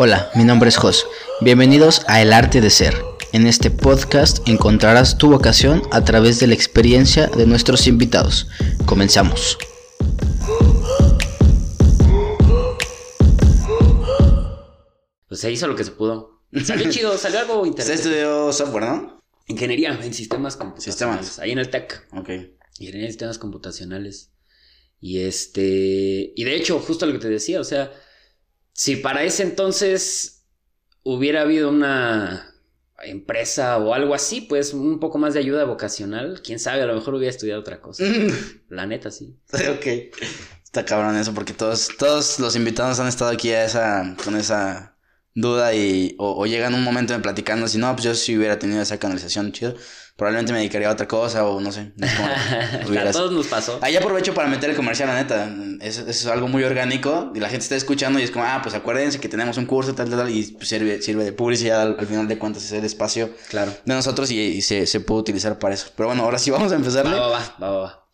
Hola, 0.00 0.30
mi 0.36 0.44
nombre 0.44 0.68
es 0.68 0.76
Jos. 0.76 1.08
Bienvenidos 1.40 2.02
a 2.06 2.22
El 2.22 2.32
Arte 2.32 2.60
de 2.60 2.70
Ser. 2.70 2.94
En 3.32 3.48
este 3.48 3.68
podcast 3.68 4.48
encontrarás 4.48 5.18
tu 5.18 5.28
vocación 5.28 5.82
a 5.90 6.04
través 6.04 6.38
de 6.38 6.46
la 6.46 6.54
experiencia 6.54 7.26
de 7.26 7.46
nuestros 7.46 7.88
invitados. 7.88 8.46
Comenzamos. 8.86 9.58
Pues 15.26 15.40
se 15.40 15.50
hizo 15.50 15.66
lo 15.66 15.74
que 15.74 15.82
se 15.82 15.90
pudo. 15.90 16.44
Salió 16.62 16.88
chido, 16.92 17.18
salió 17.18 17.40
algo 17.40 17.66
interesante. 17.66 18.02
estudió 18.02 18.52
software, 18.52 18.84
¿no? 18.84 19.20
Ingeniería 19.48 19.98
en 20.00 20.14
sistemas 20.14 20.54
computacionales. 20.54 21.26
Sistemas. 21.26 21.38
Ahí 21.40 21.50
en 21.50 21.58
el 21.58 21.70
TEC. 21.70 22.06
Ok. 22.12 22.28
Ingeniería 22.78 23.06
en 23.06 23.12
sistemas 23.14 23.38
computacionales. 23.38 24.30
Y 25.00 25.22
este. 25.22 26.32
Y 26.36 26.44
de 26.44 26.54
hecho, 26.54 26.78
justo 26.78 27.04
lo 27.04 27.14
que 27.14 27.18
te 27.18 27.28
decía, 27.28 27.60
o 27.60 27.64
sea, 27.64 27.90
si 28.78 28.94
para 28.94 29.24
ese 29.24 29.42
entonces 29.42 30.46
hubiera 31.02 31.40
habido 31.40 31.68
una 31.68 32.54
empresa 33.02 33.76
o 33.76 33.92
algo 33.92 34.14
así, 34.14 34.40
pues 34.42 34.72
un 34.72 35.00
poco 35.00 35.18
más 35.18 35.34
de 35.34 35.40
ayuda 35.40 35.64
vocacional, 35.64 36.40
quién 36.44 36.60
sabe, 36.60 36.82
a 36.82 36.86
lo 36.86 36.94
mejor 36.94 37.16
hubiera 37.16 37.32
estudiado 37.32 37.60
otra 37.60 37.80
cosa. 37.80 38.04
La 38.68 38.86
neta, 38.86 39.10
sí. 39.10 39.36
ok. 39.52 40.14
Está 40.62 40.84
cabrón 40.84 41.16
eso 41.16 41.34
porque 41.34 41.54
todos, 41.54 41.88
todos 41.98 42.38
los 42.38 42.54
invitados 42.54 43.00
han 43.00 43.08
estado 43.08 43.32
aquí 43.32 43.50
a 43.50 43.64
esa, 43.64 44.14
con 44.22 44.36
esa 44.36 44.96
duda 45.34 45.74
y 45.74 46.14
o, 46.16 46.40
o 46.40 46.46
llegan 46.46 46.74
un 46.74 46.84
momento 46.84 47.14
de 47.14 47.18
platicando 47.18 47.66
si 47.66 47.78
no, 47.78 47.92
pues 47.96 48.04
yo 48.04 48.14
si 48.14 48.38
hubiera 48.38 48.60
tenido 48.60 48.80
esa 48.80 49.00
canalización 49.00 49.50
chido, 49.50 49.74
probablemente 50.18 50.52
me 50.52 50.58
dedicaría 50.58 50.88
a 50.88 50.92
otra 50.92 51.06
cosa 51.06 51.46
o 51.46 51.60
no 51.60 51.70
sé. 51.70 51.92
no 51.94 52.06
como 52.84 52.98
a 53.00 53.12
todos 53.12 53.30
nos 53.30 53.46
pasó. 53.46 53.78
Ahí 53.82 53.94
aprovecho 53.96 54.34
para 54.34 54.48
meter 54.48 54.68
el 54.70 54.74
comercial, 54.74 55.08
la 55.08 55.14
neta. 55.14 55.48
Es, 55.80 55.98
es 55.98 56.26
algo 56.26 56.48
muy 56.48 56.64
orgánico 56.64 57.30
y 57.36 57.38
la 57.38 57.48
gente 57.48 57.62
está 57.62 57.76
escuchando 57.76 58.18
y 58.18 58.24
es 58.24 58.32
como, 58.32 58.44
ah, 58.44 58.58
pues 58.60 58.74
acuérdense 58.74 59.20
que 59.20 59.28
tenemos 59.28 59.58
un 59.58 59.66
curso, 59.66 59.94
tal, 59.94 60.10
tal, 60.10 60.18
tal, 60.18 60.30
y 60.30 60.42
pues, 60.42 60.68
sirve, 60.68 61.00
sirve 61.02 61.22
de 61.22 61.32
publicidad 61.32 61.82
al, 61.82 61.96
al 62.00 62.06
final 62.08 62.26
de 62.26 62.36
cuentas, 62.36 62.64
es 62.64 62.72
el 62.72 62.84
espacio 62.84 63.30
Claro. 63.48 63.72
de 63.84 63.94
nosotros 63.94 64.32
y, 64.32 64.40
y 64.40 64.60
se, 64.60 64.86
se 64.88 64.98
puede 64.98 65.20
utilizar 65.20 65.60
para 65.60 65.74
eso. 65.74 65.86
Pero 65.96 66.08
bueno, 66.08 66.24
ahora 66.24 66.40
sí 66.40 66.50
vamos 66.50 66.72
a 66.72 66.78
va, 66.78 67.10
va, 67.12 67.28
va, 67.28 67.54
va, 67.60 67.70
va. 67.70 68.08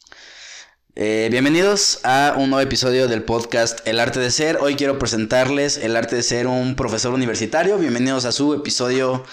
Eh, 0.97 1.29
bienvenidos 1.31 2.01
a 2.05 2.35
un 2.37 2.51
nuevo 2.51 2.61
episodio 2.61 3.09
del 3.09 3.23
podcast 3.23 3.81
El 3.89 3.99
Arte 3.99 4.21
de 4.21 4.31
Ser. 4.31 4.59
Hoy 4.61 4.75
quiero 4.75 4.99
presentarles 4.99 5.79
el 5.79 5.97
arte 5.97 6.17
de 6.17 6.23
ser 6.23 6.49
un 6.49 6.77
profesor 6.77 7.15
universitario. 7.15 7.79
Bienvenidos 7.79 8.27
a 8.27 8.33
su 8.33 8.53
episodio 8.53 9.25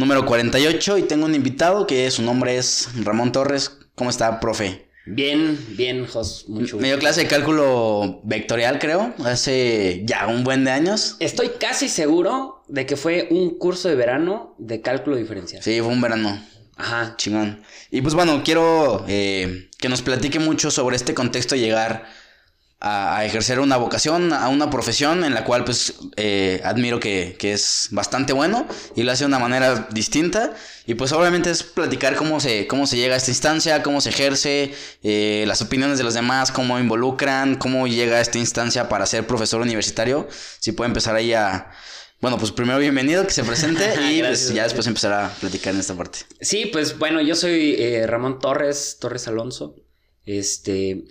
número 0.00 0.24
48 0.26 0.98
y 0.98 1.02
tengo 1.02 1.26
un 1.26 1.34
invitado 1.34 1.86
que 1.86 2.10
su 2.10 2.22
nombre 2.22 2.56
es 2.56 2.88
Ramón 3.04 3.30
Torres. 3.30 3.76
¿Cómo 3.94 4.10
está, 4.10 4.40
profe? 4.40 4.88
Bien, 5.06 5.58
bien, 5.76 6.06
Jos, 6.06 6.46
mucho 6.48 6.76
Me 6.76 6.84
dio 6.84 6.96
gusto. 6.96 7.00
clase 7.00 7.22
de 7.22 7.26
cálculo 7.28 8.20
vectorial, 8.24 8.78
creo, 8.78 9.14
hace 9.24 10.02
ya 10.04 10.26
un 10.26 10.42
buen 10.42 10.64
de 10.64 10.70
años. 10.70 11.16
Estoy 11.20 11.50
casi 11.60 11.88
seguro 11.88 12.64
de 12.68 12.86
que 12.86 12.96
fue 12.96 13.28
un 13.30 13.58
curso 13.58 13.88
de 13.88 13.94
verano 13.94 14.54
de 14.58 14.80
cálculo 14.80 15.16
diferencial. 15.16 15.62
Sí, 15.62 15.78
fue 15.80 15.88
un 15.88 16.00
verano. 16.00 16.42
Ajá. 16.76 17.14
Chingón. 17.16 17.62
Y 17.90 18.00
pues 18.00 18.14
bueno, 18.14 18.42
quiero 18.42 19.04
eh, 19.06 19.68
que 19.78 19.88
nos 19.90 20.00
platique 20.00 20.38
mucho 20.38 20.70
sobre 20.70 20.96
este 20.96 21.12
contexto 21.12 21.54
de 21.54 21.60
llegar 21.60 22.06
a, 22.80 23.18
a 23.18 23.24
ejercer 23.24 23.60
una 23.60 23.76
vocación, 23.76 24.32
a 24.32 24.48
una 24.48 24.70
profesión 24.70 25.22
en 25.24 25.34
la 25.34 25.44
cual 25.44 25.64
pues 25.64 25.94
eh, 26.16 26.60
admiro 26.64 26.98
que, 26.98 27.36
que 27.38 27.52
es 27.52 27.88
bastante 27.90 28.32
bueno 28.32 28.66
y 28.96 29.02
lo 29.02 29.12
hace 29.12 29.24
de 29.24 29.28
una 29.28 29.38
manera 29.38 29.88
distinta. 29.90 30.54
Y 30.86 30.94
pues 30.94 31.12
obviamente 31.12 31.50
es 31.50 31.62
platicar 31.62 32.16
cómo 32.16 32.40
se, 32.40 32.66
cómo 32.66 32.86
se 32.86 32.96
llega 32.96 33.14
a 33.14 33.16
esta 33.18 33.30
instancia, 33.30 33.82
cómo 33.82 34.00
se 34.00 34.08
ejerce, 34.08 34.74
eh, 35.02 35.44
las 35.46 35.62
opiniones 35.62 35.98
de 35.98 36.04
los 36.04 36.14
demás, 36.14 36.50
cómo 36.50 36.78
involucran, 36.80 37.56
cómo 37.56 37.86
llega 37.86 38.16
a 38.16 38.20
esta 38.20 38.38
instancia 38.38 38.88
para 38.88 39.06
ser 39.06 39.26
profesor 39.26 39.60
universitario. 39.60 40.26
Si 40.58 40.72
puede 40.72 40.88
empezar 40.88 41.14
ahí 41.14 41.32
a... 41.32 41.70
Bueno, 42.20 42.36
pues 42.36 42.52
primero 42.52 42.78
bienvenido, 42.78 43.26
que 43.26 43.32
se 43.32 43.44
presente 43.44 43.94
y 44.10 44.20
pues 44.20 44.52
ya 44.52 44.64
después 44.64 44.86
empezar 44.86 45.12
a 45.12 45.28
platicar 45.40 45.74
en 45.74 45.80
esta 45.80 45.94
parte. 45.94 46.18
Sí, 46.40 46.66
pues 46.66 46.98
bueno, 46.98 47.20
yo 47.20 47.34
soy 47.34 47.76
eh, 47.78 48.06
Ramón 48.06 48.40
Torres, 48.40 48.98
Torres 49.00 49.28
Alonso. 49.28 49.76
Este, 50.26 51.04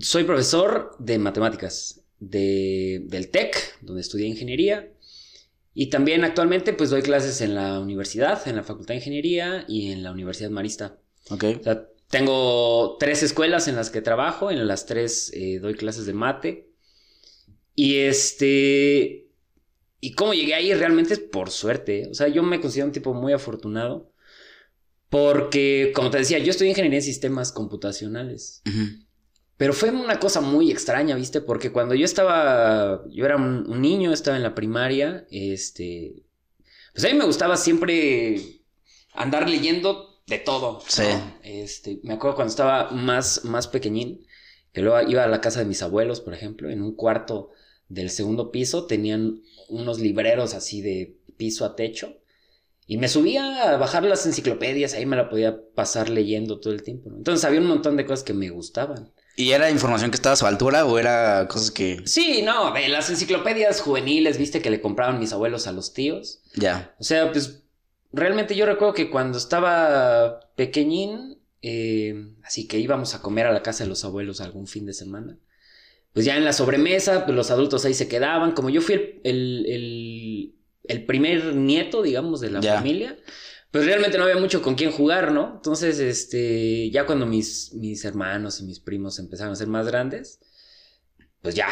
soy 0.00 0.24
profesor 0.24 0.96
de 0.98 1.18
matemáticas 1.18 2.02
de, 2.18 3.02
del 3.06 3.30
TEC, 3.30 3.78
donde 3.80 4.00
estudié 4.00 4.26
ingeniería. 4.26 4.92
Y 5.74 5.88
también 5.88 6.24
actualmente 6.24 6.72
pues 6.72 6.90
doy 6.90 7.02
clases 7.02 7.40
en 7.40 7.54
la 7.54 7.80
universidad, 7.80 8.46
en 8.46 8.56
la 8.56 8.62
Facultad 8.62 8.94
de 8.94 8.98
Ingeniería 8.98 9.64
y 9.68 9.90
en 9.90 10.02
la 10.02 10.12
Universidad 10.12 10.50
Marista. 10.50 10.98
Ok. 11.30 11.44
O 11.60 11.62
sea, 11.62 11.88
tengo 12.10 12.98
tres 12.98 13.22
escuelas 13.22 13.68
en 13.68 13.76
las 13.76 13.88
que 13.90 14.02
trabajo, 14.02 14.50
en 14.50 14.66
las 14.66 14.84
tres 14.84 15.32
eh, 15.34 15.58
doy 15.60 15.74
clases 15.74 16.04
de 16.04 16.12
mate. 16.12 16.68
Y 17.74 17.96
este. 18.00 19.28
Y 20.00 20.12
cómo 20.12 20.34
llegué 20.34 20.54
ahí 20.54 20.74
realmente 20.74 21.14
es 21.14 21.20
por 21.20 21.50
suerte. 21.50 22.08
O 22.10 22.14
sea, 22.14 22.28
yo 22.28 22.42
me 22.42 22.60
considero 22.60 22.86
un 22.88 22.92
tipo 22.92 23.14
muy 23.14 23.32
afortunado. 23.32 24.12
Porque, 25.08 25.92
como 25.94 26.10
te 26.10 26.18
decía, 26.18 26.38
yo 26.38 26.50
estudié 26.50 26.70
ingeniería 26.70 26.98
en 26.98 27.04
sistemas 27.04 27.52
computacionales. 27.52 28.62
Ujú. 28.66 29.04
Pero 29.62 29.74
fue 29.74 29.90
una 29.90 30.18
cosa 30.18 30.40
muy 30.40 30.72
extraña, 30.72 31.14
¿viste? 31.14 31.40
Porque 31.40 31.70
cuando 31.70 31.94
yo 31.94 32.04
estaba, 32.04 33.04
yo 33.08 33.24
era 33.24 33.36
un, 33.36 33.64
un 33.70 33.80
niño, 33.80 34.12
estaba 34.12 34.36
en 34.36 34.42
la 34.42 34.56
primaria, 34.56 35.24
este, 35.30 36.24
pues 36.92 37.04
a 37.04 37.06
mí 37.06 37.14
me 37.14 37.24
gustaba 37.24 37.56
siempre 37.56 38.40
andar 39.14 39.48
leyendo 39.48 40.20
de 40.26 40.38
todo. 40.38 40.72
¿no? 40.72 40.80
Sí. 40.84 41.04
Este, 41.44 42.00
me 42.02 42.14
acuerdo 42.14 42.34
cuando 42.34 42.50
estaba 42.50 42.90
más, 42.90 43.44
más 43.44 43.68
pequeñín, 43.68 44.26
que 44.72 44.82
luego 44.82 45.08
iba 45.08 45.22
a 45.22 45.28
la 45.28 45.40
casa 45.40 45.60
de 45.60 45.66
mis 45.66 45.80
abuelos, 45.80 46.20
por 46.20 46.34
ejemplo, 46.34 46.68
en 46.68 46.82
un 46.82 46.96
cuarto 46.96 47.50
del 47.86 48.10
segundo 48.10 48.50
piso 48.50 48.88
tenían 48.88 49.42
unos 49.68 50.00
libreros 50.00 50.54
así 50.54 50.80
de 50.80 51.20
piso 51.36 51.64
a 51.64 51.76
techo. 51.76 52.16
Y 52.84 52.96
me 52.96 53.06
subía 53.06 53.70
a 53.70 53.76
bajar 53.76 54.02
las 54.02 54.26
enciclopedias, 54.26 54.94
ahí 54.94 55.06
me 55.06 55.14
la 55.14 55.28
podía 55.30 55.56
pasar 55.76 56.08
leyendo 56.08 56.58
todo 56.58 56.72
el 56.72 56.82
tiempo. 56.82 57.10
¿no? 57.10 57.18
Entonces 57.18 57.44
había 57.44 57.60
un 57.60 57.68
montón 57.68 57.96
de 57.96 58.04
cosas 58.06 58.24
que 58.24 58.34
me 58.34 58.50
gustaban. 58.50 59.12
¿Y 59.36 59.52
era 59.52 59.70
información 59.70 60.10
que 60.10 60.16
estaba 60.16 60.34
a 60.34 60.36
su 60.36 60.46
altura 60.46 60.84
o 60.84 60.98
era 60.98 61.46
cosas 61.48 61.70
que... 61.70 62.02
Sí, 62.04 62.42
no, 62.42 62.72
de 62.72 62.88
las 62.88 63.08
enciclopedias 63.10 63.80
juveniles, 63.80 64.36
viste 64.38 64.60
que 64.60 64.70
le 64.70 64.80
compraban 64.80 65.18
mis 65.18 65.32
abuelos 65.32 65.66
a 65.66 65.72
los 65.72 65.94
tíos. 65.94 66.40
Ya. 66.54 66.94
O 66.98 67.04
sea, 67.04 67.32
pues 67.32 67.62
realmente 68.12 68.54
yo 68.54 68.66
recuerdo 68.66 68.92
que 68.94 69.10
cuando 69.10 69.38
estaba 69.38 70.40
pequeñín, 70.54 71.38
eh, 71.62 72.14
así 72.44 72.66
que 72.68 72.78
íbamos 72.78 73.14
a 73.14 73.22
comer 73.22 73.46
a 73.46 73.52
la 73.52 73.62
casa 73.62 73.84
de 73.84 73.88
los 73.88 74.04
abuelos 74.04 74.40
algún 74.42 74.66
fin 74.66 74.84
de 74.84 74.92
semana. 74.92 75.38
Pues 76.12 76.26
ya 76.26 76.36
en 76.36 76.44
la 76.44 76.52
sobremesa, 76.52 77.24
pues 77.24 77.34
los 77.34 77.50
adultos 77.50 77.86
ahí 77.86 77.94
se 77.94 78.08
quedaban. 78.08 78.52
Como 78.52 78.68
yo 78.68 78.82
fui 78.82 78.94
el, 78.94 79.20
el, 79.24 79.66
el- 79.66 80.54
el 80.88 81.06
primer 81.06 81.54
nieto, 81.54 82.02
digamos, 82.02 82.40
de 82.40 82.50
la 82.50 82.60
familia, 82.60 83.16
pues 83.72 83.86
realmente 83.86 84.18
no 84.18 84.24
había 84.24 84.36
mucho 84.36 84.60
con 84.60 84.74
quién 84.74 84.92
jugar, 84.92 85.32
¿no? 85.32 85.54
Entonces, 85.56 85.98
este, 85.98 86.90
ya 86.90 87.06
cuando 87.06 87.24
mis, 87.24 87.72
mis 87.72 88.04
hermanos 88.04 88.60
y 88.60 88.64
mis 88.64 88.80
primos 88.80 89.18
empezaron 89.18 89.54
a 89.54 89.56
ser 89.56 89.66
más 89.66 89.86
grandes, 89.86 90.38
pues 91.40 91.54
ya, 91.54 91.66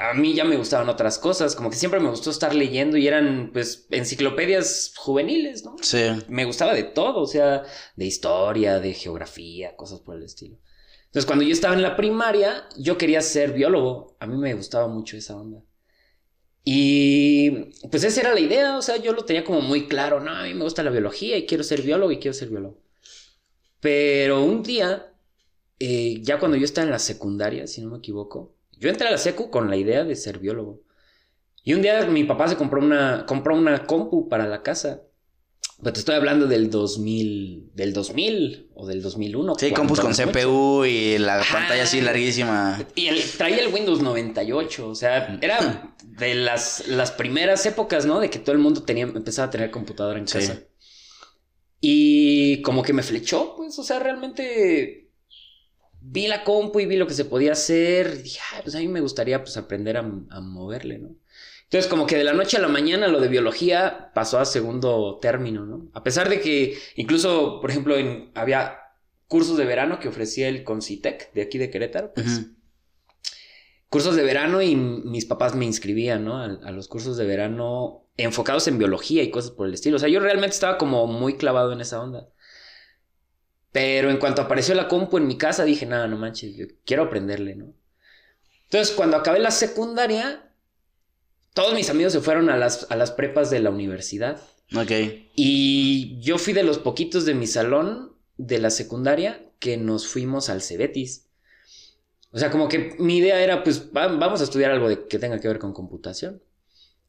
a 0.00 0.14
mí 0.14 0.34
ya 0.34 0.44
me 0.44 0.56
gustaban 0.56 0.88
otras 0.88 1.18
cosas, 1.18 1.54
como 1.54 1.70
que 1.70 1.76
siempre 1.76 2.00
me 2.00 2.10
gustó 2.10 2.30
estar 2.30 2.56
leyendo 2.56 2.96
y 2.96 3.06
eran, 3.06 3.50
pues, 3.52 3.86
enciclopedias 3.90 4.94
juveniles, 4.96 5.64
¿no? 5.64 5.76
Sí. 5.80 6.08
me 6.26 6.44
gustaba 6.44 6.74
de 6.74 6.82
todo, 6.82 7.20
o 7.20 7.26
sea, 7.26 7.62
de 7.94 8.04
historia, 8.04 8.80
de 8.80 8.92
geografía, 8.92 9.76
cosas 9.76 10.00
por 10.00 10.16
el 10.16 10.24
estilo. 10.24 10.58
Entonces, 11.04 11.24
cuando 11.24 11.44
yo 11.44 11.52
estaba 11.52 11.74
en 11.74 11.82
la 11.82 11.94
primaria, 11.94 12.68
yo 12.76 12.98
quería 12.98 13.22
ser 13.22 13.52
biólogo. 13.52 14.16
A 14.18 14.26
mí 14.26 14.36
me 14.36 14.54
gustaba 14.54 14.88
mucho 14.88 15.16
esa 15.16 15.36
onda. 15.36 15.62
Y 16.68 17.50
pues 17.92 18.02
esa 18.02 18.22
era 18.22 18.34
la 18.34 18.40
idea, 18.40 18.76
o 18.76 18.82
sea, 18.82 18.96
yo 18.96 19.12
lo 19.12 19.24
tenía 19.24 19.44
como 19.44 19.60
muy 19.60 19.86
claro, 19.86 20.18
no, 20.18 20.32
a 20.32 20.42
mí 20.42 20.52
me 20.52 20.64
gusta 20.64 20.82
la 20.82 20.90
biología 20.90 21.36
y 21.36 21.46
quiero 21.46 21.62
ser 21.62 21.80
biólogo 21.82 22.10
y 22.10 22.18
quiero 22.18 22.34
ser 22.34 22.48
biólogo. 22.48 22.80
Pero 23.78 24.42
un 24.42 24.64
día, 24.64 25.12
eh, 25.78 26.18
ya 26.22 26.40
cuando 26.40 26.56
yo 26.56 26.64
estaba 26.64 26.84
en 26.84 26.90
la 26.90 26.98
secundaria, 26.98 27.68
si 27.68 27.82
no 27.82 27.90
me 27.90 27.98
equivoco, 27.98 28.56
yo 28.80 28.88
entré 28.88 29.06
a 29.06 29.12
la 29.12 29.18
secu 29.18 29.48
con 29.48 29.70
la 29.70 29.76
idea 29.76 30.02
de 30.02 30.16
ser 30.16 30.40
biólogo. 30.40 30.82
Y 31.62 31.74
un 31.74 31.82
día 31.82 32.04
mi 32.06 32.24
papá 32.24 32.48
se 32.48 32.56
compró 32.56 32.80
una, 32.80 33.26
compró 33.26 33.54
una 33.56 33.86
compu 33.86 34.28
para 34.28 34.48
la 34.48 34.64
casa. 34.64 35.02
Pero 35.82 35.92
te 35.92 35.98
estoy 36.00 36.14
hablando 36.14 36.46
del 36.46 36.70
2000, 36.70 37.70
del 37.74 37.92
2000 37.92 38.70
o 38.74 38.86
del 38.86 39.02
2001. 39.02 39.54
Sí, 39.56 39.72
compus 39.72 40.00
con. 40.00 40.14
CPU 40.14 40.84
y 40.86 41.18
la 41.18 41.38
Ajá. 41.38 41.58
pantalla 41.58 41.82
así 41.82 42.00
larguísima. 42.00 42.82
Y 42.94 43.08
el- 43.08 43.22
traía 43.36 43.58
el 43.62 43.72
Windows 43.72 44.00
98, 44.00 44.88
o 44.88 44.94
sea, 44.94 45.38
era 45.42 45.94
de 46.18 46.34
las, 46.34 46.86
las 46.88 47.10
primeras 47.12 47.66
épocas, 47.66 48.06
¿no? 48.06 48.20
De 48.20 48.30
que 48.30 48.38
todo 48.38 48.52
el 48.52 48.58
mundo 48.58 48.82
tenía, 48.82 49.04
empezaba 49.04 49.48
a 49.48 49.50
tener 49.50 49.70
computadora 49.70 50.18
en 50.18 50.26
Sí. 50.28 50.38
casa. 50.38 50.60
Y 51.80 52.62
como 52.62 52.82
que 52.82 52.92
me 52.92 53.02
flechó, 53.02 53.54
pues, 53.56 53.78
o 53.78 53.82
sea, 53.82 53.98
realmente 53.98 55.10
vi 56.00 56.26
la 56.26 56.42
compu 56.44 56.80
y 56.80 56.86
vi 56.86 56.96
lo 56.96 57.06
que 57.06 57.14
se 57.14 57.24
podía 57.24 57.52
hacer. 57.52 58.16
Y 58.18 58.22
dije, 58.22 58.40
"Ay, 58.54 58.60
pues 58.62 58.74
a 58.74 58.78
mí 58.78 58.88
me 58.88 59.00
gustaría, 59.00 59.42
pues, 59.42 59.56
aprender 59.56 59.96
a, 59.96 60.00
a 60.00 60.40
moverle, 60.40 60.98
¿no? 60.98 61.10
Entonces, 61.64 61.90
como 61.90 62.06
que 62.06 62.16
de 62.16 62.24
la 62.24 62.32
noche 62.32 62.56
a 62.56 62.60
la 62.60 62.68
mañana 62.68 63.08
lo 63.08 63.20
de 63.20 63.28
biología 63.28 64.10
pasó 64.14 64.38
a 64.38 64.44
segundo 64.44 65.18
término, 65.20 65.66
¿no? 65.66 65.90
A 65.94 66.02
pesar 66.04 66.28
de 66.28 66.40
que 66.40 66.78
incluso, 66.94 67.60
por 67.60 67.70
ejemplo, 67.70 67.96
en, 67.96 68.30
había 68.34 68.78
cursos 69.26 69.58
de 69.58 69.64
verano 69.64 69.98
que 69.98 70.06
ofrecía 70.08 70.48
el 70.48 70.62
Concitec 70.62 71.32
de 71.34 71.42
aquí 71.42 71.58
de 71.58 71.68
Querétaro, 71.70 72.12
pues. 72.14 72.42
Cursos 73.88 74.16
de 74.16 74.22
verano 74.22 74.62
y 74.62 74.76
mis 74.76 75.24
papás 75.24 75.54
me 75.54 75.64
inscribían, 75.64 76.24
¿no? 76.24 76.38
A, 76.38 76.44
a, 76.44 76.70
los 76.72 76.88
cursos 76.88 77.16
de 77.16 77.26
verano 77.26 78.06
enfocados 78.16 78.66
en 78.68 78.78
biología 78.78 79.22
y 79.22 79.30
cosas 79.30 79.52
por 79.52 79.66
el 79.66 79.74
estilo. 79.74 79.96
O 79.96 79.98
sea, 79.98 80.08
yo 80.08 80.20
realmente 80.20 80.54
estaba 80.54 80.78
como 80.78 81.06
muy 81.06 81.36
clavado 81.36 81.72
en 81.72 81.80
esa 81.80 82.02
onda. 82.02 82.28
Pero 83.72 84.10
en 84.10 84.16
cuanto 84.16 84.40
apareció 84.40 84.74
la 84.74 84.88
compu 84.88 85.18
en 85.18 85.26
mi 85.26 85.36
casa, 85.36 85.64
dije, 85.64 85.84
nada, 85.84 86.06
no 86.06 86.16
manches, 86.16 86.56
yo 86.56 86.64
quiero 86.86 87.04
aprenderle, 87.04 87.56
¿no? 87.56 87.74
Entonces, 88.64 88.94
cuando 88.94 89.18
acabé 89.18 89.38
la 89.38 89.50
secundaria, 89.50 90.50
todos 91.52 91.74
mis 91.74 91.90
amigos 91.90 92.12
se 92.12 92.20
fueron 92.20 92.48
a 92.48 92.56
las, 92.56 92.86
a 92.90 92.96
las 92.96 93.10
prepas 93.10 93.50
de 93.50 93.60
la 93.60 93.70
universidad. 93.70 94.40
Ok. 94.74 94.90
Y 95.34 96.18
yo 96.20 96.38
fui 96.38 96.52
de 96.52 96.64
los 96.64 96.78
poquitos 96.78 97.26
de 97.26 97.34
mi 97.34 97.46
salón 97.46 98.16
de 98.38 98.58
la 98.58 98.70
secundaria 98.70 99.44
que 99.58 99.76
nos 99.76 100.06
fuimos 100.06 100.48
al 100.48 100.62
Cebetis. 100.62 101.26
O 102.30 102.38
sea, 102.38 102.50
como 102.50 102.68
que 102.68 102.94
mi 102.98 103.18
idea 103.18 103.40
era, 103.40 103.62
pues, 103.64 103.92
vamos 103.92 104.40
a 104.40 104.44
estudiar 104.44 104.70
algo 104.70 104.88
de, 104.88 105.06
que 105.06 105.18
tenga 105.18 105.40
que 105.40 105.48
ver 105.48 105.58
con 105.58 105.72
computación. 105.72 106.42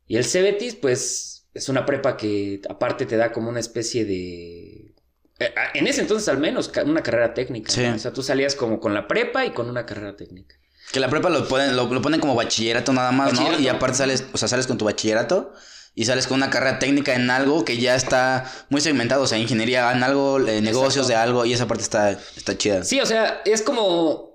Y 0.06 0.18
el 0.18 0.25
Cebetis, 0.25 0.75
pues, 0.75 1.48
es 1.54 1.69
una 1.69 1.86
prepa 1.86 2.16
que 2.16 2.62
aparte 2.69 3.06
te 3.06 3.18
da 3.18 3.31
como 3.31 3.50
una 3.50 3.60
especie 3.60 4.06
de... 4.06 4.94
Eh, 5.40 5.54
en 5.74 5.88
ese 5.88 6.02
entonces 6.02 6.28
al 6.30 6.38
menos, 6.38 6.72
una 6.86 7.04
carrera 7.04 7.34
técnica. 7.34 7.72
Sí. 7.72 7.84
O 7.86 8.00
sea, 8.00 8.14
tú 8.14 8.24
salías 8.24 8.56
como 8.56 8.80
con 8.80 8.94
la 8.94 9.08
prepa 9.08 9.46
y 9.46 9.52
con 9.52 9.69
una 9.69 9.86
carrera 9.86 10.16
técnica. 10.16 10.56
Que 10.92 11.00
la 11.00 11.10
prepa 11.10 11.30
lo 11.30 11.48
ponen, 11.48 11.75
lo, 11.75 11.92
lo 11.92 12.02
ponen 12.02 12.20
como 12.20 12.34
bachillerato 12.34 12.94
nada 12.94 13.12
más, 13.12 13.31
Bachillerato. 13.31 13.58
¿no? 13.60 13.63
Y 13.63 13.68
aparte 13.68 13.98
sales, 13.98 14.25
o 14.31 14.38
sea, 14.38 14.48
sales 14.48 14.68
con 14.68 14.78
tu 14.78 14.86
bachillerato 14.86 15.54
y 15.94 16.06
sales 16.06 16.28
con 16.28 16.38
una 16.38 16.50
carrera 16.50 16.80
técnica 16.80 17.16
en 17.16 17.30
algo 17.30 17.66
que 17.66 17.78
ya 17.78 17.96
está 17.96 18.50
muy 18.70 18.81
segmentado, 18.81 19.24
o 19.24 19.28
sea, 19.28 19.40
ingeniería 19.40 19.92
en 19.92 20.04
algo, 20.04 20.40
eh, 20.40 20.62
negocios 20.62 21.08
de 21.08 21.16
algo, 21.16 21.44
y 21.44 21.54
esa 21.54 21.68
parte 21.68 21.84
está, 21.84 22.12
está 22.12 22.56
chida. 22.56 22.84
Sí, 22.84 23.02
o 23.02 23.06
sea, 23.06 23.42
es 23.46 23.63
como. 23.63 24.26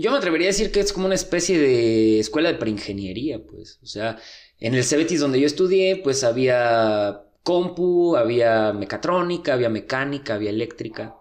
Yo 0.00 0.10
me 0.10 0.18
atrevería 0.18 0.48
a 0.48 0.52
decir 0.52 0.70
que 0.70 0.80
es 0.80 0.92
como 0.92 1.06
una 1.06 1.14
especie 1.14 1.58
de 1.58 2.18
escuela 2.18 2.52
de 2.52 2.58
preingeniería, 2.58 3.42
pues. 3.44 3.78
O 3.82 3.86
sea, 3.86 4.18
en 4.58 4.74
el 4.74 4.84
Cebetis 4.84 5.20
donde 5.20 5.40
yo 5.40 5.46
estudié, 5.46 5.96
pues 5.96 6.24
había 6.24 7.22
compu, 7.42 8.16
había 8.16 8.72
mecatrónica, 8.72 9.54
había 9.54 9.68
mecánica, 9.68 10.34
había 10.34 10.50
eléctrica. 10.50 11.16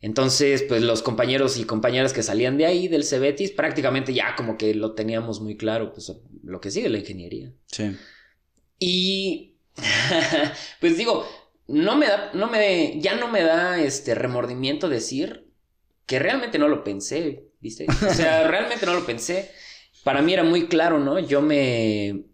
Entonces, 0.00 0.62
pues 0.62 0.82
los 0.82 1.02
compañeros 1.02 1.56
y 1.56 1.64
compañeras 1.64 2.12
que 2.12 2.22
salían 2.22 2.58
de 2.58 2.66
ahí, 2.66 2.88
del 2.88 3.04
Cebetis, 3.04 3.52
prácticamente 3.52 4.12
ya 4.12 4.34
como 4.36 4.58
que 4.58 4.74
lo 4.74 4.92
teníamos 4.92 5.40
muy 5.40 5.56
claro, 5.56 5.92
pues 5.92 6.12
lo 6.42 6.60
que 6.60 6.70
sigue 6.70 6.90
la 6.90 6.98
ingeniería. 6.98 7.52
Sí. 7.66 7.96
Y 8.78 9.56
pues 10.80 10.98
digo, 10.98 11.26
no 11.68 11.96
me 11.96 12.06
da, 12.06 12.30
no 12.34 12.48
me, 12.48 13.00
ya 13.00 13.16
no 13.16 13.28
me 13.28 13.42
da 13.42 13.80
este 13.80 14.14
remordimiento 14.14 14.88
decir 14.88 15.50
que 16.06 16.18
realmente 16.18 16.58
no 16.58 16.68
lo 16.68 16.84
pensé, 16.84 17.43
¿viste? 17.64 17.86
O 17.88 18.12
sea, 18.12 18.46
realmente 18.48 18.84
no 18.84 18.94
lo 18.94 19.06
pensé. 19.06 19.50
Para 20.04 20.20
mí 20.20 20.34
era 20.34 20.44
muy 20.44 20.68
claro, 20.68 21.00
¿no? 21.00 21.18
Yo 21.18 21.40
me, 21.40 22.26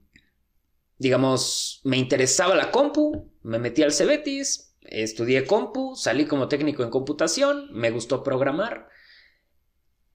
digamos, 0.99 1.81
me 1.85 1.97
interesaba 1.97 2.57
la 2.57 2.73
compu, 2.73 3.33
me 3.43 3.61
metí 3.61 3.85
al 3.85 3.93
Cebetis, 3.93 4.75
estudié 4.83 5.47
compu, 5.47 5.95
salí 5.95 6.27
como 6.27 6.49
técnico 6.49 6.83
en 6.83 6.91
computación, 6.91 7.69
me 7.73 7.93
gustó 7.93 8.25
programar 8.25 8.89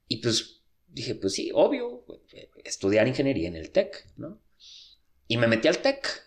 y 0.09 0.17
pues 0.17 0.63
dije, 0.88 1.15
pues 1.15 1.33
sí, 1.33 1.50
obvio, 1.53 2.06
estudiar 2.65 3.07
ingeniería 3.07 3.47
en 3.47 3.56
el 3.56 3.71
TEC, 3.71 4.06
¿no? 4.18 4.41
Y 5.29 5.38
me 5.38 5.47
metí 5.47 5.69
al 5.69 5.77
TEC. 5.77 6.25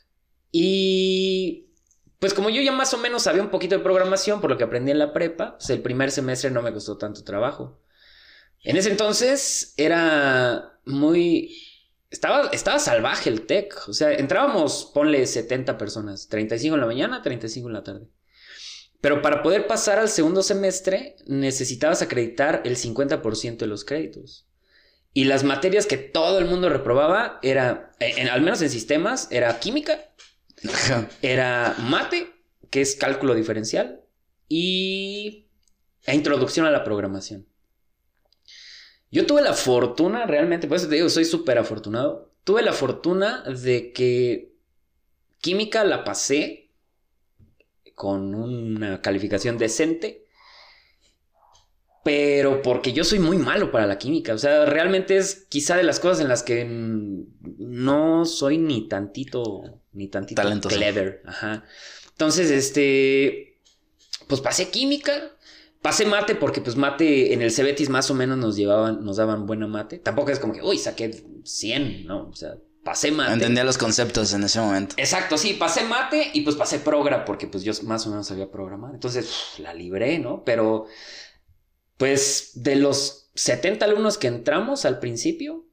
Y 0.50 1.68
pues 2.18 2.32
como 2.32 2.48
yo 2.48 2.62
ya 2.62 2.72
más 2.72 2.94
o 2.94 2.98
menos 2.98 3.24
sabía 3.24 3.42
un 3.42 3.50
poquito 3.50 3.76
de 3.76 3.84
programación 3.84 4.40
por 4.40 4.50
lo 4.50 4.56
que 4.56 4.64
aprendí 4.64 4.90
en 4.90 4.98
la 4.98 5.12
prepa, 5.12 5.58
pues 5.58 5.68
el 5.68 5.82
primer 5.82 6.10
semestre 6.10 6.50
no 6.50 6.62
me 6.62 6.72
costó 6.72 6.96
tanto 6.96 7.22
trabajo. 7.22 7.82
En 8.64 8.76
ese 8.76 8.90
entonces 8.90 9.74
era 9.76 10.80
muy... 10.84 11.56
Estaba, 12.10 12.48
estaba 12.52 12.78
salvaje 12.78 13.30
el 13.30 13.46
TEC. 13.46 13.88
O 13.88 13.92
sea, 13.92 14.12
entrábamos, 14.12 14.90
ponle 14.94 15.26
70 15.26 15.76
personas. 15.78 16.28
35 16.28 16.74
en 16.74 16.80
la 16.80 16.86
mañana, 16.86 17.22
35 17.22 17.68
en 17.68 17.74
la 17.74 17.84
tarde. 17.84 18.08
Pero 19.00 19.22
para 19.22 19.42
poder 19.42 19.66
pasar 19.66 19.98
al 19.98 20.08
segundo 20.08 20.42
semestre 20.42 21.16
necesitabas 21.26 22.02
acreditar 22.02 22.62
el 22.64 22.76
50% 22.76 23.58
de 23.58 23.66
los 23.66 23.84
créditos. 23.84 24.46
Y 25.14 25.24
las 25.24 25.44
materias 25.44 25.86
que 25.86 25.96
todo 25.96 26.38
el 26.38 26.46
mundo 26.46 26.68
reprobaba 26.68 27.38
era, 27.42 27.92
en, 28.00 28.28
al 28.28 28.42
menos 28.42 28.60
en 28.62 28.70
sistemas, 28.70 29.28
era 29.30 29.58
química, 29.58 30.12
era 31.22 31.76
mate, 31.78 32.30
que 32.70 32.80
es 32.80 32.96
cálculo 32.96 33.34
diferencial, 33.34 34.02
y 34.48 35.46
e 36.04 36.14
introducción 36.14 36.66
a 36.66 36.70
la 36.70 36.84
programación. 36.84 37.46
Yo 39.10 39.26
tuve 39.26 39.42
la 39.42 39.54
fortuna, 39.54 40.26
realmente, 40.26 40.68
por 40.68 40.76
eso 40.76 40.88
te 40.88 40.96
digo, 40.96 41.08
soy 41.08 41.24
súper 41.24 41.58
afortunado. 41.58 42.30
Tuve 42.44 42.62
la 42.62 42.72
fortuna 42.72 43.42
de 43.42 43.92
que 43.92 44.52
química 45.40 45.84
la 45.84 46.04
pasé 46.04 46.70
con 47.94 48.34
una 48.34 49.00
calificación 49.00 49.58
decente 49.58 50.28
pero 52.08 52.62
porque 52.62 52.94
yo 52.94 53.04
soy 53.04 53.18
muy 53.18 53.36
malo 53.36 53.70
para 53.70 53.86
la 53.86 53.98
química. 53.98 54.32
O 54.32 54.38
sea, 54.38 54.64
realmente 54.64 55.18
es 55.18 55.46
quizá 55.50 55.76
de 55.76 55.82
las 55.82 56.00
cosas 56.00 56.20
en 56.20 56.28
las 56.28 56.42
que 56.42 56.64
no 56.64 58.24
soy 58.24 58.56
ni 58.56 58.88
tantito, 58.88 59.82
ni 59.92 60.08
tantito 60.08 60.40
Talentoso. 60.40 60.74
clever. 60.74 61.20
Ajá. 61.26 61.64
Entonces, 62.08 62.50
este, 62.50 63.60
pues 64.26 64.40
pasé 64.40 64.70
química. 64.70 65.36
Pasé 65.82 66.06
mate 66.06 66.34
porque 66.34 66.60
pues 66.60 66.76
mate 66.76 67.32
en 67.32 67.40
el 67.40 67.52
Cebetis 67.52 67.88
más 67.88 68.10
o 68.10 68.14
menos 68.14 68.36
nos 68.36 68.56
llevaban, 68.56 69.04
nos 69.04 69.16
daban 69.16 69.46
buena 69.46 69.66
mate. 69.66 69.98
Tampoco 69.98 70.30
es 70.30 70.38
como 70.38 70.52
que, 70.52 70.62
uy, 70.62 70.76
saqué 70.76 71.24
100, 71.44 72.06
¿no? 72.06 72.28
O 72.28 72.34
sea, 72.34 72.56
pasé 72.82 73.12
mate. 73.12 73.34
Entendía 73.34 73.62
los 73.62 73.78
conceptos 73.78 74.32
en 74.32 74.42
ese 74.42 74.60
momento. 74.60 74.96
Exacto, 74.98 75.38
sí, 75.38 75.54
pasé 75.54 75.84
mate 75.84 76.30
y 76.34 76.40
pues 76.40 76.56
pasé 76.56 76.80
progra 76.80 77.24
porque 77.24 77.46
pues 77.46 77.62
yo 77.62 77.72
más 77.84 78.06
o 78.06 78.10
menos 78.10 78.26
sabía 78.26 78.50
programar. 78.50 78.92
Entonces, 78.92 79.30
la 79.58 79.72
libré, 79.72 80.18
¿no? 80.18 80.42
Pero 80.44 80.86
pues 81.96 82.52
de 82.54 82.76
los 82.76 83.30
70 83.34 83.84
alumnos 83.84 84.18
que 84.18 84.26
entramos 84.26 84.84
al 84.84 84.98
principio, 84.98 85.64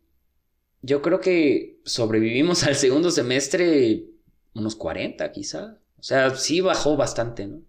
yo 0.81 1.01
creo 1.01 1.19
que 1.19 1.79
sobrevivimos 1.83 2.63
al 2.67 2.75
segundo 2.75 3.09
semestre 3.09 4.05
unos 4.53 4.75
40 4.75 5.31
quizá. 5.31 5.79
O 5.97 6.03
sea, 6.03 6.35
sí 6.35 6.61
bajó 6.61 6.95
bastante, 6.95 7.47
¿no? 7.47 7.61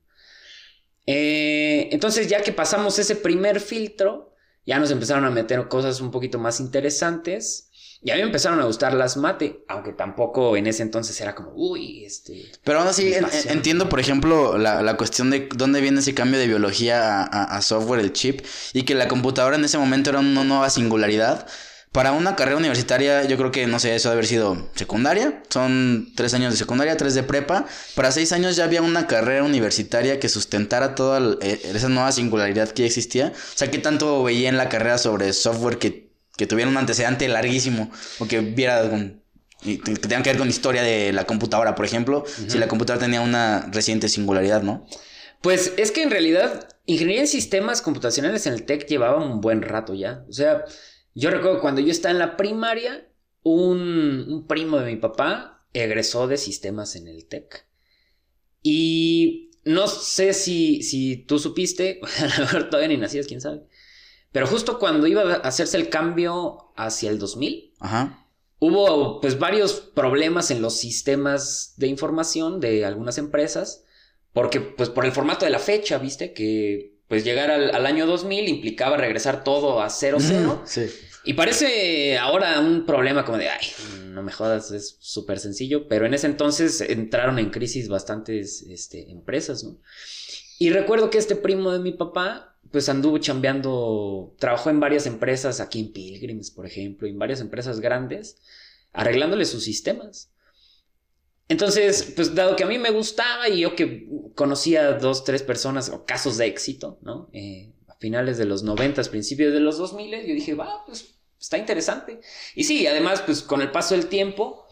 Eh, 1.06 1.88
entonces 1.93 2.29
ya 2.29 2.43
que 2.43 2.53
pasamos 2.53 2.99
ese 2.99 3.17
primer 3.17 3.61
filtro, 3.61 4.35
ya 4.67 4.79
nos 4.79 4.91
empezaron 4.91 5.25
a 5.25 5.31
meter 5.31 5.69
cosas 5.69 6.00
un 6.00 6.11
poquito 6.11 6.38
más 6.38 6.61
interesantes. 6.61 7.70
Y 8.03 8.11
a 8.11 8.14
mí 8.14 8.20
me 8.20 8.26
empezaron 8.26 8.61
a 8.61 8.64
gustar 8.64 8.93
las 8.94 9.17
mate, 9.17 9.64
aunque 9.69 9.93
tampoco 9.93 10.56
en 10.56 10.67
ese 10.67 10.82
entonces 10.82 11.19
era 11.20 11.35
como, 11.35 11.53
uy, 11.55 12.05
este... 12.05 12.44
Pero 12.62 12.80
aún 12.80 12.88
así, 12.88 13.12
en- 13.14 13.26
entiendo, 13.49 13.88
por 13.88 13.99
ejemplo, 14.00 14.59
la, 14.59 14.83
la 14.83 14.97
cuestión 14.97 15.30
de 15.30 15.49
dónde 15.57 15.80
viene 15.80 16.00
ese 16.00 16.14
cambio 16.14 16.38
de 16.38 16.47
biología 16.47 17.23
a, 17.23 17.25
a- 17.25 17.57
a 17.57 17.62
software, 17.62 18.00
el 18.00 18.12
chip, 18.12 18.45
y 18.75 18.83
que 18.83 18.95
la 18.95 19.09
computadora 19.09 19.57
en 19.57 19.64
ese 19.64 19.78
momento 19.78 20.11
era 20.11 20.21
una 20.21 20.45
nueva 20.45 20.69
singularidad. 20.71 21.49
Para 21.97 22.12
una 22.12 22.37
carrera 22.37 22.59
universitaria, 22.59 23.25
yo 23.25 23.38
creo 23.38 23.50
que, 23.50 23.67
no 23.67 23.79
sé, 23.79 23.95
eso 23.95 24.11
debe 24.11 24.19
haber 24.19 24.26
sido 24.26 24.69
secundaria. 24.75 25.43
Son 25.49 26.12
tres 26.15 26.35
años 26.35 26.53
de 26.53 26.59
secundaria, 26.59 26.95
tres 26.99 27.15
de 27.15 27.23
prepa. 27.23 27.65
Para 27.95 28.12
seis 28.12 28.33
años 28.33 28.55
ya 28.55 28.65
había 28.65 28.83
una 28.83 29.07
carrera 29.07 29.43
universitaria 29.45 30.21
que 30.21 30.29
sustentara 30.29 30.95
toda 30.95 31.17
el- 31.17 31.38
eh, 31.41 31.59
esa 31.75 31.88
nueva 31.88 32.12
singularidad 32.12 32.69
que 32.69 32.83
ya 32.83 32.87
existía. 32.88 33.33
O 33.35 33.57
sea, 33.59 33.71
¿qué 33.71 33.79
tanto 33.79 34.23
veía 34.23 34.50
en 34.50 34.59
la 34.59 34.69
carrera 34.69 34.99
sobre 34.99 35.33
software 35.33 35.79
que, 35.79 36.11
que 36.37 36.47
tuviera 36.47 36.71
un 36.71 36.76
antecedente 36.76 37.26
larguísimo? 37.29 37.91
O 38.19 38.29
que 38.29 38.41
viera 38.41 38.83
y 39.62 39.79
que 39.79 39.95
tengan 39.95 40.23
que 40.23 40.29
ver 40.29 40.38
con 40.38 40.50
historia 40.50 40.83
de 40.83 41.15
la 41.15 41.25
computadora, 41.25 41.75
por 41.75 41.87
ejemplo. 41.87 42.25
Si 42.26 42.59
la 42.59 42.69
computadora 42.69 43.07
tenía 43.07 43.23
una 43.23 43.71
reciente 43.73 44.11
singularidad, 44.11 44.61
¿no? 44.61 44.87
Pues 45.41 45.73
es 45.79 45.93
que 45.93 46.03
en 46.03 46.11
realidad 46.11 46.69
ingeniería 46.85 47.23
en 47.23 47.26
sistemas 47.26 47.81
computacionales 47.81 48.47
en 48.47 48.53
el 48.53 48.65
TEC 48.65 48.87
llevaba 48.87 49.17
un 49.17 49.41
buen 49.41 49.62
rato 49.62 49.95
ya. 49.95 50.25
O 50.29 50.33
sea, 50.35 50.62
yo 51.16 51.30
recuerdo 51.30 51.61
cuando 51.61 51.80
yo 51.80 51.90
estaba 51.90 52.12
en 52.12 52.18
la 52.18 52.37
primaria, 52.37 53.08
un, 53.42 54.26
un 54.28 54.46
primo 54.46 54.78
de 54.78 54.87
mi 54.87 54.96
papá 54.96 55.66
egresó 55.73 56.26
de 56.28 56.37
sistemas 56.37 56.96
en 56.96 57.08
el 57.08 57.26
TEC. 57.26 57.66
Y 58.62 59.50
no 59.64 59.88
sé 59.88 60.32
si, 60.32 60.82
si 60.82 61.16
tú 61.16 61.38
supiste, 61.38 62.00
a 62.20 62.38
lo 62.38 62.44
mejor 62.44 62.70
todavía 62.70 62.88
ni 62.88 62.96
nacías, 62.96 63.26
quién 63.26 63.40
sabe. 63.40 63.62
Pero 64.32 64.46
justo 64.46 64.78
cuando 64.78 65.06
iba 65.06 65.23
a 65.23 65.37
hacerse 65.37 65.76
el 65.76 65.88
cambio 65.88 66.73
hacia 66.76 67.11
el 67.11 67.18
2000, 67.18 67.75
Ajá. 67.80 68.26
Hubo 68.58 69.20
pues 69.20 69.38
varios 69.38 69.75
problemas 69.75 70.50
en 70.50 70.62
los 70.62 70.76
sistemas 70.78 71.75
de 71.76 71.88
información 71.88 72.58
de 72.58 72.87
algunas 72.87 73.18
empresas, 73.18 73.85
porque 74.32 74.61
pues 74.61 74.88
por 74.88 75.04
el 75.04 75.12
formato 75.12 75.44
de 75.44 75.50
la 75.50 75.58
fecha, 75.58 75.99
viste, 75.99 76.32
que 76.32 76.96
pues 77.08 77.25
llegar 77.25 77.50
al, 77.50 77.75
al 77.75 77.86
año 77.86 78.06
2000 78.06 78.48
implicaba 78.48 78.96
regresar 78.96 79.44
todo 79.44 79.80
a 79.80 79.90
00. 79.90 80.62
Sí. 80.64 80.86
Y 81.25 81.34
parece 81.34 82.18
ahora 82.18 82.60
un 82.60 82.86
problema 82.86 83.25
como 83.25 83.38
de, 83.38 83.48
ay, 83.48 83.66
no 84.10 84.22
me 84.22 84.30
jodas, 84.30 84.70
es 84.70 84.96
súper 85.00 85.40
sencillo, 85.40 85.88
pero 85.88 86.06
en 86.06 86.14
ese 86.14 86.26
entonces 86.28 86.80
entraron 86.80 87.40
en 87.40 87.50
crisis 87.50 87.88
bastantes 87.88 88.62
este, 88.62 89.10
empresas, 89.10 89.64
¿no? 89.64 89.80
Y 90.58 90.70
recuerdo 90.70 91.10
que 91.10 91.18
este 91.18 91.36
primo 91.36 91.72
de 91.72 91.80
mi 91.80 91.92
papá 91.92 92.56
pues 92.70 92.88
anduvo 92.88 93.18
chambeando, 93.18 94.34
trabajó 94.38 94.70
en 94.70 94.80
varias 94.80 95.06
empresas 95.06 95.60
aquí 95.60 95.80
en 95.80 95.92
Pilgrims, 95.92 96.50
por 96.50 96.66
ejemplo, 96.66 97.08
en 97.08 97.18
varias 97.18 97.40
empresas 97.40 97.80
grandes, 97.80 98.38
arreglándole 98.92 99.44
sus 99.44 99.64
sistemas. 99.64 100.30
Entonces, 101.49 102.12
pues 102.17 102.35
dado 102.35 102.57
que 102.57 102.65
a 102.65 102.67
mí 102.67 102.79
me 102.79 102.91
gustaba 102.91 103.49
y 103.49 103.61
yo 103.61 103.76
que 103.76 104.09
conocía 104.35 104.93
dos, 104.95 105.25
tres 105.25 105.43
personas 105.43 105.88
o 105.91 106.05
casos 106.05 106.37
de 106.38 106.47
éxito, 106.47 106.99
¿no? 107.03 107.29
Eh, 107.33 107.73
a 107.87 107.95
finales 107.95 108.37
de 108.37 108.47
los 108.47 108.65
noventas, 108.65 109.09
principios 109.09 109.53
de 109.53 109.61
los 109.61 109.79
2000, 109.79 110.26
yo 110.26 110.35
dije, 110.35 110.55
va, 110.55 110.85
pues 110.87 111.15
está 111.38 111.57
interesante. 111.57 112.21
Y 112.57 112.65
sí, 112.65 112.87
además, 112.87 113.23
pues 113.23 113.43
con 113.43 113.62
el 113.62 113.71
paso 113.71 113.95
del 113.95 114.07
tiempo, 114.07 114.67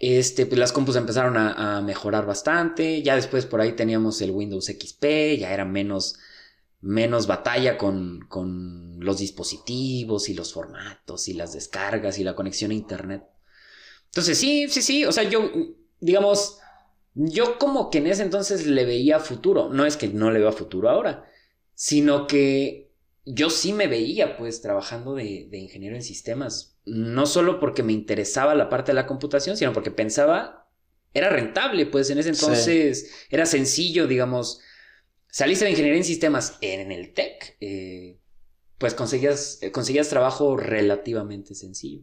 este, 0.00 0.46
pues 0.46 0.58
las 0.58 0.72
compus 0.72 0.96
empezaron 0.96 1.36
a, 1.36 1.76
a, 1.76 1.80
mejorar 1.82 2.26
bastante. 2.26 3.02
Ya 3.02 3.14
después 3.14 3.46
por 3.46 3.60
ahí 3.60 3.72
teníamos 3.72 4.20
el 4.20 4.32
Windows 4.32 4.66
XP, 4.66 5.38
ya 5.38 5.54
era 5.54 5.64
menos, 5.64 6.18
menos 6.80 7.28
batalla 7.28 7.78
con, 7.78 8.26
con 8.28 8.98
los 8.98 9.18
dispositivos 9.18 10.28
y 10.28 10.34
los 10.34 10.52
formatos 10.52 11.28
y 11.28 11.34
las 11.34 11.52
descargas 11.52 12.18
y 12.18 12.24
la 12.24 12.34
conexión 12.34 12.72
a 12.72 12.74
Internet. 12.74 13.22
Entonces, 14.06 14.38
sí, 14.38 14.66
sí, 14.68 14.82
sí, 14.82 15.04
o 15.04 15.12
sea, 15.12 15.22
yo 15.22 15.50
digamos, 16.00 16.58
yo 17.14 17.58
como 17.58 17.90
que 17.90 17.98
en 17.98 18.06
ese 18.08 18.22
entonces 18.22 18.66
le 18.66 18.84
veía 18.84 19.20
futuro. 19.20 19.68
No 19.68 19.86
es 19.86 19.96
que 19.96 20.08
no 20.08 20.30
le 20.30 20.40
vea 20.40 20.52
futuro 20.52 20.88
ahora, 20.88 21.30
sino 21.74 22.26
que 22.26 22.92
yo 23.24 23.50
sí 23.50 23.72
me 23.72 23.88
veía 23.88 24.36
pues 24.36 24.60
trabajando 24.60 25.14
de, 25.14 25.48
de, 25.50 25.58
ingeniero 25.58 25.96
en 25.96 26.02
sistemas. 26.02 26.78
No 26.84 27.26
solo 27.26 27.58
porque 27.58 27.82
me 27.82 27.92
interesaba 27.92 28.54
la 28.54 28.68
parte 28.68 28.92
de 28.92 28.96
la 28.96 29.06
computación, 29.06 29.56
sino 29.56 29.72
porque 29.72 29.90
pensaba, 29.90 30.68
era 31.12 31.30
rentable, 31.30 31.86
pues 31.86 32.10
en 32.10 32.18
ese 32.18 32.28
entonces 32.28 33.00
sí. 33.00 33.26
era 33.30 33.46
sencillo, 33.46 34.06
digamos, 34.06 34.60
saliste 35.30 35.64
de 35.64 35.70
ingeniería 35.70 35.98
en 35.98 36.04
sistemas 36.04 36.58
en 36.60 36.92
el 36.92 37.14
TEC, 37.14 37.56
eh, 37.60 38.18
pues 38.78 38.94
conseguías, 38.94 39.60
conseguías 39.72 40.08
trabajo 40.08 40.56
relativamente 40.56 41.54
sencillo. 41.54 42.02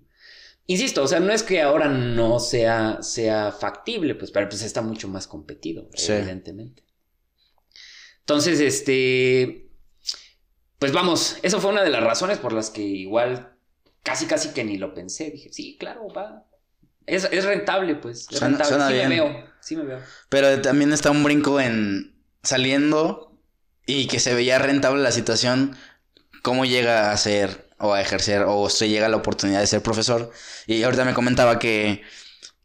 Insisto, 0.66 1.04
o 1.04 1.08
sea, 1.08 1.20
no 1.20 1.34
es 1.34 1.44
que 1.44 1.62
ahora 1.62 1.90
no 1.90 2.40
sea, 2.40 3.02
sea 3.02 3.52
factible, 3.52 4.16
pues, 4.16 4.32
pero 4.32 4.48
pues 4.48 4.62
está 4.62 4.82
mucho 4.82 5.08
más 5.10 5.28
competido, 5.28 5.90
sí. 5.94 6.12
evidentemente. 6.14 6.84
Entonces, 8.20 8.62
este, 8.62 9.70
pues 10.80 10.94
vamos, 10.94 11.38
eso 11.44 11.60
fue 11.60 11.72
una 11.72 11.84
de 11.84 11.90
las 11.90 12.04
razones 12.04 12.38
por 12.38 12.54
las 12.54 12.70
que 12.70 12.82
igual 12.82 13.58
casi, 14.04 14.26
casi 14.26 14.50
que 14.50 14.64
ni 14.64 14.78
lo 14.78 14.94
pensé. 14.94 15.32
Dije, 15.32 15.52
sí, 15.52 15.78
claro, 15.78 16.08
va. 16.08 16.46
Es, 17.06 17.28
es 17.32 17.44
rentable, 17.44 17.96
pues. 17.96 18.28
Es 18.32 18.38
suena, 18.38 18.58
rentable. 18.58 18.70
Suena 18.70 18.88
sí 18.88 18.94
bien. 18.94 19.10
me 19.10 19.16
veo, 19.16 19.50
sí 19.60 19.76
me 19.76 19.84
veo. 19.84 20.00
Pero 20.30 20.62
también 20.62 20.94
está 20.94 21.12
un 21.12 21.24
brinco 21.24 21.60
en 21.60 22.16
saliendo 22.42 23.38
y 23.86 24.08
que 24.08 24.20
se 24.20 24.34
veía 24.34 24.60
rentable 24.60 25.02
la 25.02 25.12
situación, 25.12 25.76
cómo 26.42 26.66
llega 26.66 27.12
a 27.12 27.18
ser 27.18 27.70
o 27.84 27.94
a 27.94 28.02
ejercer 28.02 28.46
o 28.48 28.70
se 28.70 28.88
llega 28.88 29.08
a 29.08 29.10
la 29.10 29.18
oportunidad 29.18 29.60
de 29.60 29.68
ser 29.68 29.82
profesor. 29.84 30.32
Y 30.66 30.84
ahorita 30.84 31.04
me 31.04 31.14
comentaba 31.14 31.60
que, 31.60 32.02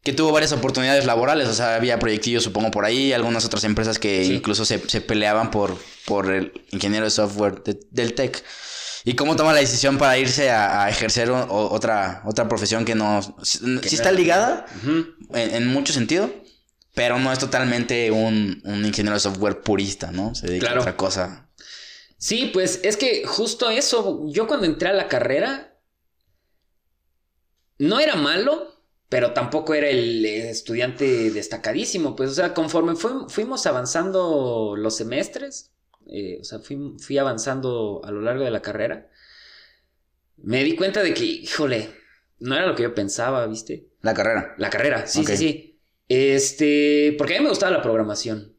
que 0.01 0.13
tuvo 0.13 0.31
varias 0.31 0.53
oportunidades 0.53 1.05
laborales, 1.05 1.47
o 1.49 1.53
sea, 1.53 1.75
había 1.75 1.99
proyectillos 1.99 2.43
supongo 2.43 2.71
por 2.71 2.85
ahí, 2.85 3.11
algunas 3.11 3.45
otras 3.45 3.63
empresas 3.65 3.99
que 3.99 4.25
sí. 4.25 4.33
incluso 4.35 4.63
se, 4.65 4.79
se, 4.87 5.01
peleaban 5.01 5.51
por, 5.51 5.77
por 6.05 6.31
el 6.31 6.53
ingeniero 6.71 7.05
de 7.05 7.11
software 7.11 7.61
de, 7.63 7.79
del 7.91 8.13
TEC. 8.13 8.43
¿Y 9.03 9.13
cómo 9.13 9.35
toma 9.35 9.53
la 9.53 9.59
decisión 9.59 9.97
para 9.97 10.17
irse 10.17 10.51
a, 10.51 10.83
a 10.83 10.89
ejercer 10.89 11.29
o, 11.29 11.45
otra, 11.71 12.21
otra 12.25 12.47
profesión 12.47 12.85
que 12.85 12.95
no... 12.95 13.21
sí 13.43 13.95
está 13.95 14.11
ligada 14.11 14.65
uh 14.83 14.87
-huh. 14.87 15.15
en, 15.33 15.55
en, 15.55 15.67
mucho 15.67 15.93
sentido, 15.93 16.29
pero 16.95 17.19
no 17.19 17.31
es 17.31 17.39
totalmente 17.39 18.11
un, 18.11 18.61
un 18.63 18.85
ingeniero 18.85 19.15
de 19.15 19.19
software 19.19 19.61
purista, 19.61 20.11
¿no? 20.11 20.35
Se 20.35 20.47
dedica 20.47 20.67
claro. 20.67 20.79
a 20.79 20.83
otra 20.83 20.97
cosa. 20.97 21.48
Sí, 22.19 22.51
pues 22.53 22.81
es 22.83 22.97
que 22.97 23.25
justo 23.25 23.69
eso, 23.69 24.25
yo 24.27 24.45
cuando 24.45 24.65
entré 24.65 24.89
a 24.89 24.93
la 24.93 25.07
carrera, 25.07 25.79
no 27.77 28.01
era 28.01 28.15
malo, 28.15 28.75
pero 29.07 29.31
tampoco 29.31 29.73
era 29.73 29.87
el 29.87 30.25
estudiante 30.25 31.31
destacadísimo, 31.31 32.17
pues, 32.17 32.31
o 32.31 32.33
sea, 32.33 32.53
conforme 32.53 32.97
fui, 32.97 33.11
fuimos 33.29 33.65
avanzando 33.65 34.75
los 34.77 34.97
semestres, 34.97 35.71
eh, 36.07 36.39
o 36.41 36.43
sea, 36.43 36.59
fui, 36.59 36.97
fui, 36.99 37.17
avanzando 37.17 38.01
a 38.03 38.11
lo 38.11 38.19
largo 38.19 38.43
de 38.43 38.51
la 38.51 38.61
carrera, 38.61 39.09
me 40.35 40.61
di 40.65 40.75
cuenta 40.75 41.01
de 41.01 41.13
que, 41.13 41.23
híjole, 41.23 41.89
no 42.39 42.53
era 42.53 42.67
lo 42.67 42.75
que 42.75 42.83
yo 42.83 42.93
pensaba, 42.93 43.47
¿viste? 43.47 43.87
La 44.01 44.13
carrera. 44.13 44.55
La 44.57 44.69
carrera, 44.69 45.07
sí, 45.07 45.21
okay. 45.21 45.37
sí, 45.37 45.47
sí. 45.47 45.79
Este, 46.09 47.15
porque 47.17 47.35
a 47.35 47.37
mí 47.37 47.43
me 47.43 47.49
gustaba 47.49 47.71
la 47.71 47.81
programación. 47.81 48.57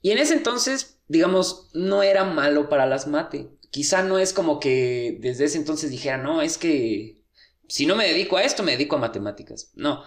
Y 0.00 0.12
en 0.12 0.18
ese 0.18 0.34
entonces, 0.34 0.93
digamos, 1.08 1.70
no 1.74 2.02
era 2.02 2.24
malo 2.24 2.68
para 2.68 2.86
las 2.86 3.06
mate. 3.06 3.50
Quizá 3.70 4.02
no 4.02 4.18
es 4.18 4.32
como 4.32 4.60
que 4.60 5.18
desde 5.20 5.44
ese 5.44 5.58
entonces 5.58 5.90
dijera, 5.90 6.16
no, 6.16 6.42
es 6.42 6.58
que 6.58 7.22
si 7.68 7.86
no 7.86 7.96
me 7.96 8.06
dedico 8.06 8.36
a 8.36 8.42
esto, 8.42 8.62
me 8.62 8.72
dedico 8.72 8.96
a 8.96 9.00
matemáticas. 9.00 9.72
No. 9.74 10.04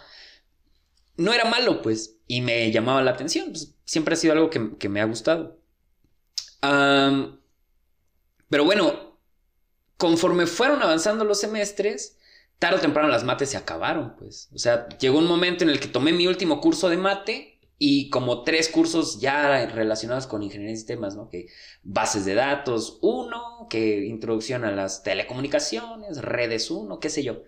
No 1.18 1.34
era 1.34 1.46
malo, 1.46 1.82
pues, 1.82 2.18
y 2.28 2.42
me 2.42 2.72
llamaba 2.72 3.02
la 3.02 3.12
atención. 3.12 3.50
Pues, 3.50 3.76
siempre 3.86 4.14
ha 4.14 4.18
sido 4.18 4.34
algo 4.34 4.50
que, 4.50 4.78
que 4.78 4.90
me 4.90 5.02
ha 5.02 5.06
gustado. 5.06 5.60
Pero 8.50 8.64
bueno, 8.64 9.20
conforme 9.98 10.46
fueron 10.46 10.82
avanzando 10.82 11.26
los 11.26 11.40
semestres, 11.40 12.18
tarde 12.60 12.78
o 12.78 12.82
temprano 12.82 13.10
las 13.10 13.24
mates 13.24 13.50
se 13.50 13.58
acabaron, 13.58 14.16
pues. 14.18 14.50
O 14.54 14.60
sea, 14.60 14.88
llegó 14.98 15.20
un 15.20 15.28
momento 15.28 15.64
en 15.64 15.70
el 15.70 15.80
que 15.80 15.88
tomé 15.88 16.14
mi 16.14 16.28
último 16.28 16.62
curso 16.62 16.90
de 16.90 16.98
mate 16.98 17.57
y 17.80 18.10
como 18.10 18.44
tres 18.44 18.70
cursos 18.70 19.20
ya 19.20 19.66
relacionados 19.68 20.26
con 20.26 20.42
ingeniería 20.42 20.72
de 20.72 20.78
sistemas, 20.78 21.16
¿no? 21.16 21.30
Que 21.30 21.48
bases 21.84 22.26
de 22.26 22.34
datos, 22.34 22.98
uno, 23.02 23.68
que 23.70 24.06
introducción 24.06 24.66
a 24.66 24.72
las 24.72 25.04
telecomunicaciones, 25.04 26.22
redes, 26.22 26.72
uno, 26.72 27.00
qué 27.00 27.10
sé 27.10 27.24
yo. 27.24 27.44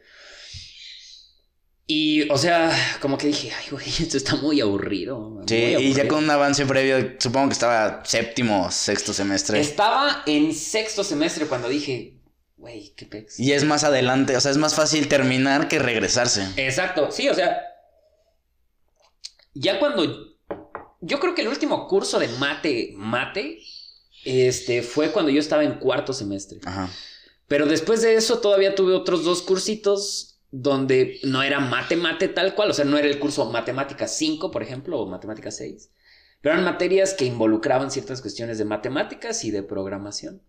Y, 1.91 2.29
o 2.29 2.37
sea, 2.37 2.71
como 3.01 3.17
que 3.17 3.27
dije, 3.27 3.51
ay, 3.57 3.65
güey, 3.71 3.87
esto 3.99 4.17
está 4.17 4.35
muy 4.35 4.61
aburrido. 4.61 5.19
Muy 5.19 5.43
sí, 5.47 5.73
aburrido. 5.73 5.81
y 5.81 5.93
ya 5.93 6.07
con 6.07 6.23
un 6.23 6.29
avance 6.29 6.63
previo, 6.67 7.15
supongo 7.17 7.47
que 7.47 7.53
estaba 7.53 8.03
séptimo, 8.05 8.69
sexto 8.69 9.11
semestre. 9.13 9.59
Estaba 9.59 10.21
en 10.27 10.53
sexto 10.53 11.03
semestre 11.03 11.47
cuando 11.47 11.67
dije, 11.67 12.19
güey, 12.57 12.93
qué 12.95 13.07
pex. 13.07 13.39
Y 13.39 13.53
es 13.53 13.63
más 13.63 13.83
adelante, 13.83 14.37
o 14.37 14.39
sea, 14.41 14.51
es 14.51 14.57
más 14.57 14.75
fácil 14.75 15.07
terminar 15.07 15.67
que 15.67 15.79
regresarse. 15.79 16.47
Exacto, 16.57 17.09
sí, 17.09 17.27
o 17.27 17.33
sea, 17.33 17.59
ya 19.59 19.79
cuando. 19.79 20.37
Yo 21.01 21.19
creo 21.19 21.35
que 21.35 21.41
el 21.41 21.47
último 21.47 21.87
curso 21.87 22.19
de 22.19 22.27
mate, 22.27 22.93
mate, 22.95 23.59
este, 24.25 24.81
fue 24.81 25.11
cuando 25.11 25.31
yo 25.31 25.39
estaba 25.39 25.63
en 25.63 25.79
cuarto 25.79 26.13
semestre. 26.13 26.59
Ajá. 26.65 26.89
Pero 27.47 27.65
después 27.65 28.01
de 28.01 28.15
eso 28.15 28.39
todavía 28.39 28.75
tuve 28.75 28.93
otros 28.93 29.23
dos 29.23 29.41
cursitos 29.41 30.39
donde 30.51 31.19
no 31.23 31.43
era 31.43 31.59
mate, 31.59 31.95
mate 31.95 32.27
tal 32.27 32.55
cual. 32.55 32.71
O 32.71 32.73
sea, 32.73 32.85
no 32.85 32.97
era 32.97 33.07
el 33.07 33.19
curso 33.19 33.45
matemática 33.51 34.07
5, 34.07 34.51
por 34.51 34.63
ejemplo, 34.63 34.99
o 34.99 35.07
matemática 35.07 35.51
6. 35.51 35.89
Pero 36.41 36.53
eran 36.53 36.65
materias 36.65 37.13
que 37.13 37.25
involucraban 37.25 37.91
ciertas 37.91 38.21
cuestiones 38.21 38.57
de 38.57 38.65
matemáticas 38.65 39.43
y 39.43 39.51
de 39.51 39.63
programación. 39.63 40.41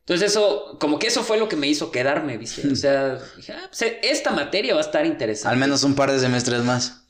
Entonces 0.00 0.30
eso, 0.30 0.76
como 0.80 0.98
que 0.98 1.08
eso 1.08 1.24
fue 1.24 1.36
lo 1.36 1.48
que 1.48 1.56
me 1.56 1.66
hizo 1.66 1.90
quedarme, 1.90 2.36
¿viste? 2.36 2.66
O 2.68 2.76
sea, 2.76 3.18
dije, 3.36 3.52
ah, 3.52 3.68
pues 3.68 3.92
esta 4.02 4.30
materia 4.30 4.74
va 4.74 4.80
a 4.80 4.84
estar 4.84 5.04
interesante. 5.04 5.52
Al 5.52 5.60
menos 5.60 5.82
un 5.84 5.94
par 5.94 6.10
de 6.10 6.18
semestres 6.18 6.62
más. 6.62 7.05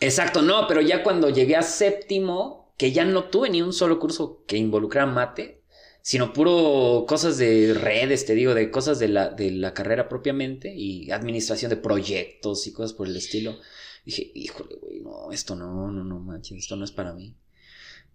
Exacto, 0.00 0.42
no, 0.42 0.66
pero 0.66 0.80
ya 0.80 1.02
cuando 1.02 1.30
llegué 1.30 1.56
a 1.56 1.62
séptimo, 1.62 2.72
que 2.76 2.92
ya 2.92 3.04
no 3.04 3.24
tuve 3.24 3.50
ni 3.50 3.62
un 3.62 3.72
solo 3.72 3.98
curso 3.98 4.44
que 4.46 4.56
involucrara 4.56 5.06
mate, 5.06 5.62
sino 6.00 6.32
puro 6.32 7.04
cosas 7.06 7.36
de 7.36 7.74
redes, 7.74 8.24
te 8.24 8.34
digo, 8.34 8.54
de 8.54 8.70
cosas 8.70 8.98
de 8.98 9.08
la, 9.08 9.28
de 9.28 9.50
la 9.50 9.74
carrera 9.74 10.08
propiamente 10.08 10.74
y 10.74 11.10
administración 11.10 11.68
de 11.68 11.76
proyectos 11.76 12.66
y 12.66 12.72
cosas 12.72 12.94
por 12.94 13.08
el 13.08 13.16
estilo. 13.16 13.58
Dije, 14.06 14.30
híjole, 14.34 14.76
güey, 14.80 15.00
no, 15.00 15.30
esto 15.32 15.54
no, 15.54 15.90
no, 15.90 16.04
no 16.04 16.18
manches, 16.20 16.58
esto 16.58 16.76
no 16.76 16.84
es 16.84 16.92
para 16.92 17.12
mí. 17.12 17.36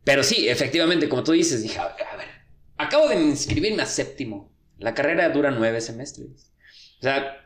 Pero 0.04 0.24
sí, 0.24 0.50
efectivamente, 0.50 1.08
como 1.08 1.24
tú 1.24 1.34
dices, 1.34 1.62
dije, 1.62 1.78
a 1.78 1.90
ver, 1.90 2.08
a 2.08 2.16
ver, 2.16 2.28
acabo 2.78 3.10
de 3.10 3.22
inscribirme 3.22 3.84
a 3.84 3.86
séptimo. 3.86 4.52
La 4.80 4.94
carrera 4.94 5.30
dura 5.30 5.52
nueve 5.52 5.80
semestres. 5.80 6.52
O 7.00 7.04
sea, 7.04 7.43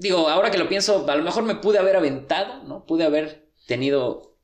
digo, 0.00 0.28
ahora 0.28 0.50
que 0.50 0.58
lo 0.58 0.68
pienso, 0.68 1.08
a 1.08 1.16
lo 1.16 1.22
mejor 1.22 1.44
me 1.44 1.54
pude 1.54 1.78
haber 1.78 1.96
aventado, 1.96 2.64
¿no? 2.64 2.84
Pude 2.86 3.04
haber 3.04 3.48
tenido 3.66 4.36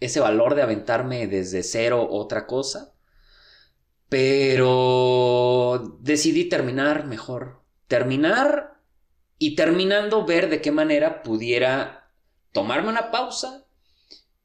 ese 0.00 0.20
valor 0.20 0.54
de 0.54 0.62
aventarme 0.62 1.26
desde 1.26 1.62
cero 1.62 2.08
otra 2.10 2.46
cosa. 2.46 2.94
Pero 4.08 5.98
decidí 6.00 6.46
terminar 6.46 7.06
mejor. 7.06 7.62
Terminar 7.86 8.80
y 9.38 9.54
terminando 9.54 10.24
ver 10.24 10.48
de 10.48 10.60
qué 10.60 10.70
manera 10.70 11.22
pudiera 11.22 12.10
tomarme 12.52 12.88
una 12.88 13.10
pausa, 13.10 13.64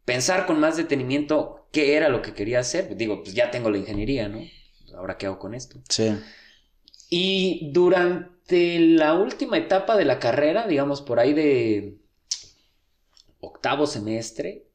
pensar 0.05 0.45
con 0.45 0.59
más 0.59 0.77
detenimiento 0.77 1.67
qué 1.71 1.95
era 1.95 2.09
lo 2.09 2.21
que 2.21 2.33
quería 2.33 2.59
hacer. 2.59 2.95
Digo, 2.95 3.24
pues 3.24 3.33
ya 3.33 3.51
tengo 3.51 3.69
la 3.69 3.77
ingeniería, 3.77 4.27
¿no? 4.29 4.41
Ahora 4.95 5.17
qué 5.17 5.25
hago 5.25 5.39
con 5.39 5.53
esto. 5.53 5.79
Sí. 5.89 6.17
Y 7.09 7.71
durante 7.74 8.37
la 8.49 9.13
última 9.13 9.57
etapa 9.57 9.97
de 9.97 10.05
la 10.05 10.19
carrera, 10.19 10.67
digamos 10.67 11.01
por 11.01 11.19
ahí 11.19 11.33
de 11.33 11.97
octavo 13.39 13.87
semestre, 13.87 14.65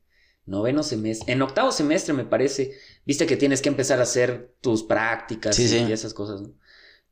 noveno 0.46 0.82
semestre, 0.82 1.32
en 1.32 1.42
octavo 1.42 1.72
semestre 1.72 2.12
me 2.12 2.24
parece, 2.24 2.72
viste 3.06 3.26
que 3.26 3.36
tienes 3.36 3.62
que 3.62 3.68
empezar 3.68 4.00
a 4.00 4.02
hacer 4.02 4.54
tus 4.60 4.82
prácticas 4.82 5.56
sí, 5.56 5.64
y, 5.64 5.68
sí. 5.68 5.92
esas 5.92 6.14
cosas, 6.14 6.42
¿no? 6.42 6.52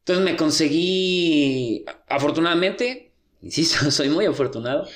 Entonces 0.00 0.24
me 0.24 0.36
conseguí, 0.36 1.84
afortunadamente, 2.08 3.12
insisto, 3.42 3.90
soy 3.90 4.08
muy 4.08 4.26
afortunado, 4.26 4.86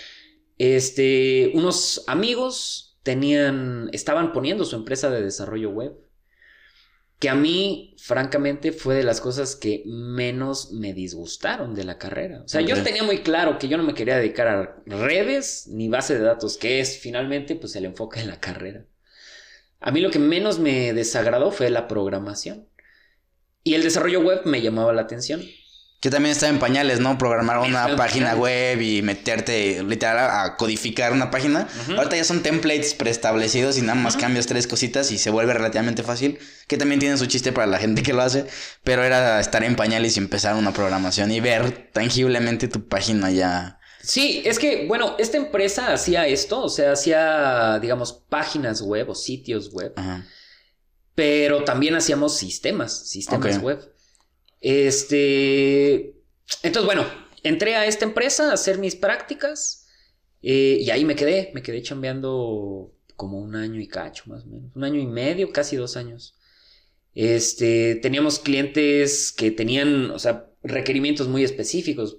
este, 0.59 1.53
unos 1.55 2.05
amigos 2.07 2.99
tenían, 3.03 3.91
estaban 3.93 4.33
poniendo 4.33 4.65
su 4.65 4.77
empresa 4.77 5.11
de 5.11 5.23
desarrollo 5.23 5.71
web, 5.71 6.04
que 7.25 7.31
a 7.31 7.35
mí, 7.35 7.97
francamente, 7.97 8.71
fue 8.71 8.97
de 8.97 9.03
las 9.03 9.19
cosas 9.19 9.57
que 9.57 9.83
menos 9.87 10.73
me 10.73 10.93
disgustaron 10.93 11.75
de 11.75 11.85
la 11.85 11.97
carrera. 11.97 12.43
O 12.45 12.49
sea, 12.49 12.61
yo 12.61 12.83
tenía 12.83 13.03
muy 13.03 13.23
claro 13.23 13.59
que 13.59 13.67
yo 13.67 13.79
no 13.79 13.83
me 13.83 13.95
quería 13.95 14.19
dedicar 14.19 14.47
a 14.47 14.83
redes 14.85 15.67
ni 15.69 15.89
base 15.89 16.19
de 16.19 16.23
datos, 16.23 16.59
que 16.59 16.81
es 16.81 16.99
finalmente 16.99 17.57
pues 17.57 17.75
el 17.77 17.87
enfoque 17.87 18.21
de 18.21 18.27
la 18.27 18.41
carrera. 18.41 18.85
A 19.81 19.91
mí 19.91 20.03
lo 20.03 20.11
que 20.11 20.19
menos 20.19 20.59
me 20.59 20.93
desagradó 20.93 21.51
fue 21.51 21.71
la 21.71 21.89
programación. 21.89 22.69
Y 23.63 23.73
el 23.73 23.83
desarrollo 23.83 24.21
web 24.21 24.43
me 24.45 24.61
llamaba 24.61 24.93
la 24.93 25.01
atención. 25.01 25.41
Que 26.05 26.11
también 26.11 26.33
está 26.33 26.51
en 26.51 26.59
pañales, 26.59 27.01
¿no? 27.01 27.17
Programar 27.17 27.61
una 27.61 27.97
página 27.97 28.35
web 28.35 28.79
y 28.83 29.01
meterte 29.01 29.83
literal 29.83 30.19
a 30.19 30.55
codificar 30.55 31.15
una 31.15 31.31
página. 31.31 31.67
Ujú. 31.81 31.95
Ahorita 31.95 32.15
ya 32.15 32.25
son 32.25 32.43
templates 32.43 32.93
preestablecidos 32.93 33.79
y 33.79 33.81
nada 33.81 33.95
más 33.95 34.15
cambias 34.19 34.47
tres 34.47 34.67
cositas 34.67 35.11
y 35.13 35.17
se 35.17 35.31
vuelve 35.31 35.55
relativamente 35.55 36.03
fácil. 36.03 36.39
Que 36.69 36.77
también 36.77 37.01
tiene 37.01 37.17
su 37.17 37.25
chiste 37.25 37.53
para 37.53 37.67
la 37.67 37.79
gente 37.79 38.03
que 38.03 38.13
lo 38.13 38.21
hace. 38.21 38.45
Pero 38.83 39.03
era 39.03 39.41
estar 39.41 39.65
en 39.65 39.77
pañales 39.77 40.19
y 40.19 40.21
empezar 40.21 40.57
una 40.57 40.75
programación 40.75 41.33
y 41.33 41.41
ver 41.41 41.89
tangiblemente 41.95 42.69
tu 42.69 42.87
página 42.87 43.31
ya. 43.31 43.79
Sí, 44.03 44.43
es 44.45 44.59
que, 44.59 44.87
bueno, 44.87 45.17
esta 45.19 45.39
empresa 45.39 45.91
hacía 45.91 46.27
esto, 46.27 46.65
o 46.65 46.69
sea, 46.69 46.93
hacía, 46.93 47.79
digamos, 47.81 48.13
páginas 48.13 48.83
web 48.83 49.09
o 49.09 49.15
sitios 49.15 49.73
web, 49.73 49.95
pero 51.15 51.65
también 51.65 51.95
hacíamos 51.95 52.37
sistemas, 52.37 53.09
sistemas 53.09 53.57
web. 53.63 53.94
Este, 54.65 56.15
entonces, 56.63 56.87
bueno, 56.87 57.05
entré 57.43 57.75
a 57.77 57.85
esta 57.85 58.07
empresa 58.07 58.49
a 58.51 58.55
hacer 58.55 58.79
mis 58.79 58.97
prácticas 58.97 59.87
eh, 60.41 60.79
y 60.81 60.89
ahí 60.89 61.05
me 61.05 61.17
quedé, 61.17 61.51
me 61.53 61.63
quedé 61.63 61.83
chambeando 61.83 62.91
como 63.15 63.41
un 63.41 63.57
año 63.57 63.79
y 63.79 63.87
cacho, 63.87 64.25
más 64.27 64.45
o 64.45 64.47
menos, 64.47 64.75
un 64.75 64.85
año 64.85 64.99
y 64.99 65.07
medio, 65.07 65.53
casi 65.53 65.77
dos 65.77 65.99
años. 65.99 66.39
Este, 67.15 67.97
teníamos 67.97 68.39
clientes 68.39 69.33
que 69.33 69.51
tenían, 69.51 70.11
o 70.11 70.19
sea, 70.19 70.51
requerimientos 70.63 71.29
muy 71.29 71.45
específicos. 71.45 72.17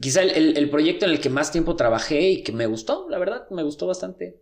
Quizá 0.00 0.22
el, 0.22 0.30
el- 0.30 0.56
el 0.56 0.70
proyecto 0.70 1.04
en 1.06 1.12
el 1.12 1.20
que 1.20 1.28
más 1.30 1.52
tiempo 1.52 1.76
trabajé 1.76 2.20
y 2.30 2.42
que 2.42 2.52
me 2.52 2.66
gustó, 2.66 3.06
la 3.10 3.18
verdad, 3.18 3.46
me 3.50 3.62
gustó 3.62 3.86
bastante. 3.86 4.38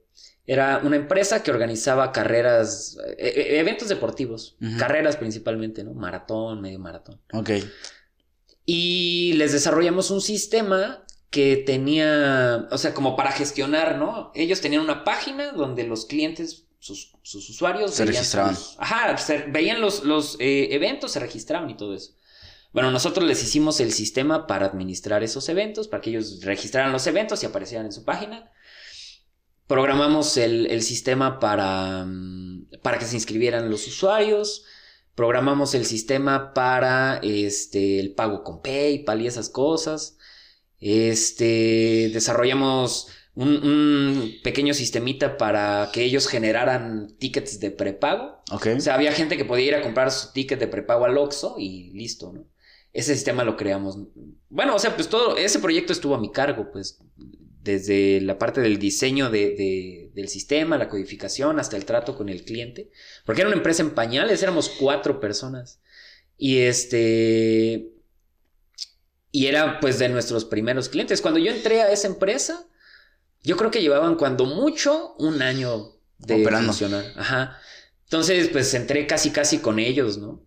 Era 0.46 0.80
una 0.84 0.96
empresa 0.96 1.42
que 1.42 1.50
organizaba 1.50 2.12
carreras, 2.12 2.96
eh, 3.18 3.32
eh, 3.36 3.58
eventos 3.60 3.88
deportivos, 3.88 4.56
carreras 4.78 5.16
principalmente, 5.16 5.84
¿no? 5.84 5.92
Maratón, 5.94 6.60
medio 6.60 6.78
maratón. 6.78 7.20
Ok. 7.32 7.50
Y 8.66 9.32
les 9.34 9.52
desarrollamos 9.52 10.10
un 10.10 10.20
sistema 10.20 11.04
que 11.30 11.56
tenía, 11.56 12.68
o 12.70 12.78
sea, 12.78 12.92
como 12.94 13.16
para 13.16 13.32
gestionar, 13.32 13.98
¿no? 13.98 14.32
Ellos 14.34 14.60
tenían 14.60 14.82
una 14.82 15.04
página 15.04 15.52
donde 15.52 15.84
los 15.84 16.06
clientes, 16.06 16.64
sus, 16.78 17.12
sus 17.22 17.48
usuarios, 17.50 17.94
Se 17.94 18.04
registraban. 18.04 18.56
sus- 18.56 18.76
ajá, 18.78 19.16
se- 19.18 19.44
veían 19.48 19.80
los, 19.80 20.04
los 20.04 20.36
eh, 20.40 20.68
eventos, 20.74 21.12
se 21.12 21.20
registraban 21.20 21.70
y 21.70 21.76
todo 21.76 21.94
eso. 21.94 22.12
Bueno, 22.72 22.92
nosotros 22.92 23.26
les 23.26 23.42
hicimos 23.42 23.80
el 23.80 23.92
sistema 23.92 24.46
para 24.46 24.66
administrar 24.66 25.24
esos 25.24 25.48
eventos, 25.48 25.88
para 25.88 26.00
que 26.00 26.10
ellos 26.10 26.40
registraran 26.42 26.92
los 26.92 27.06
eventos 27.06 27.42
y 27.42 27.46
aparecieran 27.46 27.86
en 27.86 27.92
su 27.92 28.04
página. 28.04 28.50
Programamos 29.66 30.36
el, 30.36 30.66
el 30.66 30.82
sistema 30.82 31.40
para, 31.40 32.04
mm, 32.04 32.68
para 32.82 32.98
que 32.98 33.06
se 33.06 33.16
inscribieran 33.16 33.70
los 33.70 33.86
usuarios. 33.86 34.64
Programamos 35.16 35.74
el 35.74 35.84
sistema 35.84 36.54
para 36.54 37.18
este, 37.22 37.98
el 37.98 38.14
pago 38.14 38.44
con 38.44 38.62
PayPal 38.62 39.20
y 39.20 39.26
esas 39.26 39.48
cosas. 39.48 40.16
Este, 40.78 42.10
desarrollamos 42.12 43.08
un, 43.34 43.48
un 43.64 44.32
pequeño 44.42 44.74
sistemita 44.74 45.36
para 45.36 45.90
que 45.92 46.04
ellos 46.04 46.28
generaran 46.28 47.16
tickets 47.18 47.58
de 47.60 47.70
prepago. 47.70 48.42
O 48.78 48.80
sea, 48.80 48.94
había 48.94 49.12
gente 49.12 49.36
que 49.36 49.44
podía 49.44 49.66
ir 49.66 49.74
a 49.74 49.82
comprar 49.82 50.10
su 50.12 50.32
ticket 50.32 50.58
de 50.60 50.68
prepago 50.68 51.04
al 51.04 51.18
Oxxo 51.18 51.56
y 51.58 51.90
listo, 51.92 52.32
¿no? 52.32 52.46
Ese 52.92 53.14
sistema 53.14 53.44
lo 53.44 53.56
creamos. 53.56 53.98
Bueno, 54.48 54.74
o 54.74 54.78
sea, 54.78 54.94
pues 54.96 55.08
todo, 55.08 55.36
ese 55.36 55.58
proyecto 55.60 55.92
estuvo 55.92 56.14
a 56.14 56.20
mi 56.20 56.32
cargo, 56.32 56.70
pues, 56.72 56.98
desde 57.62 58.20
la 58.20 58.38
parte 58.38 58.60
del 58.60 58.78
diseño 58.78 59.30
de- 59.30 59.50
de- 59.54 60.10
del 60.14 60.28
sistema, 60.28 60.78
la 60.78 60.88
codificación, 60.88 61.60
hasta 61.60 61.76
el 61.76 61.84
trato 61.84 62.16
con 62.16 62.28
el 62.28 62.42
cliente. 62.44 62.90
Porque 63.24 63.42
era 63.42 63.48
una 63.48 63.56
empresa 63.58 63.82
en 63.82 63.90
pañales, 63.90 64.42
éramos 64.42 64.68
cuatro 64.68 65.20
personas. 65.20 65.80
Y 66.36 66.58
este... 66.60 67.92
Y 69.32 69.46
era 69.46 69.78
pues 69.78 69.98
de 70.00 70.08
nuestros 70.08 70.44
primeros 70.44 70.88
clientes. 70.88 71.20
Cuando 71.20 71.38
yo 71.38 71.52
entré 71.52 71.82
a 71.82 71.92
esa 71.92 72.08
empresa, 72.08 72.66
yo 73.44 73.56
creo 73.56 73.70
que 73.70 73.80
llevaban 73.82 74.16
cuando 74.16 74.44
mucho 74.46 75.14
un 75.18 75.40
año 75.42 75.92
de 76.18 76.40
Operando. 76.40 76.72
funcionar. 76.72 77.04
Ajá. 77.16 77.58
Entonces, 78.04 78.48
pues 78.48 78.74
entré 78.74 79.06
casi 79.06 79.30
casi 79.30 79.58
con 79.58 79.78
ellos, 79.78 80.18
¿no? 80.18 80.42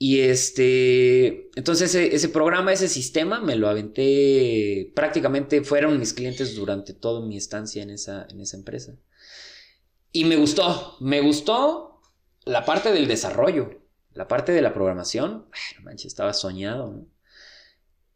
Y 0.00 0.20
este, 0.20 1.50
entonces 1.56 1.92
ese, 1.94 2.28
programa, 2.28 2.72
ese 2.72 2.88
sistema, 2.88 3.40
me 3.40 3.56
lo 3.56 3.68
aventé, 3.68 4.92
prácticamente 4.94 5.64
fueron 5.64 5.98
mis 5.98 6.14
clientes 6.14 6.54
durante 6.54 6.94
toda 6.94 7.26
mi 7.26 7.36
estancia 7.36 7.82
en 7.82 7.90
esa, 7.90 8.26
en 8.30 8.40
esa 8.40 8.56
empresa. 8.56 8.94
Y 10.12 10.24
me 10.24 10.36
gustó, 10.36 10.96
me 11.00 11.20
gustó 11.20 12.00
la 12.44 12.64
parte 12.64 12.92
del 12.92 13.08
desarrollo, 13.08 13.82
la 14.14 14.28
parte 14.28 14.52
de 14.52 14.62
la 14.62 14.72
programación, 14.72 15.46
no 15.78 15.84
manches, 15.84 16.06
estaba 16.06 16.32
soñado. 16.32 17.04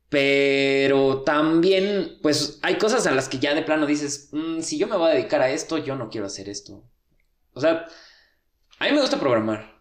Pero 0.09 1.23
también, 1.23 2.19
pues 2.23 2.61
hay 2.63 2.77
cosas 2.77 3.07
a 3.07 3.13
las 3.13 3.29
que 3.29 3.39
ya 3.39 3.55
de 3.55 3.63
plano 3.63 3.87
dices, 3.87 4.29
"Mm, 4.33 4.61
si 4.61 4.79
yo 4.79 4.87
me 4.87 4.97
voy 4.97 5.11
a 5.11 5.15
dedicar 5.15 5.41
a 5.41 5.51
esto, 5.51 5.79
yo 5.79 5.97
no 5.97 6.11
quiero 6.11 6.27
hacer 6.27 6.49
esto. 6.49 6.85
O 7.55 7.61
sea, 7.61 7.87
a 8.79 8.85
mí 8.85 8.93
me 8.93 9.01
gusta 9.01 9.19
programar, 9.19 9.72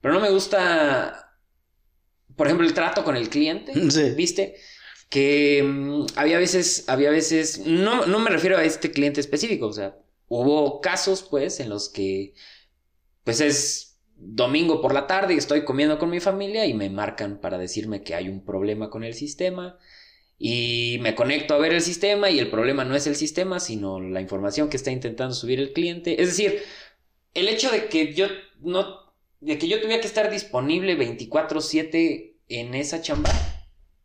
pero 0.00 0.14
no 0.14 0.20
me 0.20 0.30
gusta, 0.30 1.36
por 2.36 2.46
ejemplo, 2.46 2.66
el 2.66 2.74
trato 2.74 3.04
con 3.04 3.16
el 3.16 3.28
cliente, 3.28 3.72
Sí. 3.90 4.10
¿viste? 4.16 4.56
Que 5.08 5.62
mm, 5.64 6.06
había 6.16 6.38
veces, 6.38 6.84
había 6.88 7.10
veces, 7.10 7.60
no, 7.66 8.06
no 8.06 8.18
me 8.20 8.30
refiero 8.30 8.56
a 8.58 8.64
este 8.64 8.90
cliente 8.92 9.20
específico, 9.20 9.66
o 9.66 9.72
sea, 9.72 9.96
hubo 10.28 10.80
casos, 10.80 11.22
pues, 11.24 11.60
en 11.60 11.68
los 11.68 11.88
que, 11.88 12.34
pues 13.24 13.40
es 13.40 14.00
domingo 14.16 14.80
por 14.82 14.92
la 14.94 15.06
tarde 15.06 15.34
y 15.34 15.38
estoy 15.38 15.64
comiendo 15.64 15.98
con 15.98 16.10
mi 16.10 16.20
familia 16.20 16.66
y 16.66 16.74
me 16.74 16.90
marcan 16.90 17.40
para 17.40 17.58
decirme 17.58 18.02
que 18.02 18.14
hay 18.14 18.28
un 18.28 18.44
problema 18.44 18.90
con 18.90 19.02
el 19.04 19.14
sistema 19.14 19.78
y 20.38 20.98
me 21.02 21.14
conecto 21.14 21.54
a 21.54 21.58
ver 21.58 21.72
el 21.72 21.82
sistema 21.82 22.30
y 22.30 22.38
el 22.38 22.50
problema 22.50 22.84
no 22.84 22.96
es 22.96 23.06
el 23.06 23.16
sistema, 23.16 23.60
sino 23.60 24.00
la 24.00 24.20
información 24.20 24.68
que 24.70 24.76
está 24.76 24.90
intentando 24.90 25.34
subir 25.34 25.60
el 25.60 25.72
cliente. 25.72 26.20
Es 26.22 26.28
decir, 26.28 26.62
el 27.34 27.48
hecho 27.48 27.70
de 27.70 27.88
que 27.88 28.14
yo 28.14 28.26
no, 28.60 28.99
de 29.40 29.58
que 29.58 29.68
yo 29.68 29.80
tuviera 29.80 30.00
que 30.00 30.06
estar 30.06 30.30
disponible 30.30 30.96
24/7 30.96 32.36
en 32.48 32.74
esa 32.74 33.00
chamba, 33.00 33.30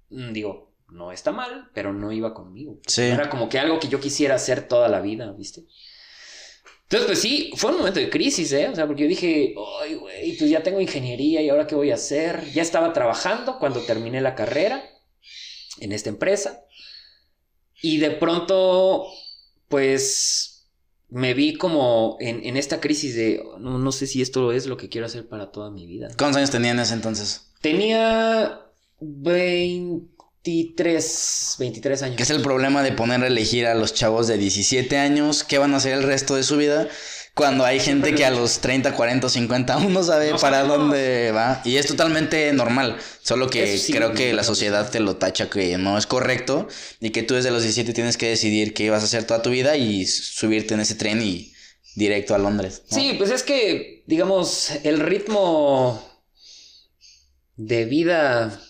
mm, 0.10 0.32
digo, 0.32 0.74
no 0.90 1.12
está 1.12 1.32
mal, 1.32 1.70
pero 1.74 1.94
no 1.94 2.12
iba 2.12 2.34
conmigo. 2.34 2.80
Sí. 2.88 3.04
Era 3.04 3.30
como 3.30 3.50
que 3.50 3.60
algo 3.60 3.80
que 3.80 3.88
yo 3.88 4.00
quisiera 4.00 4.36
hacer 4.36 4.68
toda 4.68 4.88
la 4.88 5.02
vida, 5.02 5.32
¿viste? 5.34 5.66
Entonces, 6.84 7.08
pues 7.08 7.20
sí, 7.20 7.52
fue 7.56 7.72
un 7.72 7.78
momento 7.78 8.00
de 8.00 8.12
crisis, 8.12 8.52
¿eh? 8.54 8.70
O 8.70 8.76
sea, 8.76 8.86
porque 8.86 9.04
yo 9.04 9.10
dije, 9.10 9.56
ay, 9.82 9.96
güey, 9.96 10.38
pues 10.38 10.50
ya 10.52 10.62
tengo 10.62 10.80
ingeniería 10.80 11.42
y 11.42 11.50
ahora 11.50 11.66
qué 11.66 11.74
voy 11.74 11.90
a 11.90 11.96
hacer. 11.96 12.52
Ya 12.54 12.62
estaba 12.62 12.94
trabajando 12.94 13.58
cuando 13.58 13.82
terminé 13.82 14.22
la 14.22 14.36
carrera 14.36 14.88
en 15.80 15.92
esta 15.92 16.10
empresa. 16.10 16.64
Y 17.82 17.98
de 17.98 18.12
pronto, 18.12 19.08
pues 19.68 20.55
me 21.16 21.34
vi 21.34 21.54
como 21.54 22.18
en, 22.20 22.44
en 22.44 22.58
esta 22.58 22.82
crisis 22.82 23.16
de, 23.16 23.42
no, 23.58 23.80
no 23.80 23.94
sé 23.94 24.06
si 24.06 24.22
esto 24.22 24.52
es 24.52 24.66
lo 24.66 24.76
que 24.76 24.90
quiero 24.90 25.08
hacer 25.08 25.26
para 25.26 25.50
toda 25.50 25.72
mi 25.72 25.86
vida. 25.86 26.10
¿Cuántos 26.18 26.40
años 26.40 26.52
tenía 26.52 26.72
en 26.72 26.80
ese 26.80 26.94
entonces? 26.94 27.54
Tenía 27.62 28.60
23, 29.00 31.56
23 31.58 32.04
años. 32.04 32.18
Que 32.18 32.24
es 32.24 32.32
el 32.32 32.42
problema 32.42 32.84
de 32.84 32.92
poner 32.92 33.24
a 33.24 33.28
elegir 33.28 33.66
a 33.66 33.76
los 33.76 33.94
chavos 33.94 34.28
de 34.28 34.38
17 34.38 34.98
años 34.98 35.46
qué 35.46 35.58
van 35.58 35.74
a 35.74 35.78
hacer 35.78 35.94
el 35.94 36.04
resto 36.04 36.36
de 36.36 36.44
su 36.44 36.58
vida. 36.58 36.90
Cuando 37.36 37.66
hay 37.66 37.82
gente 37.82 38.16
que 38.16 38.24
a 38.24 38.32
los 38.32 38.60
30, 38.60 38.94
40 38.96 39.28
o 39.28 39.30
50 39.30 39.74
aún 39.74 39.92
no 39.94 40.04
sabe 40.04 40.32
No 40.32 40.38
para 40.38 40.62
sabemos. 40.62 40.78
dónde 40.78 41.32
va. 41.32 41.62
Y 41.66 41.76
es 41.76 41.86
totalmente 41.86 42.52
normal. 42.54 42.98
Solo 43.22 43.50
que 43.50 43.78
sí, 43.78 43.92
creo 43.92 44.14
que 44.14 44.32
la 44.34 44.44
sociedad 44.46 44.90
te 44.90 45.02
lo 45.02 45.18
tacha 45.18 45.50
que 45.50 45.78
no 45.78 45.98
es 45.98 46.06
correcto. 46.08 46.68
Y 47.02 47.10
que 47.10 47.24
tú 47.24 47.34
desde 47.34 47.52
los 47.52 47.62
17 47.62 47.92
tienes 47.94 48.16
que 48.16 48.30
decidir 48.30 48.74
qué 48.74 48.90
vas 48.90 49.02
a 49.02 49.06
hacer 49.06 49.26
toda 49.26 49.42
tu 49.42 49.50
vida 49.50 49.76
y 49.76 50.06
subirte 50.08 50.76
en 50.76 50.80
ese 50.80 50.96
tren 50.96 51.22
y 51.22 51.54
directo 51.96 52.36
a 52.36 52.38
Londres. 52.38 52.84
¿no? 52.90 52.98
Sí, 52.98 53.16
pues 53.18 53.30
es 53.32 53.44
que, 53.44 54.04
digamos, 54.08 54.72
el 54.84 55.02
ritmo 55.02 56.02
de 57.58 57.86
vida 57.86 58.62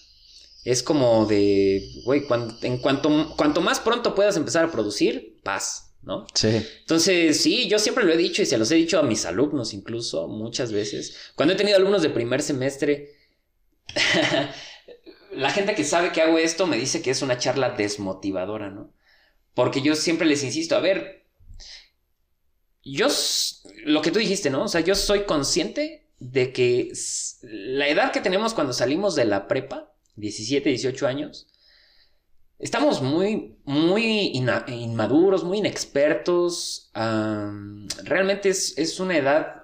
es 0.63 0.81
como 0.81 1.25
de, 1.27 1.87
güey, 2.05 2.25
cuan- 2.25 2.57
en 2.63 2.77
cuanto, 2.79 3.35
cuanto 3.37 3.61
más 3.61 3.79
pronto 3.79 4.15
puedas 4.15 4.35
empezar 4.37 4.65
a 4.65 4.71
producir, 4.71 5.39
paz, 5.43 5.84
¿no? 6.05 6.27
Sí. 6.33 6.65
Entonces, 6.81 7.41
sí, 7.41 7.67
yo 7.67 7.79
siempre 7.79 8.03
lo 8.03 8.13
he 8.13 8.17
dicho 8.17 8.41
y 8.41 8.45
se 8.45 8.57
los 8.57 8.71
he 8.71 8.75
dicho 8.75 8.99
a 8.99 9.03
mis 9.03 9.25
alumnos 9.25 9.73
incluso 9.73 10.27
muchas 10.27 10.71
veces. 10.71 11.31
Cuando 11.35 11.53
he 11.53 11.57
tenido 11.57 11.77
alumnos 11.77 12.03
de 12.03 12.09
primer 12.09 12.41
semestre, 12.41 13.15
la 15.31 15.49
gente 15.51 15.75
que 15.75 15.83
sabe 15.83 16.11
que 16.11 16.21
hago 16.21 16.37
esto 16.37 16.67
me 16.67 16.77
dice 16.77 17.01
que 17.01 17.11
es 17.11 17.21
una 17.21 17.37
charla 17.37 17.71
desmotivadora, 17.71 18.69
¿no? 18.69 18.93
Porque 19.53 19.81
yo 19.81 19.95
siempre 19.95 20.27
les 20.27 20.43
insisto, 20.43 20.75
a 20.75 20.81
ver, 20.81 21.25
yo, 22.83 23.07
lo 23.85 24.01
que 24.01 24.11
tú 24.11 24.19
dijiste, 24.19 24.49
¿no? 24.49 24.65
O 24.65 24.67
sea, 24.67 24.81
yo 24.81 24.95
soy 24.95 25.23
consciente 25.23 26.07
de 26.19 26.53
que 26.53 26.91
la 27.41 27.87
edad 27.87 28.11
que 28.11 28.21
tenemos 28.21 28.53
cuando 28.53 28.73
salimos 28.73 29.15
de 29.15 29.25
la 29.25 29.47
prepa, 29.47 29.91
17, 30.17 30.69
18 30.69 31.07
años, 31.07 31.47
estamos 32.59 33.01
muy, 33.01 33.57
muy 33.65 34.31
inmaduros, 34.35 35.43
muy 35.43 35.59
inexpertos. 35.59 36.91
realmente 36.93 38.49
es, 38.49 38.77
es, 38.77 38.99
una 38.99 39.17
edad 39.17 39.63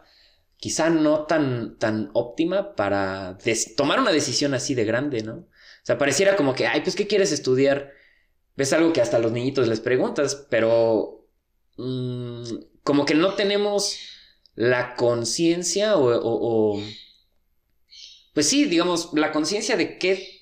quizá 0.58 0.89
no 0.89 1.25
tan, 1.25 1.77
tan 1.77 2.12
óptima 2.13 2.75
para 2.75 3.38
tomar 3.75 3.99
una 3.99 4.12
decisión 4.12 4.54
así 4.54 4.75
de 4.75 4.86
grande, 4.86 5.23
¿no? 5.23 5.34
O 5.36 5.84
sea, 5.86 5.97
pareciera 5.97 6.36
como 6.36 6.54
que, 6.54 6.67
ay, 6.67 6.82
pues, 6.82 6.95
¿qué 6.95 7.08
quieres 7.08 7.32
estudiar? 7.32 7.91
Es 8.56 8.71
algo 8.73 8.93
que 8.93 9.01
hasta 9.01 9.17
los 9.17 9.32
niñitos 9.32 9.67
les 9.67 9.80
preguntas, 9.80 10.47
pero 10.49 11.27
mm, 11.77 12.43
como 12.84 13.06
que 13.06 13.15
no 13.15 13.34
tenemos 13.34 13.97
la 14.56 14.95
conciencia 14.95 15.97
o, 15.97 16.80
pues 18.34 18.47
sí, 18.47 18.65
digamos, 18.65 19.10
la 19.13 19.32
conciencia 19.32 19.77
de 19.77 19.97
que 19.97 20.40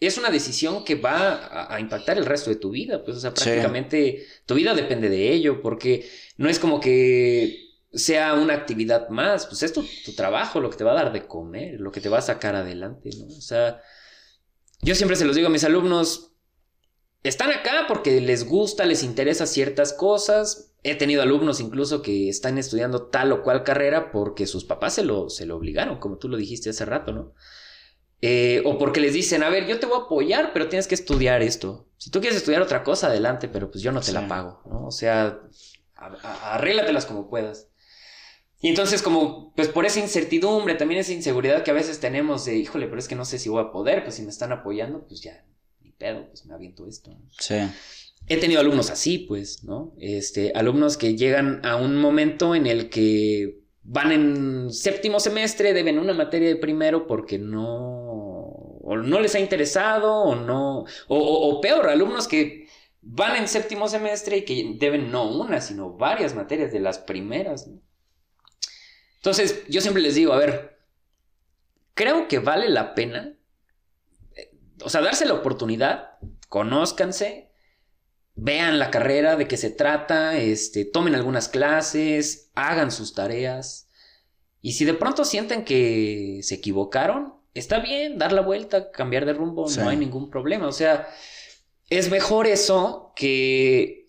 es 0.00 0.16
una 0.16 0.30
decisión 0.30 0.84
que 0.84 0.94
va 0.94 1.72
a, 1.72 1.78
impactar 1.78 2.16
el 2.16 2.24
resto 2.24 2.48
de 2.48 2.56
tu 2.56 2.70
vida, 2.70 3.04
pues, 3.04 3.18
o 3.18 3.20
sea, 3.20 3.34
prácticamente 3.34 4.26
tu 4.46 4.54
vida 4.54 4.74
depende 4.74 5.10
de 5.10 5.30
ello, 5.30 5.60
porque 5.60 6.08
no 6.38 6.48
es 6.48 6.58
como 6.58 6.80
que 6.80 7.68
sea 7.92 8.34
una 8.34 8.54
actividad 8.54 9.10
más, 9.10 9.46
pues 9.46 9.62
es 9.62 9.72
tu, 9.72 9.84
tu, 10.04 10.14
trabajo 10.14 10.60
lo 10.60 10.70
que 10.70 10.78
te 10.78 10.84
va 10.84 10.92
a 10.92 11.02
dar 11.02 11.12
de 11.12 11.26
comer, 11.26 11.80
lo 11.80 11.92
que 11.92 12.00
te 12.00 12.08
va 12.08 12.18
a 12.18 12.22
sacar 12.22 12.54
adelante, 12.56 13.10
¿no? 13.18 13.26
O 13.26 13.40
sea, 13.40 13.82
yo 14.80 14.94
siempre 14.94 15.16
se 15.16 15.26
los 15.26 15.36
digo 15.36 15.48
a 15.48 15.50
mis 15.50 15.64
alumnos, 15.64 16.30
están 17.22 17.50
acá 17.50 17.84
porque 17.86 18.20
les 18.20 18.46
gusta, 18.46 18.86
les 18.86 19.02
interesa 19.02 19.46
ciertas 19.46 19.92
cosas. 19.92 20.72
He 20.82 20.94
tenido 20.94 21.20
alumnos 21.20 21.60
incluso 21.60 22.00
que 22.00 22.30
están 22.30 22.56
estudiando 22.56 23.08
tal 23.08 23.32
o 23.32 23.42
cual 23.42 23.62
carrera 23.62 24.10
porque 24.10 24.46
sus 24.46 24.64
papás 24.64 24.94
se 24.94 25.04
lo, 25.04 25.28
se 25.28 25.44
lo 25.44 25.56
obligaron, 25.56 25.98
como 25.98 26.16
tú 26.16 26.28
lo 26.28 26.38
dijiste 26.38 26.70
hace 26.70 26.86
rato, 26.86 27.12
¿no? 27.12 27.34
Eh, 28.22 28.62
o 28.66 28.76
porque 28.76 29.00
les 29.00 29.14
dicen, 29.14 29.42
a 29.42 29.48
ver, 29.48 29.66
yo 29.66 29.80
te 29.80 29.86
voy 29.86 29.98
a 29.98 30.04
apoyar, 30.04 30.52
pero 30.52 30.68
tienes 30.68 30.86
que 30.86 30.94
estudiar 30.94 31.42
esto. 31.42 31.88
Si 31.96 32.10
tú 32.10 32.20
quieres 32.20 32.36
estudiar 32.36 32.60
otra 32.60 32.82
cosa, 32.84 33.06
adelante, 33.06 33.48
pero 33.48 33.70
pues 33.70 33.82
yo 33.82 33.92
no 33.92 34.00
te 34.00 34.12
la 34.12 34.28
pago, 34.28 34.62
¿no? 34.66 34.86
O 34.86 34.90
sea, 34.90 35.40
arréglatelas 35.94 37.06
como 37.06 37.28
puedas. 37.28 37.68
Y 38.60 38.68
entonces 38.68 39.00
como, 39.00 39.54
pues 39.54 39.68
por 39.68 39.86
esa 39.86 40.00
incertidumbre, 40.00 40.74
también 40.74 41.00
esa 41.00 41.12
inseguridad 41.12 41.62
que 41.62 41.70
a 41.70 41.74
veces 41.74 41.98
tenemos 41.98 42.44
de, 42.44 42.58
híjole, 42.58 42.86
pero 42.88 42.98
es 42.98 43.08
que 43.08 43.14
no 43.14 43.24
sé 43.24 43.38
si 43.38 43.48
voy 43.48 43.64
a 43.64 43.72
poder, 43.72 44.02
pues 44.02 44.16
si 44.16 44.22
me 44.22 44.30
están 44.30 44.52
apoyando, 44.52 45.06
pues 45.06 45.22
ya, 45.22 45.46
ni 45.80 45.92
pedo, 45.92 46.26
pues 46.28 46.44
me 46.44 46.54
aviento 46.54 46.86
esto. 46.86 47.16
Sí. 47.38 47.56
He 48.26 48.36
tenido 48.36 48.60
alumnos 48.60 48.90
así, 48.90 49.18
pues, 49.18 49.64
¿no? 49.64 49.94
Este, 49.98 50.52
alumnos 50.54 50.98
que 50.98 51.16
llegan 51.16 51.64
a 51.64 51.76
un 51.76 51.96
momento 51.96 52.54
en 52.54 52.66
el 52.66 52.90
que 52.90 53.59
van 53.92 54.12
en 54.12 54.72
séptimo 54.72 55.18
semestre, 55.18 55.72
deben 55.72 55.98
una 55.98 56.14
materia 56.14 56.48
de 56.48 56.54
primero 56.54 57.08
porque 57.08 57.40
no, 57.40 57.64
o 57.64 58.96
no 58.96 59.20
les 59.20 59.34
ha 59.34 59.40
interesado, 59.40 60.14
o 60.14 60.36
no, 60.36 60.84
o, 61.08 61.60
peor, 61.60 61.88
alumnos 61.88 62.28
que 62.28 62.68
van 63.02 63.34
en 63.34 63.48
séptimo 63.48 63.88
semestre 63.88 64.36
y 64.36 64.44
que 64.44 64.76
deben 64.78 65.10
no 65.10 65.28
una, 65.28 65.60
sino 65.60 65.94
varias 65.94 66.36
materias 66.36 66.70
de 66.70 66.78
las 66.78 67.00
primeras. 67.00 67.68
Entonces, 69.16 69.64
yo 69.68 69.80
siempre 69.80 70.04
les 70.04 70.14
digo, 70.14 70.34
a 70.34 70.38
ver, 70.38 70.78
creo 71.94 72.28
que 72.28 72.38
vale 72.38 72.68
la 72.68 72.94
pena, 72.94 73.36
eh, 74.36 74.52
o 74.84 74.88
sea, 74.88 75.00
darse 75.00 75.26
la 75.26 75.34
oportunidad, 75.34 76.10
conózcanse, 76.48 77.50
vean 78.36 78.78
la 78.78 78.92
carrera, 78.92 79.34
de 79.34 79.48
qué 79.48 79.56
se 79.56 79.70
trata, 79.70 80.38
este, 80.38 80.84
tomen 80.84 81.16
algunas 81.16 81.48
clases, 81.48 82.49
hagan 82.68 82.90
sus 82.90 83.14
tareas. 83.14 83.88
Y 84.60 84.72
si 84.72 84.84
de 84.84 84.94
pronto 84.94 85.24
sienten 85.24 85.64
que 85.64 86.40
se 86.42 86.56
equivocaron, 86.56 87.34
está 87.54 87.80
bien, 87.80 88.18
dar 88.18 88.32
la 88.32 88.42
vuelta, 88.42 88.90
cambiar 88.90 89.24
de 89.26 89.32
rumbo, 89.32 89.66
no 89.68 89.88
hay 89.88 89.96
ningún 89.96 90.30
problema. 90.30 90.66
O 90.66 90.72
sea, 90.72 91.08
es 91.88 92.10
mejor 92.10 92.46
eso 92.46 93.12
que 93.16 94.00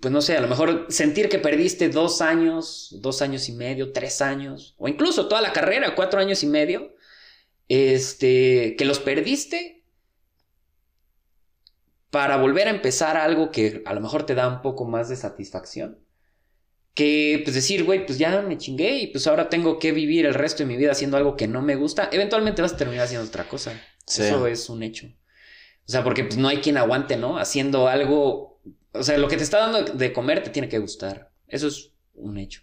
pues 0.00 0.12
no 0.12 0.20
sé, 0.20 0.36
a 0.36 0.40
lo 0.40 0.48
mejor 0.48 0.86
sentir 0.88 1.28
que 1.28 1.38
perdiste 1.38 1.88
dos 1.88 2.20
años, 2.20 2.94
dos 3.00 3.22
años 3.22 3.48
y 3.48 3.52
medio, 3.52 3.92
tres 3.92 4.20
años, 4.20 4.74
o 4.78 4.88
incluso 4.88 5.26
toda 5.28 5.40
la 5.40 5.52
carrera, 5.52 5.94
cuatro 5.94 6.20
años 6.20 6.42
y 6.42 6.46
medio, 6.46 6.94
este, 7.68 8.76
que 8.76 8.84
los 8.84 9.00
perdiste 9.00 9.84
para 12.10 12.36
volver 12.36 12.68
a 12.68 12.72
empezar 12.72 13.16
algo 13.16 13.50
que 13.50 13.82
a 13.86 13.94
lo 13.94 14.00
mejor 14.00 14.26
te 14.26 14.34
da 14.34 14.48
un 14.48 14.62
poco 14.62 14.84
más 14.84 15.08
de 15.08 15.16
satisfacción. 15.16 15.98
Que 16.94 17.40
pues 17.44 17.54
decir, 17.54 17.84
güey, 17.84 18.04
pues 18.04 18.18
ya 18.18 18.42
me 18.42 18.58
chingué 18.58 18.98
y 18.98 19.06
pues 19.08 19.26
ahora 19.26 19.48
tengo 19.48 19.78
que 19.78 19.92
vivir 19.92 20.26
el 20.26 20.34
resto 20.34 20.62
de 20.62 20.66
mi 20.66 20.76
vida 20.76 20.92
haciendo 20.92 21.16
algo 21.16 21.36
que 21.36 21.46
no 21.46 21.62
me 21.62 21.76
gusta. 21.76 22.08
Eventualmente 22.12 22.62
vas 22.62 22.72
a 22.72 22.76
terminar 22.76 23.04
haciendo 23.04 23.26
otra 23.26 23.48
cosa. 23.48 23.80
Eso 24.06 24.46
es 24.46 24.68
un 24.68 24.82
hecho. 24.82 25.06
O 25.86 25.92
sea, 25.92 26.04
porque 26.04 26.24
pues 26.24 26.36
no 26.36 26.48
hay 26.48 26.58
quien 26.58 26.76
aguante, 26.76 27.16
¿no? 27.16 27.38
Haciendo 27.38 27.88
algo 27.88 28.50
o 28.92 29.02
sea, 29.02 29.18
lo 29.18 29.28
que 29.28 29.36
te 29.36 29.44
está 29.44 29.58
dando 29.58 29.84
de 29.84 30.12
comer 30.12 30.42
te 30.42 30.50
tiene 30.50 30.68
que 30.68 30.78
gustar. 30.78 31.32
Eso 31.46 31.68
es 31.68 31.92
un 32.14 32.38
hecho. 32.38 32.62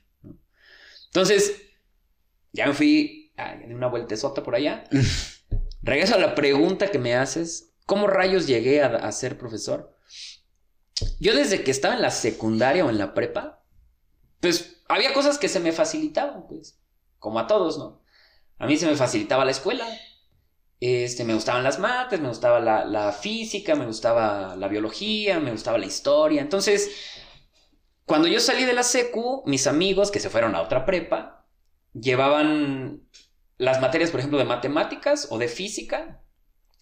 Entonces, 1.06 1.62
ya 2.52 2.68
me 2.68 2.74
fui 2.74 3.34
de 3.38 3.74
una 3.74 3.88
vueltezota 3.88 4.44
por 4.44 4.56
allá. 4.56 4.84
Regreso 5.82 6.16
a 6.16 6.20
la 6.20 6.36
pregunta 6.36 6.88
que 6.88 7.00
me 7.00 7.16
haces. 7.16 7.74
¿Cómo 7.86 8.08
rayos 8.08 8.48
llegué 8.48 8.82
a, 8.82 9.12
ser 9.14 9.38
profesor? 9.38 9.96
Yo 11.20 11.34
desde 11.34 11.64
que 11.64 11.72
estaba 11.72 11.96
en 11.96 12.02
la 12.02 12.12
secundaria 12.12 12.84
o 12.84 12.90
en 12.90 12.98
la 12.98 13.14
prepa, 13.14 13.57
pues 14.40 14.82
había 14.88 15.14
cosas 15.14 15.38
que 15.38 15.50
se 15.50 15.60
me 15.60 15.72
facilitaban, 15.72 16.48
pues, 16.48 16.80
como 17.20 17.40
a 17.40 17.48
todos, 17.48 17.78
¿no? 17.78 18.02
A 18.60 18.66
mí 18.66 18.78
se 18.78 18.88
me 18.88 18.96
facilitaba 18.96 19.46
la 19.46 19.52
escuela. 19.52 19.86
Este, 20.80 21.24
me 21.24 21.34
gustaban 21.34 21.64
las 21.64 21.80
mates, 21.80 22.22
me 22.22 22.28
gustaba 22.28 22.60
la, 22.60 23.12
física, 23.12 23.76
me 23.76 23.86
gustaba 23.86 24.56
la 24.56 24.68
biología, 24.68 25.40
me 25.40 25.52
gustaba 25.52 25.78
la 25.78 25.86
historia. 25.86 26.42
Entonces, 26.42 26.92
cuando 28.06 28.28
yo 28.28 28.40
salí 28.40 28.64
de 28.64 28.74
la 28.74 28.84
secu, 28.84 29.44
mis 29.46 29.68
amigos 29.68 30.12
que 30.12 30.20
se 30.20 30.30
fueron 30.30 30.56
a 30.56 30.62
otra 30.62 30.86
prepa, 30.86 31.46
llevaban 31.94 33.08
las 33.58 33.82
materias, 33.82 34.12
por 34.12 34.20
ejemplo, 34.20 34.38
de 34.40 34.46
matemáticas 34.46 35.28
o 35.32 35.38
de 35.40 35.48
física, 35.48 36.22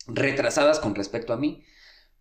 retrasadas 0.08 0.80
con 0.80 0.94
respecto 0.94 1.34
a 1.34 1.38
mí. 1.38 1.64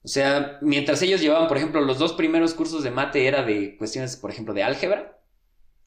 O 0.04 0.08
sea, 0.08 0.58
mientras 0.60 1.02
ellos 1.02 1.20
llevaban, 1.20 1.48
por 1.48 1.56
ejemplo, 1.56 1.80
los 1.80 1.98
dos 1.98 2.12
primeros 2.12 2.54
cursos 2.54 2.84
de 2.84 2.90
mate 2.90 3.26
era 3.26 3.42
de 3.42 3.76
cuestiones, 3.78 4.16
por 4.16 4.30
ejemplo, 4.30 4.54
de 4.54 4.62
álgebra, 4.62 5.18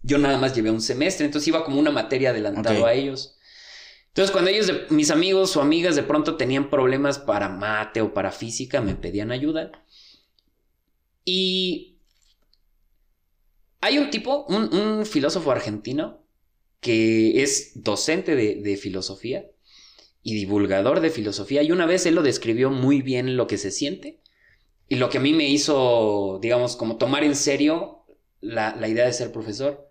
yo 0.01 0.17
nada 0.17 0.37
más 0.37 0.55
llevé 0.55 0.71
un 0.71 0.81
semestre, 0.81 1.25
entonces 1.25 1.47
iba 1.47 1.63
como 1.63 1.79
una 1.79 1.91
materia 1.91 2.29
adelantado 2.29 2.85
a 2.85 2.93
ellos. 2.93 3.37
Entonces, 4.07 4.31
cuando 4.31 4.49
ellos, 4.49 4.71
mis 4.89 5.11
amigos 5.11 5.55
o 5.57 5.61
amigas 5.61 5.95
de 5.95 6.03
pronto 6.03 6.37
tenían 6.37 6.69
problemas 6.69 7.19
para 7.19 7.49
mate 7.49 8.01
o 8.01 8.13
para 8.13 8.31
física, 8.31 8.81
me 8.81 8.95
pedían 8.95 9.31
ayuda. 9.31 9.71
Y 11.23 11.97
hay 13.81 13.99
un 13.99 14.09
tipo, 14.09 14.45
un, 14.45 15.05
filósofo 15.05 15.51
argentino, 15.51 16.23
que 16.79 17.43
es 17.43 17.73
docente 17.75 18.35
de, 18.35 18.55
de, 18.55 18.77
filosofía 18.77 19.45
y 20.23 20.33
divulgador 20.35 20.99
de 20.99 21.09
filosofía. 21.09 21.61
Y 21.61 21.71
una 21.71 21.85
vez 21.85 22.05
él 22.05 22.15
lo 22.15 22.23
describió 22.23 22.69
muy 22.69 23.01
bien 23.01 23.37
lo 23.37 23.45
que 23.45 23.57
se 23.57 23.71
siente 23.71 24.19
y 24.89 24.95
lo 24.95 25.09
que 25.09 25.17
a 25.17 25.21
mí 25.21 25.33
me 25.33 25.47
hizo, 25.47 26.39
digamos, 26.41 26.75
como 26.75 26.97
tomar 26.97 27.23
en 27.23 27.35
serio 27.35 28.05
la, 28.41 28.75
la 28.75 28.87
idea 28.87 29.05
de 29.05 29.13
ser 29.13 29.31
profesor. 29.31 29.86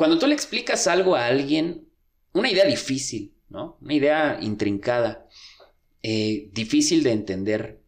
Cuando 0.00 0.18
tú 0.18 0.26
le 0.26 0.32
explicas 0.32 0.86
algo 0.86 1.14
a 1.14 1.26
alguien 1.26 1.86
una 2.32 2.50
idea 2.50 2.64
difícil, 2.64 3.34
¿no? 3.50 3.76
Una 3.82 3.92
idea 3.92 4.38
intrincada, 4.40 5.28
eh, 6.02 6.48
difícil 6.54 7.02
de 7.02 7.12
entender. 7.12 7.82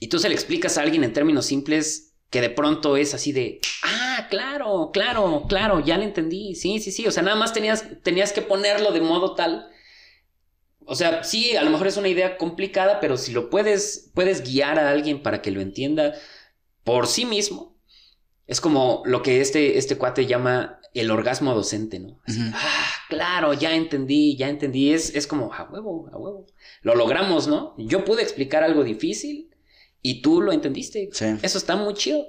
Y 0.00 0.06
tú 0.06 0.18
se 0.18 0.30
le 0.30 0.34
explicas 0.34 0.78
a 0.78 0.80
alguien 0.80 1.04
en 1.04 1.12
términos 1.12 1.44
simples 1.44 2.14
que 2.30 2.40
de 2.40 2.48
pronto 2.48 2.96
es 2.96 3.12
así 3.12 3.30
de, 3.30 3.60
ah, 3.82 4.26
claro, 4.30 4.88
claro, 4.90 5.44
claro, 5.46 5.84
ya 5.84 5.98
lo 5.98 6.04
entendí, 6.04 6.54
sí, 6.54 6.80
sí, 6.80 6.90
sí, 6.90 7.06
o 7.06 7.10
sea, 7.10 7.22
nada 7.22 7.36
más 7.36 7.52
tenías, 7.52 7.84
tenías 8.02 8.32
que 8.32 8.40
ponerlo 8.40 8.90
de 8.90 9.02
modo 9.02 9.34
tal. 9.34 9.68
O 10.86 10.94
sea, 10.94 11.24
sí, 11.24 11.54
a 11.56 11.62
lo 11.62 11.68
mejor 11.68 11.88
es 11.88 11.98
una 11.98 12.08
idea 12.08 12.38
complicada, 12.38 13.00
pero 13.00 13.18
si 13.18 13.32
lo 13.32 13.50
puedes, 13.50 14.10
puedes 14.14 14.50
guiar 14.50 14.78
a 14.78 14.88
alguien 14.88 15.22
para 15.22 15.42
que 15.42 15.50
lo 15.50 15.60
entienda 15.60 16.14
por 16.84 17.06
sí 17.06 17.26
mismo, 17.26 17.71
es 18.46 18.60
como 18.60 19.02
lo 19.04 19.22
que 19.22 19.40
este, 19.40 19.78
este 19.78 19.96
cuate 19.96 20.26
llama 20.26 20.80
el 20.94 21.10
orgasmo 21.10 21.54
docente, 21.54 21.98
¿no? 21.98 22.20
Ah, 22.54 22.86
claro, 23.08 23.54
ya 23.54 23.74
entendí, 23.74 24.36
ya 24.36 24.48
entendí. 24.48 24.92
Es, 24.92 25.14
es 25.14 25.26
como, 25.26 25.52
a 25.52 25.64
huevo, 25.64 26.08
a 26.12 26.18
huevo. 26.18 26.46
Lo 26.82 26.94
logramos, 26.94 27.48
¿no? 27.48 27.74
Yo 27.78 28.04
pude 28.04 28.22
explicar 28.22 28.62
algo 28.62 28.84
difícil 28.84 29.50
y 30.02 30.20
tú 30.20 30.42
lo 30.42 30.52
entendiste. 30.52 31.08
Sí. 31.12 31.26
Eso 31.42 31.58
está 31.58 31.76
muy 31.76 31.94
chido. 31.94 32.26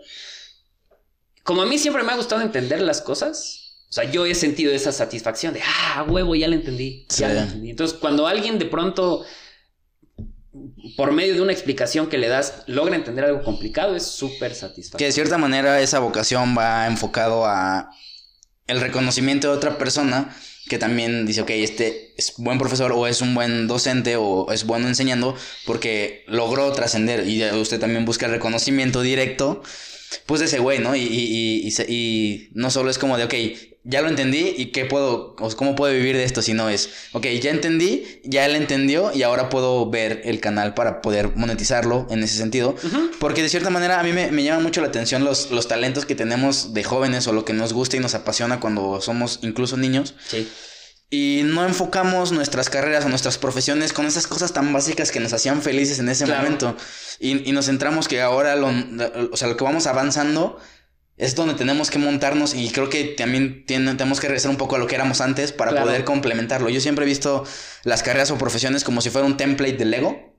Como 1.44 1.62
a 1.62 1.66
mí 1.66 1.78
siempre 1.78 2.04
me 2.04 2.14
ha 2.14 2.16
gustado 2.16 2.42
entender 2.42 2.82
las 2.82 3.02
cosas, 3.02 3.64
o 3.90 3.92
sea, 3.92 4.10
yo 4.10 4.26
he 4.26 4.34
sentido 4.34 4.74
esa 4.74 4.92
satisfacción 4.92 5.54
de, 5.54 5.62
ah, 5.62 6.00
a 6.00 6.04
huevo, 6.04 6.34
ya 6.36 6.48
lo 6.48 6.56
entendí, 6.56 7.06
ya 7.10 7.34
lo 7.34 7.42
entendí. 7.42 7.70
Entonces, 7.70 7.98
cuando 8.00 8.28
alguien 8.28 8.58
de 8.60 8.66
pronto 8.66 9.26
por 10.96 11.12
medio 11.12 11.34
de 11.34 11.42
una 11.42 11.52
explicación 11.52 12.08
que 12.08 12.18
le 12.18 12.28
das, 12.28 12.64
logra 12.68 12.96
entender 12.96 13.26
algo 13.26 13.44
complicado, 13.44 13.96
es 13.96 14.04
súper 14.04 14.54
satisfactorio. 14.54 15.00
Que 15.00 15.06
de 15.06 15.12
cierta 15.12 15.38
manera 15.38 15.82
esa 15.82 16.00
vocación 16.00 16.56
va 16.58 16.88
enfocado 16.88 17.46
a 17.46 17.90
el 18.68 18.80
reconocimiento 18.80 19.50
de 19.50 19.58
otra 19.58 19.78
persona 19.78 20.36
que 20.70 20.78
también 20.78 21.26
dice, 21.26 21.42
ok, 21.42 21.50
este 21.50 22.14
es 22.18 22.36
buen 22.38 22.58
profesor 22.58 22.94
o 22.94 23.06
es 23.08 23.22
un 23.22 23.36
buen 23.36 23.68
docente 23.68 24.16
o 24.16 24.52
es 24.52 24.66
bueno 24.66 24.88
enseñando 24.88 25.36
porque 25.66 26.24
logró 26.28 26.72
trascender 26.72 27.28
y 27.28 27.44
usted 27.52 27.80
también 27.80 28.06
busca 28.06 28.28
el 28.28 28.32
reconocimiento 28.32 29.02
directo, 29.02 29.62
pues 30.26 30.40
de 30.40 30.46
ese 30.46 30.60
güey, 30.60 30.80
¿no? 30.80 30.96
Y, 30.96 31.02
y, 31.02 31.68
y, 31.68 31.94
y, 31.94 32.50
no 32.54 32.72
solo 32.72 32.90
es 32.90 32.98
como 32.98 33.18
de, 33.18 33.26
ok, 33.26 33.34
ya 33.86 34.02
lo 34.02 34.08
entendí 34.08 34.54
y 34.56 34.68
qué 34.68 34.86
puedo, 34.86 35.36
o 35.38 35.50
cómo 35.56 35.76
puedo 35.76 35.94
vivir 35.94 36.16
de 36.16 36.24
esto, 36.24 36.42
si 36.42 36.54
no 36.54 36.70
es, 36.70 36.90
ok, 37.12 37.26
ya 37.42 37.52
entendí, 37.52 38.22
ya 38.24 38.46
él 38.46 38.56
entendió 38.56 39.12
y 39.14 39.24
ahora 39.24 39.50
puedo 39.50 39.90
ver 39.90 40.22
el 40.24 40.40
canal 40.40 40.74
para 40.74 41.02
poder 41.02 41.36
monetizarlo 41.36 42.08
en 42.10 42.24
ese 42.24 42.38
sentido. 42.38 42.76
Porque 43.20 43.42
de 43.42 43.50
cierta 43.50 43.70
manera 43.70 44.00
a 44.00 44.04
mí 44.04 44.14
me, 44.14 44.32
me 44.32 44.44
llama 44.44 44.64
mucho 44.64 44.82
la 44.82 44.88
atención 44.88 45.26
los, 45.26 45.52
los 45.52 45.68
talentos 45.68 46.06
que 46.06 46.16
tenemos 46.16 46.74
de 46.74 46.84
jóvenes 46.84 47.28
o 47.28 47.34
lo 47.34 47.44
que 47.44 47.54
nos 47.54 47.74
gusta 47.74 47.98
y 47.98 48.00
nos 48.00 48.16
apasiona 48.16 48.60
cuando 48.60 49.02
somos 49.02 49.40
incluso 49.42 49.76
niños. 49.76 50.16
Sí. 50.28 50.50
Y 51.10 51.42
no 51.44 51.64
enfocamos 51.64 52.32
nuestras 52.32 52.72
carreras 52.72 53.06
o 53.06 53.10
nuestras 53.10 53.38
profesiones 53.38 53.94
con 53.94 54.08
esas 54.08 54.26
cosas 54.26 54.52
tan 54.52 54.74
básicas 54.74 55.12
que 55.12 55.20
nos 55.20 55.32
hacían 55.34 55.62
felices 55.62 56.00
en 56.00 56.10
ese 56.10 56.26
momento. 56.26 56.76
Y, 57.20 57.48
y, 57.48 57.52
nos 57.52 57.68
centramos 57.68 58.08
que 58.08 58.20
ahora, 58.22 58.56
lo, 58.56 58.72
o 59.32 59.38
sea, 59.38 59.48
lo 59.48 59.56
que 59.56 59.64
vamos 59.64 59.86
avanzando 59.86 60.58
es 61.18 61.36
donde 61.36 61.54
tenemos 61.54 61.92
que 61.92 62.00
montarnos 62.00 62.56
y 62.56 62.70
creo 62.72 62.90
que 62.90 63.04
también 63.04 63.66
tenemos 63.66 64.20
que 64.20 64.28
regresar 64.28 64.50
un 64.52 64.58
poco 64.58 64.76
a 64.76 64.80
lo 64.80 64.88
que 64.88 64.96
éramos 64.96 65.22
antes 65.22 65.52
para 65.52 65.80
poder 65.80 66.04
complementarlo. 66.06 66.70
Yo 66.70 66.82
siempre 66.82 67.06
he 67.06 67.08
visto 67.08 67.46
las 67.84 68.04
carreras 68.04 68.32
o 68.32 68.38
profesiones 68.38 68.84
como 68.84 69.02
si 69.02 69.10
fuera 69.10 69.28
un 69.28 69.38
template 69.38 69.78
de 69.78 69.86
Lego, 69.86 70.36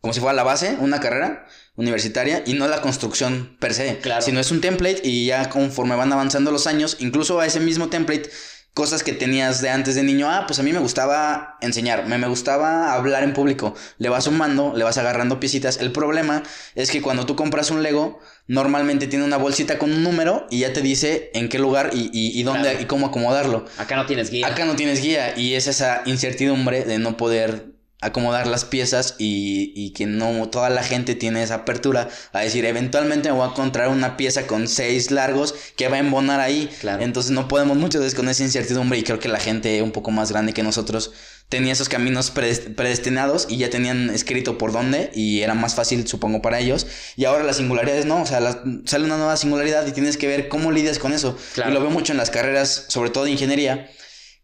como 0.00 0.12
si 0.12 0.20
fuera 0.20 0.34
la 0.34 0.42
base, 0.42 0.76
una 0.80 1.00
carrera 1.00 1.46
universitaria 1.76 2.42
y 2.46 2.54
no 2.54 2.68
la 2.68 2.82
construcción 2.82 3.56
per 3.58 3.72
se, 3.72 3.98
claro. 3.98 4.22
sino 4.22 4.38
es 4.40 4.50
un 4.50 4.60
template 4.60 5.00
y 5.02 5.26
ya 5.26 5.48
conforme 5.48 5.94
van 5.96 6.12
avanzando 6.12 6.50
los 6.50 6.66
años, 6.66 6.98
incluso 7.00 7.40
a 7.40 7.46
ese 7.46 7.60
mismo 7.60 7.88
template 7.88 8.30
cosas 8.74 9.02
que 9.02 9.12
tenías 9.12 9.60
de 9.60 9.70
antes 9.70 9.94
de 9.94 10.02
niño. 10.02 10.30
Ah, 10.30 10.44
pues 10.46 10.58
a 10.58 10.62
mí 10.62 10.72
me 10.72 10.78
gustaba 10.78 11.56
enseñar, 11.60 12.06
me, 12.06 12.18
me 12.18 12.28
gustaba 12.28 12.92
hablar 12.92 13.22
en 13.22 13.32
público. 13.32 13.74
Le 13.98 14.08
vas 14.08 14.24
sumando, 14.24 14.72
le 14.76 14.84
vas 14.84 14.98
agarrando 14.98 15.40
piecitas. 15.40 15.78
El 15.78 15.92
problema 15.92 16.42
es 16.74 16.90
que 16.90 17.02
cuando 17.02 17.26
tú 17.26 17.36
compras 17.36 17.70
un 17.70 17.82
Lego, 17.82 18.20
normalmente 18.46 19.06
tiene 19.06 19.24
una 19.24 19.36
bolsita 19.36 19.78
con 19.78 19.92
un 19.92 20.02
número 20.02 20.46
y 20.50 20.60
ya 20.60 20.72
te 20.72 20.82
dice 20.82 21.30
en 21.34 21.48
qué 21.48 21.58
lugar 21.58 21.90
y, 21.92 22.10
y, 22.12 22.38
y 22.38 22.42
dónde 22.42 22.78
y 22.80 22.84
cómo 22.86 23.06
acomodarlo. 23.06 23.66
Acá 23.78 23.96
no 23.96 24.06
tienes 24.06 24.30
guía. 24.30 24.46
Acá 24.46 24.64
no 24.64 24.76
tienes 24.76 25.02
guía 25.02 25.36
y 25.36 25.54
es 25.54 25.66
esa 25.66 26.02
incertidumbre 26.06 26.84
de 26.84 26.98
no 26.98 27.16
poder 27.16 27.69
acomodar 28.02 28.46
las 28.46 28.64
piezas 28.64 29.14
y, 29.18 29.72
y, 29.76 29.92
que 29.92 30.06
no 30.06 30.48
toda 30.48 30.70
la 30.70 30.82
gente 30.82 31.14
tiene 31.14 31.42
esa 31.42 31.54
apertura 31.56 32.08
a 32.32 32.40
decir 32.40 32.64
eventualmente 32.64 33.28
me 33.28 33.36
voy 33.36 33.46
a 33.46 33.50
encontrar 33.50 33.88
una 33.88 34.16
pieza 34.16 34.46
con 34.46 34.68
seis 34.68 35.10
largos 35.10 35.54
que 35.76 35.88
va 35.88 35.96
a 35.96 36.00
embonar 36.00 36.40
ahí. 36.40 36.70
Claro. 36.80 37.02
entonces 37.02 37.32
no 37.32 37.46
podemos 37.48 37.76
muchas 37.76 38.00
veces 38.00 38.14
con 38.14 38.28
esa 38.28 38.42
incertidumbre 38.42 38.98
y 38.98 39.02
creo 39.02 39.18
que 39.18 39.28
la 39.28 39.38
gente 39.38 39.82
un 39.82 39.92
poco 39.92 40.10
más 40.10 40.30
grande 40.32 40.52
que 40.54 40.62
nosotros 40.62 41.12
tenía 41.50 41.72
esos 41.72 41.88
caminos 41.88 42.32
predest- 42.34 42.74
predestinados 42.74 43.46
y 43.50 43.58
ya 43.58 43.68
tenían 43.70 44.08
escrito 44.10 44.56
por 44.56 44.72
dónde 44.72 45.10
y 45.14 45.40
era 45.42 45.54
más 45.54 45.74
fácil 45.74 46.06
supongo 46.06 46.40
para 46.40 46.58
ellos. 46.60 46.86
Y 47.16 47.26
ahora 47.26 47.44
las 47.44 47.56
singularidades 47.56 48.06
no 48.06 48.22
o 48.22 48.26
sea 48.26 48.62
sale 48.86 49.04
una 49.04 49.16
nueva 49.18 49.36
singularidad 49.36 49.86
y 49.86 49.92
tienes 49.92 50.16
que 50.16 50.26
ver 50.26 50.48
cómo 50.48 50.70
lidias 50.72 50.98
con 50.98 51.12
eso. 51.12 51.36
Claro. 51.54 51.70
y 51.70 51.74
lo 51.74 51.80
veo 51.80 51.90
mucho 51.90 52.12
en 52.12 52.18
las 52.18 52.30
carreras 52.30 52.86
sobre 52.88 53.10
todo 53.10 53.24
de 53.24 53.32
ingeniería 53.32 53.90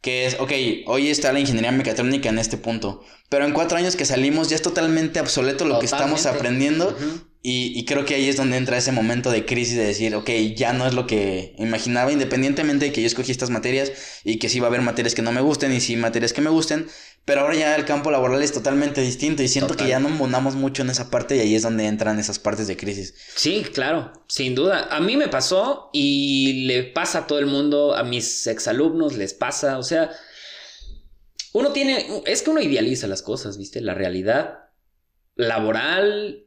que 0.02 0.26
es, 0.26 0.36
ok, 0.38 0.52
hoy 0.86 1.08
está 1.08 1.32
la 1.32 1.40
ingeniería 1.40 1.72
mecatrónica 1.72 2.28
en 2.28 2.38
este 2.38 2.56
punto, 2.58 3.02
pero 3.28 3.44
en 3.44 3.52
cuatro 3.52 3.76
años 3.78 3.96
que 3.96 4.04
salimos 4.04 4.48
ya 4.48 4.56
es 4.56 4.62
totalmente 4.62 5.20
obsoleto 5.20 5.64
lo 5.64 5.78
que 5.78 5.86
estamos 5.86 6.26
aprendiendo 6.26 6.96
y, 7.42 7.78
y 7.78 7.84
creo 7.84 8.04
que 8.04 8.14
ahí 8.14 8.28
es 8.28 8.36
donde 8.36 8.56
entra 8.56 8.76
ese 8.76 8.90
momento 8.90 9.30
de 9.30 9.46
crisis 9.46 9.76
de 9.76 9.84
decir, 9.84 10.14
ok, 10.16 10.28
ya 10.56 10.72
no 10.72 10.84
es 10.84 10.94
lo 10.94 11.06
que 11.06 11.54
imaginaba, 11.58 12.10
independientemente 12.10 12.86
de 12.86 12.92
que 12.92 13.02
yo 13.02 13.06
escogí 13.06 13.30
estas 13.30 13.50
materias 13.50 13.92
y 14.24 14.38
que 14.38 14.48
sí 14.48 14.58
va 14.58 14.66
a 14.66 14.70
haber 14.70 14.82
materias 14.82 15.14
que 15.14 15.22
no 15.22 15.30
me 15.30 15.40
gusten 15.40 15.72
y 15.72 15.80
sí 15.80 15.94
materias 15.96 16.32
que 16.32 16.40
me 16.40 16.50
gusten, 16.50 16.88
pero 17.24 17.42
ahora 17.42 17.54
ya 17.54 17.76
el 17.76 17.84
campo 17.84 18.10
laboral 18.10 18.42
es 18.42 18.52
totalmente 18.52 19.00
distinto 19.00 19.42
y 19.42 19.48
siento 19.48 19.74
Total. 19.74 19.86
que 19.86 19.90
ya 19.90 20.00
no 20.00 20.08
embonamos 20.08 20.54
mucho 20.54 20.82
en 20.82 20.90
esa 20.90 21.10
parte 21.10 21.36
y 21.36 21.40
ahí 21.40 21.54
es 21.54 21.62
donde 21.62 21.86
entran 21.86 22.18
esas 22.18 22.38
partes 22.38 22.66
de 22.68 22.76
crisis. 22.76 23.14
Sí, 23.34 23.64
claro, 23.72 24.12
sin 24.28 24.54
duda. 24.54 24.88
A 24.90 25.00
mí 25.00 25.16
me 25.16 25.28
pasó 25.28 25.90
y 25.92 26.66
le 26.66 26.82
pasa 26.84 27.18
a 27.18 27.26
todo 27.26 27.38
el 27.38 27.46
mundo, 27.46 27.94
a 27.96 28.02
mis 28.02 28.46
exalumnos 28.46 29.14
les 29.14 29.34
pasa, 29.34 29.78
o 29.78 29.82
sea, 29.82 30.10
uno 31.56 31.72
tiene, 31.72 32.22
es 32.26 32.42
que 32.42 32.50
uno 32.50 32.60
idealiza 32.60 33.06
las 33.06 33.22
cosas, 33.22 33.56
¿viste? 33.56 33.80
La 33.80 33.94
realidad 33.94 34.58
laboral 35.36 36.44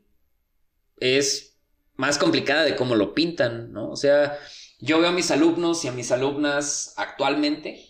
es 0.97 1.57
más 1.95 2.19
complicada 2.19 2.63
de 2.63 2.75
cómo 2.75 2.95
lo 2.95 3.15
pintan, 3.15 3.71
¿no? 3.71 3.89
O 3.89 3.95
sea, 3.95 4.37
yo 4.79 4.99
veo 4.99 5.09
a 5.09 5.13
mis 5.13 5.31
alumnos 5.31 5.83
y 5.83 5.87
a 5.87 5.93
mis 5.93 6.11
alumnas 6.11 6.93
actualmente 6.95 7.87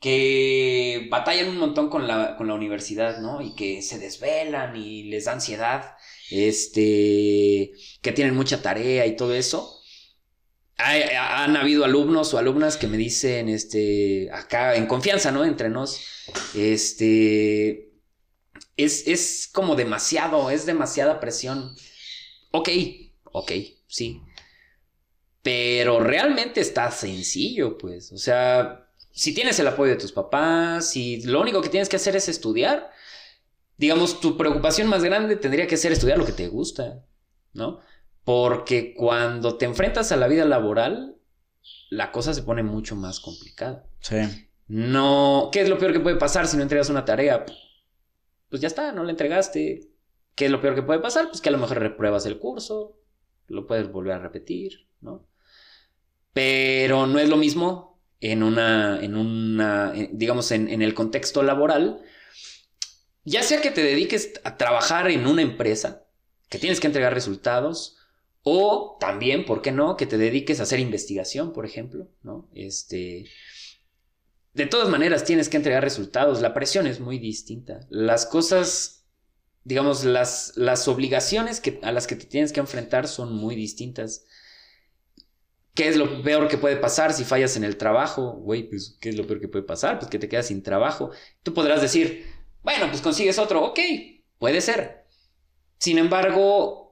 que 0.00 1.08
batallan 1.10 1.48
un 1.48 1.58
montón 1.58 1.88
con 1.88 2.06
la, 2.06 2.36
con 2.36 2.46
la 2.46 2.54
universidad, 2.54 3.18
¿no? 3.18 3.42
Y 3.42 3.56
que 3.56 3.82
se 3.82 3.98
desvelan 3.98 4.76
y 4.76 5.02
les 5.02 5.24
da 5.24 5.32
ansiedad, 5.32 5.96
este, 6.30 7.72
que 8.02 8.12
tienen 8.12 8.36
mucha 8.36 8.62
tarea 8.62 9.04
y 9.06 9.16
todo 9.16 9.34
eso. 9.34 9.75
Hay- 10.78 11.02
han 11.14 11.56
habido 11.56 11.84
alumnos 11.84 12.34
o 12.34 12.38
alumnas 12.38 12.76
que 12.76 12.86
me 12.86 12.96
dicen, 12.98 13.48
este, 13.48 14.30
acá 14.32 14.76
en 14.76 14.86
confianza, 14.86 15.32
¿no? 15.32 15.44
Entre 15.44 15.70
nos, 15.70 16.00
este, 16.54 17.92
es, 18.76 19.06
es 19.06 19.48
como 19.52 19.74
demasiado, 19.76 20.50
es 20.50 20.66
demasiada 20.66 21.20
presión. 21.20 21.74
Ok, 22.52 22.68
ok, 23.32 23.52
sí. 23.88 24.22
Pero 25.42 26.00
realmente 26.00 26.60
está 26.60 26.90
sencillo, 26.90 27.78
pues. 27.78 28.12
O 28.12 28.18
sea, 28.18 28.88
si 29.12 29.32
tienes 29.32 29.58
el 29.60 29.68
apoyo 29.68 29.92
de 29.92 29.98
tus 30.00 30.12
papás, 30.12 30.90
si 30.90 31.22
lo 31.22 31.40
único 31.40 31.62
que 31.62 31.68
tienes 31.68 31.88
que 31.88 31.96
hacer 31.96 32.16
es 32.16 32.28
estudiar, 32.28 32.90
digamos, 33.76 34.20
tu 34.20 34.36
preocupación 34.36 34.88
más 34.88 35.04
grande 35.04 35.36
tendría 35.36 35.66
que 35.66 35.76
ser 35.76 35.92
estudiar 35.92 36.18
lo 36.18 36.26
que 36.26 36.32
te 36.32 36.48
gusta, 36.48 37.04
¿no? 37.52 37.80
Porque 38.26 38.92
cuando 38.92 39.56
te 39.56 39.66
enfrentas 39.66 40.10
a 40.10 40.16
la 40.16 40.26
vida 40.26 40.44
laboral, 40.44 41.14
la 41.90 42.10
cosa 42.10 42.34
se 42.34 42.42
pone 42.42 42.64
mucho 42.64 42.96
más 42.96 43.20
complicada. 43.20 43.86
Sí. 44.00 44.16
No, 44.66 45.48
¿qué 45.52 45.60
es 45.60 45.68
lo 45.68 45.78
peor 45.78 45.92
que 45.92 46.00
puede 46.00 46.16
pasar 46.16 46.48
si 46.48 46.56
no 46.56 46.64
entregas 46.64 46.90
una 46.90 47.04
tarea? 47.04 47.46
Pues 48.50 48.60
ya 48.60 48.66
está, 48.66 48.90
no 48.90 49.04
la 49.04 49.12
entregaste. 49.12 49.88
¿Qué 50.34 50.46
es 50.46 50.50
lo 50.50 50.60
peor 50.60 50.74
que 50.74 50.82
puede 50.82 50.98
pasar? 50.98 51.28
Pues 51.28 51.40
que 51.40 51.50
a 51.50 51.52
lo 51.52 51.58
mejor 51.58 51.78
repruebas 51.78 52.26
el 52.26 52.40
curso, 52.40 52.98
lo 53.46 53.64
puedes 53.68 53.92
volver 53.92 54.14
a 54.14 54.18
repetir, 54.18 54.88
¿no? 55.00 55.28
Pero 56.32 57.06
no 57.06 57.20
es 57.20 57.28
lo 57.28 57.36
mismo 57.36 58.02
en 58.20 58.42
una, 58.42 59.00
en 59.04 59.16
una, 59.16 59.92
en- 59.94 60.18
digamos, 60.18 60.50
en, 60.50 60.68
en 60.68 60.82
el 60.82 60.94
contexto 60.94 61.44
laboral, 61.44 62.02
ya 63.24 63.44
sea 63.44 63.60
que 63.60 63.70
te 63.70 63.84
dediques 63.84 64.32
a 64.42 64.56
trabajar 64.56 65.08
en 65.12 65.28
una 65.28 65.42
empresa, 65.42 66.06
que 66.48 66.58
tienes 66.58 66.80
que 66.80 66.88
entregar 66.88 67.14
resultados, 67.14 67.95
o 68.48 68.96
también, 69.00 69.44
¿por 69.44 69.60
qué 69.60 69.72
no? 69.72 69.96
Que 69.96 70.06
te 70.06 70.18
dediques 70.18 70.60
a 70.60 70.62
hacer 70.62 70.78
investigación, 70.78 71.52
por 71.52 71.66
ejemplo, 71.66 72.06
¿no? 72.22 72.48
Este, 72.54 73.24
de 74.54 74.66
todas 74.66 74.88
maneras 74.88 75.24
tienes 75.24 75.48
que 75.48 75.56
entregar 75.56 75.82
resultados, 75.82 76.40
la 76.40 76.54
presión 76.54 76.86
es 76.86 77.00
muy 77.00 77.18
distinta. 77.18 77.80
Las 77.90 78.24
cosas, 78.24 79.04
digamos, 79.64 80.04
las, 80.04 80.52
las 80.54 80.86
obligaciones 80.86 81.60
que, 81.60 81.80
a 81.82 81.90
las 81.90 82.06
que 82.06 82.14
te 82.14 82.26
tienes 82.26 82.52
que 82.52 82.60
enfrentar 82.60 83.08
son 83.08 83.34
muy 83.34 83.56
distintas. 83.56 84.26
¿Qué 85.74 85.88
es 85.88 85.96
lo 85.96 86.22
peor 86.22 86.46
que 86.46 86.56
puede 86.56 86.76
pasar 86.76 87.12
si 87.14 87.24
fallas 87.24 87.56
en 87.56 87.64
el 87.64 87.76
trabajo? 87.76 88.34
Güey, 88.34 88.70
pues, 88.70 88.96
¿qué 89.00 89.08
es 89.08 89.16
lo 89.16 89.26
peor 89.26 89.40
que 89.40 89.48
puede 89.48 89.64
pasar? 89.64 89.98
Pues 89.98 90.08
que 90.08 90.20
te 90.20 90.28
quedas 90.28 90.46
sin 90.46 90.62
trabajo. 90.62 91.10
Tú 91.42 91.52
podrás 91.52 91.82
decir, 91.82 92.24
bueno, 92.62 92.86
pues 92.90 93.02
consigues 93.02 93.40
otro, 93.40 93.64
ok, 93.64 93.80
puede 94.38 94.60
ser. 94.60 95.04
Sin 95.78 95.98
embargo, 95.98 96.85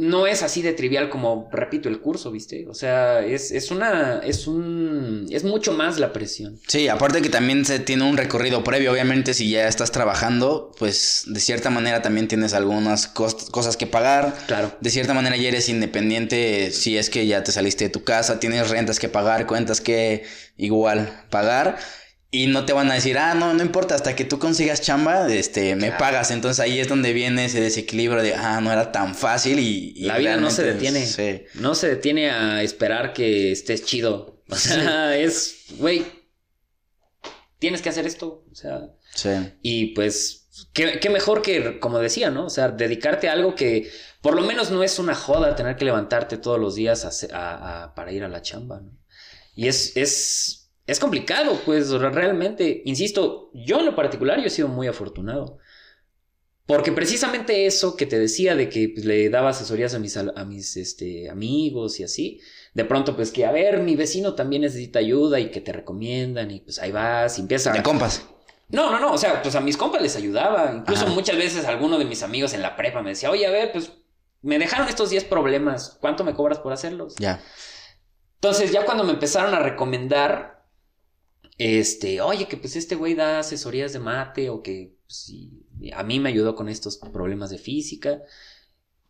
no 0.00 0.26
es 0.26 0.42
así 0.42 0.62
de 0.62 0.72
trivial 0.72 1.10
como, 1.10 1.48
repito, 1.52 1.88
el 1.88 2.00
curso, 2.00 2.30
¿viste? 2.30 2.66
O 2.68 2.74
sea, 2.74 3.20
es, 3.24 3.50
es 3.50 3.70
una, 3.70 4.18
es 4.24 4.46
un, 4.46 5.26
es 5.30 5.44
mucho 5.44 5.72
más 5.72 5.98
la 5.98 6.12
presión. 6.12 6.58
Sí, 6.66 6.88
aparte 6.88 7.22
que 7.22 7.28
también 7.28 7.64
se 7.64 7.78
tiene 7.78 8.08
un 8.08 8.16
recorrido 8.16 8.64
previo, 8.64 8.92
obviamente 8.92 9.34
si 9.34 9.50
ya 9.50 9.68
estás 9.68 9.92
trabajando, 9.92 10.72
pues 10.78 11.24
de 11.26 11.38
cierta 11.40 11.70
manera 11.70 12.02
también 12.02 12.28
tienes 12.28 12.54
algunas 12.54 13.14
cos- 13.14 13.50
cosas 13.50 13.76
que 13.76 13.86
pagar. 13.86 14.34
Claro. 14.46 14.72
De 14.80 14.90
cierta 14.90 15.14
manera 15.14 15.36
ya 15.36 15.48
eres 15.48 15.68
independiente 15.68 16.70
si 16.72 16.96
es 16.96 17.10
que 17.10 17.26
ya 17.26 17.44
te 17.44 17.52
saliste 17.52 17.84
de 17.84 17.90
tu 17.90 18.02
casa, 18.04 18.40
tienes 18.40 18.70
rentas 18.70 18.98
que 18.98 19.08
pagar, 19.08 19.46
cuentas 19.46 19.80
que 19.80 20.24
igual 20.56 21.24
pagar. 21.30 21.78
Y 22.32 22.46
no 22.46 22.64
te 22.64 22.72
van 22.72 22.88
a 22.90 22.94
decir, 22.94 23.18
ah, 23.18 23.34
no, 23.34 23.52
no 23.54 23.62
importa, 23.62 23.96
hasta 23.96 24.14
que 24.14 24.24
tú 24.24 24.38
consigas 24.38 24.80
chamba, 24.80 25.26
este, 25.32 25.74
me 25.74 25.88
Claro. 25.88 25.98
pagas. 25.98 26.30
Entonces 26.30 26.60
ahí 26.60 26.78
es 26.78 26.86
donde 26.86 27.12
viene 27.12 27.46
ese 27.46 27.60
desequilibrio 27.60 28.22
de, 28.22 28.34
ah, 28.36 28.60
no 28.60 28.70
era 28.72 28.92
tan 28.92 29.16
fácil 29.16 29.58
y... 29.58 29.92
y 29.96 30.04
La 30.04 30.16
vida 30.18 30.36
no 30.36 30.50
se 30.50 30.62
detiene. 30.62 31.04
Sí. 31.06 31.42
No 31.54 31.74
se 31.74 31.88
detiene 31.88 32.30
a 32.30 32.62
esperar 32.62 33.12
que 33.12 33.50
estés 33.50 33.84
chido. 33.84 34.42
O 34.48 34.54
sea, 34.54 35.16
es, 35.18 35.64
güey, 35.78 36.04
tienes 37.58 37.82
que 37.82 37.88
hacer 37.88 38.06
esto. 38.06 38.44
O 38.50 38.54
sea, 38.54 38.80
Sí. 39.14 39.30
y 39.62 39.86
pues 39.94 40.48
qué, 40.72 41.00
qué 41.00 41.10
mejor 41.10 41.42
que, 41.42 41.80
como 41.80 41.98
decía, 41.98 42.30
¿no? 42.30 42.46
O 42.46 42.50
sea, 42.50 42.68
dedicarte 42.68 43.28
a 43.28 43.32
algo 43.32 43.56
que 43.56 43.90
por 44.22 44.34
lo 44.36 44.42
menos 44.42 44.70
no 44.70 44.84
es 44.84 45.00
una 45.00 45.16
joda 45.16 45.56
tener 45.56 45.74
que 45.76 45.84
levantarte 45.84 46.36
todos 46.36 46.60
los 46.60 46.76
días 46.76 47.04
a 47.04 47.08
hacer- 47.08 47.34
a- 47.34 47.84
a- 47.84 47.94
para 47.96 48.12
ir 48.12 48.22
a 48.22 48.28
la 48.28 48.40
chamba, 48.42 48.80
¿no? 48.80 48.92
Y 49.56 49.66
es, 49.66 49.96
es, 49.96 50.59
es 50.90 50.98
complicado, 51.00 51.60
pues 51.64 51.90
realmente, 51.90 52.82
insisto, 52.84 53.50
yo 53.54 53.78
en 53.80 53.86
lo 53.86 53.94
particular 53.94 54.40
yo 54.40 54.46
he 54.46 54.50
sido 54.50 54.68
muy 54.68 54.86
afortunado. 54.88 55.58
Porque 56.66 56.92
precisamente 56.92 57.66
eso 57.66 57.96
que 57.96 58.06
te 58.06 58.18
decía 58.18 58.54
de 58.54 58.68
que 58.68 58.90
pues, 58.90 59.04
le 59.04 59.28
daba 59.28 59.50
asesorías 59.50 59.94
a 59.94 59.98
mis, 59.98 60.16
al- 60.16 60.32
a 60.36 60.44
mis 60.44 60.76
este, 60.76 61.28
amigos 61.28 61.98
y 61.98 62.04
así, 62.04 62.40
de 62.74 62.84
pronto 62.84 63.16
pues 63.16 63.32
que, 63.32 63.44
a 63.44 63.50
ver, 63.50 63.78
mi 63.80 63.96
vecino 63.96 64.34
también 64.34 64.62
necesita 64.62 65.00
ayuda 65.00 65.40
y 65.40 65.50
que 65.50 65.60
te 65.60 65.72
recomiendan 65.72 66.50
y 66.52 66.60
pues 66.60 66.78
ahí 66.78 66.92
vas 66.92 67.38
y 67.38 67.40
empiezas. 67.40 67.74
De 67.74 67.82
compas. 67.82 68.24
No, 68.68 68.88
no, 68.92 69.00
no, 69.00 69.12
o 69.12 69.18
sea, 69.18 69.42
pues 69.42 69.56
a 69.56 69.60
mis 69.60 69.76
compas 69.76 70.00
les 70.00 70.14
ayudaba. 70.14 70.72
Incluso 70.76 71.06
Ajá. 71.06 71.12
muchas 71.14 71.36
veces 71.36 71.64
alguno 71.64 71.98
de 71.98 72.04
mis 72.04 72.22
amigos 72.22 72.52
en 72.54 72.62
la 72.62 72.76
prepa 72.76 73.02
me 73.02 73.10
decía, 73.10 73.32
oye, 73.32 73.46
a 73.46 73.50
ver, 73.50 73.72
pues 73.72 73.90
me 74.42 74.58
dejaron 74.60 74.86
estos 74.88 75.10
10 75.10 75.24
problemas, 75.24 75.98
¿cuánto 76.00 76.22
me 76.22 76.34
cobras 76.34 76.60
por 76.60 76.72
hacerlos? 76.72 77.16
Ya. 77.18 77.40
Entonces 78.36 78.70
ya 78.70 78.84
cuando 78.84 79.02
me 79.02 79.10
empezaron 79.12 79.52
a 79.54 79.58
recomendar, 79.58 80.59
este, 81.60 82.22
oye, 82.22 82.48
que 82.48 82.56
pues 82.56 82.74
este 82.74 82.94
güey 82.94 83.14
da 83.14 83.40
asesorías 83.40 83.92
de 83.92 83.98
mate 83.98 84.48
o 84.48 84.62
que 84.62 84.94
pues, 85.06 85.30
a 85.92 86.02
mí 86.02 86.18
me 86.18 86.30
ayudó 86.30 86.54
con 86.54 86.70
estos 86.70 86.96
problemas 86.96 87.50
de 87.50 87.58
física, 87.58 88.22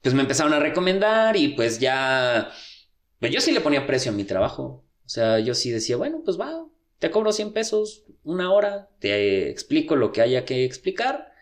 pues 0.02 0.16
me 0.16 0.22
empezaron 0.22 0.52
a 0.52 0.58
recomendar 0.58 1.36
y 1.36 1.50
pues 1.54 1.78
ya, 1.78 2.50
pues 3.20 3.30
yo 3.30 3.40
sí 3.40 3.52
le 3.52 3.60
ponía 3.60 3.86
precio 3.86 4.10
a 4.10 4.14
mi 4.16 4.24
trabajo. 4.24 4.84
O 5.06 5.08
sea, 5.08 5.38
yo 5.38 5.54
sí 5.54 5.70
decía, 5.70 5.96
bueno, 5.96 6.22
pues 6.24 6.40
va, 6.40 6.66
te 6.98 7.12
cobro 7.12 7.30
100 7.32 7.52
pesos 7.52 8.02
una 8.24 8.52
hora, 8.52 8.90
te 8.98 9.48
explico 9.48 9.94
lo 9.94 10.10
que 10.10 10.20
haya 10.20 10.44
que 10.44 10.64
explicar 10.64 11.32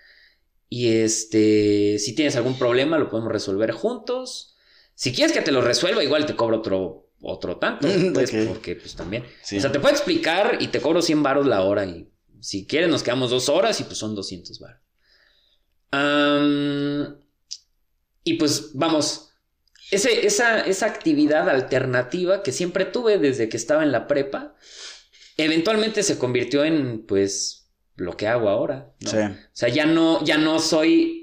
y 0.69 0.89
este, 0.89 1.99
si 1.99 2.15
tienes 2.15 2.37
algún 2.37 2.59
problema 2.59 2.99
lo 2.99 3.09
podemos 3.09 3.33
resolver 3.33 3.71
juntos. 3.71 4.59
Si 4.95 5.15
quieres 5.15 5.33
que 5.33 5.41
te 5.41 5.53
lo 5.53 5.63
resuelva, 5.63 6.05
igual 6.05 6.27
te 6.27 6.37
cobro 6.37 6.59
otro 6.59 7.08
otro 7.21 7.57
tanto, 7.57 7.89
pues, 8.15 8.31
porque 8.47 8.77
pues 8.77 8.95
también. 8.95 9.25
Sí. 9.43 9.59
O 9.59 9.61
sea, 9.61 9.73
te 9.73 9.81
puedo 9.81 9.95
explicar 9.95 10.59
y 10.61 10.69
te 10.69 10.81
cobro 10.81 11.03
100 11.03 11.23
varos 11.23 11.47
la 11.47 11.63
hora 11.63 11.85
y 11.85 12.09
si 12.41 12.67
quieres 12.67 12.89
nos 12.89 13.03
quedamos 13.03 13.31
dos 13.31 13.49
horas 13.49 13.81
y 13.81 13.85
pues 13.85 13.99
son 13.99 14.15
200 14.15 14.59
varos. 14.61 14.81
Am, 15.91 17.17
y 18.25 18.35
pues 18.35 18.71
vamos, 18.75 19.31
ese, 19.91 20.27
esa, 20.27 20.61
esa 20.61 20.87
actividad 20.87 21.49
alternativa 21.49 22.43
que 22.43 22.53
siempre 22.53 22.85
tuve 22.85 23.19
desde 23.19 23.49
que 23.49 23.57
estaba 23.57 23.83
en 23.83 23.93
la 23.93 24.07
prepa, 24.07 24.55
eventualmente 25.37 26.03
se 26.03 26.19
convirtió 26.19 26.65
en 26.65 27.07
pues 27.07 27.71
lo 27.97 28.17
que 28.17 28.29
hago 28.29 28.49
ahora. 28.49 28.93
¿no? 29.01 29.11
Sí. 29.11 29.17
O 29.17 29.37
sea, 29.53 29.69
ya 29.69 29.87
no, 29.87 30.23
ya 30.25 30.37
no 30.39 30.59
soy 30.61 31.19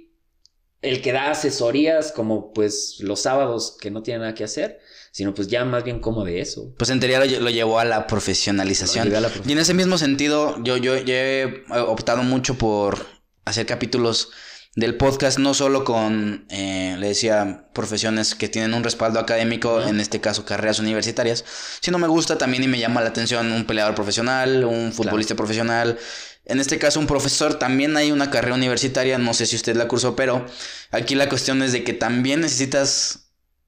el 0.82 1.02
que 1.02 1.12
da 1.12 1.32
asesorías 1.32 2.12
como 2.12 2.54
pues 2.54 2.98
los 3.00 3.22
sábados 3.22 3.78
que 3.80 3.92
no 3.92 4.04
tienen 4.04 4.22
nada 4.22 4.36
que 4.36 4.44
hacer, 4.44 4.80
sino 5.16 5.34
pues 5.34 5.48
ya 5.48 5.64
más 5.64 5.86
bien 5.86 6.02
como 6.02 6.26
de 6.26 6.42
eso. 6.42 6.74
Pues 6.78 6.90
en 6.90 7.00
teoría 7.00 7.20
lo, 7.20 7.26
lle- 7.26 7.40
lo 7.40 7.50
llevó 7.50 7.80
a 7.80 7.86
la 7.86 8.06
profesionalización. 8.06 9.06
Lo 9.06 9.12
llevé 9.12 9.18
a 9.18 9.22
la 9.22 9.30
profe- 9.30 9.48
y 9.50 9.52
en 9.54 9.60
ese 9.60 9.74
mismo 9.74 9.98
sentido, 9.98 10.62
yo, 10.62 10.76
yo, 10.76 10.98
yo 10.98 11.14
he 11.14 11.64
optado 11.88 12.22
mucho 12.24 12.56
por 12.58 13.06
hacer 13.46 13.66
capítulos 13.66 14.32
del 14.76 14.98
podcast, 14.98 15.40
no 15.40 15.54
solo 15.54 15.86
con, 15.86 16.46
eh, 16.50 16.98
le 17.00 17.08
decía, 17.08 17.70
profesiones 17.74 18.36
que 18.36 18.50
tienen 18.50 18.74
un 18.74 18.84
respaldo 18.84 19.22
académico, 19.22 19.82
en 19.82 20.02
este 20.02 20.20
caso 20.20 20.44
carreras 20.44 20.80
universitarias, 20.80 21.46
sino 21.80 21.98
me 21.98 22.08
gusta 22.10 22.38
también 22.38 22.66
y 22.66 22.68
me 22.68 22.78
llama 22.78 23.00
la 23.00 23.08
atención 23.08 23.54
un 23.54 23.64
peleador 23.66 23.96
profesional, 23.96 24.66
un 24.66 24.92
futbolista 24.92 25.34
profesional. 25.36 25.98
En 26.44 26.60
este 26.60 26.78
caso, 26.78 27.00
un 27.00 27.08
profesor, 27.08 27.56
también 27.56 27.96
hay 27.96 28.12
una 28.12 28.30
carrera 28.30 28.54
universitaria, 28.54 29.18
no 29.18 29.34
sé 29.34 29.46
si 29.46 29.56
usted 29.56 29.78
la 29.78 29.88
cursó, 29.88 30.14
pero 30.18 30.46
aquí 30.92 31.16
la 31.16 31.30
cuestión 31.30 31.64
es 31.64 31.72
de 31.72 31.86
que 31.86 31.94
también 31.94 32.42
necesitas 32.42 33.25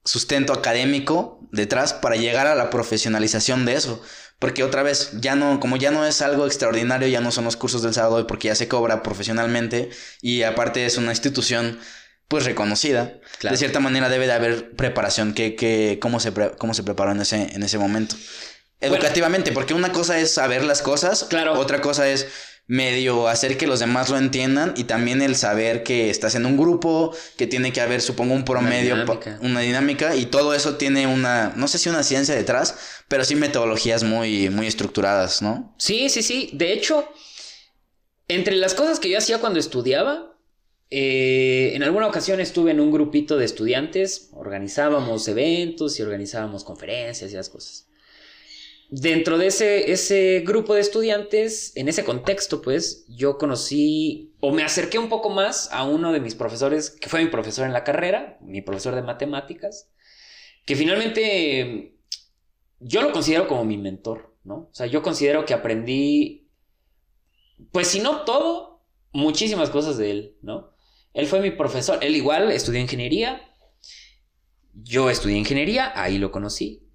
sustento 0.07 0.53
académico 0.53 1.39
detrás 1.51 1.93
para 1.93 2.15
llegar 2.15 2.47
a 2.47 2.55
la 2.55 2.69
profesionalización 2.69 3.65
de 3.65 3.73
eso. 3.73 4.01
Porque 4.39 4.63
otra 4.63 4.83
vez, 4.83 5.11
ya 5.19 5.35
no, 5.35 5.59
como 5.59 5.77
ya 5.77 5.89
no 5.91 6.05
es 6.05 6.21
algo 6.21 6.45
extraordinario, 6.45 7.07
ya 7.07 7.21
no 7.21 7.31
son 7.31 7.43
los 7.45 7.57
cursos 7.57 7.81
del 7.81 7.93
sábado, 7.95 8.27
porque 8.27 8.47
ya 8.49 8.55
se 8.55 8.67
cobra 8.67 9.01
profesionalmente 9.01 9.89
y 10.21 10.43
aparte 10.43 10.85
es 10.85 10.97
una 10.97 11.11
institución 11.11 11.79
pues 12.27 12.45
reconocida. 12.45 13.19
Claro. 13.39 13.53
De 13.53 13.57
cierta 13.57 13.79
manera 13.79 14.09
debe 14.09 14.27
de 14.27 14.33
haber 14.33 14.75
preparación, 14.75 15.33
que, 15.33 15.55
que, 15.55 15.97
cómo, 16.01 16.19
se 16.19 16.31
pre- 16.31 16.51
cómo 16.57 16.73
se 16.75 16.83
preparó 16.83 17.11
en 17.13 17.21
ese, 17.21 17.47
en 17.55 17.63
ese 17.63 17.77
momento. 17.79 18.15
Educativamente, 18.79 19.51
porque 19.53 19.73
una 19.73 19.91
cosa 19.91 20.19
es 20.19 20.33
saber 20.33 20.63
las 20.63 20.81
cosas, 20.83 21.25
Claro. 21.29 21.53
otra 21.59 21.81
cosa 21.81 22.07
es 22.07 22.27
medio 22.67 23.29
hacer 23.29 23.57
que 23.57 23.65
los 23.65 23.79
demás 23.79 24.09
lo 24.09 24.17
entiendan 24.17 24.73
y 24.75 24.83
también 24.83 25.21
el 25.21 25.35
saber 25.35 25.83
que 25.83 26.09
estás 26.09 26.35
en 26.35 26.45
un 26.45 26.57
grupo, 26.57 27.15
que 27.37 27.47
tiene 27.47 27.71
que 27.71 27.79
haber, 27.79 28.01
supongo, 28.01 28.33
un 28.33 28.43
promedio, 28.43 28.95
dinámica. 28.95 29.39
una 29.41 29.61
dinámica 29.61 30.15
y 30.15 30.25
todo 30.25 30.53
eso 30.53 30.75
tiene 30.75 31.07
una, 31.07 31.53
no 31.55 31.67
sé 31.69 31.77
si 31.77 31.89
una 31.89 32.03
ciencia 32.03 32.35
detrás, 32.35 32.77
pero 33.07 33.23
sí 33.23 33.35
metodologías 33.35 34.03
muy, 34.03 34.49
muy 34.49 34.67
estructuradas, 34.67 35.41
¿no? 35.41 35.73
Sí, 35.77 36.09
sí, 36.09 36.21
sí. 36.21 36.49
De 36.53 36.73
hecho, 36.73 37.09
entre 38.27 38.57
las 38.57 38.73
cosas 38.73 38.99
que 38.99 39.09
yo 39.09 39.17
hacía 39.17 39.39
cuando 39.39 39.59
estudiaba, 39.59 40.37
eh, 40.89 41.71
en 41.73 41.83
alguna 41.83 42.07
ocasión 42.07 42.41
estuve 42.41 42.71
en 42.71 42.81
un 42.81 42.91
grupito 42.91 43.37
de 43.37 43.45
estudiantes, 43.45 44.29
organizábamos 44.33 45.27
eventos 45.29 45.99
y 45.99 46.01
organizábamos 46.01 46.65
conferencias 46.65 47.31
y 47.31 47.33
esas 47.35 47.49
cosas. 47.49 47.86
Dentro 48.89 49.37
de 49.37 49.47
ese, 49.47 49.91
ese 49.91 50.43
grupo 50.45 50.73
de 50.73 50.79
estudiantes, 50.79 51.75
en 51.75 51.89
ese 51.89 52.05
contexto, 52.05 52.61
pues, 52.61 53.05
yo 53.09 53.37
conocí 53.37 54.33
o 54.39 54.53
me 54.53 54.63
acerqué 54.63 54.97
un 54.97 55.09
poco 55.09 55.29
más 55.29 55.69
a 55.73 55.83
uno 55.83 56.13
de 56.13 56.21
mis 56.21 56.35
profesores, 56.35 56.91
que 56.91 57.09
fue 57.09 57.23
mi 57.23 57.29
profesor 57.29 57.65
en 57.65 57.73
la 57.73 57.83
carrera, 57.83 58.37
mi 58.41 58.61
profesor 58.61 58.95
de 58.95 59.01
matemáticas, 59.01 59.89
que 60.65 60.75
finalmente 60.75 61.97
yo 62.79 63.01
lo 63.01 63.11
considero 63.11 63.47
como 63.47 63.65
mi 63.65 63.77
mentor, 63.77 64.37
¿no? 64.43 64.55
O 64.55 64.73
sea, 64.73 64.85
yo 64.85 65.01
considero 65.01 65.45
que 65.45 65.53
aprendí, 65.53 66.49
pues 67.71 67.87
si 67.87 67.99
no 67.99 68.23
todo, 68.23 68.85
muchísimas 69.11 69.69
cosas 69.69 69.97
de 69.97 70.11
él, 70.11 70.37
¿no? 70.41 70.71
Él 71.13 71.25
fue 71.27 71.41
mi 71.41 71.51
profesor, 71.51 71.99
él 72.01 72.15
igual 72.15 72.51
estudió 72.51 72.79
ingeniería, 72.79 73.41
yo 74.73 75.09
estudié 75.09 75.37
ingeniería, 75.37 75.91
ahí 75.95 76.19
lo 76.19 76.31
conocí. 76.31 76.86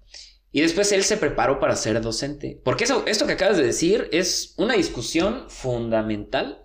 Y 0.53 0.61
después 0.61 0.91
él 0.91 1.03
se 1.03 1.17
preparó 1.17 1.59
para 1.59 1.75
ser 1.75 1.99
docente. 1.99 2.61
Porque 2.63 2.83
eso, 2.83 3.03
esto 3.07 3.25
que 3.25 3.33
acabas 3.33 3.57
de 3.57 3.63
decir 3.63 4.07
es 4.11 4.53
una 4.57 4.75
discusión 4.75 5.49
fundamental 5.49 6.63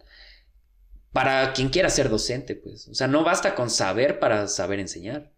para 1.11 1.55
quien 1.55 1.71
quiera 1.71 1.89
ser 1.89 2.11
docente, 2.11 2.55
pues. 2.55 2.87
O 2.89 2.95
sea, 2.95 3.09
no 3.09 3.25
basta 3.25 3.55
con 3.55 3.71
saber 3.71 4.19
para 4.19 4.47
saber 4.47 4.79
enseñar. 4.79 5.33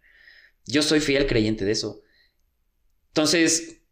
Yo 0.67 0.83
soy 0.83 0.99
fiel 0.99 1.29
creyente 1.29 1.65
de 1.65 1.71
eso. 1.71 2.03
Entonces, 3.11 3.83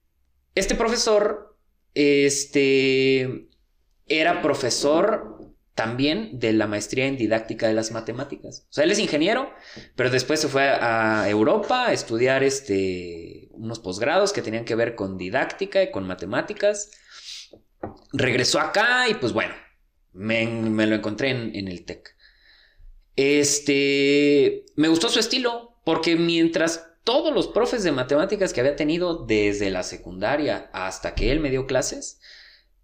este 0.57 0.75
profesor, 0.75 1.57
este, 1.95 3.49
era 4.07 4.43
profesor 4.43 5.55
también 5.77 6.41
de 6.41 6.53
la 6.53 6.67
maestría 6.67 7.07
en 7.07 7.17
didáctica 7.17 7.69
de 7.69 7.75
las 7.75 7.93
matemáticas. 7.93 8.67
O 8.69 8.73
sea, 8.73 8.83
él 8.83 8.91
es 8.91 8.99
ingeniero, 8.99 9.53
pero 9.95 10.11
después 10.11 10.41
se 10.41 10.49
fue 10.49 10.65
a 10.65 11.29
Europa 11.29 11.87
a 11.87 11.93
estudiar 11.93 12.43
este, 12.43 13.38
unos 13.59 13.79
posgrados 13.79 14.33
que 14.33 14.43
tenían 14.43 14.65
que 14.65 14.75
ver 14.75 14.95
con 14.95 15.19
didáctica 15.19 15.83
y 15.83 15.91
con 15.91 16.07
matemáticas. 16.07 16.91
Regresó 18.13 18.61
acá 18.61 19.09
y 19.09 19.15
pues 19.15 19.33
bueno, 19.33 19.55
me, 20.13 20.47
me 20.47 20.87
lo 20.87 20.97
encontré 20.97 21.31
en, 21.31 21.69
el 21.69 21.85
TEC. 21.85 22.17
Este, 23.17 24.65
me 24.77 24.89
gustó 24.89 25.09
su 25.09 25.19
estilo, 25.19 25.81
porque 25.85 26.17
mientras 26.17 26.89
todos 27.05 27.35
los 27.35 27.49
profes 27.49 27.83
de 27.83 27.93
matemáticas 27.93 28.53
que 28.53 28.61
había 28.61 28.77
tenido 28.77 29.27
desde 29.27 29.71
la 29.71 29.83
secundaria 29.83 30.71
hasta 30.73 31.15
que 31.15 31.33
él 31.33 31.41
me 31.41 31.51
dio 31.51 31.67
clases, 31.67 32.21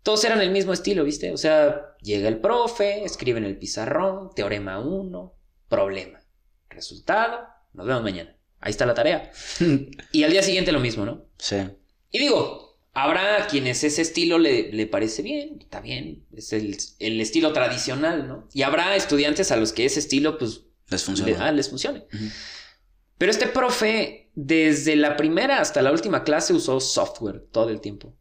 todos 0.02 0.24
eran 0.24 0.40
el 0.40 0.50
mismo 0.50 0.72
estilo, 0.72 1.04
¿viste? 1.04 1.32
O 1.32 1.37
sea, 1.37 1.96
llega 2.00 2.28
el 2.28 2.40
profe, 2.40 3.04
escribe 3.04 3.38
en 3.38 3.44
el 3.44 3.58
pizarrón, 3.58 4.30
teorema 4.34 4.78
1, 4.78 5.34
problema, 5.68 6.20
resultado, 6.68 7.46
nos 7.72 7.86
vemos 7.86 8.03
mañana. 8.03 8.34
Ahí 8.64 8.70
está 8.70 8.86
la 8.86 8.94
tarea. 8.94 9.30
Y 10.10 10.24
al 10.24 10.30
día 10.32 10.42
siguiente 10.42 10.72
lo 10.72 10.80
mismo, 10.80 11.04
¿no? 11.04 11.26
Sí. 11.38 11.56
Y 12.10 12.18
digo, 12.18 12.78
habrá 12.94 13.46
quienes 13.46 13.84
ese 13.84 14.00
estilo 14.00 14.38
le, 14.38 14.72
le 14.72 14.86
parece 14.86 15.20
bien, 15.22 15.58
está 15.60 15.80
bien, 15.82 16.24
es 16.34 16.52
el, 16.54 16.76
el 16.98 17.20
estilo 17.20 17.52
tradicional, 17.52 18.26
¿no? 18.26 18.48
Y 18.54 18.62
habrá 18.62 18.96
estudiantes 18.96 19.52
a 19.52 19.56
los 19.56 19.72
que 19.74 19.84
ese 19.84 20.00
estilo, 20.00 20.38
pues, 20.38 20.62
Les 20.88 21.02
funciona. 21.04 21.30
le- 21.30 21.36
ah, 21.38 21.52
les 21.52 21.68
funcione. 21.68 22.04
Pero 23.18 23.30
este 23.30 23.46
profe, 23.48 24.30
desde 24.34 24.96
la 24.96 25.16
primera 25.16 25.60
hasta 25.60 25.82
la 25.82 25.92
última 25.92 26.24
clase, 26.24 26.54
usó 26.54 26.80
software 26.80 27.44
todo 27.52 27.68
el 27.68 27.80
tiempo. 27.82 28.16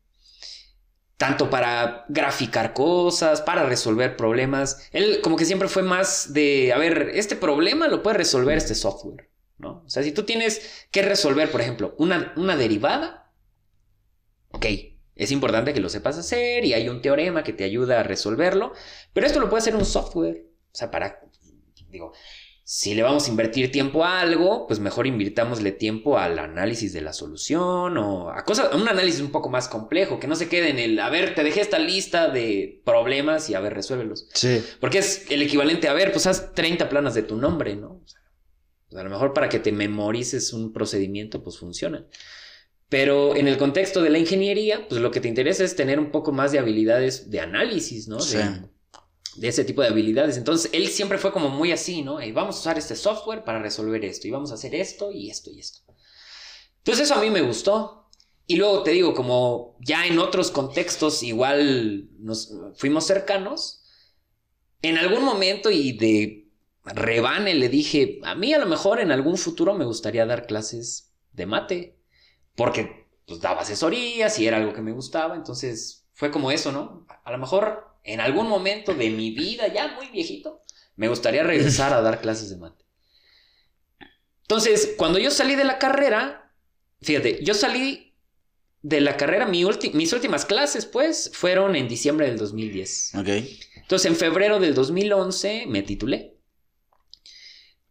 Tanto 1.18 1.50
para 1.50 2.06
graficar 2.10 2.74
cosas, 2.74 3.42
para 3.42 3.66
resolver 3.66 4.18
problemas. 4.18 4.90
Él 4.92 5.22
como 5.22 5.38
que 5.38 5.46
siempre 5.46 5.70
fue 5.70 5.84
más 5.84 6.34
de, 6.34 6.74
a 6.74 6.78
ver, 6.78 7.12
este 7.14 7.36
problema 7.38 7.88
lo 7.88 8.04
puede 8.04 8.18
resolver 8.18 8.58
este 8.58 8.76
software, 8.76 9.30
¿no? 9.64 9.84
O 9.86 9.90
sea, 9.90 10.04
si 10.04 10.12
tú 10.12 10.24
tienes 10.24 10.86
que 10.92 11.02
resolver, 11.02 11.50
por 11.50 11.62
ejemplo, 11.62 11.96
una, 11.98 12.34
una 12.38 12.56
derivada, 12.56 13.32
ok, 14.52 14.66
es 15.16 15.32
importante 15.32 15.74
que 15.74 15.80
lo 15.80 15.90
sepas 15.90 16.18
hacer 16.18 16.66
y 16.66 16.74
hay 16.74 16.90
un 16.90 17.02
teorema 17.02 17.44
que 17.44 17.54
te 17.54 17.64
ayuda 17.64 18.00
a 18.00 18.04
resolverlo, 18.04 18.74
pero 19.14 19.26
esto 19.26 19.40
lo 19.40 19.50
puede 19.50 19.62
hacer 19.62 19.76
un 19.76 19.86
software. 19.86 20.46
O 20.72 20.76
sea, 20.76 20.92
para, 20.92 21.20
digo, 21.90 22.14
si 22.66 22.96
le 22.96 23.04
vamos 23.04 23.28
a 23.28 23.30
invertir 23.30 23.72
tiempo 23.72 24.06
a 24.06 24.22
algo, 24.22 24.66
pues 24.68 24.80
mejor 24.80 25.06
invirtámosle 25.06 25.74
tiempo 25.74 26.18
al 26.18 26.40
análisis 26.40 26.94
de 26.94 27.02
la 27.02 27.12
solución 27.12 27.98
o 27.98 28.30
a 28.30 28.44
cosas, 28.46 28.72
a 28.72 28.78
un 28.78 28.88
análisis 28.88 29.20
un 29.20 29.32
poco 29.32 29.50
más 29.50 29.68
complejo, 29.68 30.20
que 30.20 30.28
no 30.28 30.36
se 30.36 30.48
quede 30.48 30.70
en 30.70 30.80
el, 30.80 31.00
a 31.00 31.10
ver, 31.10 31.36
te 31.36 31.44
dejé 31.44 31.62
esta 31.62 31.78
lista 31.78 32.30
de 32.30 32.82
problemas 32.86 33.50
y 33.50 33.54
a 33.56 33.60
ver, 33.60 33.74
resuélvelos. 33.74 34.30
Sí. 34.34 34.64
Porque 34.80 35.00
es 35.00 35.30
el 35.30 35.42
equivalente 35.42 35.90
a 35.90 35.94
ver, 35.94 36.12
pues 36.12 36.26
haz 36.26 36.54
30 36.54 36.88
planas 36.88 37.14
de 37.14 37.24
tu 37.24 37.36
nombre, 37.36 37.76
¿no? 37.76 38.02
O 38.04 38.08
sea, 38.08 38.20
pues 38.94 39.02
a 39.02 39.04
lo 39.04 39.10
mejor 39.10 39.34
para 39.34 39.50
que 39.50 39.60
te 39.60 39.72
memorices 39.72 40.54
un 40.54 40.72
procedimiento, 40.72 41.42
pues 41.42 41.58
funciona. 41.58 42.06
Pero 42.90 43.36
en 43.36 43.48
el 43.48 43.58
contexto 43.58 44.04
de 44.04 44.12
la 44.12 44.20
ingeniería, 44.20 44.88
pues 44.88 45.02
lo 45.02 45.10
que 45.10 45.20
te 45.20 45.28
interesa 45.28 45.64
es 45.64 45.76
tener 45.76 46.00
un 46.00 46.12
poco 46.12 46.32
más 46.32 46.52
de 46.52 46.60
habilidades 46.60 47.32
de 47.32 47.40
análisis, 47.40 48.08
¿no? 48.08 48.20
Sí. 48.20 48.38
De, 48.38 48.70
de 49.38 49.48
ese 49.48 49.66
tipo 49.66 49.82
de 49.82 49.88
habilidades. 49.88 50.38
Entonces, 50.38 50.70
él 50.74 50.88
siempre 50.90 51.18
fue 51.18 51.32
como 51.32 51.50
muy 51.50 51.72
así, 51.72 52.04
¿no? 52.04 52.22
Y 52.22 52.32
vamos 52.32 52.58
a 52.58 52.60
usar 52.60 52.78
este 52.78 52.96
software 52.96 53.44
para 53.44 53.60
resolver 53.60 54.06
esto, 54.06 54.28
y 54.28 54.32
vamos 54.32 54.52
a 54.52 54.54
hacer 54.54 54.76
esto 54.76 55.12
y 55.12 55.32
esto 55.32 55.50
y 55.50 55.60
esto. 55.60 55.80
Entonces, 56.78 57.06
eso 57.06 57.16
a 57.16 57.22
mí 57.22 57.32
me 57.32 57.42
gustó. 57.42 58.12
Y 58.46 58.58
luego 58.58 58.84
te 58.84 58.92
digo, 58.92 59.16
como 59.16 59.76
ya 59.80 60.06
en 60.06 60.20
otros 60.20 60.52
contextos 60.52 61.24
igual 61.24 62.10
nos 62.20 62.54
fuimos 62.76 63.08
cercanos, 63.08 63.86
en 64.84 65.00
algún 65.00 65.24
momento 65.24 65.72
y 65.72 65.94
de 65.94 66.43
rebane 66.84 67.54
le 67.54 67.70
dije, 67.70 68.20
a 68.24 68.36
mí 68.36 68.54
a 68.54 68.60
lo 68.60 68.66
mejor 68.66 69.00
en 69.00 69.12
algún 69.12 69.38
futuro 69.38 69.74
me 69.74 69.86
gustaría 69.86 70.26
dar 70.26 70.46
clases 70.48 71.14
de 71.32 71.46
mate, 71.46 71.98
porque 72.56 73.08
pues 73.26 73.40
daba 73.40 73.62
asesorías 73.62 74.38
y 74.40 74.48
era 74.48 74.58
algo 74.58 74.74
que 74.74 74.82
me 74.82 74.92
gustaba, 74.92 75.36
entonces 75.36 76.06
fue 76.14 76.30
como 76.30 76.52
eso, 76.52 76.72
¿no? 76.72 77.08
A 77.24 77.32
lo 77.32 77.38
mejor 77.38 77.88
en 78.04 78.20
algún 78.20 78.48
momento 78.48 78.94
de 78.94 79.10
mi 79.10 79.32
vida, 79.32 79.68
ya 79.68 79.96
muy 79.96 80.08
viejito, 80.10 80.62
me 80.96 81.08
gustaría 81.08 81.44
regresar 81.44 81.94
a 81.94 82.02
dar 82.02 82.22
clases 82.22 82.50
de 82.50 82.58
mate. 82.58 82.84
Entonces, 84.42 84.96
cuando 84.98 85.20
yo 85.20 85.32
salí 85.32 85.56
de 85.56 85.64
la 85.64 85.80
carrera, 85.80 86.54
fíjate, 87.02 87.44
yo 87.44 87.54
salí 87.54 88.14
de 88.82 89.00
la 89.00 89.16
carrera, 89.16 89.48
mi 89.48 89.64
mis 89.94 90.14
últimas 90.14 90.46
clases, 90.46 90.86
pues, 90.86 91.32
fueron 91.34 91.76
en 91.78 91.88
diciembre 91.88 92.28
del 92.28 92.38
2010. 92.38 93.16
Ok. 93.16 93.30
Entonces, 93.76 94.12
en 94.12 94.18
febrero 94.18 94.60
del 94.60 94.76
2011 94.76 95.66
me 95.68 95.82
titulé. 95.82 96.33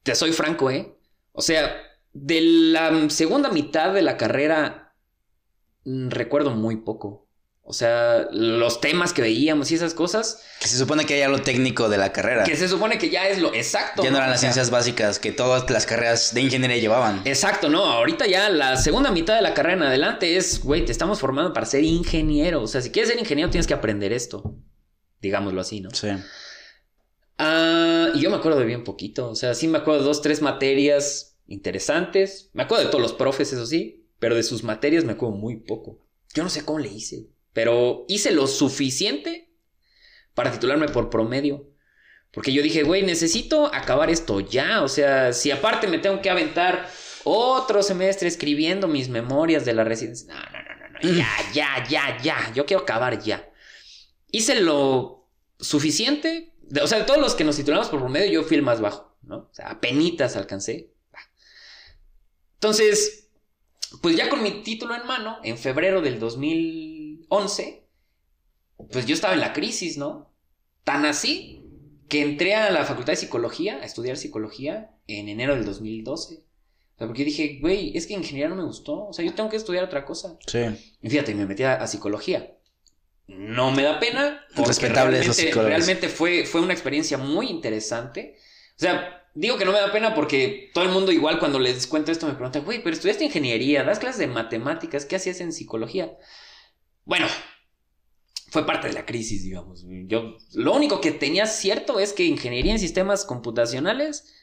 Te 0.03 0.15
soy 0.15 0.33
franco, 0.33 0.71
¿eh? 0.71 0.97
O 1.33 1.43
sea, 1.43 1.75
de 2.13 2.41
la 2.41 3.09
segunda 3.11 3.51
mitad 3.51 3.93
de 3.95 4.03
la 4.03 4.17
carrera, 4.17 4.95
mm, 5.85 6.11
recuerdo 6.11 6.51
muy 6.51 6.77
poco. 6.77 7.23
O 7.65 7.73
sea, 7.75 8.27
los 8.33 8.81
temas 8.81 9.13
que 9.13 9.23
veíamos 9.23 9.71
y 9.71 9.77
esas 9.77 9.95
cosas. 9.95 10.43
Que 10.61 10.67
se 10.67 10.77
supone 10.77 11.07
que 11.07 11.19
ya 11.19 11.29
lo 11.29 11.41
técnico 11.43 11.89
de 11.89 11.97
la 11.97 12.13
carrera. 12.13 12.43
Que 12.43 12.57
se 12.57 12.69
supone 12.69 12.99
que 12.99 13.09
ya 13.09 13.29
es 13.29 13.39
lo 13.39 13.55
exacto. 13.55 14.03
Ya 14.03 14.11
no 14.11 14.17
eran 14.17 14.31
las 14.31 14.41
ciencias 14.41 14.71
básicas 14.71 15.21
que 15.21 15.31
todas 15.31 15.71
las 15.71 15.87
carreras 15.87 16.35
de 16.35 16.41
ingeniería 16.41 16.79
llevaban. 16.79 17.23
Exacto, 17.25 17.69
no. 17.69 17.85
Ahorita 17.85 18.27
ya 18.27 18.49
la 18.51 18.77
segunda 18.77 19.13
mitad 19.13 19.37
de 19.37 19.43
la 19.43 19.55
carrera 19.55 19.77
en 19.77 19.83
adelante 19.85 20.37
es, 20.37 20.61
güey, 20.61 20.85
te 20.85 20.91
estamos 20.91 21.21
formando 21.21 21.53
para 21.53 21.65
ser 21.65 21.85
ingeniero. 21.85 22.63
O 22.63 22.67
sea, 22.67 22.83
si 22.83 22.91
quieres 22.91 23.11
ser 23.11 23.21
ingeniero 23.21 23.49
tienes 23.49 23.69
que 23.69 23.75
aprender 23.75 24.13
esto. 24.13 24.57
Digámoslo 25.21 25.61
así, 25.61 25.81
¿no? 25.81 25.91
Sí. 25.93 26.09
Ah, 27.45 28.11
y 28.15 28.21
yo 28.21 28.31
me 28.31 28.37
acuerdo 28.37 28.61
de 28.61 28.67
bien 28.67 28.85
poquito. 28.85 29.29
O 29.29 29.35
sea, 29.35 29.55
sí 29.55 29.67
me 29.67 29.79
acuerdo 29.79 30.01
de 30.01 30.07
dos, 30.07 30.23
tres 30.23 30.43
materias 30.43 31.41
interesantes. 31.49 32.51
Me 32.53 32.63
acuerdo 32.63 32.85
de 32.85 32.91
todos 32.91 33.03
los 33.03 33.13
profes, 33.13 33.53
eso 33.53 33.67
sí. 33.67 34.07
Pero 34.21 34.37
de 34.37 34.45
sus 34.45 34.63
materias 34.63 35.05
me 35.05 35.15
acuerdo 35.15 35.35
muy 35.35 35.57
poco. 35.57 35.99
Yo 36.35 36.45
no 36.45 36.51
sé 36.51 36.65
cómo 36.65 36.79
le 36.79 36.89
hice. 36.89 37.27
Pero 37.53 38.05
hice 38.07 38.31
lo 38.31 38.47
suficiente 38.47 39.51
para 40.35 40.53
titularme 40.53 40.87
por 40.87 41.11
promedio. 41.11 41.69
Porque 42.31 42.53
yo 42.53 42.63
dije, 42.63 42.85
güey, 42.85 43.03
necesito 43.03 43.67
acabar 43.75 44.09
esto 44.09 44.39
ya. 44.39 44.85
O 44.85 44.89
sea, 44.89 45.33
si 45.33 45.51
aparte 45.51 45.89
me 45.89 45.99
tengo 45.99 46.23
que 46.23 46.31
aventar 46.31 46.89
otro 47.25 47.83
semestre 47.83 48.29
escribiendo 48.29 48.87
mis 48.87 49.09
memorias 49.09 49.65
de 49.65 49.73
la 49.73 49.83
residencia. 49.83 50.33
No, 50.33 50.41
no, 50.41 50.63
no, 50.63 50.77
no, 50.77 51.13
no. 51.13 51.19
Ya, 51.19 51.29
ya, 51.53 51.89
ya, 51.89 52.23
ya. 52.23 52.53
Yo 52.55 52.67
quiero 52.67 52.85
acabar 52.85 53.21
ya. 53.21 53.51
Hice 54.31 54.61
lo 54.61 55.29
suficiente. 55.59 56.52
De- 56.69 56.81
o 56.81 56.87
sea, 56.87 56.99
de 56.99 57.05
todos 57.05 57.21
los 57.21 57.35
que 57.35 57.45
nos 57.45 57.57
titulamos 57.57 57.89
por 57.89 58.01
promedio, 58.01 58.31
yo 58.31 58.43
fui 58.47 58.57
el 58.57 58.63
más 58.63 58.81
bajo, 58.81 59.17
¿no? 59.23 59.37
O 59.37 59.55
sea, 59.55 59.71
apenitas 59.71 60.37
alcancé. 60.37 60.91
Entonces, 62.55 63.29
pues 64.01 64.17
ya 64.17 64.29
con 64.29 64.43
mi 64.43 64.63
título 64.63 64.95
en 64.95 65.07
mano, 65.07 65.39
en 65.43 65.59
febrero 65.59 66.01
del 66.01 66.19
2011, 66.21 67.85
pues 68.91 69.07
yo 69.07 69.15
estaba 69.15 69.35
en 69.35 69.41
la 69.41 69.53
crisis, 69.53 69.99
¿no? 69.99 70.31
Tan 70.85 71.05
así 71.05 71.65
que 72.09 72.23
entré 72.23 72.55
a 72.55 72.71
la 72.71 72.85
Facultad 72.85 73.13
de 73.13 73.17
Psicología, 73.17 73.77
a 73.79 73.85
estudiar 73.85 74.17
psicología, 74.17 74.91
en 75.07 75.29
enero 75.29 75.55
del 75.55 75.65
2012. 75.65 76.35
O 76.95 76.99
sea, 76.99 77.07
porque 77.07 77.25
dije, 77.25 77.59
güey, 77.61 77.97
es 77.97 78.07
que 78.07 78.15
ingeniería 78.15 78.49
no 78.49 78.57
me 78.57 78.65
gustó. 78.65 79.07
O 79.09 79.13
sea, 79.13 79.25
yo 79.25 79.35
tengo 79.35 79.49
que 79.51 79.57
estudiar 79.57 79.85
otra 79.85 80.05
cosa. 80.05 80.37
Sí. 80.47 80.61
Y 81.01 81.11
fíjate, 81.11 81.35
me 81.35 81.47
metí 81.47 81.63
a, 81.65 81.75
a 81.75 81.87
psicología. 81.87 82.55
No 83.27 83.71
me 83.71 83.83
da 83.83 83.99
pena. 84.01 84.45
Respetable 84.55 85.21
realmente, 85.21 85.53
realmente 85.55 86.09
fue, 86.09 86.45
fue 86.45 86.61
una 86.61 86.73
experiencia 86.73 87.19
muy 87.19 87.49
interesante. 87.49 88.37
O 88.77 88.81
sea, 88.81 89.23
digo 89.35 89.57
que 89.57 89.65
no 89.65 89.73
me 89.73 89.79
da 89.79 89.93
pena 89.93 90.15
porque 90.15 90.71
todo 90.75 90.85
el 90.85 90.91
mundo 90.91 91.13
igual 91.13 91.39
cuando 91.39 91.59
les 91.59 91.87
cuento 91.87 92.13
esto 92.13 92.27
me 92.27 92.35
pregunta, 92.35 92.61
güey, 92.61 92.83
pero 92.83 92.95
estudiaste 92.95 93.25
ingeniería, 93.25 93.85
das 93.85 93.99
clases 93.99 94.19
de 94.19 94.27
matemáticas, 94.27 95.07
¿qué 95.07 95.17
hacías 95.17 95.41
en 95.41 95.53
psicología? 95.53 96.17
Bueno, 97.05 97.27
fue 98.51 98.67
parte 98.67 98.89
de 98.89 98.95
la 98.95 99.07
crisis, 99.07 99.45
digamos. 99.45 99.85
Yo, 99.87 100.37
lo 100.53 100.75
único 100.75 101.01
que 101.01 101.13
tenía 101.13 101.47
cierto 101.47 101.99
es 101.99 102.13
que 102.13 102.25
ingeniería 102.25 102.73
en 102.73 102.79
sistemas 102.79 103.25
computacionales 103.25 104.35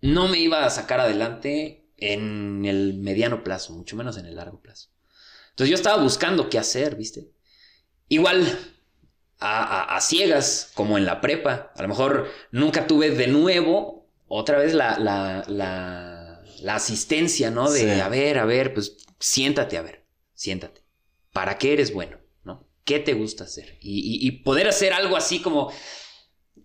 no 0.00 0.28
me 0.28 0.38
iba 0.38 0.64
a 0.64 0.70
sacar 0.70 1.00
adelante 1.00 1.84
en 1.96 2.64
el 2.64 2.94
mediano 2.94 3.42
plazo, 3.42 3.72
mucho 3.72 3.96
menos 3.96 4.16
en 4.16 4.26
el 4.26 4.36
largo 4.36 4.60
plazo. 4.60 4.90
Entonces 5.50 5.70
yo 5.70 5.74
estaba 5.74 6.02
buscando 6.02 6.48
qué 6.48 6.58
hacer, 6.58 6.96
¿viste? 6.96 7.32
Igual 8.08 8.58
a, 9.40 9.62
a- 9.62 9.96
a 9.96 10.00
ciegas, 10.00 10.70
como 10.74 10.98
en 10.98 11.04
la 11.04 11.20
prepa. 11.20 11.72
A 11.76 11.82
lo 11.82 11.88
mejor 11.88 12.28
nunca 12.50 12.86
tuve 12.86 13.10
de 13.10 13.26
nuevo 13.28 14.06
otra 14.26 14.58
vez 14.58 14.74
la, 14.74 14.98
la, 14.98 15.44
la, 15.46 16.42
la 16.60 16.74
asistencia, 16.74 17.50
¿no? 17.50 17.70
De, 17.70 17.80
Sí. 17.94 18.00
a 18.00 18.08
ver, 18.08 18.38
a 18.38 18.44
ver, 18.44 18.74
pues 18.74 18.96
siéntate, 19.20 19.78
a 19.78 19.82
ver, 19.82 20.04
siéntate. 20.34 20.82
¿Para 21.32 21.58
qué 21.58 21.72
eres 21.72 21.92
bueno? 21.92 22.18
¿No? 22.44 22.66
¿Qué 22.84 22.98
te 22.98 23.14
gusta 23.14 23.44
hacer? 23.44 23.78
Y, 23.80 24.00
y- 24.00 24.26
y 24.26 24.30
poder 24.42 24.68
hacer 24.68 24.92
algo 24.92 25.16
así 25.16 25.40
como 25.40 25.72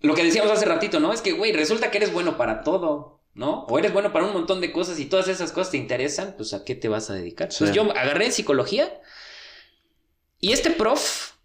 lo 0.01 0.15
que 0.15 0.23
decíamos 0.23 0.51
hace 0.51 0.65
ratito, 0.65 0.99
¿no? 0.99 1.13
Es 1.13 1.21
que, 1.21 1.31
güey, 1.33 1.51
resulta 1.53 1.91
que 1.91 1.97
eres 1.97 2.11
bueno 2.11 2.37
para 2.37 2.63
todo, 2.63 3.21
¿no? 3.33 3.65
O 3.65 3.79
eres 3.79 3.93
bueno 3.93 4.11
para 4.11 4.25
un 4.25 4.33
montón 4.33 4.59
de 4.61 4.71
cosas 4.71 4.99
y 4.99 5.05
todas 5.05 5.27
esas 5.27 5.51
cosas 5.51 5.71
te 5.71 5.77
interesan, 5.77 6.33
pues 6.37 6.53
¿a 6.53 6.63
qué 6.65 6.75
te 6.75 6.87
vas 6.89 7.09
a 7.09 7.13
dedicar? 7.13 7.51
Sí. 7.51 7.59
Pues 7.59 7.71
yo 7.73 7.83
agarré 7.91 8.31
psicología 8.31 8.99
y 10.43 10.51
este 10.51 10.71
prof 10.71 11.35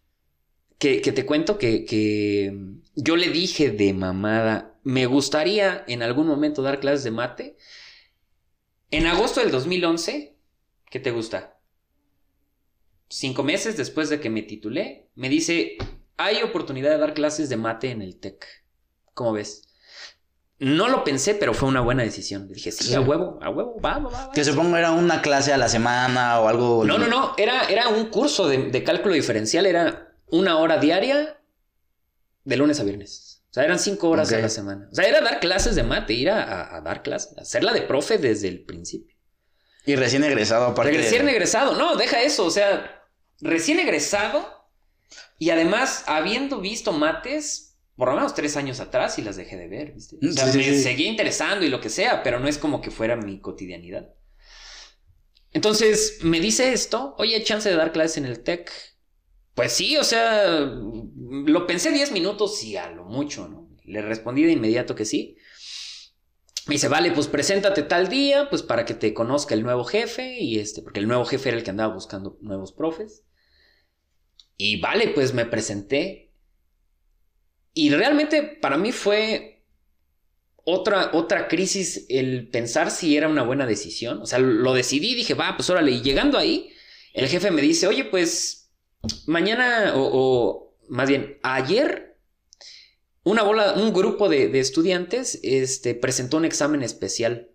que, 0.77 0.99
te 1.01 1.25
cuento 1.25 1.57
que, 1.57 1.85
que 1.85 2.53
yo 2.97 3.15
le 3.15 3.29
dije 3.29 3.71
de 3.71 3.93
mamada, 3.93 4.77
me 4.83 5.07
gustaría 5.07 5.85
en 5.87 6.03
algún 6.03 6.27
momento 6.27 6.63
dar 6.63 6.81
clases 6.81 7.05
de 7.05 7.13
mate. 7.13 7.57
En 8.91 9.07
agosto 9.07 9.39
del 9.39 9.53
2011, 9.53 10.37
¿qué 10.91 10.99
te 10.99 11.13
gusta? 11.13 11.61
Cinco 13.09 13.45
meses 13.45 13.77
después 13.77 14.09
de 14.09 14.19
que 14.19 14.31
me 14.31 14.43
titulé, 14.43 15.07
me 15.15 15.29
dice, 15.29 15.77
hay 16.17 16.43
oportunidad 16.43 16.91
de 16.91 16.99
dar 16.99 17.15
clases 17.15 17.49
de 17.49 17.57
mate 17.57 17.93
en 17.93 18.03
el 18.03 18.19
TEC. 18.19 18.45
¿Cómo 19.15 19.33
ves? 19.33 19.68
No 20.61 20.89
lo 20.89 21.05
pensé, 21.05 21.35
pero 21.35 21.55
fue 21.55 21.69
una 21.69 21.81
buena 21.81 22.03
decisión. 22.03 22.49
Dije, 22.49 22.73
sí, 22.73 22.85
Sí. 22.85 22.95
a 22.95 23.01
huevo, 23.01 23.39
a 23.41 23.49
huevo, 23.51 23.81
va, 23.81 23.99
va, 23.99 24.11
va. 24.11 24.27
va". 24.27 24.33
Que 24.33 24.45
supongo 24.45 24.77
era 24.77 24.91
una 24.91 25.23
clase 25.23 25.53
a 25.53 25.57
la 25.57 25.69
semana 25.69 26.41
o 26.41 26.49
algo. 26.49 26.85
No, 26.85 26.99
no, 26.99 27.07
no. 27.07 27.35
Era, 27.37 27.65
era 27.69 27.89
un 27.89 28.07
curso 28.07 28.49
de, 28.49 28.71
de 28.71 28.83
cálculo 28.85 29.15
diferencial. 29.15 29.67
Era 29.67 30.15
una 30.31 30.59
hora 30.59 30.79
diaria 30.79 31.41
de 32.45 32.57
lunes 32.57 32.81
a 32.81 32.85
viernes. 32.85 33.45
O 33.51 33.55
sea, 33.55 33.65
eran 33.65 33.79
cinco 33.79 34.09
horas 34.11 34.33
a 34.33 34.39
la 34.39 34.49
semana. 34.49 34.89
O 34.91 34.95
sea, 34.95 35.07
era 35.09 35.21
dar 35.21 35.39
clases 35.41 35.75
de 35.77 35.83
mate, 35.85 36.13
ir 36.15 36.29
a, 36.31 36.43
a- 36.43 36.77
a 36.77 36.81
dar 36.81 37.03
clases, 37.03 37.39
hacerla 37.39 37.73
de 37.73 37.83
profe 37.83 38.19
desde 38.19 38.49
el 38.49 38.65
principio. 38.65 39.17
Y 39.87 39.95
recién 39.97 40.23
egresado, 40.25 40.67
aparte. 40.67 40.93
Recién 40.93 41.29
egresado. 41.29 41.77
No, 41.77 41.97
deja 41.97 42.21
eso. 42.21 42.45
O 42.45 42.51
sea, 42.51 43.05
recién 43.41 43.79
egresado 43.79 44.45
y 45.39 45.51
además 45.51 46.03
habiendo 46.09 46.61
visto 46.61 46.93
mates 46.93 47.68
por 47.99 48.09
lo 48.11 48.17
menos 48.17 48.35
tres 48.35 48.57
años 48.57 48.81
atrás 48.81 49.19
y 49.21 49.23
las 49.23 49.37
dejé 49.37 49.59
de 49.59 49.69
ver, 49.69 49.93
¿viste? 49.95 50.19
O 50.27 50.33
sea, 50.33 50.47
Sí, 50.47 50.53
sí, 50.53 50.63
me 50.65 50.75
sí. 50.75 50.83
seguía 50.83 51.09
interesando 51.09 51.67
y 51.67 51.71
lo 51.71 51.83
que 51.83 51.91
sea, 51.91 52.25
pero 52.25 52.41
no 52.41 52.49
es 52.49 52.59
como 52.59 52.81
que 52.83 52.93
fuera 52.93 53.17
mi 53.17 53.41
cotidianidad. 53.43 54.15
Entonces 55.53 56.19
me 56.23 56.41
dice 56.41 56.73
esto, 56.73 57.15
oye, 57.19 57.43
chance 57.43 57.69
de 57.69 57.77
dar 57.77 57.93
clases 57.93 58.19
en 58.19 58.25
el 58.27 58.43
TEC. 58.43 58.71
Pues 59.55 59.73
sí, 59.73 59.97
o 59.97 60.05
sea, 60.05 60.61
lo 60.61 61.67
pensé 61.67 61.91
10 61.91 62.13
minutos 62.13 62.63
y 62.63 62.77
a 62.77 62.91
lo 62.91 63.05
mucho, 63.05 63.49
¿no? 63.49 63.69
Le 63.85 64.03
respondí 64.03 64.45
de 64.45 64.53
inmediato 64.53 64.95
que 64.95 65.05
sí. 65.05 65.37
Me 66.67 66.75
dice, 66.77 66.87
vale, 66.87 67.11
pues 67.11 67.27
preséntate 67.27 67.83
tal 67.83 68.09
día, 68.09 68.49
pues 68.49 68.63
para 68.63 68.85
que 68.85 68.95
te 68.95 69.13
conozca 69.13 69.55
el 69.57 69.65
nuevo 69.65 69.83
jefe 69.85 70.39
y 70.39 70.61
este, 70.61 70.83
porque 70.83 71.01
el 71.01 71.09
nuevo 71.09 71.25
jefe 71.25 71.49
era 71.49 71.59
el 71.59 71.65
que 71.65 71.71
andaba 71.71 71.93
buscando 71.95 72.39
nuevos 72.43 72.73
profes. 72.73 73.25
Y 74.57 74.81
vale, 74.81 75.09
pues 75.09 75.33
me 75.35 75.47
presenté. 75.47 76.28
Y 77.75 77.91
realmente 77.91 78.43
para 78.43 78.77
mí 78.77 78.93
fue 78.93 79.65
otra, 80.65 81.11
otra 81.15 81.49
crisis 81.49 82.07
el 82.09 82.49
pensar 82.49 82.91
si 82.91 83.17
era 83.17 83.29
una 83.29 83.43
buena 83.43 83.67
decisión. 83.67 84.21
O 84.21 84.27
sea, 84.27 84.39
lo 84.39 84.75
decidí, 84.75 85.15
dije, 85.15 85.35
va, 85.35 85.57
pues 85.57 85.71
órale. 85.71 85.93
Y 85.93 86.03
llegando 86.03 86.37
ahí, 86.37 86.71
el 87.15 87.29
jefe 87.29 87.51
me 87.51 87.63
dice, 87.63 87.87
oye, 87.87 88.05
pues 88.05 88.71
mañana 89.27 89.95
o, 89.95 90.11
o 90.13 90.77
más 90.89 91.09
bien 91.09 91.39
ayer 91.43 92.19
una 93.23 93.43
bola, 93.43 93.75
un 93.75 93.93
grupo 93.93 94.29
de, 94.29 94.49
de, 94.49 94.61
estudiantes 94.61 95.39
este, 95.43 95.95
presentó 95.95 96.39
un 96.39 96.45
examen 96.45 96.83
especial. 96.83 97.51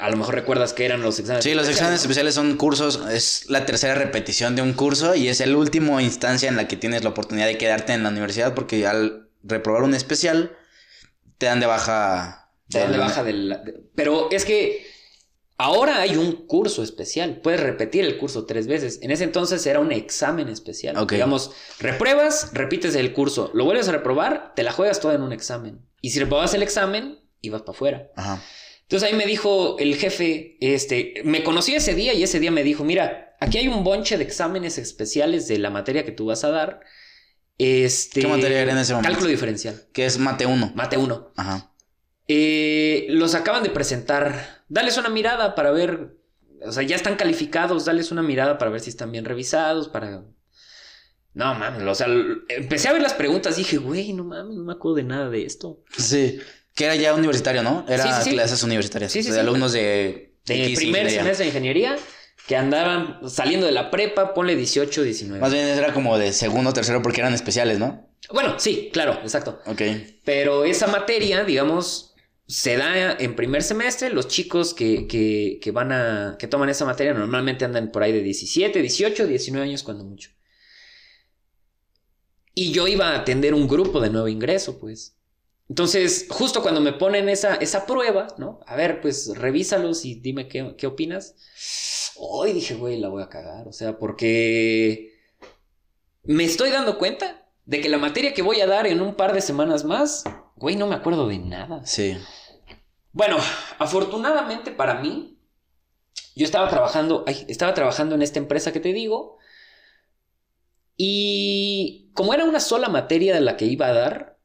A 0.00 0.10
lo 0.10 0.16
mejor 0.16 0.34
recuerdas 0.34 0.72
que 0.72 0.84
eran 0.84 1.02
los 1.02 1.18
exámenes. 1.18 1.44
Sí, 1.44 1.54
los 1.54 1.68
exámenes 1.68 2.00
especiales 2.00 2.34
son 2.34 2.56
cursos, 2.56 3.00
es 3.10 3.48
la 3.48 3.64
tercera 3.66 3.94
repetición 3.94 4.54
de 4.54 4.62
un 4.62 4.72
curso 4.72 5.14
y 5.14 5.28
es 5.28 5.40
el 5.40 5.54
último 5.54 6.00
instancia 6.00 6.48
en 6.48 6.56
la 6.56 6.68
que 6.68 6.76
tienes 6.76 7.04
la 7.04 7.10
oportunidad 7.10 7.46
de 7.46 7.56
quedarte 7.56 7.92
en 7.92 8.02
la 8.02 8.10
universidad 8.10 8.54
porque 8.54 8.86
al 8.86 9.25
reprobar 9.46 9.82
un 9.82 9.94
especial 9.94 10.56
te 11.38 11.46
dan 11.46 11.60
de 11.60 11.66
baja. 11.66 12.50
Te 12.68 12.78
dan 12.80 12.92
de 12.92 12.98
baja 12.98 13.22
del... 13.22 13.90
Pero 13.94 14.30
es 14.30 14.44
que 14.44 14.86
ahora 15.56 16.00
hay 16.00 16.16
un 16.16 16.46
curso 16.46 16.82
especial. 16.82 17.40
Puedes 17.42 17.60
repetir 17.60 18.04
el 18.04 18.18
curso 18.18 18.46
tres 18.46 18.66
veces. 18.66 18.98
En 19.02 19.10
ese 19.10 19.24
entonces 19.24 19.64
era 19.66 19.80
un 19.80 19.92
examen 19.92 20.48
especial. 20.48 21.06
Digamos, 21.06 21.52
repruebas, 21.78 22.50
repites 22.54 22.94
el 22.94 23.12
curso. 23.12 23.50
Lo 23.54 23.64
vuelves 23.64 23.88
a 23.88 23.92
reprobar, 23.92 24.52
te 24.54 24.62
la 24.62 24.72
juegas 24.72 25.00
toda 25.00 25.14
en 25.14 25.22
un 25.22 25.32
examen. 25.32 25.80
Y 26.00 26.10
si 26.10 26.20
reprobas 26.20 26.54
el 26.54 26.62
examen, 26.62 27.20
ibas 27.40 27.62
para 27.62 27.72
afuera. 27.72 28.10
Ajá. 28.16 28.42
Entonces 28.82 29.08
ahí 29.08 29.16
me 29.16 29.26
dijo 29.26 29.76
el 29.80 29.96
jefe, 29.96 30.56
este, 30.60 31.14
me 31.24 31.42
conocí 31.42 31.74
ese 31.74 31.94
día 31.94 32.14
y 32.14 32.22
ese 32.22 32.38
día 32.38 32.52
me 32.52 32.62
dijo, 32.62 32.84
mira, 32.84 33.36
aquí 33.40 33.58
hay 33.58 33.66
un 33.66 33.82
bonche 33.82 34.16
de 34.16 34.22
exámenes 34.22 34.78
especiales 34.78 35.48
de 35.48 35.58
la 35.58 35.70
materia 35.70 36.04
que 36.04 36.12
tú 36.12 36.26
vas 36.26 36.44
a 36.44 36.50
dar. 36.50 36.80
Este, 37.58 38.20
¿Qué 38.20 38.26
materia 38.26 38.60
era 38.60 38.72
en 38.72 38.78
ese 38.78 38.92
momento? 38.92 39.10
Cálculo 39.10 39.30
diferencial. 39.30 39.82
Que 39.92 40.04
es 40.06 40.18
mate 40.18 40.46
1. 40.46 40.72
Mate 40.74 40.96
1. 40.96 41.32
Ajá. 41.36 41.72
Eh, 42.28 43.06
los 43.10 43.34
acaban 43.34 43.62
de 43.62 43.70
presentar. 43.70 44.64
Dales 44.68 44.98
una 44.98 45.08
mirada 45.08 45.54
para 45.54 45.70
ver. 45.70 46.16
O 46.64 46.72
sea, 46.72 46.82
ya 46.82 46.96
están 46.96 47.16
calificados. 47.16 47.84
Dales 47.84 48.10
una 48.10 48.22
mirada 48.22 48.58
para 48.58 48.70
ver 48.70 48.80
si 48.80 48.90
están 48.90 49.12
bien 49.12 49.24
revisados. 49.24 49.88
Para. 49.88 50.24
No 51.34 51.54
mames. 51.54 51.82
O 51.82 51.94
sea, 51.94 52.08
empecé 52.48 52.88
a 52.88 52.92
ver 52.92 53.02
las 53.02 53.14
preguntas. 53.14 53.56
Dije, 53.56 53.76
güey, 53.78 54.12
no 54.12 54.24
mames, 54.24 54.56
no 54.56 54.64
me 54.64 54.72
acuerdo 54.72 54.96
de 54.96 55.04
nada 55.04 55.30
de 55.30 55.44
esto. 55.44 55.82
Sí. 55.96 56.38
Que 56.74 56.84
era 56.84 56.96
ya 56.96 57.14
universitario, 57.14 57.62
¿no? 57.62 57.86
Era 57.88 58.02
Sí, 58.02 58.08
sí, 58.18 58.30
sí. 58.30 58.30
clases 58.32 58.62
universitarias. 58.62 59.12
Sí, 59.12 59.22
sí, 59.22 59.30
de 59.30 59.40
alumnos 59.40 59.72
de. 59.72 60.34
De 60.44 60.66
X, 60.66 60.78
primer 60.78 61.10
semestre 61.10 61.44
de 61.44 61.48
ingeniería. 61.48 61.96
Que 62.46 62.56
andaban 62.56 63.28
saliendo 63.28 63.66
de 63.66 63.72
la 63.72 63.90
prepa. 63.90 64.34
Ponle 64.34 64.56
18, 64.56 65.02
19. 65.02 65.40
Más 65.40 65.52
bien 65.52 65.66
era 65.66 65.92
como 65.92 66.18
de 66.18 66.32
segundo 66.32 66.70
o 66.70 66.72
tercero 66.72 67.02
porque 67.02 67.20
eran 67.20 67.34
especiales, 67.34 67.78
¿no? 67.78 68.08
Bueno, 68.32 68.58
sí, 68.58 68.90
claro, 68.92 69.18
exacto. 69.22 69.60
Ok. 69.66 69.82
Pero 70.24 70.64
esa 70.64 70.86
materia, 70.86 71.44
digamos, 71.44 72.14
se 72.46 72.76
da 72.76 73.12
en 73.12 73.34
primer 73.36 73.62
semestre. 73.62 74.10
Los 74.10 74.28
chicos 74.28 74.74
que, 74.74 75.06
que, 75.06 75.58
que 75.60 75.70
van 75.70 75.92
a. 75.92 76.36
que 76.38 76.46
toman 76.46 76.68
esa 76.68 76.84
materia 76.84 77.14
normalmente 77.14 77.64
andan 77.64 77.90
por 77.90 78.02
ahí 78.02 78.12
de 78.12 78.22
17, 78.22 78.80
18, 78.80 79.26
19 79.26 79.66
años 79.68 79.82
cuando 79.82 80.04
mucho. 80.04 80.30
Y 82.54 82.72
yo 82.72 82.88
iba 82.88 83.10
a 83.10 83.18
atender 83.18 83.52
un 83.54 83.68
grupo 83.68 84.00
de 84.00 84.10
nuevo 84.10 84.28
ingreso, 84.28 84.78
pues. 84.78 85.14
Entonces, 85.68 86.26
justo 86.28 86.62
cuando 86.62 86.80
me 86.80 86.92
ponen 86.92 87.28
esa, 87.28 87.56
esa 87.56 87.86
prueba, 87.86 88.28
¿no? 88.38 88.60
A 88.66 88.76
ver, 88.76 89.00
pues 89.00 89.36
revísalos 89.36 90.04
y 90.04 90.14
dime 90.14 90.46
qué, 90.48 90.74
qué 90.78 90.86
opinas. 90.86 91.34
Hoy 92.18 92.52
dije, 92.52 92.74
güey, 92.74 92.98
la 92.98 93.08
voy 93.08 93.22
a 93.22 93.28
cagar. 93.28 93.68
O 93.68 93.72
sea, 93.72 93.98
porque 93.98 95.12
me 96.22 96.44
estoy 96.44 96.70
dando 96.70 96.98
cuenta 96.98 97.46
de 97.64 97.80
que 97.80 97.88
la 97.88 97.98
materia 97.98 98.34
que 98.34 98.42
voy 98.42 98.60
a 98.60 98.66
dar 98.66 98.86
en 98.86 99.00
un 99.00 99.14
par 99.14 99.32
de 99.32 99.40
semanas 99.40 99.84
más, 99.84 100.24
güey, 100.56 100.76
no 100.76 100.86
me 100.86 100.94
acuerdo 100.94 101.28
de 101.28 101.38
nada. 101.38 101.84
Sí. 101.84 102.16
Bueno, 103.12 103.36
afortunadamente 103.78 104.70
para 104.70 105.00
mí, 105.00 105.38
yo 106.34 106.44
estaba 106.44 106.68
trabajando, 106.68 107.24
ay, 107.26 107.46
estaba 107.48 107.74
trabajando 107.74 108.14
en 108.14 108.22
esta 108.22 108.38
empresa 108.38 108.72
que 108.72 108.80
te 108.80 108.92
digo, 108.92 109.38
y 110.96 112.10
como 112.14 112.34
era 112.34 112.44
una 112.44 112.60
sola 112.60 112.88
materia 112.88 113.34
de 113.34 113.40
la 113.40 113.56
que 113.56 113.66
iba 113.66 113.86
a 113.86 113.92
dar, 113.92 114.38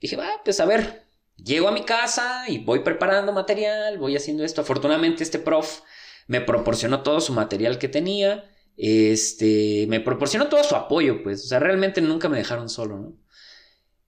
dije, 0.00 0.16
va, 0.16 0.28
pues 0.44 0.60
a 0.60 0.66
ver, 0.66 1.06
llego 1.36 1.68
a 1.68 1.72
mi 1.72 1.84
casa 1.84 2.44
y 2.48 2.58
voy 2.58 2.80
preparando 2.80 3.32
material, 3.32 3.98
voy 3.98 4.16
haciendo 4.16 4.44
esto. 4.44 4.60
Afortunadamente 4.60 5.22
este 5.22 5.38
prof 5.38 5.80
me 6.26 6.40
proporcionó 6.40 7.02
todo 7.02 7.20
su 7.20 7.32
material 7.32 7.78
que 7.78 7.88
tenía, 7.88 8.50
este, 8.76 9.86
me 9.88 10.00
proporcionó 10.00 10.48
todo 10.48 10.62
su 10.64 10.74
apoyo, 10.74 11.22
pues, 11.22 11.44
o 11.44 11.46
sea, 11.48 11.58
realmente 11.58 12.00
nunca 12.00 12.28
me 12.28 12.38
dejaron 12.38 12.68
solo, 12.68 12.98
¿no? 12.98 13.12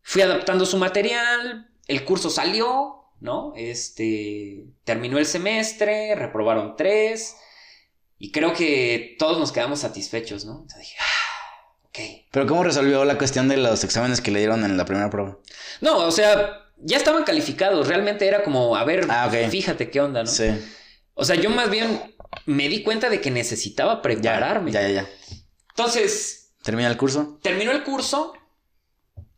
Fui 0.03 0.23
adaptando 0.23 0.67
su 0.67 0.79
material, 0.79 1.71
el 1.87 2.05
curso 2.05 2.31
salió, 2.31 3.05
¿no? 3.21 3.53
Este, 3.57 4.67
terminó 4.85 5.19
el 5.19 5.27
semestre, 5.27 6.15
reprobaron 6.15 6.77
tres, 6.77 7.37
y 8.19 8.33
creo 8.33 8.53
que 8.53 9.17
todos 9.19 9.39
nos 9.39 9.53
quedamos 9.53 9.81
satisfechos, 9.81 10.45
¿no? 10.45 10.65
Sea, 10.69 10.79
dije, 10.79 10.97
ah, 11.01 11.85
ok. 11.85 11.99
Pero 12.31 12.47
¿cómo 12.47 12.65
resolvió 12.65 13.05
la 13.05 13.17
cuestión 13.17 13.49
de 13.49 13.57
los 13.57 13.85
exámenes 13.85 14.21
que 14.21 14.31
le 14.31 14.41
dieron 14.41 14.65
en 14.65 14.77
la 14.77 14.85
primera 14.85 15.09
prueba? 15.09 15.39
No, 15.81 15.99
o 15.99 16.11
sea, 16.11 16.67
ya 16.79 16.97
estaban 16.97 17.25
calificados, 17.25 17.87
realmente 17.89 18.27
era 18.27 18.43
como, 18.43 18.77
a 18.77 18.85
ver, 18.85 19.07
Ah, 19.09 19.31
fíjate 19.51 19.91
qué 19.91 20.01
onda, 20.01 20.25
¿no? 20.25 20.31
Sí. 20.31 20.47
O 21.21 21.25
sea, 21.25 21.35
yo 21.37 21.51
más 21.51 21.69
bien 21.69 22.15
me 22.47 22.69
di 22.69 22.83
cuenta 22.85 23.11
de 23.11 23.21
que 23.21 23.31
necesitaba 23.33 24.01
prepararme. 24.03 24.71
ya, 24.71 24.83
ya, 24.83 24.89
ya. 25.03 25.09
Entonces, 25.71 26.55
Termina 26.63 26.89
el 26.89 26.97
curso. 26.97 27.39
terminó 27.43 27.73
el 27.73 27.83
curso 27.83 28.33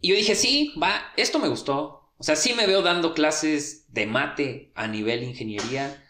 y 0.00 0.08
yo 0.10 0.14
dije, 0.14 0.34
sí, 0.34 0.74
va, 0.82 1.02
esto 1.16 1.38
me 1.38 1.48
gustó. 1.48 2.12
O 2.18 2.22
sea, 2.22 2.36
sí 2.36 2.52
me 2.52 2.66
veo 2.66 2.82
dando 2.82 3.14
clases 3.14 3.86
de 3.92 4.06
mate 4.06 4.72
a 4.74 4.86
nivel 4.88 5.22
ingeniería, 5.22 6.04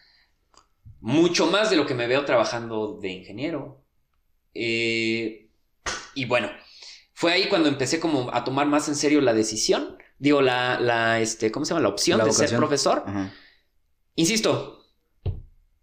mucho 1.00 1.46
más 1.46 1.70
de 1.70 1.76
lo 1.76 1.86
que 1.86 1.94
me 1.94 2.08
veo 2.08 2.24
trabajando 2.24 2.98
de 3.00 3.08
ingeniero. 3.10 3.80
Eh, 4.54 5.50
y 6.14 6.24
bueno, 6.24 6.50
fue 7.14 7.32
ahí 7.32 7.48
cuando 7.48 7.68
empecé 7.68 8.00
como 8.00 8.34
a 8.34 8.42
tomar 8.42 8.66
más 8.66 8.88
en 8.88 8.96
serio 8.96 9.20
la 9.20 9.34
decisión, 9.34 9.98
digo, 10.18 10.42
la, 10.42 10.80
la 10.80 11.20
este, 11.20 11.52
¿cómo 11.52 11.64
se 11.64 11.70
llama? 11.70 11.82
La 11.82 11.88
opción 11.90 12.18
La 12.18 12.24
de 12.24 12.32
ser 12.32 12.56
profesor. 12.56 13.04
Ajá. 13.06 13.32
Insisto, 14.16 14.79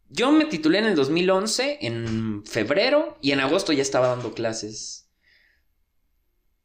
yo 0.10 0.32
me 0.32 0.46
titulé 0.46 0.80
en 0.80 0.86
el 0.86 0.96
2011, 0.96 1.80
en 1.82 2.44
febrero, 2.46 3.18
y 3.22 3.32
en 3.32 3.40
agosto 3.40 3.74
ya 3.74 3.82
estaba 3.82 4.08
dando 4.08 4.34
clases. 4.34 5.10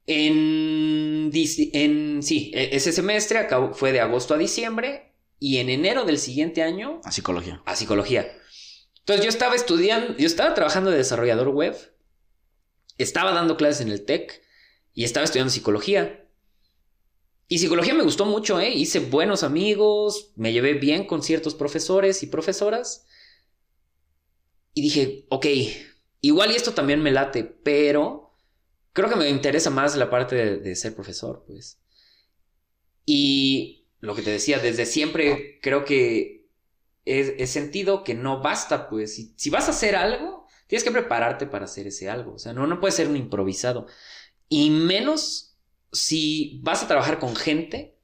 En, 0.06 1.30
sí, 1.32 2.50
e- 2.54 2.70
ese 2.76 2.92
semestre 2.92 3.38
acabó- 3.38 3.72
fue 3.74 3.92
de 3.92 4.00
agosto 4.00 4.34
a 4.34 4.38
diciembre, 4.38 5.12
y 5.38 5.58
en 5.58 5.70
enero 5.70 6.04
del 6.04 6.18
siguiente 6.18 6.62
año 6.62 7.00
A 7.04 7.12
psicología. 7.12 7.62
a 7.66 7.74
psicología. 7.76 8.30
Entonces 9.00 9.24
yo 9.24 9.28
estaba 9.28 9.54
estudiando, 9.56 10.16
yo 10.16 10.26
estaba 10.26 10.54
trabajando 10.54 10.90
de 10.90 10.98
desarrollador 10.98 11.48
web, 11.48 11.76
estaba 12.98 13.32
dando 13.32 13.56
clases 13.56 13.80
en 13.84 13.90
el 13.90 14.04
TEC 14.04 14.40
y 14.94 15.02
estaba 15.04 15.24
estudiando 15.24 15.50
psicología. 15.52 16.28
Y 17.48 17.58
psicología 17.58 17.94
me 17.94 18.04
gustó 18.04 18.24
mucho, 18.24 18.60
¿eh? 18.60 18.70
Hice 18.70 19.00
buenos 19.00 19.42
amigos, 19.42 20.30
me 20.36 20.52
llevé 20.52 20.74
bien 20.74 21.06
con 21.06 21.22
ciertos 21.22 21.54
profesores 21.54 22.22
y 22.22 22.26
profesoras. 22.28 23.06
Y 24.74 24.82
dije, 24.82 25.26
ok, 25.28 25.46
igual 26.20 26.50
y 26.50 26.54
esto 26.54 26.72
también 26.72 27.02
me 27.02 27.10
late, 27.10 27.44
pero 27.44 28.34
creo 28.92 29.08
que 29.08 29.16
me 29.16 29.28
interesa 29.28 29.70
más 29.70 29.96
la 29.96 30.10
parte 30.10 30.58
de, 30.58 30.76
ser 30.76 30.94
profesor, 30.94 31.44
pues. 31.46 31.78
Y 33.04 33.86
lo 34.00 34.14
que 34.14 34.22
te 34.22 34.30
decía, 34.30 34.58
desde 34.58 34.86
siempre 34.86 35.58
creo 35.60 35.84
que 35.84 36.46
he, 37.04 37.36
he 37.38 37.46
sentido 37.46 38.04
que 38.04 38.14
no 38.14 38.42
basta, 38.42 38.88
pues. 38.88 39.14
Si, 39.14 39.34
si 39.36 39.50
vas 39.50 39.68
a 39.68 39.72
hacer 39.72 39.96
algo, 39.96 40.46
tienes 40.66 40.84
que 40.84 40.90
prepararte 40.90 41.46
para 41.46 41.66
hacer 41.66 41.86
ese 41.86 42.08
algo. 42.08 42.34
O 42.34 42.38
sea, 42.38 42.52
no, 42.52 42.66
no 42.66 42.80
puede 42.80 42.92
ser 42.92 43.08
un 43.08 43.16
improvisado. 43.16 43.86
Y 44.48 44.70
menos 44.70 45.58
si 45.92 46.60
vas 46.62 46.82
a 46.82 46.88
trabajar 46.88 47.18
con 47.18 47.36
gente, 47.36 47.98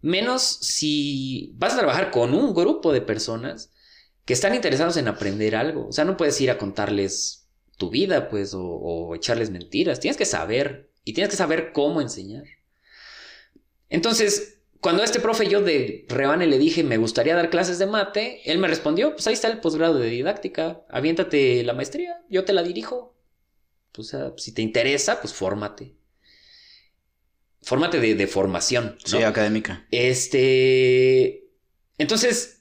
menos 0.00 0.42
si 0.42 1.52
vas 1.56 1.74
a 1.74 1.78
trabajar 1.78 2.10
con 2.10 2.34
un 2.34 2.54
grupo 2.54 2.92
de 2.92 3.00
personas 3.00 3.72
que 4.28 4.34
están 4.34 4.54
interesados 4.54 4.98
en 4.98 5.08
aprender 5.08 5.56
algo. 5.56 5.88
O 5.88 5.92
sea, 5.92 6.04
no 6.04 6.18
puedes 6.18 6.38
ir 6.42 6.50
a 6.50 6.58
contarles 6.58 7.48
tu 7.78 7.88
vida, 7.88 8.28
pues, 8.28 8.52
o, 8.52 8.62
o 8.62 9.14
echarles 9.14 9.48
mentiras. 9.48 10.00
Tienes 10.00 10.18
que 10.18 10.26
saber 10.26 10.90
y 11.02 11.14
tienes 11.14 11.30
que 11.30 11.38
saber 11.38 11.72
cómo 11.72 12.02
enseñar. 12.02 12.44
Entonces, 13.88 14.58
cuando 14.82 15.00
a 15.00 15.06
este 15.06 15.20
profe 15.20 15.48
yo 15.48 15.62
de 15.62 16.04
rebane 16.10 16.46
le 16.46 16.58
dije, 16.58 16.84
me 16.84 16.98
gustaría 16.98 17.34
dar 17.34 17.48
clases 17.48 17.78
de 17.78 17.86
mate, 17.86 18.42
él 18.44 18.58
me 18.58 18.68
respondió, 18.68 19.12
pues 19.12 19.26
ahí 19.28 19.32
está 19.32 19.48
el 19.48 19.60
posgrado 19.60 19.98
de 19.98 20.10
didáctica, 20.10 20.82
aviéntate 20.90 21.64
la 21.64 21.72
maestría, 21.72 22.20
yo 22.28 22.44
te 22.44 22.52
la 22.52 22.62
dirijo. 22.62 23.16
O 23.96 24.02
sea, 24.02 24.34
si 24.36 24.52
te 24.52 24.60
interesa, 24.60 25.22
pues 25.22 25.32
fórmate. 25.32 25.96
Fórmate 27.62 27.98
de, 27.98 28.14
de 28.14 28.26
formación. 28.26 28.98
¿no? 29.10 29.18
Sí, 29.18 29.22
académica. 29.22 29.86
Este. 29.90 31.48
Entonces, 31.96 32.57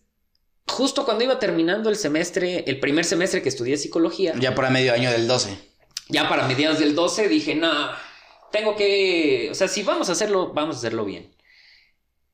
justo 0.67 1.05
cuando 1.05 1.23
iba 1.23 1.39
terminando 1.39 1.89
el 1.89 1.95
semestre, 1.95 2.63
el 2.67 2.79
primer 2.79 3.05
semestre 3.05 3.41
que 3.41 3.49
estudié 3.49 3.77
psicología, 3.77 4.33
ya, 4.35 4.39
Ya 4.39 4.55
para 4.55 4.69
medio 4.69 4.93
año 4.93 5.11
del 5.11 5.27
12. 5.27 5.57
para 6.29 6.47
mediados 6.47 6.79
del 6.79 6.95
12 6.95 7.27
dije, 7.27 7.55
no, 7.55 7.71
tengo 8.51 8.75
que. 8.75 9.49
O 9.51 9.55
sea, 9.55 9.67
si 9.67 9.83
vamos 9.83 10.09
a 10.09 10.13
hacerlo, 10.13 10.53
vamos 10.53 10.75
a 10.75 10.79
hacerlo 10.79 11.05
bien. 11.05 11.35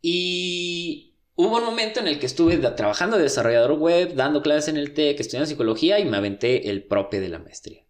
Y 0.02 1.16
hubo 1.36 1.58
un 1.58 1.64
momento 1.64 2.00
en 2.00 2.08
el 2.08 2.20
que 2.20 2.26
estuve 2.26 2.58
trabajando 2.58 3.18
de 3.18 3.24
desarrollador 3.24 3.74
web, 3.74 4.16
dando 4.16 4.42
clases 4.42 4.70
en 4.70 4.78
el 4.78 4.94
TEC, 4.94 5.20
estudiando 5.20 5.48
psicología 5.48 6.00
y 6.00 6.06
me 6.06 6.18
aventé 6.18 6.70
el 6.70 6.84
prope 6.84 7.20
de 7.20 7.30
la 7.30 7.40
maestría. 7.40 7.84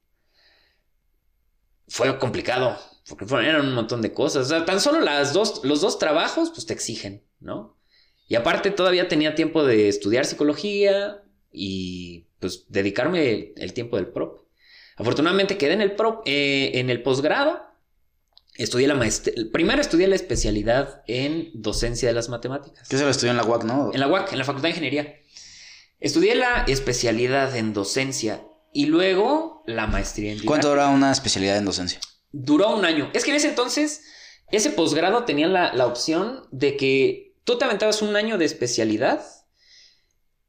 Fue 1.87 2.17
complicado, 2.19 2.77
porque 3.07 3.25
eran 3.25 3.67
un 3.67 3.73
montón 3.73 4.01
de 4.01 4.13
cosas. 4.13 4.45
O 4.45 4.49
sea, 4.49 4.65
tan 4.65 4.79
solo 4.79 5.01
las 5.01 5.33
dos, 5.33 5.61
los 5.63 5.81
dos 5.81 5.99
trabajos, 5.99 6.51
pues 6.51 6.65
te 6.65 6.73
exigen, 6.73 7.23
¿no? 7.39 7.72
Y 8.33 8.35
aparte 8.35 8.71
todavía 8.71 9.07
tenía 9.07 9.35
tiempo 9.35 9.63
de 9.63 9.87
estudiar 9.87 10.25
psicología 10.25 11.21
y 11.51 12.25
pues 12.39 12.65
dedicarme 12.67 13.53
el 13.55 13.73
tiempo 13.73 13.95
del 13.97 14.07
prope. 14.07 14.41
Afortunadamente 14.95 15.55
quedé 15.55 15.73
en 15.73 15.81
el, 15.81 15.95
eh, 16.25 16.71
en 16.73 16.89
el 16.89 17.03
posgrado 17.03 17.61
Estudié 18.55 18.87
la 18.87 18.95
maestría. 18.95 19.35
Primero 19.51 19.81
estudié 19.81 20.07
la 20.07 20.15
especialidad 20.15 21.03
en 21.05 21.51
docencia 21.53 22.07
de 22.07 22.15
las 22.15 22.29
matemáticas. 22.29 22.89
¿Qué 22.89 22.97
se 22.97 23.03
lo 23.03 23.11
estudió 23.11 23.29
en 23.29 23.37
la 23.37 23.45
UAC, 23.45 23.65
no? 23.65 23.91
En 23.93 23.99
la 23.99 24.07
UAC, 24.07 24.31
en 24.31 24.39
la 24.39 24.45
Facultad 24.45 24.63
de 24.63 24.69
Ingeniería. 24.69 25.15
Estudié 25.99 26.33
la 26.33 26.63
especialidad 26.67 27.55
en 27.55 27.73
docencia 27.73 28.41
y 28.73 28.87
luego 28.87 29.63
la 29.67 29.85
maestría 29.85 30.31
en 30.31 30.43
¿Cuánto 30.43 30.69
dura 30.69 30.87
una 30.87 31.11
especialidad 31.11 31.57
en 31.57 31.65
docencia? 31.65 31.99
Duró 32.31 32.75
un 32.75 32.83
año. 32.83 33.11
Es 33.13 33.25
que 33.25 33.29
en 33.29 33.37
ese 33.37 33.49
entonces, 33.49 34.01
ese 34.51 34.71
posgrado 34.71 35.23
tenía 35.23 35.47
la, 35.47 35.71
la 35.75 35.85
opción 35.85 36.47
de 36.51 36.77
que 36.77 37.32
tú 37.43 37.57
te 37.57 37.65
aventabas 37.65 38.01
un 38.01 38.15
año 38.15 38.37
de 38.37 38.45
especialidad 38.45 39.23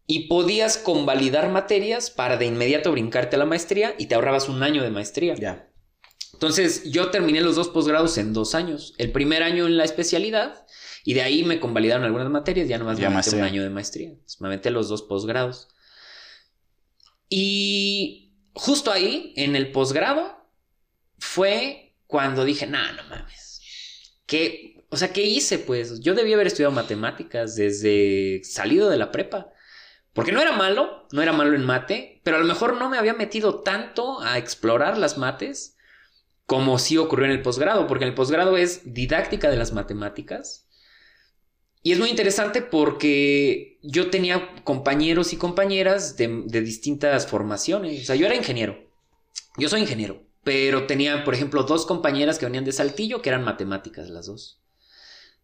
y 0.06 0.28
podías 0.28 0.76
convalidar 0.76 1.50
materias 1.50 2.10
para 2.10 2.36
de 2.36 2.46
inmediato 2.46 2.92
brincarte 2.92 3.36
a 3.36 3.38
la 3.38 3.46
maestría 3.46 3.94
y 3.98 4.06
te 4.06 4.14
ahorrabas 4.14 4.48
un 4.48 4.62
año 4.62 4.82
de 4.82 4.90
maestría. 4.90 5.34
Ya. 5.34 5.70
Entonces 6.34 6.90
yo 6.90 7.10
terminé 7.10 7.40
los 7.40 7.56
dos 7.56 7.68
posgrados 7.68 8.18
en 8.18 8.32
dos 8.32 8.54
años. 8.54 8.94
El 8.98 9.12
primer 9.12 9.42
año 9.42 9.66
en 9.66 9.76
la 9.76 9.84
especialidad 9.84 10.66
y 11.04 11.14
de 11.14 11.22
ahí 11.22 11.44
me 11.44 11.60
convalidaron 11.60 12.04
algunas 12.04 12.30
materias, 12.30 12.68
ya 12.68 12.78
nomás 12.78 12.98
me 12.98 13.06
aventé 13.06 13.36
un 13.36 13.42
año 13.42 13.62
de 13.62 13.70
maestría. 13.70 14.14
me 14.40 14.48
aventé 14.48 14.70
los 14.70 14.88
dos 14.88 15.02
posgrados. 15.02 15.68
Y 17.28 18.34
justo 18.54 18.90
ahí, 18.90 19.32
en 19.36 19.54
el 19.56 19.70
posgrado, 19.70 20.48
fue 21.18 21.96
cuando 22.06 22.44
dije, 22.44 22.66
no, 22.66 22.92
no 22.92 23.02
mames. 23.04 23.60
¿Qué? 24.26 24.73
O 24.94 24.96
sea, 24.96 25.12
¿qué 25.12 25.22
hice? 25.22 25.58
Pues 25.58 26.02
yo 26.02 26.14
debí 26.14 26.32
haber 26.32 26.46
estudiado 26.46 26.72
matemáticas 26.72 27.56
desde 27.56 28.40
salido 28.44 28.88
de 28.88 28.96
la 28.96 29.10
prepa. 29.10 29.50
Porque 30.12 30.30
no 30.30 30.40
era 30.40 30.52
malo, 30.52 31.08
no 31.10 31.20
era 31.20 31.32
malo 31.32 31.56
en 31.56 31.64
mate, 31.64 32.20
pero 32.22 32.36
a 32.36 32.40
lo 32.40 32.46
mejor 32.46 32.76
no 32.76 32.88
me 32.88 32.96
había 32.96 33.12
metido 33.12 33.62
tanto 33.62 34.20
a 34.20 34.38
explorar 34.38 34.96
las 34.96 35.18
mates 35.18 35.76
como 36.46 36.78
sí 36.78 36.96
ocurrió 36.96 37.24
en 37.24 37.32
el 37.32 37.42
posgrado, 37.42 37.88
porque 37.88 38.04
en 38.04 38.10
el 38.10 38.14
posgrado 38.14 38.56
es 38.56 38.94
didáctica 38.94 39.50
de 39.50 39.56
las 39.56 39.72
matemáticas. 39.72 40.68
Y 41.82 41.90
es 41.90 41.98
muy 41.98 42.08
interesante 42.08 42.62
porque 42.62 43.80
yo 43.82 44.10
tenía 44.10 44.54
compañeros 44.62 45.32
y 45.32 45.38
compañeras 45.38 46.16
de, 46.16 46.28
distintas 46.62 47.26
formaciones. 47.26 48.00
O 48.00 48.04
sea, 48.04 48.14
yo 48.14 48.26
era 48.26 48.36
ingeniero. 48.36 48.78
Yo 49.58 49.68
soy 49.68 49.80
ingeniero. 49.80 50.22
Pero 50.44 50.86
tenía, 50.86 51.24
por 51.24 51.34
ejemplo, 51.34 51.64
dos 51.64 51.84
compañeras 51.84 52.38
que 52.38 52.46
venían 52.46 52.64
de 52.64 52.70
Saltillo, 52.70 53.22
que 53.22 53.30
eran 53.30 53.42
matemáticas 53.42 54.08
las 54.08 54.26
dos. 54.26 54.60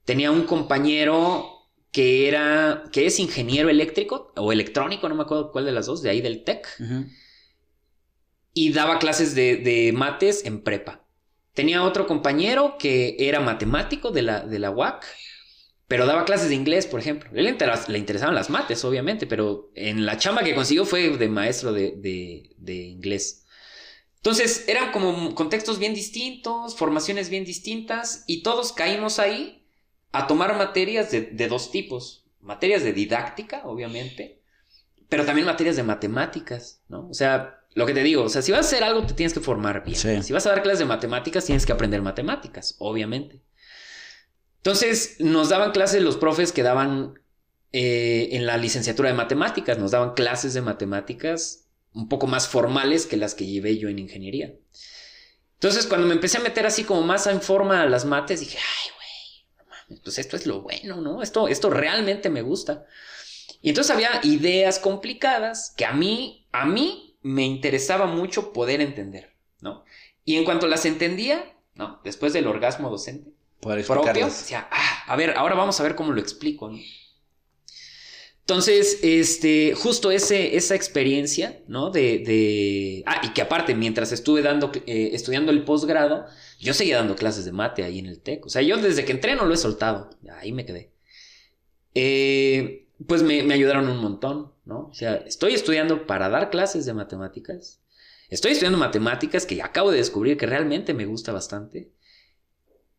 Tenía 0.04 0.30
un 0.30 0.42
compañero 0.42 1.68
que 1.92 2.28
era, 2.28 2.84
que 2.92 3.06
es 3.06 3.18
ingeniero 3.18 3.68
eléctrico 3.68 4.32
o 4.36 4.52
electrónico, 4.52 5.08
no 5.08 5.14
me 5.14 5.22
acuerdo 5.22 5.50
cuál 5.52 5.64
de 5.64 5.72
las 5.72 5.86
dos, 5.86 6.02
de 6.02 6.10
ahí 6.10 6.20
del 6.20 6.44
TEC 6.44 6.66
y 8.52 8.72
daba 8.72 8.98
clases 8.98 9.34
de, 9.34 9.92
mates 9.94 10.44
en 10.44 10.62
prepa. 10.62 11.06
Tenía 11.54 11.82
otro 11.82 12.06
compañero 12.06 12.76
que 12.78 13.16
era 13.18 13.40
matemático 13.40 14.10
de 14.10 14.22
la, 14.22 14.40
de 14.40 14.58
la 14.58 14.70
UAC, 14.70 15.04
pero 15.88 16.06
daba 16.06 16.24
clases 16.24 16.48
de 16.48 16.54
inglés, 16.54 16.86
por 16.86 17.00
ejemplo. 17.00 17.30
Él 17.34 17.44
le, 17.44 17.98
interesaban 17.98 18.34
las 18.34 18.50
mates, 18.50 18.84
obviamente, 18.84 19.26
pero 19.26 19.70
en 19.74 20.06
la 20.06 20.16
chamba 20.16 20.44
que 20.44 20.54
consiguió 20.54 20.84
fue 20.84 21.16
de 21.16 21.28
maestro 21.28 21.72
de, 21.72 22.54
inglés. 22.66 23.46
Entonces 24.16 24.68
eran 24.68 24.92
como 24.92 25.34
contextos 25.34 25.78
bien 25.78 25.94
distintos, 25.94 26.76
formaciones 26.76 27.30
bien 27.30 27.44
distintas, 27.44 28.24
y 28.26 28.42
todos 28.42 28.72
caímos 28.72 29.18
ahí 29.18 29.59
a 30.12 30.26
tomar 30.26 30.56
materias 30.56 31.10
de, 31.10 31.22
de 31.22 31.48
dos 31.48 31.70
tipos. 31.70 32.24
Materias 32.40 32.82
de 32.82 32.94
didáctica, 32.94 33.62
obviamente, 33.64 34.40
pero 35.10 35.26
también 35.26 35.46
materias 35.46 35.76
de 35.76 35.82
matemáticas, 35.82 36.80
¿no? 36.88 37.08
O 37.08 37.14
sea, 37.14 37.60
lo 37.74 37.86
que 37.86 37.94
te 37.94 38.02
digo, 38.02 38.24
o 38.24 38.28
sea, 38.28 38.42
si 38.42 38.52
vas 38.52 38.60
a 38.60 38.68
hacer 38.68 38.82
algo, 38.82 39.06
te 39.06 39.14
tienes 39.14 39.34
que 39.34 39.40
formar 39.40 39.84
bien. 39.84 40.22
Si 40.22 40.32
vas 40.32 40.46
a 40.46 40.50
dar 40.50 40.62
clases 40.62 40.80
de 40.80 40.84
matemáticas, 40.86 41.44
tienes 41.44 41.66
que 41.66 41.72
aprender 41.72 42.00
matemáticas, 42.00 42.76
obviamente. 42.78 43.42
Entonces, 44.58 45.16
nos 45.20 45.48
daban 45.48 45.72
clases 45.72 46.02
los 46.02 46.16
profes 46.16 46.52
que 46.52 46.62
daban 46.62 47.14
eh, 47.72 48.30
en 48.32 48.46
la 48.46 48.56
licenciatura 48.56 49.08
de 49.08 49.14
matemáticas, 49.14 49.78
nos 49.78 49.92
daban 49.92 50.14
clases 50.14 50.54
de 50.54 50.62
matemáticas 50.62 51.66
un 51.92 52.08
poco 52.08 52.26
más 52.26 52.48
formales 52.48 53.06
que 53.06 53.16
las 53.16 53.34
que 53.34 53.46
llevé 53.46 53.78
yo 53.78 53.88
en 53.88 53.98
ingeniería. 53.98 54.54
Entonces, 55.54 55.86
cuando 55.86 56.06
me 56.06 56.14
empecé 56.14 56.38
a 56.38 56.42
meter 56.42 56.66
así 56.66 56.84
como 56.84 57.02
más 57.02 57.26
en 57.26 57.40
forma 57.40 57.82
a 57.82 57.86
las 57.86 58.04
mates, 58.04 58.40
dije, 58.40 58.58
ay, 58.58 58.90
güey, 58.96 58.99
pues 60.02 60.18
esto 60.18 60.36
es 60.36 60.46
lo 60.46 60.60
bueno, 60.62 61.00
¿no? 61.00 61.22
Esto, 61.22 61.48
esto 61.48 61.70
realmente 61.70 62.30
me 62.30 62.42
gusta. 62.42 62.86
Y 63.62 63.70
entonces 63.70 63.92
había 63.92 64.20
ideas 64.22 64.78
complicadas 64.78 65.74
que 65.76 65.84
a 65.84 65.92
mí, 65.92 66.46
a 66.52 66.64
mí 66.64 67.16
me 67.22 67.44
interesaba 67.44 68.06
mucho 68.06 68.52
poder 68.52 68.80
entender, 68.80 69.34
¿no? 69.60 69.84
Y 70.24 70.36
en 70.36 70.44
cuanto 70.44 70.66
las 70.66 70.86
entendía, 70.86 71.52
¿no? 71.74 72.00
Después 72.04 72.32
del 72.32 72.46
orgasmo 72.46 72.90
docente 72.90 73.32
propio, 73.60 74.26
decía, 74.26 74.68
ah, 74.70 75.04
a 75.06 75.16
ver, 75.16 75.36
ahora 75.36 75.54
vamos 75.54 75.78
a 75.80 75.82
ver 75.82 75.94
cómo 75.94 76.12
lo 76.12 76.20
explico, 76.20 76.68
¿no? 76.70 76.78
Entonces, 78.50 78.98
este, 79.02 79.74
justo 79.76 80.10
ese, 80.10 80.56
esa 80.56 80.74
experiencia, 80.74 81.62
¿no? 81.68 81.90
De, 81.90 82.18
de, 82.18 83.04
Ah, 83.06 83.20
y 83.22 83.28
que 83.32 83.42
aparte, 83.42 83.76
mientras 83.76 84.10
estuve 84.10 84.42
dando, 84.42 84.72
eh, 84.86 85.10
estudiando 85.12 85.52
el 85.52 85.62
posgrado, 85.62 86.26
yo 86.58 86.74
seguía 86.74 86.96
dando 86.96 87.14
clases 87.14 87.44
de 87.44 87.52
mate 87.52 87.84
ahí 87.84 88.00
en 88.00 88.06
el 88.06 88.18
TEC. 88.18 88.46
O 88.46 88.48
sea, 88.48 88.60
yo 88.62 88.76
desde 88.78 89.04
que 89.04 89.12
entré 89.12 89.36
no 89.36 89.44
lo 89.44 89.54
he 89.54 89.56
soltado. 89.56 90.10
Ahí 90.40 90.50
me 90.50 90.66
quedé. 90.66 90.90
Eh, 91.94 92.88
pues 93.06 93.22
me, 93.22 93.44
me 93.44 93.54
ayudaron 93.54 93.88
un 93.88 93.98
montón. 93.98 94.52
O 94.66 94.92
sea, 94.94 95.14
estoy 95.14 95.54
estudiando 95.54 96.08
para 96.08 96.28
dar 96.28 96.50
clases 96.50 96.84
de 96.86 96.92
matemáticas. 96.92 97.80
Estoy 98.30 98.50
estudiando 98.50 98.78
matemáticas 98.78 99.46
que 99.46 99.62
acabo 99.62 99.92
de 99.92 99.98
descubrir 99.98 100.36
que 100.36 100.46
realmente 100.46 100.92
me 100.92 101.06
gusta 101.06 101.30
bastante. 101.30 101.92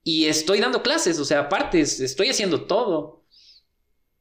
Y 0.02 0.28
estoy 0.28 0.62
dando 0.62 0.82
clases, 0.82 1.20
o 1.20 1.26
sea, 1.26 1.42
aparte, 1.42 1.82
estoy 1.82 2.30
haciendo 2.30 2.68
todo. 2.68 3.26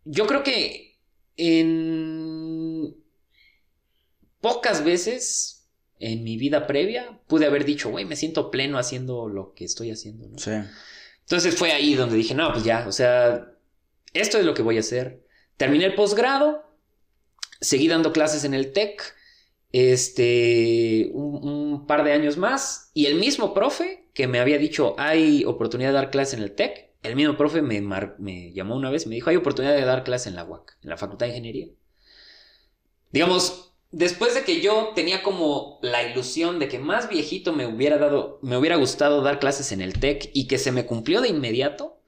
Yo 0.04 0.26
creo 0.26 0.42
que 0.42 0.89
en 1.36 2.96
pocas 4.40 4.84
veces 4.84 5.68
en 5.98 6.24
mi 6.24 6.36
vida 6.36 6.66
previa 6.66 7.20
pude 7.26 7.46
haber 7.46 7.64
dicho, 7.64 7.90
güey, 7.90 8.04
me 8.04 8.16
siento 8.16 8.50
pleno 8.50 8.78
haciendo 8.78 9.28
lo 9.28 9.52
que 9.54 9.64
estoy 9.64 9.90
haciendo, 9.90 10.28
¿no? 10.28 10.38
Sí. 10.38 10.52
Entonces 11.20 11.54
fue 11.54 11.72
ahí 11.72 11.94
donde 11.94 12.16
dije, 12.16 12.34
no, 12.34 12.52
pues 12.52 12.64
ya, 12.64 12.86
o 12.88 12.92
sea, 12.92 13.52
esto 14.14 14.38
es 14.38 14.44
lo 14.44 14.54
que 14.54 14.62
voy 14.62 14.78
a 14.78 14.80
hacer. 14.80 15.24
Terminé 15.56 15.84
el 15.84 15.94
posgrado, 15.94 16.70
Seguí 17.60 17.88
dando 17.88 18.12
clases 18.12 18.44
en 18.44 18.54
el 18.54 18.72
TEC 18.72 19.14
este, 19.72 21.10
un, 21.12 21.86
par 21.86 22.04
de 22.04 22.12
años 22.12 22.36
más 22.38 22.90
y 22.94 23.06
el 23.06 23.16
mismo 23.16 23.52
profe 23.52 24.08
que 24.14 24.26
me 24.26 24.40
había 24.40 24.58
dicho 24.58 24.94
hay 24.98 25.44
oportunidad 25.44 25.90
de 25.90 25.94
dar 25.94 26.10
clases 26.10 26.34
en 26.34 26.42
el 26.42 26.52
TEC, 26.52 26.89
el 27.02 27.16
mismo 27.16 27.36
profe 27.36 27.62
me, 27.62 28.52
llamó 28.52 28.76
una 28.76 28.90
vez 28.90 29.06
y 29.06 29.08
me 29.08 29.14
dijo 29.14 29.30
hay 29.30 29.36
oportunidad 29.36 29.74
de 29.74 29.84
dar 29.84 30.04
clases 30.04 30.28
en 30.28 30.36
la 30.36 30.44
UAC, 30.44 30.76
en 30.82 30.90
la 30.90 30.96
Facultad 30.96 31.26
de 31.26 31.30
Ingeniería. 31.30 31.68
Digamos, 33.10 33.74
después 33.90 34.34
de 34.34 34.44
que 34.44 34.60
yo 34.60 34.92
tenía 34.94 35.22
como 35.22 35.78
la 35.82 36.02
ilusión 36.02 36.58
de 36.58 36.68
que 36.68 36.78
más 36.78 37.08
viejito 37.08 37.52
me 37.52 37.66
hubiera 37.66 37.98
dado, 37.98 38.38
me 38.42 38.56
hubiera 38.56 38.76
gustado 38.76 39.22
dar 39.22 39.38
clases 39.38 39.72
en 39.72 39.80
el 39.80 39.98
TEC 39.98 40.30
y 40.32 40.46
que 40.46 40.58
se 40.58 40.72
me 40.72 40.86
cumplió 40.86 41.20
de 41.20 41.28
inmediato, 41.28 42.00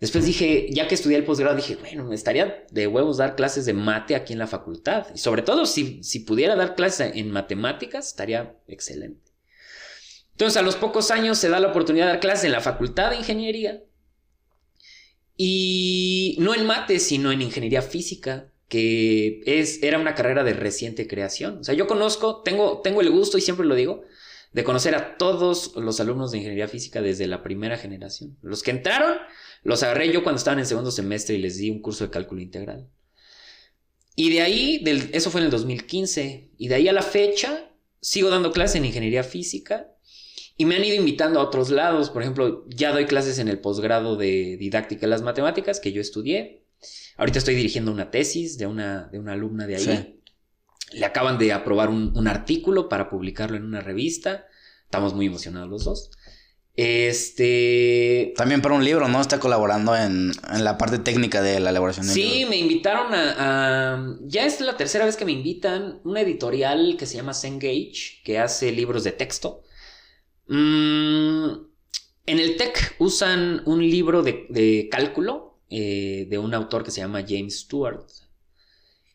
Después 0.00 0.26
dije, 0.26 0.66
ya 0.70 0.86
que 0.86 0.96
estudié 0.96 1.16
el 1.16 1.24
posgrado, 1.24 1.56
dije, 1.56 1.76
bueno, 1.76 2.04
me 2.04 2.14
estaría 2.14 2.66
de 2.70 2.86
huevos 2.86 3.16
dar 3.16 3.36
clases 3.36 3.64
de 3.64 3.72
mate 3.72 4.14
aquí 4.14 4.32
en 4.32 4.38
la 4.38 4.46
facultad. 4.46 5.06
Y 5.14 5.18
sobre 5.18 5.40
todo, 5.40 5.66
si, 5.66 6.02
si 6.02 6.20
pudiera 6.20 6.56
dar 6.56 6.74
clases 6.74 7.14
en 7.14 7.30
matemáticas, 7.30 8.08
estaría 8.08 8.54
excelente. 8.66 9.32
Entonces, 10.32 10.58
a 10.58 10.62
los 10.62 10.76
pocos 10.76 11.10
años 11.10 11.38
se 11.38 11.48
da 11.48 11.60
la 11.60 11.68
oportunidad 11.68 12.06
de 12.06 12.12
dar 12.12 12.20
clases 12.20 12.44
en 12.44 12.52
la 12.52 12.60
facultad 12.60 13.10
de 13.10 13.16
ingeniería. 13.16 13.82
Y 15.36 16.36
no 16.38 16.54
en 16.54 16.66
mate, 16.66 17.00
sino 17.00 17.32
en 17.32 17.42
ingeniería 17.42 17.82
física, 17.82 18.52
que 18.68 19.42
es, 19.46 19.82
era 19.82 19.98
una 19.98 20.14
carrera 20.14 20.44
de 20.44 20.52
reciente 20.52 21.06
creación. 21.06 21.58
O 21.58 21.64
sea, 21.64 21.74
yo 21.74 21.86
conozco, 21.86 22.42
tengo, 22.42 22.80
tengo 22.82 23.00
el 23.00 23.10
gusto, 23.10 23.38
y 23.38 23.40
siempre 23.40 23.66
lo 23.66 23.74
digo, 23.74 24.04
de 24.52 24.64
conocer 24.64 24.94
a 24.94 25.16
todos 25.18 25.74
los 25.76 25.98
alumnos 26.00 26.30
de 26.30 26.38
ingeniería 26.38 26.68
física 26.68 27.02
desde 27.02 27.26
la 27.26 27.42
primera 27.42 27.76
generación. 27.76 28.36
Los 28.40 28.62
que 28.62 28.70
entraron 28.70 29.16
los 29.64 29.82
agarré 29.82 30.12
yo 30.12 30.22
cuando 30.22 30.38
estaban 30.38 30.60
en 30.60 30.66
segundo 30.66 30.92
semestre 30.92 31.34
y 31.34 31.38
les 31.38 31.58
di 31.58 31.70
un 31.70 31.82
curso 31.82 32.04
de 32.04 32.10
cálculo 32.10 32.40
integral. 32.40 32.88
Y 34.14 34.30
de 34.30 34.42
ahí, 34.42 34.84
eso 35.12 35.30
fue 35.30 35.40
en 35.40 35.46
el 35.46 35.50
2015, 35.50 36.50
y 36.56 36.68
de 36.68 36.74
ahí 36.74 36.86
a 36.86 36.92
la 36.92 37.02
fecha 37.02 37.72
sigo 38.00 38.30
dando 38.30 38.52
clases 38.52 38.76
en 38.76 38.84
ingeniería 38.84 39.24
física 39.24 39.93
y 40.56 40.64
me 40.66 40.76
han 40.76 40.84
ido 40.84 40.96
invitando 40.96 41.40
a 41.40 41.42
otros 41.42 41.70
lados. 41.70 42.10
Por 42.10 42.22
ejemplo, 42.22 42.64
ya 42.68 42.92
doy 42.92 43.06
clases 43.06 43.38
en 43.38 43.48
el 43.48 43.60
posgrado 43.60 44.16
de 44.16 44.56
didáctica 44.58 45.02
de 45.02 45.08
las 45.10 45.22
matemáticas 45.22 45.80
que 45.80 45.92
yo 45.92 46.00
estudié. 46.00 46.64
Ahorita 47.16 47.38
estoy 47.38 47.54
dirigiendo 47.54 47.90
una 47.90 48.10
tesis 48.10 48.58
de 48.58 48.66
una, 48.66 49.08
de 49.10 49.18
una 49.18 49.32
alumna 49.32 49.66
de 49.66 49.76
ahí. 49.76 50.20
Le 50.92 51.04
acaban 51.06 51.38
de 51.38 51.52
aprobar 51.52 51.88
un, 51.88 52.16
un, 52.16 52.28
artículo 52.28 52.88
para 52.88 53.08
publicarlo 53.08 53.56
en 53.56 53.64
una 53.64 53.80
revista. 53.80 54.46
Estamos 54.84 55.14
muy 55.14 55.26
emocionados 55.26 55.68
los 55.68 55.84
dos. 55.84 56.10
Este. 56.76 58.32
También 58.36 58.60
para 58.60 58.74
un 58.74 58.84
libro, 58.84 59.08
¿no? 59.08 59.20
Está 59.20 59.40
colaborando 59.40 59.96
en, 59.96 60.32
en 60.52 60.64
la 60.64 60.76
parte 60.76 60.98
técnica 60.98 61.40
de 61.40 61.58
la 61.58 61.70
elaboración 61.70 62.06
del 62.06 62.14
sí, 62.14 62.22
libro. 62.22 62.36
Sí, 62.38 62.46
me 62.46 62.56
invitaron 62.56 63.14
a, 63.14 63.94
a, 63.94 64.16
Ya 64.22 64.44
es 64.44 64.60
la 64.60 64.76
tercera 64.76 65.04
vez 65.04 65.16
que 65.16 65.24
me 65.24 65.32
invitan. 65.32 66.00
Una 66.04 66.20
editorial 66.20 66.96
que 66.96 67.06
se 67.06 67.16
llama 67.16 67.34
Cengage, 67.34 68.22
que 68.24 68.38
hace 68.38 68.70
libros 68.70 69.02
de 69.02 69.12
texto. 69.12 69.63
Mm, 70.46 71.48
en 72.26 72.38
el 72.38 72.56
TEC 72.56 72.96
usan 72.98 73.62
un 73.66 73.80
libro 73.80 74.22
de, 74.22 74.46
de 74.50 74.88
cálculo 74.90 75.58
eh, 75.70 76.26
de 76.28 76.38
un 76.38 76.54
autor 76.54 76.84
que 76.84 76.90
se 76.90 77.00
llama 77.00 77.24
James 77.26 77.60
Stewart. 77.60 78.04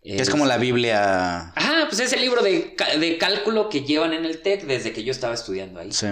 Es 0.01 0.30
como 0.30 0.45
la 0.45 0.57
Biblia. 0.57 1.49
Ajá, 1.49 1.86
pues 1.88 1.99
es 1.99 2.13
el 2.13 2.21
libro 2.21 2.41
de, 2.41 2.75
de 2.99 3.17
cálculo 3.17 3.69
que 3.69 3.82
llevan 3.82 4.13
en 4.13 4.25
el 4.25 4.41
TEC 4.41 4.63
desde 4.65 4.93
que 4.93 5.03
yo 5.03 5.11
estaba 5.11 5.34
estudiando 5.34 5.80
ahí. 5.80 5.91
Sí. 5.91 6.07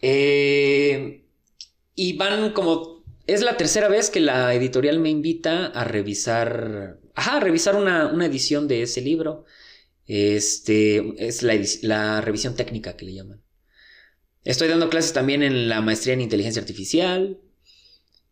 Eh, 0.00 1.24
y 1.94 2.16
van 2.16 2.52
como. 2.52 3.04
Es 3.26 3.40
la 3.42 3.56
tercera 3.56 3.88
vez 3.88 4.10
que 4.10 4.20
la 4.20 4.54
editorial 4.54 5.00
me 5.00 5.10
invita 5.10 5.66
a 5.66 5.84
revisar. 5.84 6.98
Ajá, 7.14 7.36
a 7.36 7.40
revisar 7.40 7.76
una, 7.76 8.06
una 8.06 8.26
edición 8.26 8.68
de 8.68 8.82
ese 8.82 9.00
libro. 9.02 9.44
Este. 10.06 11.14
Es 11.18 11.42
la, 11.42 11.54
la 11.82 12.20
revisión 12.20 12.56
técnica 12.56 12.96
que 12.96 13.04
le 13.04 13.14
llaman. 13.14 13.43
Estoy 14.44 14.68
dando 14.68 14.90
clases 14.90 15.12
también 15.12 15.42
en 15.42 15.68
la 15.68 15.80
maestría 15.80 16.14
en 16.14 16.20
inteligencia 16.20 16.60
artificial. 16.60 17.40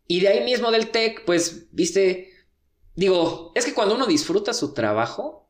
Y 0.07 0.19
de 0.19 0.27
ahí 0.27 0.43
mismo 0.43 0.71
del 0.71 0.89
TEC, 0.89 1.25
pues, 1.25 1.67
viste. 1.71 2.29
Digo, 2.95 3.51
es 3.55 3.65
que 3.65 3.73
cuando 3.73 3.95
uno 3.95 4.05
disfruta 4.05 4.53
su 4.53 4.73
trabajo, 4.73 5.49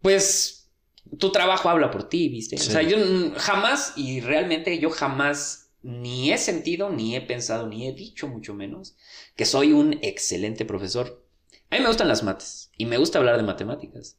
pues 0.00 0.70
tu 1.18 1.32
trabajo 1.32 1.68
habla 1.68 1.90
por 1.90 2.08
ti, 2.08 2.28
¿viste? 2.28 2.56
Sí. 2.58 2.68
O 2.68 2.72
sea, 2.72 2.82
yo 2.82 2.98
jamás, 3.36 3.94
y 3.96 4.20
realmente 4.20 4.78
yo 4.78 4.90
jamás 4.90 5.62
ni 5.82 6.32
he 6.32 6.38
sentido, 6.38 6.90
ni 6.90 7.16
he 7.16 7.20
pensado, 7.20 7.66
ni 7.66 7.88
he 7.88 7.92
dicho 7.92 8.28
mucho 8.28 8.54
menos 8.54 8.96
que 9.34 9.44
soy 9.44 9.72
un 9.72 9.98
excelente 10.02 10.64
profesor. 10.64 11.26
A 11.70 11.76
mí 11.76 11.80
me 11.80 11.88
gustan 11.88 12.08
las 12.08 12.22
mates 12.22 12.70
y 12.76 12.86
me 12.86 12.98
gusta 12.98 13.18
hablar 13.18 13.36
de 13.36 13.42
matemáticas 13.42 14.18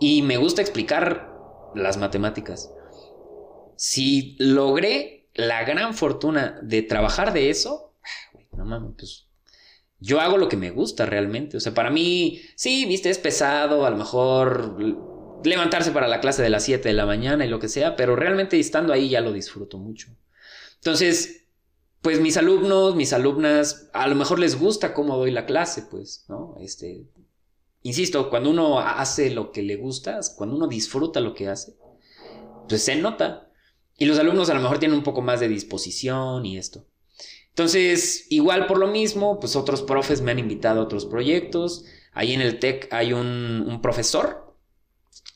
y 0.00 0.22
me 0.22 0.36
gusta 0.36 0.62
explicar 0.62 1.32
las 1.74 1.96
matemáticas. 1.98 2.72
Si 3.78 4.34
logré 4.40 5.28
la 5.34 5.62
gran 5.62 5.94
fortuna 5.94 6.58
de 6.62 6.82
trabajar 6.82 7.32
de 7.32 7.48
eso, 7.48 7.94
no 8.56 8.64
mames, 8.64 8.92
pues 8.98 9.26
yo 10.00 10.20
hago 10.20 10.36
lo 10.36 10.48
que 10.48 10.56
me 10.56 10.70
gusta 10.70 11.06
realmente. 11.06 11.56
O 11.56 11.60
sea, 11.60 11.74
para 11.74 11.90
mí, 11.90 12.42
sí, 12.56 12.86
viste, 12.86 13.08
es 13.08 13.18
pesado, 13.18 13.86
a 13.86 13.90
lo 13.90 13.96
mejor 13.96 14.76
levantarse 15.44 15.92
para 15.92 16.08
la 16.08 16.20
clase 16.20 16.42
de 16.42 16.50
las 16.50 16.64
7 16.64 16.88
de 16.88 16.94
la 16.94 17.06
mañana 17.06 17.46
y 17.46 17.48
lo 17.48 17.60
que 17.60 17.68
sea, 17.68 17.94
pero 17.94 18.16
realmente 18.16 18.58
estando 18.58 18.92
ahí 18.92 19.08
ya 19.08 19.20
lo 19.20 19.32
disfruto 19.32 19.78
mucho. 19.78 20.08
Entonces, 20.74 21.46
pues 22.02 22.20
mis 22.20 22.36
alumnos, 22.36 22.96
mis 22.96 23.12
alumnas, 23.12 23.90
a 23.92 24.08
lo 24.08 24.16
mejor 24.16 24.40
les 24.40 24.58
gusta 24.58 24.92
cómo 24.92 25.16
doy 25.16 25.30
la 25.30 25.46
clase, 25.46 25.82
pues, 25.88 26.24
¿no? 26.28 26.56
Este, 26.60 27.04
insisto, 27.82 28.28
cuando 28.28 28.50
uno 28.50 28.80
hace 28.80 29.30
lo 29.30 29.52
que 29.52 29.62
le 29.62 29.76
gusta, 29.76 30.18
cuando 30.36 30.56
uno 30.56 30.66
disfruta 30.66 31.20
lo 31.20 31.34
que 31.34 31.48
hace, 31.48 31.76
pues 32.68 32.82
se 32.82 32.96
nota. 32.96 33.47
Y 33.98 34.06
los 34.06 34.18
alumnos 34.18 34.48
a 34.48 34.54
lo 34.54 34.60
mejor 34.60 34.78
tienen 34.78 34.96
un 34.96 35.04
poco 35.04 35.20
más 35.20 35.40
de 35.40 35.48
disposición 35.48 36.46
y 36.46 36.56
esto. 36.56 36.86
Entonces, 37.50 38.26
igual 38.30 38.66
por 38.66 38.78
lo 38.78 38.86
mismo, 38.86 39.40
pues 39.40 39.56
otros 39.56 39.82
profes 39.82 40.22
me 40.22 40.30
han 40.30 40.38
invitado 40.38 40.80
a 40.80 40.84
otros 40.84 41.04
proyectos. 41.04 41.84
Ahí 42.12 42.32
en 42.32 42.40
el 42.40 42.58
TEC 42.58 42.88
hay 42.92 43.12
un, 43.12 43.66
un 43.66 43.82
profesor 43.82 44.48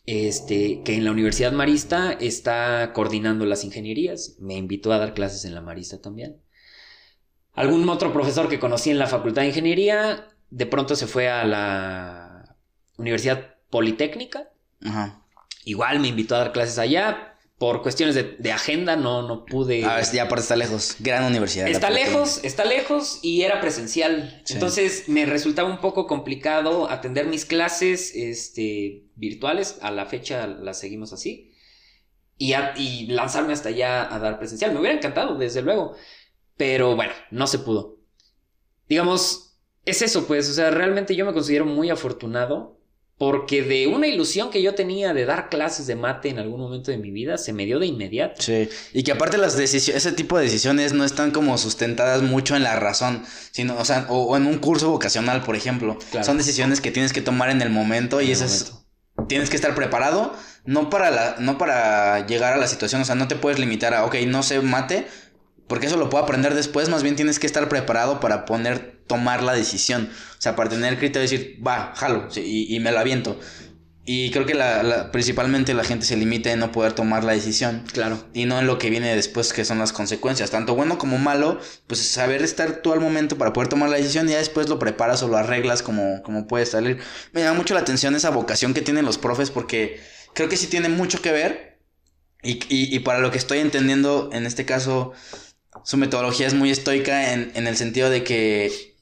este, 0.07 0.83
que 0.85 0.95
en 0.95 1.05
la 1.05 1.13
Universidad 1.13 1.53
Marista 1.53 2.13
está 2.13 2.93
coordinando 2.93 3.47
las 3.47 3.65
ingenierías. 3.65 4.37
Me 4.41 4.55
invitó 4.55 4.93
a 4.93 4.99
dar 4.99 5.15
clases 5.15 5.45
en 5.45 5.55
la 5.55 5.61
Marista 5.61 6.01
también. 6.01 6.41
Algún 7.55 7.89
otro 7.89 8.13
profesor 8.13 8.49
que 8.49 8.59
conocí 8.59 8.91
en 8.91 8.99
la 8.99 9.07
Facultad 9.07 9.43
de 9.43 9.49
Ingeniería, 9.49 10.29
de 10.51 10.67
pronto 10.67 10.97
se 10.97 11.07
fue 11.07 11.29
a 11.29 11.45
la 11.45 12.57
Universidad 12.97 13.57
Politécnica. 13.71 14.49
Ajá. 14.83 15.23
Igual 15.65 16.01
me 16.01 16.09
invitó 16.09 16.35
a 16.35 16.39
dar 16.39 16.53
clases 16.53 16.79
allá. 16.79 17.32
Por 17.63 17.81
cuestiones 17.81 18.17
de, 18.17 18.35
de 18.41 18.51
agenda 18.51 18.97
no, 18.97 19.23
no 19.23 19.45
pude. 19.45 19.85
Ah, 19.85 20.03
ya 20.03 20.25
aparte 20.25 20.43
está 20.43 20.57
lejos. 20.57 20.97
Gran 20.99 21.23
universidad. 21.23 21.69
Está 21.69 21.91
lejos, 21.91 22.41
está 22.43 22.65
lejos 22.65 23.21
y 23.23 23.43
era 23.43 23.61
presencial. 23.61 24.43
Sí. 24.45 24.55
Entonces 24.55 25.09
me 25.09 25.27
resultaba 25.27 25.71
un 25.71 25.79
poco 25.79 26.09
complicado 26.09 26.91
atender 26.91 27.27
mis 27.27 27.45
clases 27.45 28.17
este, 28.17 29.05
virtuales. 29.15 29.79
A 29.81 29.93
la 29.93 30.07
fecha 30.07 30.49
las 30.49 30.81
seguimos 30.81 31.13
así. 31.13 31.53
Y, 32.37 32.55
a, 32.55 32.75
y 32.77 33.07
lanzarme 33.07 33.53
hasta 33.53 33.69
allá 33.69 34.13
a 34.13 34.19
dar 34.19 34.41
presencial. 34.41 34.73
Me 34.73 34.81
hubiera 34.81 34.97
encantado, 34.97 35.39
desde 35.39 35.63
luego. 35.63 35.95
Pero 36.57 36.97
bueno, 36.97 37.13
no 37.31 37.47
se 37.47 37.61
pudo. 37.61 38.01
Digamos, 38.89 39.57
es 39.85 40.03
eso, 40.03 40.27
pues. 40.27 40.51
O 40.51 40.53
sea, 40.53 40.73
realmente 40.73 41.15
yo 41.15 41.25
me 41.25 41.33
considero 41.33 41.65
muy 41.65 41.91
afortunado 41.91 42.82
porque 43.23 43.63
de 43.63 43.87
una 43.87 44.09
ilusión 44.09 44.51
que 44.51 44.61
yo 44.63 44.75
tenía 44.75 45.15
de 45.15 45.25
dar 45.25 45.49
clases 45.49 45.87
de 45.87 45.95
mate 45.95 46.29
en 46.29 46.41
algún 46.41 46.61
momento 46.61 46.91
de 46.91 46.97
mi 46.97 47.13
vida, 47.13 47.39
se 47.39 47.53
me 47.53 47.65
dio 47.65 47.79
de 47.79 47.87
inmediato. 47.87 48.43
Sí, 48.43 48.69
y 48.93 49.05
que 49.05 49.13
aparte 49.13 49.39
las 49.39 49.57
decisiones, 49.57 50.05
ese 50.05 50.17
tipo 50.17 50.37
de 50.37 50.43
decisiones 50.43 50.93
no 50.93 51.05
están 51.05 51.31
como 51.31 51.57
sustentadas 51.57 52.21
mucho 52.23 52.57
en 52.57 52.65
la 52.65 52.75
razón, 52.81 53.23
sino, 53.53 53.77
o 53.77 53.85
sea, 53.85 54.07
o, 54.09 54.25
o 54.25 54.37
en 54.37 54.49
un 54.49 54.59
curso 54.59 54.91
vocacional, 54.91 55.45
por 55.45 55.55
ejemplo. 55.55 56.01
Claro. 56.11 56.27
Son 56.27 56.37
decisiones 56.37 56.81
que 56.81 56.91
tienes 56.91 57.13
que 57.13 57.21
tomar 57.21 57.51
en 57.51 57.63
el 57.63 57.71
momento 57.71 58.21
en 58.21 58.27
y 58.27 58.33
eso 58.33 58.45
es, 58.45 58.73
tienes 59.29 59.51
que 59.51 59.55
estar 59.55 59.77
preparado, 59.77 60.35
no 60.65 60.91
para, 60.91 61.13
la, 61.13 61.37
no 61.39 61.59
para 61.59 62.27
llegar 62.27 62.55
a 62.55 62.57
la 62.57 62.67
situación, 62.67 63.03
o 63.03 63.05
sea, 63.05 63.15
no 63.15 63.29
te 63.29 63.37
puedes 63.37 63.61
limitar 63.61 63.95
a, 63.95 64.05
ok, 64.05 64.17
no 64.27 64.43
sé 64.43 64.61
mate, 64.63 65.07
porque 65.73 65.87
eso 65.87 65.97
lo 65.97 66.11
puedo 66.11 66.23
aprender 66.23 66.55
después, 66.55 66.91
más 66.91 67.03
bien 67.03 67.17
tienes 67.17 67.39
que 67.39 67.47
estar 67.47 67.67
preparado 67.71 68.21
para 68.21 68.45
poner, 68.45 69.01
tomar 69.07 69.43
la 69.43 69.55
decisión. 69.55 70.11
O 70.39 70.43
sea, 70.43 70.55
para 70.55 70.69
tener 70.69 70.93
el 70.93 70.99
criterio 70.99 71.27
de 71.27 71.35
decir, 71.35 71.67
va, 71.67 71.95
jalo, 71.97 72.31
sí, 72.31 72.43
y, 72.43 72.77
y, 72.77 72.79
me 72.79 72.93
lo 72.93 72.99
aviento. 72.99 73.41
Y 74.05 74.31
creo 74.33 74.45
que 74.45 74.53
la, 74.53 74.83
la, 74.83 75.11
principalmente 75.11 75.73
la 75.73 75.83
gente 75.83 76.05
se 76.05 76.15
limita 76.15 76.53
en 76.53 76.59
no 76.59 76.73
poder 76.73 76.93
tomar 76.93 77.25
la 77.25 77.33
decisión. 77.33 77.85
Claro. 77.91 78.23
Y 78.35 78.45
no 78.45 78.59
en 78.59 78.67
lo 78.67 78.77
que 78.77 78.91
viene 78.91 79.17
después, 79.17 79.55
que 79.55 79.65
son 79.65 79.79
las 79.79 79.95
consecuencias. 79.95 80.51
Tanto 80.51 80.75
bueno 80.75 80.99
como 80.99 81.17
malo, 81.17 81.59
pues 81.87 82.07
saber 82.07 82.43
estar 82.43 82.83
tú 82.83 82.93
al 82.93 83.01
momento 83.01 83.39
para 83.39 83.55
poder 83.55 83.71
tomar 83.71 83.89
la 83.89 83.97
decisión 83.97 84.29
y 84.29 84.33
ya 84.33 84.39
después 84.41 84.69
lo 84.69 84.79
preparas 84.79 85.23
o 85.23 85.29
lo 85.29 85.39
arreglas 85.39 85.81
como, 85.81 86.23
como 86.23 86.47
puede 86.47 86.67
salir. 86.67 86.99
Me 87.33 87.41
llama 87.41 87.57
mucho 87.57 87.73
la 87.73 87.81
atención 87.81 88.15
esa 88.15 88.29
vocación 88.29 88.75
que 88.75 88.83
tienen 88.83 89.07
los 89.07 89.17
profes 89.17 89.51
porque 89.51 90.03
creo 90.35 90.51
que 90.51 90.59
sí 90.59 90.67
tiene 90.67 90.91
mucho 90.91 91.23
que 91.23 91.33
ver. 91.33 91.79
Y, 92.43 92.59
y, 92.69 92.95
y 92.95 92.99
para 92.99 93.21
lo 93.21 93.31
que 93.31 93.39
estoy 93.39 93.61
entendiendo, 93.61 94.29
en 94.35 94.45
este 94.45 94.67
caso, 94.67 95.15
su 95.85 95.97
metodología 95.97 96.47
es 96.47 96.55
muy 96.55 96.71
estoica 96.71 97.33
en, 97.33 97.53
en 97.55 97.67
el 97.67 97.77
sentido 97.77 98.11
de 98.11 98.25
que 98.25 98.93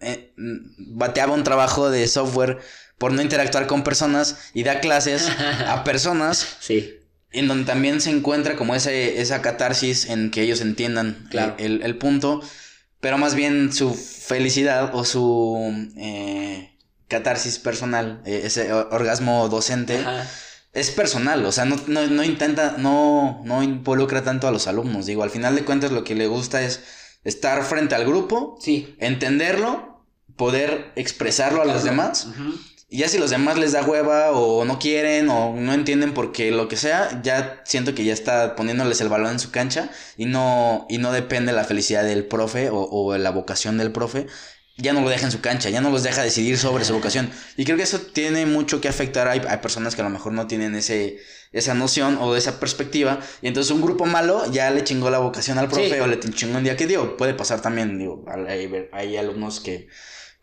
eh, 0.00 0.32
bateaba 0.36 1.32
un 1.32 1.44
trabajo 1.44 1.90
de 1.90 2.06
software 2.06 2.58
por 2.98 3.12
no 3.12 3.22
interactuar 3.22 3.66
con 3.66 3.82
personas 3.82 4.50
y 4.54 4.62
da 4.62 4.80
clases 4.80 5.28
a 5.66 5.84
personas 5.84 6.56
sí. 6.60 6.94
en 7.32 7.48
donde 7.48 7.64
también 7.64 8.00
se 8.00 8.10
encuentra 8.10 8.56
como 8.56 8.74
ese, 8.74 9.20
esa 9.20 9.42
catarsis 9.42 10.08
en 10.08 10.30
que 10.30 10.42
ellos 10.42 10.60
entiendan 10.60 11.26
claro. 11.30 11.54
el, 11.58 11.82
el, 11.82 11.96
punto, 11.96 12.42
pero 13.00 13.18
más 13.18 13.34
bien 13.34 13.72
su 13.72 13.94
felicidad 13.94 14.94
o 14.94 15.04
su 15.04 15.90
eh, 15.96 16.76
catarsis 17.08 17.58
personal, 17.58 18.22
eh, 18.26 18.42
ese 18.44 18.72
orgasmo 18.72 19.48
docente. 19.48 19.98
Ajá 19.98 20.26
es 20.76 20.90
personal, 20.90 21.44
o 21.46 21.52
sea, 21.52 21.64
no, 21.64 21.76
no, 21.86 22.06
no, 22.06 22.22
intenta, 22.22 22.76
no, 22.76 23.40
no 23.44 23.62
involucra 23.62 24.22
tanto 24.22 24.46
a 24.46 24.50
los 24.50 24.66
alumnos. 24.66 25.06
Digo, 25.06 25.22
al 25.22 25.30
final 25.30 25.54
de 25.54 25.64
cuentas 25.64 25.90
lo 25.90 26.04
que 26.04 26.14
le 26.14 26.26
gusta 26.26 26.62
es 26.62 26.82
estar 27.24 27.64
frente 27.64 27.94
al 27.94 28.04
grupo, 28.04 28.58
sí. 28.60 28.94
entenderlo, 28.98 30.04
poder 30.36 30.92
expresarlo 30.94 31.62
a 31.62 31.64
los 31.64 31.82
demás. 31.82 32.26
Uh 32.26 32.40
-huh. 32.40 32.60
Y 32.88 32.98
ya 32.98 33.08
si 33.08 33.18
los 33.18 33.30
demás 33.30 33.58
les 33.58 33.72
da 33.72 33.82
hueva 33.82 34.32
o 34.32 34.64
no 34.66 34.78
quieren 34.78 35.30
o 35.30 35.54
no 35.56 35.72
entienden 35.72 36.12
porque 36.12 36.50
lo 36.50 36.68
que 36.68 36.76
sea, 36.76 37.20
ya 37.22 37.62
siento 37.64 37.94
que 37.94 38.04
ya 38.04 38.12
está 38.12 38.54
poniéndoles 38.54 39.00
el 39.00 39.08
balón 39.08 39.32
en 39.32 39.40
su 39.40 39.50
cancha 39.50 39.90
y 40.18 40.26
no, 40.26 40.86
y 40.90 40.98
no 40.98 41.10
depende 41.10 41.52
la 41.52 41.64
felicidad 41.64 42.04
del 42.04 42.26
profe 42.26 42.68
o, 42.70 42.78
o 42.78 43.16
la 43.16 43.30
vocación 43.30 43.78
del 43.78 43.92
profe 43.92 44.26
ya 44.76 44.92
no 44.92 45.00
lo 45.00 45.08
deja 45.08 45.26
en 45.26 45.32
su 45.32 45.40
cancha, 45.40 45.70
ya 45.70 45.80
no 45.80 45.90
los 45.90 46.02
deja 46.02 46.22
decidir 46.22 46.58
sobre 46.58 46.84
su 46.84 46.92
vocación. 46.92 47.30
Y 47.56 47.64
creo 47.64 47.76
que 47.76 47.82
eso 47.84 48.00
tiene 48.00 48.44
mucho 48.44 48.80
que 48.80 48.88
afectar. 48.88 49.28
Hay, 49.28 49.40
hay 49.48 49.58
personas 49.58 49.94
que 49.94 50.02
a 50.02 50.04
lo 50.04 50.10
mejor 50.10 50.32
no 50.32 50.46
tienen 50.46 50.74
ese, 50.74 51.18
esa 51.52 51.74
noción 51.74 52.18
o 52.20 52.36
esa 52.36 52.60
perspectiva. 52.60 53.20
Y 53.40 53.48
entonces 53.48 53.72
un 53.72 53.80
grupo 53.80 54.04
malo 54.04 54.50
ya 54.52 54.70
le 54.70 54.84
chingó 54.84 55.08
la 55.08 55.18
vocación 55.18 55.58
al 55.58 55.68
profe 55.68 55.94
sí. 55.94 56.00
o 56.00 56.06
le 56.06 56.20
chingó 56.20 56.58
un 56.58 56.64
día 56.64 56.76
que 56.76 56.86
digo, 56.86 57.16
puede 57.16 57.34
pasar 57.34 57.62
también, 57.62 57.98
digo, 57.98 58.24
hay, 58.46 58.88
hay 58.92 59.16
alumnos 59.16 59.60
que, 59.60 59.88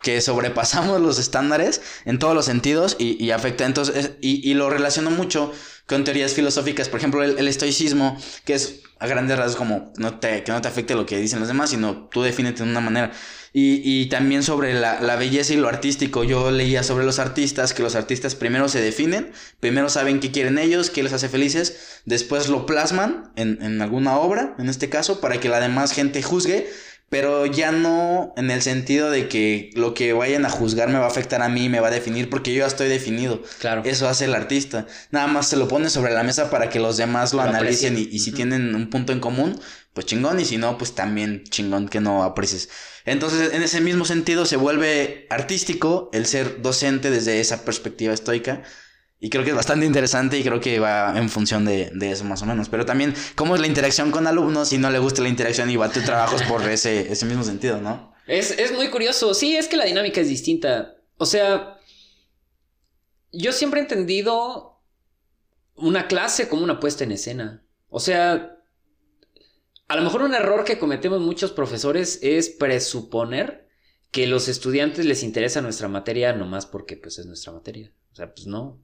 que 0.04 0.20
sobrepasamos 0.22 1.02
los 1.02 1.18
estándares 1.18 1.82
en 2.06 2.20
todos 2.20 2.36
los 2.36 2.46
sentidos 2.46 2.96
y, 3.00 3.24
y 3.24 3.32
afecta. 3.32 3.66
Entonces, 3.66 4.12
y, 4.22 4.48
y, 4.48 4.54
lo 4.54 4.70
relaciono 4.70 5.12
mucho 5.12 5.52
con 5.88 6.04
teorías 6.04 6.34
filosóficas, 6.34 6.90
por 6.90 7.00
ejemplo, 7.00 7.24
el, 7.24 7.48
estoicismo, 7.48 8.18
que 8.46 8.54
es 8.54 8.82
a 9.00 9.08
grandes 9.08 9.38
rasgos 9.38 9.56
como 9.56 9.92
no 9.98 10.20
te, 10.20 10.44
que 10.44 10.52
no 10.52 10.62
te 10.62 10.68
afecte 10.68 10.96
lo 10.96 11.06
que 11.06 11.18
dicen 11.18 11.40
los 11.40 11.48
demás, 11.48 11.70
sino 11.70 12.08
tú 12.10 12.22
defínete 12.22 12.64
de 12.64 12.70
una 12.70 12.82
manera. 12.82 13.12
Y, 13.56 13.82
y 13.84 14.08
también 14.08 14.42
sobre 14.42 14.74
la, 14.74 15.00
la, 15.00 15.16
belleza 15.16 15.54
y 15.54 15.58
lo 15.58 15.68
artístico, 15.68 16.24
yo 16.24 16.50
leía 16.50 16.82
sobre 16.82 17.06
los 17.06 17.20
artistas, 17.20 17.76
que 17.76 17.84
los 17.84 17.94
artistas 17.94 18.34
primero 18.34 18.68
se 18.68 18.82
definen, 18.82 19.32
primero 19.60 19.90
saben 19.90 20.20
qué 20.20 20.32
quieren 20.32 20.58
ellos, 20.58 20.90
qué 20.90 21.04
les 21.04 21.14
hace 21.14 21.30
felices, 21.30 22.02
después 22.06 22.50
lo 22.50 22.66
plasman 22.66 23.32
en, 23.36 23.62
en 23.62 23.80
alguna 23.84 24.18
obra, 24.18 24.56
en 24.58 24.70
este 24.70 24.90
caso, 24.90 25.22
para 25.22 25.40
que 25.40 25.50
la 25.50 25.60
demás 25.60 25.92
gente 25.92 26.24
juzgue 26.24 26.68
pero 27.14 27.46
ya 27.46 27.72
no 27.72 28.34
en 28.38 28.50
el 28.50 28.64
sentido 28.64 29.12
de 29.12 29.28
que 29.30 29.70
lo 29.76 29.94
que 29.94 30.14
vayan 30.14 30.48
a 30.48 30.50
juzgar 30.50 30.90
me 30.90 30.98
va 30.98 31.06
a 31.06 31.10
afectar 31.10 31.44
a 31.44 31.48
mí, 31.48 31.70
me 31.70 31.80
va 31.80 31.90
a 31.90 31.92
definir, 31.92 32.28
porque 32.28 32.52
yo 32.52 32.62
ya 32.62 32.66
estoy 32.66 32.88
definido. 32.88 33.44
Claro. 33.60 33.84
Eso 33.86 34.10
hace 34.10 34.26
el 34.26 34.34
artista. 34.34 34.88
Nada 35.12 35.28
más 35.28 35.48
se 35.48 35.56
lo 35.56 35.68
pone 35.68 35.92
sobre 35.92 36.12
la 36.12 36.24
mesa 36.24 36.50
para 36.50 36.72
que 36.72 36.80
los 36.80 36.98
demás 36.98 37.32
lo, 37.36 37.44
analicen 37.44 38.00
y, 38.00 38.18
si 38.18 38.32
tienen 38.32 38.74
un 38.74 38.90
punto 38.90 39.14
en 39.14 39.20
común, 39.20 39.62
pues 39.94 40.08
chingón, 40.08 40.40
y 40.40 40.46
si 40.46 40.58
no, 40.58 40.76
pues 40.80 40.96
también 40.96 41.44
chingón 41.44 41.88
que 41.88 42.00
no 42.00 42.24
aprecies. 42.24 42.70
Entonces, 43.06 43.54
en 43.54 43.62
ese 43.62 43.80
mismo 43.80 44.06
sentido, 44.06 44.48
se 44.48 44.58
vuelve 44.58 45.28
artístico 45.30 46.10
el 46.14 46.26
ser 46.26 46.64
docente 46.64 47.12
desde 47.12 47.40
esa 47.40 47.64
perspectiva 47.64 48.16
estoica 48.16 48.64
y 49.24 49.30
creo 49.30 49.46
que 49.46 49.52
es 49.52 49.56
bastante 49.56 49.86
interesante 49.86 50.38
y 50.38 50.44
creo 50.44 50.60
que 50.60 50.80
va 50.80 51.18
en 51.18 51.30
función 51.30 51.64
de, 51.64 51.94
eso 52.02 52.26
más 52.26 52.42
o 52.42 52.46
menos. 52.46 52.68
Pero 52.68 52.86
también, 52.86 53.16
¿cómo 53.36 53.56
es 53.56 53.62
la 53.62 53.68
interacción 53.68 54.12
con 54.12 54.28
alumnos 54.28 54.68
si 54.68 54.78
no 54.78 54.90
le 54.90 55.00
gusta 55.00 55.22
la 55.22 55.30
interacción 55.30 55.70
y 55.70 55.78
va 55.78 55.86
a 55.86 55.92
tus 55.94 56.04
trabajos 56.04 56.44
por 56.44 56.62
ese, 56.70 57.10
ese 57.10 57.26
mismo 57.26 57.42
sentido, 57.46 57.80
no? 57.80 58.14
Es, 58.28 58.52
es 58.60 58.74
muy 58.74 58.90
curioso. 58.90 59.34
Sí, 59.34 59.56
es 59.56 59.70
que 59.70 59.78
la 59.78 59.86
dinámica 59.86 60.20
es 60.20 60.28
distinta. 60.28 60.98
O 61.16 61.26
sea, 61.26 61.80
yo 63.32 63.54
siempre 63.54 63.80
he 63.80 63.84
entendido 63.84 64.82
una 65.76 66.10
clase 66.10 66.50
como 66.50 66.66
una 66.66 66.82
puesta 66.82 67.06
en 67.06 67.14
escena. 67.14 67.66
O 67.88 68.02
sea, 68.02 68.58
a 69.88 69.96
lo 69.96 70.02
mejor 70.02 70.24
un 70.24 70.36
error 70.36 70.66
que 70.66 70.80
cometemos 70.80 71.22
muchos 71.22 71.54
profesores 71.54 72.20
es 72.24 72.50
presuponer 72.50 73.70
que 74.12 74.28
los 74.28 74.50
estudiantes 74.50 75.06
les 75.06 75.24
interesa 75.24 75.62
nuestra 75.62 75.88
materia 75.88 76.34
nomás 76.34 76.66
porque 76.66 76.98
pues 76.98 77.20
es 77.20 77.26
nuestra 77.26 77.54
materia. 77.54 77.94
O 78.12 78.16
sea, 78.16 78.34
pues 78.36 78.48
no 78.48 78.84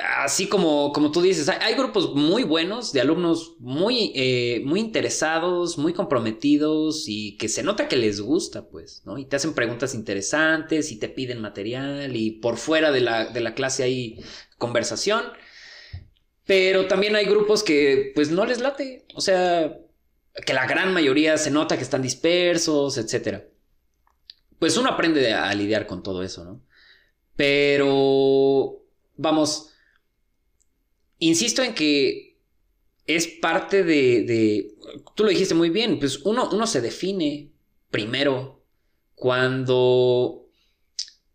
así 0.00 0.48
como, 0.48 0.92
como 0.92 1.10
tú 1.10 1.22
dices, 1.22 1.48
hay, 1.48 1.74
grupos 1.74 2.14
muy 2.14 2.42
buenos 2.42 2.92
de 2.92 3.00
alumnos 3.00 3.56
muy, 3.58 4.12
eh, 4.14 4.62
muy 4.64 4.80
interesados, 4.80 5.78
muy 5.78 5.92
comprometidos 5.92 7.04
y 7.06 7.36
que 7.36 7.48
se 7.48 7.62
nota 7.62 7.88
que 7.88 7.96
les 7.96 8.20
gusta, 8.20 8.68
pues, 8.68 9.02
¿no? 9.04 9.18
Y 9.18 9.26
te 9.26 9.36
hacen 9.36 9.54
preguntas 9.54 9.94
interesantes 9.94 10.90
y 10.90 10.98
te 10.98 11.08
piden 11.08 11.40
material 11.40 12.16
y 12.16 12.32
por 12.32 12.56
fuera 12.56 12.90
de 12.90 13.00
la, 13.00 13.26
de 13.26 13.40
la 13.40 13.54
clase 13.54 13.84
hay 13.84 14.20
conversación. 14.58 15.22
Pero 16.46 16.86
también 16.86 17.16
hay 17.16 17.24
grupos 17.24 17.62
que, 17.62 18.12
pues, 18.14 18.30
no 18.30 18.44
les 18.44 18.60
late. 18.60 19.06
O 19.14 19.20
sea, 19.20 19.78
que 20.44 20.52
la 20.52 20.66
gran 20.66 20.92
mayoría 20.92 21.38
se 21.38 21.50
nota 21.50 21.76
que 21.76 21.84
están 21.84 22.02
dispersos, 22.02 22.98
etc. 22.98 23.44
Pues 24.58 24.76
uno 24.76 24.90
aprende 24.90 25.32
a 25.32 25.52
lidiar 25.54 25.86
con 25.86 26.02
todo 26.02 26.22
eso, 26.22 26.44
¿no? 26.44 26.60
Pero, 27.36 28.82
vamos, 29.16 29.73
insisto 31.28 31.62
en 31.62 31.74
que 31.74 32.34
es 33.06 33.26
parte 33.26 33.84
de, 33.84 34.74
tú 35.14 35.24
lo 35.24 35.30
dijiste 35.30 35.54
muy 35.54 35.70
bien, 35.70 35.98
pues 35.98 36.20
uno, 36.24 36.48
uno 36.50 36.66
se 36.66 36.80
define 36.80 37.50
primero 37.90 38.64
cuando, 39.14 40.48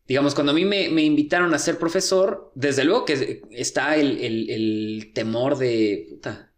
digamos, 0.08 0.34
cuando 0.34 0.52
a 0.52 0.56
mí 0.56 0.66
me, 0.66 0.86
invitaron 1.04 1.54
a 1.54 1.60
ser 1.60 1.78
profesor, 1.78 2.52
desde 2.56 2.84
luego 2.84 3.06
que 3.06 3.42
está 3.52 3.96
el, 3.96 5.12
temor 5.14 5.58
de, 5.58 6.08
puta, 6.10 6.52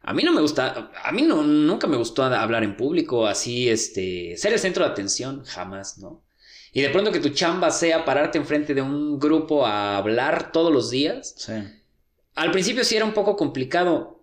a 0.00 0.12
mí 0.12 0.22
no 0.22 0.32
me 0.32 0.40
gusta, 0.40 0.90
a 1.02 1.12
mí 1.12 1.22
no, 1.22 1.42
nunca 1.42 1.86
me 1.86 1.96
gustó 1.96 2.24
hablar 2.24 2.64
en 2.64 2.76
público, 2.76 3.26
así, 3.26 3.68
este, 3.68 4.36
ser 4.36 4.52
el 4.52 4.58
centro 4.58 4.84
de 4.84 4.90
atención, 4.90 5.44
jamás, 5.44 5.98
¿no? 5.98 6.24
Y 6.72 6.82
de 6.82 6.90
pronto 6.90 7.10
que 7.10 7.20
tu 7.20 7.30
chamba 7.30 7.70
sea 7.70 8.04
pararte 8.04 8.38
enfrente 8.38 8.74
de 8.74 8.82
un 8.82 9.18
grupo 9.18 9.66
a 9.66 9.96
hablar 9.96 10.52
todos 10.52 10.72
los 10.72 10.90
días. 10.90 11.34
Sí 11.38 11.52
al 12.38 12.52
principio 12.52 12.84
sí 12.84 12.94
era 12.94 13.04
un 13.04 13.14
poco 13.14 13.36
complicado, 13.36 14.22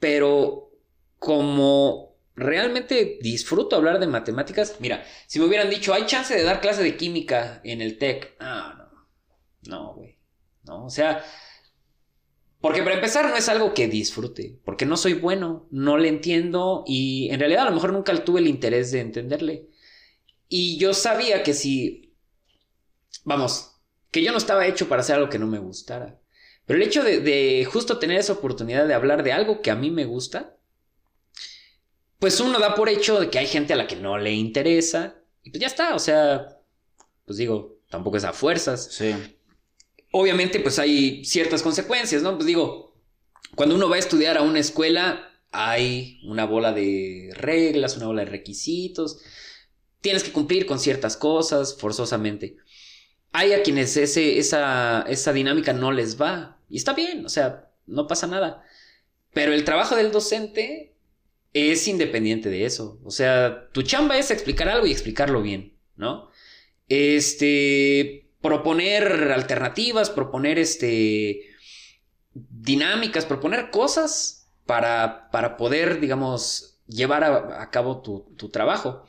pero 0.00 0.72
como 1.20 2.16
realmente 2.34 3.18
disfruto 3.22 3.76
hablar 3.76 4.00
de 4.00 4.08
matemáticas, 4.08 4.76
mira, 4.80 5.04
si 5.28 5.38
me 5.38 5.44
hubieran 5.44 5.70
dicho, 5.70 5.94
hay 5.94 6.04
chance 6.04 6.34
de 6.34 6.42
dar 6.42 6.60
clase 6.60 6.82
de 6.82 6.96
química 6.96 7.60
en 7.62 7.80
el 7.80 7.96
TEC, 7.96 8.34
ah, 8.40 8.74
no, 8.76 9.70
no, 9.70 9.94
güey, 9.94 10.18
no, 10.64 10.86
o 10.86 10.90
sea, 10.90 11.24
porque 12.60 12.82
para 12.82 12.96
empezar 12.96 13.28
no 13.28 13.36
es 13.36 13.48
algo 13.48 13.72
que 13.72 13.86
disfrute, 13.86 14.58
porque 14.64 14.84
no 14.84 14.96
soy 14.96 15.14
bueno, 15.14 15.68
no 15.70 15.96
le 15.96 16.08
entiendo 16.08 16.82
y 16.88 17.28
en 17.30 17.38
realidad 17.38 17.62
a 17.62 17.70
lo 17.70 17.76
mejor 17.76 17.92
nunca 17.92 18.12
tuve 18.24 18.40
el 18.40 18.48
interés 18.48 18.90
de 18.90 19.00
entenderle. 19.00 19.68
Y 20.48 20.76
yo 20.78 20.92
sabía 20.92 21.44
que 21.44 21.54
si, 21.54 22.16
vamos, 23.22 23.76
que 24.10 24.24
yo 24.24 24.32
no 24.32 24.38
estaba 24.38 24.66
hecho 24.66 24.88
para 24.88 25.02
hacer 25.02 25.16
algo 25.16 25.30
que 25.30 25.38
no 25.38 25.46
me 25.46 25.58
gustara. 25.58 26.20
Pero 26.66 26.78
el 26.78 26.86
hecho 26.86 27.02
de, 27.02 27.66
justo 27.70 27.98
tener 27.98 28.18
esa 28.18 28.32
oportunidad 28.32 28.86
de 28.86 28.94
hablar 28.94 29.22
de 29.22 29.32
algo 29.32 29.60
que 29.60 29.70
a 29.70 29.74
mí 29.74 29.90
me 29.90 30.06
gusta, 30.06 30.56
pues 32.18 32.40
uno 32.40 32.58
da 32.58 32.74
por 32.74 32.88
hecho 32.88 33.20
de 33.20 33.28
que 33.28 33.38
hay 33.38 33.46
gente 33.46 33.74
a 33.74 33.76
la 33.76 33.86
que 33.86 33.96
no 33.96 34.16
le 34.16 34.32
interesa. 34.32 35.16
Y 35.42 35.50
pues 35.50 35.60
ya 35.60 35.66
está, 35.66 35.94
o 35.94 35.98
sea, 35.98 36.58
pues 37.26 37.36
digo, 37.36 37.78
tampoco 37.90 38.16
es 38.16 38.24
a 38.24 38.32
fuerzas. 38.32 38.88
Sí. 38.92 39.14
Obviamente, 40.12 40.60
pues 40.60 40.78
hay 40.78 41.24
ciertas 41.24 41.62
consecuencias, 41.62 42.22
¿no? 42.22 42.34
Pues 42.36 42.46
digo, 42.46 42.94
cuando 43.54 43.74
uno 43.74 43.90
va 43.90 43.96
a 43.96 43.98
estudiar 43.98 44.38
a 44.38 44.42
una 44.42 44.60
escuela, 44.60 45.28
hay 45.52 46.20
una 46.24 46.46
bola 46.46 46.72
de 46.72 47.30
reglas, 47.34 47.96
una 47.96 48.06
bola 48.06 48.24
de 48.24 48.30
requisitos. 48.30 49.20
Tienes 50.00 50.24
que 50.24 50.32
cumplir 50.32 50.66
con 50.66 50.78
ciertas 50.78 51.16
cosas 51.16 51.76
forzosamente. 51.78 52.56
Hay 53.34 53.52
a 53.52 53.64
quienes 53.64 53.96
esa, 53.96 55.32
dinámica 55.32 55.72
no 55.72 55.90
les 55.90 56.20
va. 56.20 56.56
Y 56.70 56.76
está 56.76 56.92
bien, 56.92 57.26
o 57.26 57.28
sea, 57.28 57.68
no 57.86 58.06
pasa 58.06 58.28
nada. 58.28 58.64
Pero 59.32 59.52
el 59.52 59.64
trabajo 59.64 59.96
del 59.96 60.12
docente 60.12 60.94
es 61.52 61.88
independiente 61.88 62.48
de 62.48 62.64
eso. 62.64 63.00
O 63.04 63.10
sea, 63.10 63.68
tu 63.72 63.82
chamba 63.82 64.16
es 64.18 64.30
explicar 64.30 64.68
algo 64.68 64.86
y 64.86 64.92
explicarlo 64.92 65.42
bien, 65.42 65.74
¿no? 65.96 66.30
Este, 66.88 68.30
proponer 68.40 69.32
alternativas, 69.32 70.10
proponer 70.10 70.60
este, 70.60 71.40
dinámicas, 72.34 73.26
proponer 73.26 73.70
cosas 73.70 74.48
para, 74.64 75.56
poder, 75.58 75.98
digamos, 75.98 76.78
llevar 76.86 77.24
a, 77.24 77.68
cabo 77.70 78.00
tu, 78.00 78.48
trabajo. 78.50 79.06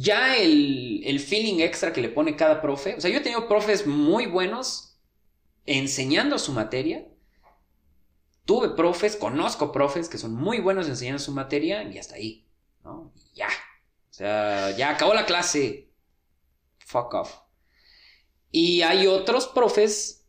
Ya 0.00 0.36
el, 0.36 1.02
el 1.04 1.18
feeling 1.18 1.58
extra 1.58 1.92
que 1.92 2.00
le 2.00 2.08
pone 2.08 2.36
cada 2.36 2.62
profe, 2.62 2.94
o 2.94 3.00
sea, 3.00 3.10
yo 3.10 3.18
he 3.18 3.20
tenido 3.20 3.48
profes 3.48 3.84
muy 3.84 4.26
buenos 4.26 4.96
enseñando 5.66 6.38
su 6.38 6.52
materia. 6.52 7.04
Tuve 8.44 8.70
profes, 8.70 9.16
conozco 9.16 9.72
profes 9.72 10.08
que 10.08 10.16
son 10.16 10.34
muy 10.34 10.60
buenos 10.60 10.86
enseñando 10.88 11.18
su 11.18 11.32
materia 11.32 11.82
y 11.82 11.98
hasta 11.98 12.14
ahí, 12.14 12.46
¿no? 12.84 13.12
ya. 13.34 13.48
O 13.48 14.14
sea, 14.14 14.70
ya 14.76 14.90
acabó 14.90 15.14
la 15.14 15.26
clase. 15.26 15.90
Fuck 16.78 17.14
off. 17.14 17.34
Y 18.52 18.82
hay 18.82 19.08
otros 19.08 19.48
profes 19.48 20.26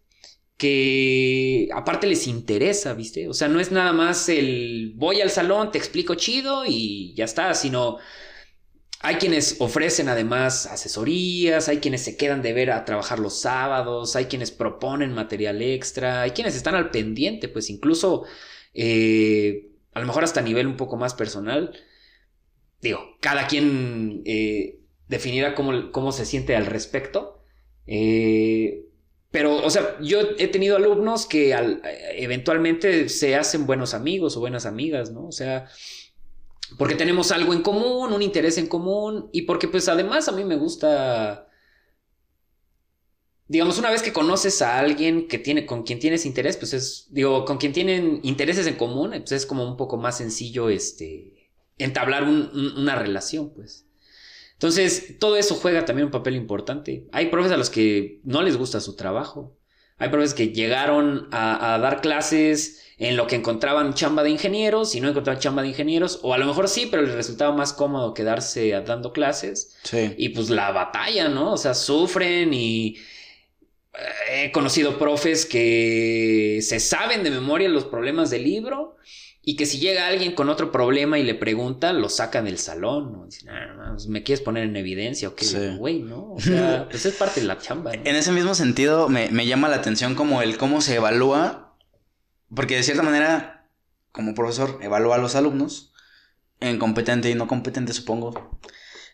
que 0.57 1.69
aparte 1.73 2.07
les 2.07 2.25
interesa, 2.25 2.93
¿viste? 2.93 3.29
O 3.29 3.33
sea, 3.33 3.47
no 3.47 3.59
es 3.59 3.71
nada 3.71 3.93
más 3.93 4.29
el 4.29 4.93
voy 4.95 5.21
al 5.21 5.29
salón, 5.29 5.71
te 5.71 5.77
explico 5.77 6.15
chido 6.15 6.65
y 6.65 7.13
ya 7.13 7.25
está, 7.25 7.53
sino 7.53 7.99
hay 9.01 9.15
quienes 9.15 9.55
ofrecen 9.59 10.09
además 10.09 10.65
asesorías, 10.65 11.69
hay 11.69 11.77
quienes 11.77 12.01
se 12.01 12.17
quedan 12.17 12.41
de 12.41 12.51
ver 12.51 12.71
a 12.71 12.83
trabajar 12.83 13.19
los 13.19 13.39
sábados, 13.39 14.15
hay 14.17 14.25
quienes 14.25 14.51
proponen 14.51 15.13
material 15.13 15.61
extra, 15.61 16.21
hay 16.21 16.31
quienes 16.31 16.55
están 16.55 16.75
al 16.75 16.91
pendiente, 16.91 17.47
pues 17.47 17.69
incluso 17.69 18.25
eh, 18.73 19.69
a 19.93 20.01
lo 20.01 20.05
mejor 20.05 20.25
hasta 20.25 20.41
a 20.41 20.43
nivel 20.43 20.67
un 20.67 20.75
poco 20.75 20.97
más 20.97 21.13
personal. 21.13 21.73
Digo, 22.81 22.99
cada 23.21 23.47
quien 23.47 24.21
eh, 24.25 24.79
definirá 25.07 25.55
cómo, 25.55 26.11
se 26.11 26.25
siente 26.25 26.57
al 26.57 26.65
respecto. 26.65 27.41
Eh, 27.87 28.85
pero, 29.31 29.63
o 29.63 29.69
sea, 29.69 29.97
yo 30.01 30.19
he 30.37 30.47
tenido 30.47 30.75
alumnos 30.75 31.25
que 31.25 31.55
eventualmente 32.15 33.07
se 33.09 33.35
hacen 33.35 33.65
buenos 33.65 33.93
amigos 33.93 34.35
o 34.35 34.39
buenas 34.39 34.65
amigas, 34.65 35.11
¿no? 35.11 35.27
O 35.27 35.31
sea, 35.31 35.69
porque 36.77 36.95
tenemos 36.95 37.31
algo 37.31 37.53
en 37.53 37.61
común, 37.61 38.13
un 38.13 38.21
interés 38.21 38.57
en 38.57 38.67
común 38.67 39.29
y 39.31 39.43
porque 39.43 39.67
pues 39.67 39.87
además 39.89 40.27
a 40.27 40.31
mí 40.31 40.43
me 40.43 40.55
gusta 40.55 41.47
digamos 43.47 43.79
una 43.79 43.89
vez 43.89 44.03
que 44.03 44.13
conoces 44.13 44.61
a 44.61 44.79
alguien 44.79 45.27
que 45.27 45.39
tiene 45.39 45.65
con 45.65 45.83
quien 45.83 45.99
tienes 45.99 46.25
interés, 46.25 46.55
pues 46.55 46.73
es 46.73 47.07
digo, 47.09 47.45
con 47.45 47.57
quien 47.57 47.73
tienen 47.73 48.19
intereses 48.23 48.67
en 48.67 48.75
común, 48.75 49.11
pues 49.11 49.31
es 49.31 49.45
como 49.45 49.67
un 49.67 49.75
poco 49.75 49.97
más 49.97 50.17
sencillo 50.17 50.69
este 50.69 51.51
entablar 51.79 52.23
una 52.23 52.95
relación, 52.95 53.51
pues. 53.53 53.85
Entonces, 54.53 55.17
todo 55.19 55.37
eso 55.37 55.55
juega 55.55 55.85
también 55.85 56.07
un 56.07 56.11
papel 56.11 56.35
importante. 56.35 57.07
Hay 57.13 57.27
profes 57.27 57.53
a 57.53 57.57
los 57.57 57.69
que 57.69 58.19
no 58.25 58.41
les 58.43 58.57
gusta 58.57 58.81
su 58.81 58.95
trabajo. 58.95 59.57
Hay 59.99 60.09
profes 60.09 60.33
que 60.33 60.49
llegaron 60.49 61.27
a, 61.31 61.75
a 61.75 61.79
dar 61.79 62.01
clases 62.01 62.79
en 62.99 63.15
lo 63.15 63.27
que 63.27 63.35
encontraban 63.35 63.93
chamba 63.93 64.23
de 64.23 64.29
ingenieros 64.29 64.93
y 64.93 64.99
no 64.99 65.07
encontraban 65.07 65.39
chamba 65.39 65.61
de 65.61 65.69
ingenieros, 65.69 66.19
o 66.21 66.33
a 66.33 66.37
lo 66.37 66.45
mejor 66.45 66.67
sí, 66.67 66.87
pero 66.91 67.01
les 67.03 67.15
resultaba 67.15 67.55
más 67.55 67.71
cómodo 67.71 68.13
quedarse 68.13 68.71
dando 68.85 69.13
clases. 69.13 69.77
Sí. 69.83 70.13
Y 70.17 70.29
pues 70.29 70.49
la 70.49 70.71
batalla, 70.71 71.29
¿no? 71.29 71.53
O 71.53 71.57
sea, 71.57 71.73
sufren 71.73 72.53
y 72.53 72.97
eh, 73.93 74.45
he 74.45 74.51
conocido 74.51 74.99
profes 74.99 75.45
que 75.45 76.59
se 76.61 76.81
saben 76.81 77.23
de 77.23 77.31
memoria 77.31 77.69
los 77.69 77.85
problemas 77.85 78.29
del 78.29 78.43
libro 78.43 78.97
y 79.41 79.55
que 79.55 79.65
si 79.65 79.79
llega 79.79 80.07
alguien 80.07 80.33
con 80.35 80.49
otro 80.49 80.71
problema 80.71 81.17
y 81.17 81.23
le 81.23 81.33
pregunta, 81.33 81.93
lo 81.93 82.09
sacan 82.09 82.45
del 82.45 82.57
salón, 82.59 83.13
¿no? 83.13 83.25
Dicen, 83.25 83.49
ah, 83.49 83.95
¿me 84.07 84.21
quieres 84.23 84.41
poner 84.43 84.63
en 84.65 84.75
evidencia 84.75 85.29
o 85.29 85.35
qué? 85.35 85.45
Sí. 85.45 85.75
Güey, 85.77 85.99
¿no? 85.99 86.33
O 86.33 86.39
sea, 86.41 86.87
pues 86.91 87.05
es 87.05 87.15
parte 87.15 87.41
de 87.41 87.47
la 87.47 87.57
chamba, 87.57 87.93
¿no? 87.93 88.01
En 88.03 88.15
ese 88.15 88.31
mismo 88.31 88.53
sentido, 88.53 89.09
me, 89.09 89.29
me 89.29 89.47
llama 89.47 89.69
la 89.69 89.77
atención 89.77 90.13
como 90.15 90.41
el 90.41 90.57
cómo 90.57 90.81
se 90.81 90.95
evalúa, 90.95 91.77
porque 92.53 92.75
de 92.75 92.83
cierta 92.83 93.01
manera, 93.03 93.69
como 94.11 94.35
profesor, 94.35 94.77
evalúa 94.81 95.15
a 95.15 95.19
los 95.19 95.35
alumnos, 95.35 95.93
en 96.59 96.77
competente 96.77 97.29
y 97.29 97.35
no 97.35 97.47
competente, 97.47 97.93
supongo. 97.93 98.59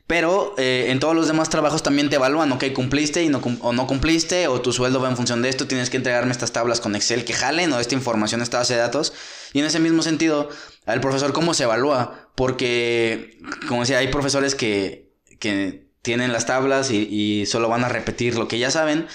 Pero 0.07 0.53
eh, 0.57 0.87
en 0.89 0.99
todos 0.99 1.15
los 1.15 1.27
demás 1.27 1.49
trabajos 1.49 1.81
también 1.81 2.09
te 2.09 2.15
evalúan, 2.17 2.51
ok, 2.51 2.65
cumpliste 2.73 3.23
y 3.23 3.29
no, 3.29 3.41
cum- 3.41 3.57
o 3.61 3.73
no 3.73 3.87
cumpliste, 3.87 4.47
o 4.47 4.61
tu 4.61 4.71
sueldo 4.71 4.99
va 5.01 5.09
en 5.09 5.15
función 5.15 5.41
de 5.41 5.49
esto, 5.49 5.65
tienes 5.67 5.89
que 5.89 5.97
entregarme 5.97 6.31
estas 6.31 6.51
tablas 6.51 6.79
con 6.79 6.95
Excel 6.95 7.25
que 7.25 7.33
jalen, 7.33 7.73
o 7.73 7.79
esta 7.79 7.95
información, 7.95 8.41
esta 8.41 8.57
base 8.59 8.73
de 8.75 8.79
datos. 8.81 9.13
Y 9.55 9.59
en 9.59 9.65
ese 9.67 9.79
mismo 9.79 10.03
sentido, 10.03 10.49
al 10.85 10.99
profesor, 10.99 11.31
¿cómo 11.31 11.53
se 11.53 11.63
evalúa? 11.63 12.29
Porque, 12.35 13.39
como 13.69 13.83
decía, 13.83 13.99
hay 13.99 14.09
profesores 14.09 14.53
que, 14.53 15.13
que 15.39 15.87
tienen 16.01 16.33
las 16.33 16.45
tablas 16.45 16.91
y, 16.91 17.45
solo 17.45 17.69
van 17.69 17.85
a 17.85 17.87
repetir 17.87 18.35
lo 18.35 18.49
que 18.49 18.59
ya 18.59 18.69
saben. 18.69 19.07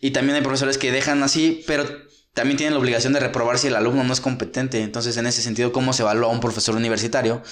Y 0.00 0.12
también 0.12 0.36
hay 0.36 0.42
profesores 0.42 0.78
que 0.78 0.92
dejan 0.92 1.24
así, 1.24 1.64
pero 1.66 1.84
también 2.32 2.56
tienen 2.56 2.74
la 2.74 2.78
obligación 2.78 3.12
de 3.12 3.18
reprobar 3.18 3.58
si 3.58 3.66
el 3.66 3.74
alumno 3.74 4.04
no 4.04 4.12
es 4.12 4.20
competente. 4.20 4.84
Entonces, 4.84 5.16
en 5.16 5.26
ese 5.26 5.42
sentido, 5.42 5.72
¿cómo 5.72 5.92
se 5.92 6.02
evalúa 6.02 6.28
un 6.28 6.38
profesor 6.38 6.76
universitario? 6.76 7.42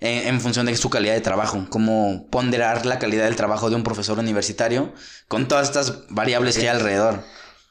En, 0.00 0.26
en 0.28 0.40
función 0.40 0.64
de 0.64 0.74
su 0.78 0.88
calidad 0.88 1.12
de 1.12 1.20
trabajo. 1.20 1.66
Cómo 1.68 2.28
ponderar 2.30 2.86
la 2.86 2.98
calidad 2.98 3.24
del 3.24 3.36
trabajo 3.36 3.68
de 3.68 3.76
un 3.76 3.82
profesor 3.82 4.18
universitario 4.18 4.94
con 5.28 5.48
todas 5.48 5.68
estas 5.68 6.08
variables 6.08 6.56
que 6.56 6.62
hay 6.62 6.68
alrededor. 6.68 7.22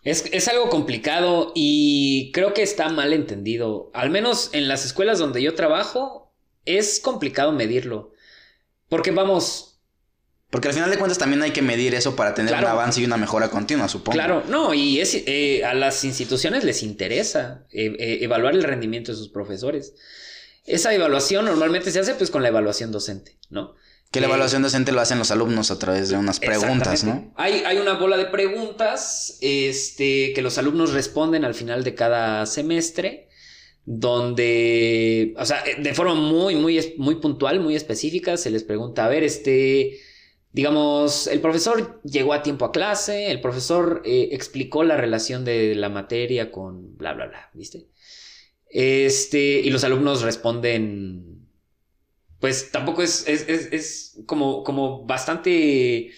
Es, 0.03 0.25
es 0.31 0.47
algo 0.47 0.69
complicado 0.69 1.51
y 1.55 2.31
creo 2.33 2.53
que 2.53 2.61
está 2.61 2.89
mal 2.89 3.13
entendido. 3.13 3.89
Al 3.93 4.09
menos 4.09 4.49
en 4.53 4.67
las 4.67 4.85
escuelas 4.85 5.19
donde 5.19 5.41
yo 5.41 5.55
trabajo, 5.55 6.33
es 6.65 6.99
complicado 6.99 7.51
medirlo. 7.51 8.11
Porque 8.89 9.11
vamos, 9.11 9.79
Porque 10.49 10.67
al 10.67 10.73
final 10.75 10.91
de 10.91 10.97
cuentas 10.97 11.17
también 11.17 11.41
hay 11.41 11.51
que 11.51 11.61
medir 11.63 11.95
eso 11.95 12.15
para 12.15 12.33
tener 12.35 12.49
Claro. 12.51 12.67
un 12.67 12.73
avance 12.73 13.01
y 13.01 13.05
una 13.05 13.17
mejora 13.17 13.49
continua, 13.49 13.87
supongo. 13.87 14.11
Claro, 14.13 14.43
no, 14.49 14.73
y 14.73 14.99
es, 14.99 15.15
eh, 15.25 15.63
a 15.65 15.73
las 15.73 16.03
instituciones 16.03 16.63
les 16.63 16.83
interesa 16.83 17.65
eh, 17.71 17.95
eh, 17.97 18.17
evaluar 18.21 18.53
el 18.53 18.63
rendimiento 18.63 19.11
de 19.11 19.17
sus 19.17 19.29
profesores. 19.29 19.95
Esa 20.65 20.93
evaluación 20.93 21.45
normalmente 21.45 21.91
se 21.91 21.99
hace 21.99 22.13
pues 22.13 22.29
con 22.29 22.43
la 22.43 22.49
evaluación 22.49 22.91
docente, 22.91 23.37
¿no? 23.49 23.73
Que 24.13 24.21
la 24.21 24.27
evaluación 24.27 24.61
docente 24.61 24.91
lo 24.91 25.01
hacen 25.01 25.17
los 25.17 25.31
alumnos 25.31 25.71
a 25.71 25.79
través 25.79 26.09
de 26.09 26.17
unas 26.17 26.39
preguntas. 26.39 27.03
¿no? 27.03 27.33
Hay, 27.35 27.63
hay 27.65 27.77
una 27.79 27.93
bola 27.93 28.15
de 28.15 28.27
preguntas 28.27 29.39
este, 29.41 30.33
que 30.33 30.41
los 30.43 30.59
alumnos 30.59 30.93
responden 30.93 31.43
al 31.43 31.55
final 31.55 31.83
de 31.83 31.95
cada 31.95 32.45
semestre, 32.45 33.27
donde, 33.85 35.33
o 35.35 35.43
sea, 35.47 35.63
de 35.79 35.93
forma 35.95 36.13
muy, 36.13 36.53
muy, 36.53 36.93
muy 36.97 37.15
puntual, 37.15 37.59
muy 37.59 37.75
específica, 37.75 38.37
se 38.37 38.51
les 38.51 38.63
pregunta, 38.63 39.03
a 39.03 39.09
ver, 39.09 39.23
este, 39.23 39.99
digamos, 40.51 41.25
el 41.25 41.41
profesor 41.41 41.99
llegó 42.03 42.33
a 42.33 42.43
tiempo 42.43 42.65
a 42.65 42.71
clase, 42.71 43.31
el 43.31 43.41
profesor 43.41 44.03
eh, 44.05 44.29
explicó 44.31 44.83
la 44.83 44.95
relación 44.95 45.43
de 45.43 45.73
la 45.73 45.89
materia 45.89 46.51
con 46.51 46.95
bla, 46.97 47.13
bla, 47.13 47.25
bla, 47.25 47.49
¿viste? 47.55 47.87
Este, 48.69 49.59
y 49.59 49.71
los 49.71 49.83
alumnos 49.83 50.21
responden, 50.21 51.32
pues 52.43 52.71
tampoco 52.71 53.01
es, 53.01 53.25
es, 53.25 53.47
es, 53.47 53.69
es 53.71 54.17
como, 54.25 54.65
como 54.65 55.05
bastante, 55.05 56.11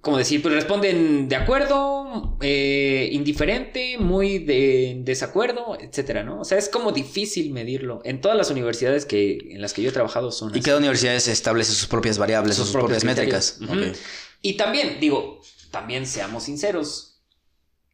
como 0.00 0.18
decir, 0.18 0.40
pues 0.40 0.54
responden 0.54 1.28
de 1.28 1.34
acuerdo, 1.34 2.38
eh, 2.40 3.08
indiferente, 3.10 3.98
muy 3.98 4.38
de 4.38 5.00
desacuerdo, 5.00 5.76
etcétera, 5.80 6.22
¿no? 6.22 6.42
O 6.42 6.44
sea, 6.44 6.58
es 6.58 6.68
como 6.68 6.92
difícil 6.92 7.50
medirlo. 7.52 8.00
En 8.04 8.20
todas 8.20 8.38
las 8.38 8.52
universidades 8.52 9.04
que, 9.04 9.38
en 9.50 9.60
las 9.60 9.72
que 9.72 9.82
yo 9.82 9.88
he 9.88 9.92
trabajado 9.92 10.30
son 10.30 10.50
Y 10.50 10.52
así. 10.52 10.60
cada 10.60 10.78
universidad 10.78 11.16
establece 11.16 11.72
sus 11.72 11.88
propias 11.88 12.18
variables, 12.18 12.54
sus, 12.54 12.66
Sus 12.66 12.72
propias, 12.76 13.02
métricas. 13.02 13.58
Y 14.42 14.56
también, 14.56 14.98
digo, 15.00 15.40
también 15.72 16.06
seamos 16.06 16.44
sinceros, 16.44 17.20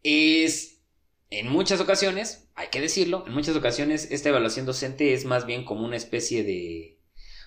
es 0.03 0.74
en 1.39 1.49
muchas 1.49 1.80
ocasiones, 1.80 2.49
hay 2.55 2.68
que 2.68 2.80
decirlo, 2.80 3.24
en 3.26 3.35
muchas 3.35 3.57
ocasiones 3.57 4.09
esta 4.11 4.28
evaluación 4.28 4.66
docente 4.66 5.14
es 5.14 5.24
más 5.24 5.47
bien 5.47 5.64
como 5.64 5.85
una 5.85 5.97
especie 5.97 6.45
de... 6.45 6.99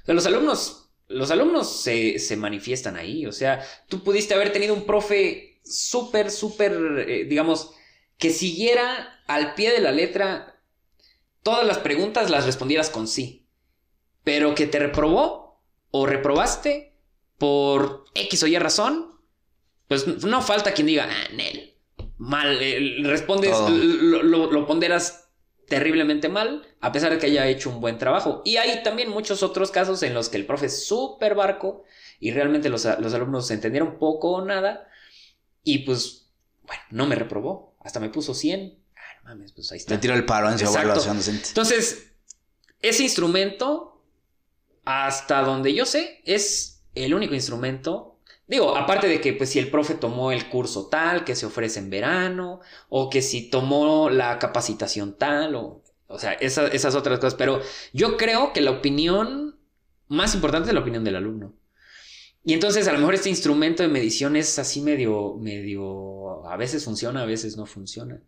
Los 0.06 0.26
alumnos, 0.26 0.90
los 1.08 1.32
alumnos 1.32 1.82
se, 1.82 2.20
se 2.20 2.38
manifiestan 2.38 2.96
ahí, 2.96 3.26
o 3.26 3.32
sea, 3.32 3.66
tú 3.88 4.04
pudiste 4.04 4.34
haber 4.34 4.52
tenido 4.52 4.74
un 4.74 4.86
profe 4.86 5.60
súper, 5.64 6.32
súper, 6.32 7.06
eh, 7.08 7.26
digamos, 7.26 7.72
que 8.18 8.30
siguiera 8.32 9.22
al 9.28 9.54
pie 9.56 9.72
de 9.72 9.82
la 9.82 9.92
letra 9.92 10.62
todas 11.44 11.66
las 11.66 11.78
preguntas 11.78 12.30
las 12.30 12.46
respondieras 12.46 12.90
con 12.90 13.08
sí, 13.08 13.48
pero 14.24 14.56
que 14.56 14.68
te 14.68 14.80
reprobó 14.80 15.62
o 15.92 16.06
reprobaste 16.06 16.94
por 17.38 18.06
X 18.16 18.44
o 18.44 18.48
Y 18.48 18.58
razón, 18.58 19.20
pues 19.88 20.08
no 20.08 20.42
falta 20.42 20.74
quien 20.74 20.88
diga, 20.88 21.08
ah, 21.10 21.34
Nel, 21.34 21.77
mal, 22.18 22.58
eh, 22.62 22.98
respondes, 23.04 23.56
lo, 23.60 24.24
lo- 24.24 24.52
lo 24.52 24.68
ponderas 24.68 25.30
terriblemente 25.68 26.30
mal, 26.30 26.66
a 26.80 26.92
pesar 26.92 27.12
de 27.12 27.18
que 27.18 27.26
haya 27.28 27.48
hecho 27.48 27.70
un 27.70 27.82
buen 27.82 27.98
trabajo. 27.98 28.42
Y 28.46 28.56
hay 28.58 28.84
también 28.84 29.10
muchos 29.10 29.44
otros 29.44 29.70
casos 29.72 30.02
en 30.04 30.14
los 30.14 30.30
que 30.30 30.38
el 30.38 30.46
profe 30.46 30.68
es 30.68 30.86
súper 30.86 31.36
barco 31.36 31.84
y 32.20 32.32
realmente 32.32 32.70
los, 32.70 32.86
los 33.00 33.14
alumnos 33.14 33.52
entendieron 33.52 34.00
poco 34.00 34.32
o 34.32 34.46
nada 34.46 34.88
y 35.64 35.80
pues, 35.80 36.30
bueno, 36.66 36.82
no 36.92 37.06
me 37.06 37.16
reprobó, 37.16 37.76
hasta 37.82 38.00
me 38.00 38.10
puso 38.10 38.34
100. 38.34 38.78
Ah, 38.96 39.00
no 39.24 39.30
mames, 39.30 39.52
pues 39.52 39.72
ahí 39.74 39.78
está. 39.78 39.94
Le 39.94 40.00
tiro 40.00 40.14
el 40.14 40.26
paro 40.26 40.50
en 40.50 40.58
su 40.58 40.64
Exacto. 40.66 40.86
evaluación 40.88 41.18
docente. 41.18 41.50
Entonces, 41.50 42.14
ese 42.82 43.04
instrumento, 43.04 44.02
hasta 44.86 45.42
donde 45.42 45.74
yo 45.74 45.86
sé, 45.86 46.22
es 46.26 46.82
el 46.96 47.14
único 47.14 47.34
instrumento. 47.36 48.17
Digo, 48.48 48.76
aparte 48.78 49.08
de 49.08 49.20
que, 49.22 49.34
pues, 49.34 49.50
si 49.50 49.60
el 49.60 49.70
profe 49.70 49.94
tomó 49.96 50.32
el 50.32 50.48
curso 50.50 50.88
tal, 50.88 51.26
que 51.26 51.36
se 51.36 51.46
ofrece 51.46 51.80
en 51.80 51.90
verano, 51.90 52.62
o 52.90 53.10
que 53.10 53.22
si 53.22 53.50
tomó 53.50 54.10
la 54.10 54.40
capacitación 54.40 55.18
tal, 55.18 55.56
o, 55.56 55.84
o 56.08 56.20
sea, 56.20 56.34
esa- 56.34 56.68
esas 56.68 56.96
otras 56.96 57.20
cosas. 57.20 57.36
Pero 57.36 57.62
yo 57.94 58.16
creo 58.18 58.54
que 58.54 58.62
la 58.62 58.72
opinión 58.72 59.58
más 60.08 60.34
importante 60.36 60.70
es 60.70 60.74
la 60.74 60.80
opinión 60.82 61.04
del 61.04 61.18
alumno. 61.18 61.54
Y 62.46 62.54
entonces, 62.54 62.88
a 62.88 62.94
lo 62.94 63.00
mejor 63.00 63.16
este 63.16 63.30
instrumento 63.30 63.84
de 63.84 63.90
medición 63.90 64.36
es 64.38 64.60
así 64.60 64.82
medio, 64.82 65.36
medio, 65.40 66.48
a 66.48 66.58
veces 66.58 66.86
funciona, 66.86 67.24
a 67.24 67.26
veces 67.26 67.58
no 67.58 67.66
funciona. 67.66 68.22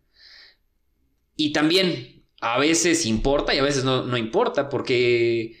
Y 1.36 1.52
también 1.52 2.24
a 2.40 2.58
veces 2.58 3.06
importa 3.06 3.54
y 3.54 3.58
a 3.58 3.62
veces 3.62 3.84
no, 3.84 4.04
no 4.04 4.16
importa, 4.16 4.68
porque 4.68 5.56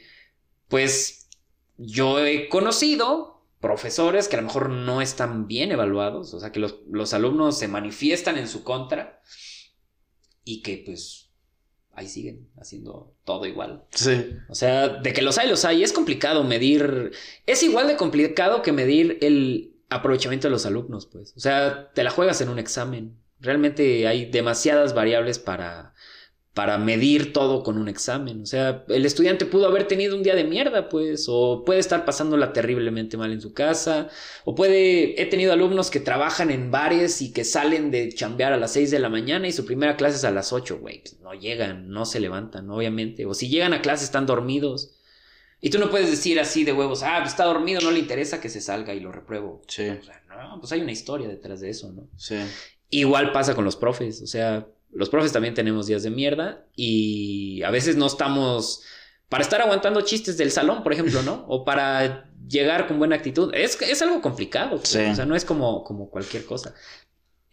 pues 0.68 1.28
yo 1.78 2.18
he 2.24 2.48
conocido 2.48 3.29
profesores 3.60 4.28
que 4.28 4.36
a 4.36 4.40
lo 4.40 4.46
mejor 4.46 4.70
no 4.70 5.02
están 5.02 5.46
bien 5.46 5.70
evaluados, 5.70 6.32
o 6.34 6.40
sea, 6.40 6.50
que 6.50 6.60
los, 6.60 6.80
los 6.90 7.12
alumnos 7.14 7.58
se 7.58 7.68
manifiestan 7.68 8.38
en 8.38 8.48
su 8.48 8.64
contra 8.64 9.20
y 10.44 10.62
que 10.62 10.82
pues 10.84 11.30
ahí 11.92 12.08
siguen 12.08 12.48
haciendo 12.58 13.14
todo 13.24 13.46
igual. 13.46 13.84
Sí. 13.90 14.34
O 14.48 14.54
sea, 14.54 14.88
de 14.88 15.12
que 15.12 15.22
los 15.22 15.38
hay, 15.38 15.48
los 15.48 15.64
hay. 15.64 15.82
Es 15.82 15.92
complicado 15.92 16.44
medir. 16.44 17.12
Es 17.46 17.62
igual 17.62 17.88
de 17.88 17.96
complicado 17.96 18.62
que 18.62 18.72
medir 18.72 19.18
el 19.20 19.76
aprovechamiento 19.90 20.48
de 20.48 20.52
los 20.52 20.66
alumnos, 20.66 21.06
pues. 21.06 21.34
O 21.36 21.40
sea, 21.40 21.92
te 21.92 22.02
la 22.02 22.10
juegas 22.10 22.40
en 22.40 22.48
un 22.48 22.58
examen. 22.58 23.16
Realmente 23.40 24.06
hay 24.06 24.30
demasiadas 24.30 24.94
variables 24.94 25.38
para, 25.38 25.94
para 26.54 26.78
medir 26.78 27.32
todo 27.32 27.62
con 27.62 27.78
un 27.78 27.88
examen. 27.88 28.42
O 28.42 28.46
sea, 28.46 28.84
el 28.88 29.06
estudiante 29.06 29.46
pudo 29.46 29.66
haber 29.66 29.86
tenido 29.86 30.16
un 30.16 30.22
día 30.22 30.34
de 30.34 30.44
mierda, 30.44 30.88
pues, 30.88 31.26
o 31.28 31.64
puede 31.64 31.78
estar 31.78 32.04
pasándola 32.04 32.52
terriblemente 32.52 33.16
mal 33.16 33.32
en 33.32 33.40
su 33.40 33.52
casa, 33.52 34.08
o 34.44 34.54
puede, 34.54 35.20
he 35.20 35.26
tenido 35.26 35.52
alumnos 35.52 35.90
que 35.90 36.00
trabajan 36.00 36.50
en 36.50 36.70
bares 36.70 37.22
y 37.22 37.32
que 37.32 37.44
salen 37.44 37.90
de 37.92 38.12
chambear 38.12 38.52
a 38.52 38.56
las 38.56 38.72
6 38.72 38.90
de 38.90 38.98
la 38.98 39.08
mañana 39.08 39.46
y 39.46 39.52
su 39.52 39.64
primera 39.64 39.96
clase 39.96 40.16
es 40.16 40.24
a 40.24 40.32
las 40.32 40.52
8, 40.52 40.78
güey. 40.80 41.02
Pues, 41.02 41.20
no 41.20 41.34
llegan, 41.34 41.88
no 41.88 42.04
se 42.04 42.18
levantan, 42.18 42.68
obviamente. 42.68 43.26
O 43.26 43.34
si 43.34 43.48
llegan 43.48 43.72
a 43.72 43.82
clase 43.82 44.04
están 44.04 44.26
dormidos. 44.26 44.96
Y 45.62 45.70
tú 45.70 45.78
no 45.78 45.90
puedes 45.90 46.10
decir 46.10 46.40
así 46.40 46.64
de 46.64 46.72
huevos, 46.72 47.02
ah, 47.02 47.18
pues 47.18 47.32
está 47.32 47.44
dormido, 47.44 47.82
no 47.82 47.90
le 47.90 47.98
interesa 47.98 48.40
que 48.40 48.48
se 48.48 48.62
salga 48.62 48.94
y 48.94 49.00
lo 49.00 49.12
repruebo. 49.12 49.62
Sí. 49.68 49.88
O 49.88 50.02
sea, 50.02 50.22
no, 50.26 50.58
pues 50.58 50.72
hay 50.72 50.80
una 50.80 50.92
historia 50.92 51.28
detrás 51.28 51.60
de 51.60 51.68
eso, 51.68 51.92
¿no? 51.92 52.08
Sí. 52.16 52.36
Igual 52.88 53.30
pasa 53.30 53.54
con 53.54 53.64
los 53.66 53.76
profes, 53.76 54.22
o 54.22 54.26
sea, 54.26 54.66
los 54.92 55.08
profes 55.10 55.32
también 55.32 55.54
tenemos 55.54 55.86
días 55.86 56.02
de 56.02 56.10
mierda 56.10 56.66
y 56.76 57.62
a 57.62 57.70
veces 57.70 57.96
no 57.96 58.06
estamos 58.06 58.82
para 59.28 59.42
estar 59.44 59.60
aguantando 59.62 60.00
chistes 60.02 60.36
del 60.36 60.50
salón, 60.50 60.82
por 60.82 60.92
ejemplo, 60.92 61.22
¿no? 61.22 61.44
O 61.48 61.64
para 61.64 62.28
llegar 62.48 62.88
con 62.88 62.98
buena 62.98 63.16
actitud. 63.16 63.54
Es, 63.54 63.80
es 63.82 64.02
algo 64.02 64.20
complicado, 64.20 64.76
pues, 64.78 64.88
Sí. 64.88 64.98
o 64.98 65.14
sea, 65.14 65.24
no 65.26 65.36
es 65.36 65.44
como, 65.44 65.84
como 65.84 66.10
cualquier 66.10 66.44
cosa. 66.44 66.74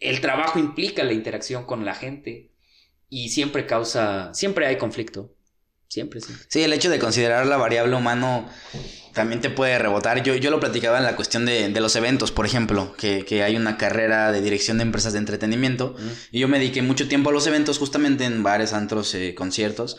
el 0.00 0.20
trabajo 0.20 0.58
implica 0.58 1.02
la 1.04 1.12
interacción 1.12 1.64
con 1.64 1.84
la 1.84 1.94
gente 1.94 2.52
y 3.08 3.30
siempre 3.30 3.66
causa, 3.66 4.32
siempre 4.34 4.66
hay 4.66 4.76
conflicto. 4.78 5.34
Siempre, 5.88 6.20
sí. 6.20 6.34
Sí, 6.48 6.62
el 6.62 6.72
hecho 6.72 6.90
de 6.90 6.98
considerar 6.98 7.46
la 7.46 7.56
variable 7.56 7.96
humano 7.96 8.48
también 9.14 9.40
te 9.40 9.50
puede 9.50 9.78
rebotar. 9.78 10.22
Yo, 10.22 10.36
yo 10.36 10.50
lo 10.50 10.60
platicaba 10.60 10.98
en 10.98 11.04
la 11.04 11.16
cuestión 11.16 11.44
de, 11.44 11.68
de 11.68 11.80
los 11.80 11.96
eventos, 11.96 12.30
por 12.30 12.46
ejemplo, 12.46 12.94
que, 12.96 13.24
que, 13.24 13.42
hay 13.42 13.56
una 13.56 13.76
carrera 13.76 14.30
de 14.30 14.40
dirección 14.40 14.78
de 14.78 14.82
empresas 14.82 15.14
de 15.14 15.18
entretenimiento. 15.18 15.96
Mm. 15.98 16.36
Y 16.36 16.40
yo 16.40 16.48
me 16.48 16.58
dediqué 16.58 16.82
mucho 16.82 17.08
tiempo 17.08 17.30
a 17.30 17.32
los 17.32 17.46
eventos, 17.46 17.78
justamente 17.78 18.24
en 18.24 18.42
bares, 18.42 18.72
antros, 18.72 19.14
eh, 19.14 19.34
conciertos. 19.34 19.96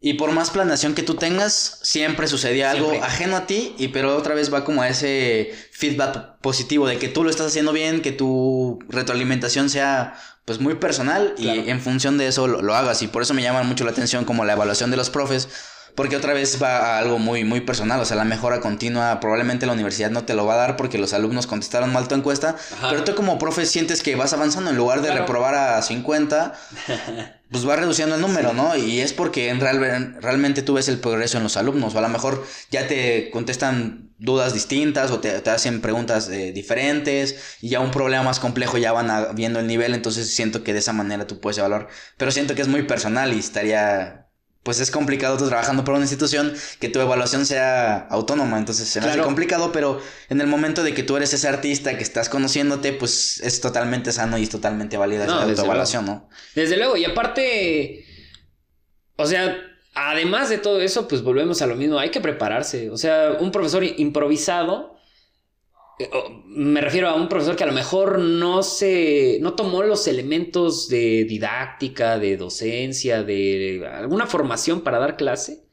Y 0.00 0.14
por 0.14 0.30
más 0.30 0.50
planeación 0.50 0.94
que 0.94 1.02
tú 1.02 1.14
tengas, 1.14 1.80
siempre 1.82 2.28
sucedía 2.28 2.70
algo 2.70 2.92
ajeno 3.02 3.36
a 3.36 3.46
ti, 3.46 3.74
y 3.78 3.88
pero 3.88 4.16
otra 4.16 4.34
vez 4.34 4.52
va 4.52 4.64
como 4.64 4.82
a 4.82 4.88
ese 4.88 5.52
feedback 5.72 6.38
positivo 6.40 6.86
de 6.86 6.98
que 6.98 7.08
tú 7.08 7.24
lo 7.24 7.30
estás 7.30 7.48
haciendo 7.48 7.72
bien, 7.72 8.00
que 8.00 8.12
tu 8.12 8.78
retroalimentación 8.88 9.70
sea 9.70 10.16
pues 10.44 10.60
muy 10.60 10.76
personal 10.76 11.34
y 11.36 11.68
en 11.68 11.80
función 11.80 12.16
de 12.16 12.28
eso 12.28 12.46
lo, 12.46 12.62
lo, 12.62 12.74
hagas. 12.74 13.02
Y 13.02 13.08
por 13.08 13.22
eso 13.22 13.34
me 13.34 13.42
llama 13.42 13.64
mucho 13.64 13.84
la 13.84 13.90
atención 13.90 14.24
como 14.24 14.44
la 14.44 14.54
evaluación 14.54 14.90
de 14.90 14.96
los 14.96 15.10
profes, 15.10 15.48
porque 15.94 16.16
otra 16.16 16.32
vez 16.32 16.62
va 16.62 16.76
a 16.76 16.98
algo 16.98 17.18
muy, 17.18 17.42
muy 17.42 17.60
personal. 17.60 18.00
O 18.00 18.04
sea, 18.04 18.16
la 18.16 18.24
mejora 18.24 18.60
continua 18.60 19.18
probablemente 19.18 19.66
la 19.66 19.72
universidad 19.72 20.10
no 20.10 20.24
te 20.24 20.34
lo 20.34 20.46
va 20.46 20.54
a 20.54 20.56
dar 20.58 20.76
porque 20.76 20.96
los 20.96 21.12
alumnos 21.12 21.48
contestaron 21.48 21.92
mal 21.92 22.06
tu 22.06 22.14
encuesta. 22.14 22.54
Pero 22.88 23.02
tú 23.02 23.16
como 23.16 23.36
profe 23.36 23.66
sientes 23.66 24.02
que 24.02 24.14
vas 24.14 24.32
avanzando 24.32 24.70
en 24.70 24.76
lugar 24.76 25.02
de 25.02 25.10
reprobar 25.10 25.56
a 25.56 25.82
50. 25.82 26.54
pues 27.50 27.66
va 27.66 27.76
reduciendo 27.76 28.14
el 28.14 28.20
número, 28.20 28.52
¿no? 28.52 28.76
Y 28.76 29.00
es 29.00 29.12
porque 29.12 29.48
en 29.48 29.60
real, 29.60 30.16
realmente 30.20 30.62
tú 30.62 30.74
ves 30.74 30.88
el 30.88 30.98
progreso 31.00 31.38
en 31.38 31.44
los 31.44 31.56
alumnos. 31.56 31.94
O 31.94 31.98
a 31.98 32.02
lo 32.02 32.08
mejor 32.08 32.44
ya 32.70 32.86
te 32.86 33.30
contestan 33.30 34.10
dudas 34.18 34.52
distintas 34.52 35.10
o 35.10 35.20
te, 35.20 35.40
te 35.40 35.50
hacen 35.50 35.80
preguntas 35.80 36.28
eh, 36.28 36.52
diferentes 36.52 37.56
y 37.60 37.70
ya 37.70 37.80
un 37.80 37.90
problema 37.90 38.22
más 38.22 38.40
complejo 38.40 38.76
ya 38.78 38.92
van 38.92 39.34
viendo 39.34 39.60
el 39.60 39.66
nivel. 39.66 39.94
Entonces 39.94 40.34
siento 40.34 40.62
que 40.62 40.72
de 40.72 40.80
esa 40.80 40.92
manera 40.92 41.26
tú 41.26 41.40
puedes 41.40 41.58
evaluar. 41.58 41.88
Pero 42.16 42.30
siento 42.30 42.54
que 42.54 42.62
es 42.62 42.68
muy 42.68 42.82
personal 42.82 43.32
y 43.32 43.38
estaría 43.38 44.27
pues 44.62 44.80
es 44.80 44.90
complicado 44.90 45.38
tú 45.38 45.46
trabajando 45.46 45.84
por 45.84 45.94
una 45.94 46.02
institución 46.02 46.52
que 46.78 46.88
tu 46.88 47.00
evaluación 47.00 47.46
sea 47.46 47.98
autónoma, 48.10 48.58
entonces 48.58 48.88
se 48.88 49.00
me 49.00 49.06
hace 49.06 49.20
complicado, 49.20 49.72
pero 49.72 50.00
en 50.28 50.40
el 50.40 50.46
momento 50.46 50.82
de 50.82 50.92
que 50.92 51.02
tú 51.02 51.16
eres 51.16 51.32
ese 51.32 51.48
artista 51.48 51.96
que 51.96 52.02
estás 52.02 52.28
conociéndote, 52.28 52.92
pues 52.92 53.40
es 53.40 53.60
totalmente 53.60 54.12
sano 54.12 54.36
y 54.36 54.42
es 54.42 54.50
totalmente 54.50 54.96
válida 54.96 55.26
no, 55.26 55.48
esa 55.48 55.64
evaluación, 55.64 56.04
¿no? 56.04 56.28
Desde 56.54 56.76
luego, 56.76 56.96
y 56.96 57.04
aparte, 57.04 58.04
o 59.16 59.26
sea, 59.26 59.56
además 59.94 60.50
de 60.50 60.58
todo 60.58 60.80
eso, 60.80 61.08
pues 61.08 61.22
volvemos 61.22 61.62
a 61.62 61.66
lo 61.66 61.74
mismo, 61.74 61.98
hay 61.98 62.10
que 62.10 62.20
prepararse, 62.20 62.90
o 62.90 62.98
sea, 62.98 63.38
un 63.40 63.50
profesor 63.50 63.84
improvisado 63.84 64.97
me 66.46 66.80
refiero 66.80 67.08
a 67.08 67.14
un 67.14 67.28
profesor 67.28 67.56
que 67.56 67.64
a 67.64 67.66
lo 67.66 67.72
mejor 67.72 68.18
no 68.18 68.62
se. 68.62 69.38
no 69.40 69.54
tomó 69.54 69.82
los 69.82 70.06
elementos 70.06 70.88
de 70.88 71.24
didáctica, 71.24 72.18
de 72.18 72.36
docencia, 72.36 73.24
de 73.24 73.88
alguna 73.92 74.26
formación 74.26 74.82
para 74.82 74.98
dar 74.98 75.16
clase. 75.16 75.64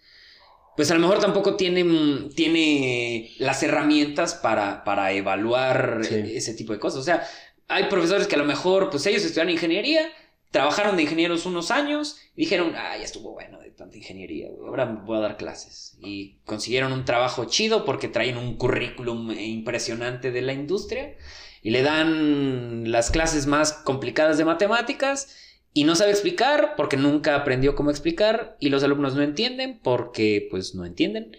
Pues 0.76 0.92
a 0.92 0.96
lo 0.96 1.00
mejor 1.00 1.20
tampoco 1.20 1.56
tiene, 1.56 2.30
tiene 2.36 3.34
las 3.40 3.64
herramientas 3.64 4.34
para, 4.34 4.84
para 4.84 5.14
evaluar 5.14 6.02
ese 6.04 6.54
tipo 6.54 6.74
de 6.74 6.80
cosas. 6.80 7.00
O 7.00 7.04
sea, 7.04 7.26
hay 7.70 7.86
profesores 7.86 8.28
que 8.28 8.36
a 8.36 8.40
lo 8.40 8.46
mejor, 8.46 8.90
pues 8.90 9.06
ellos 9.06 9.24
estudian 9.24 9.50
ingeniería, 9.50 10.12
trabajaron 10.56 10.96
de 10.96 11.04
ingenieros 11.04 11.46
unos 11.46 11.70
años 11.70 12.16
y 12.34 12.44
dijeron, 12.44 12.76
ah, 12.78 12.96
ya 12.98 13.04
estuvo 13.04 13.34
bueno 13.34 13.60
de 13.60 13.72
tanta 13.72 13.98
ingeniería, 13.98 14.48
ahora 14.66 14.86
voy 14.86 15.18
a 15.18 15.20
dar 15.20 15.36
clases. 15.36 15.98
Y 16.00 16.38
consiguieron 16.46 16.94
un 16.94 17.04
trabajo 17.04 17.44
chido 17.44 17.84
porque 17.84 18.08
traen 18.08 18.38
un 18.38 18.56
currículum 18.56 19.32
impresionante 19.32 20.32
de 20.32 20.42
la 20.42 20.54
industria 20.54 21.18
y 21.62 21.72
le 21.72 21.82
dan 21.82 22.90
las 22.90 23.12
clases 23.12 23.48
más 23.48 23.74
complicadas 23.74 24.38
de 24.38 24.46
matemáticas 24.46 25.36
y 25.74 25.84
no 25.84 25.94
sabe 25.98 26.12
explicar 26.12 26.76
porque 26.78 26.96
nunca 26.96 27.36
aprendió 27.36 27.76
cómo 27.76 27.90
explicar 27.90 28.56
y 28.62 28.70
los 28.70 28.82
alumnos 28.82 29.14
no 29.14 29.24
entienden 29.24 29.82
porque 29.84 30.48
pues 30.50 30.74
no 30.74 30.86
entienden. 30.86 31.36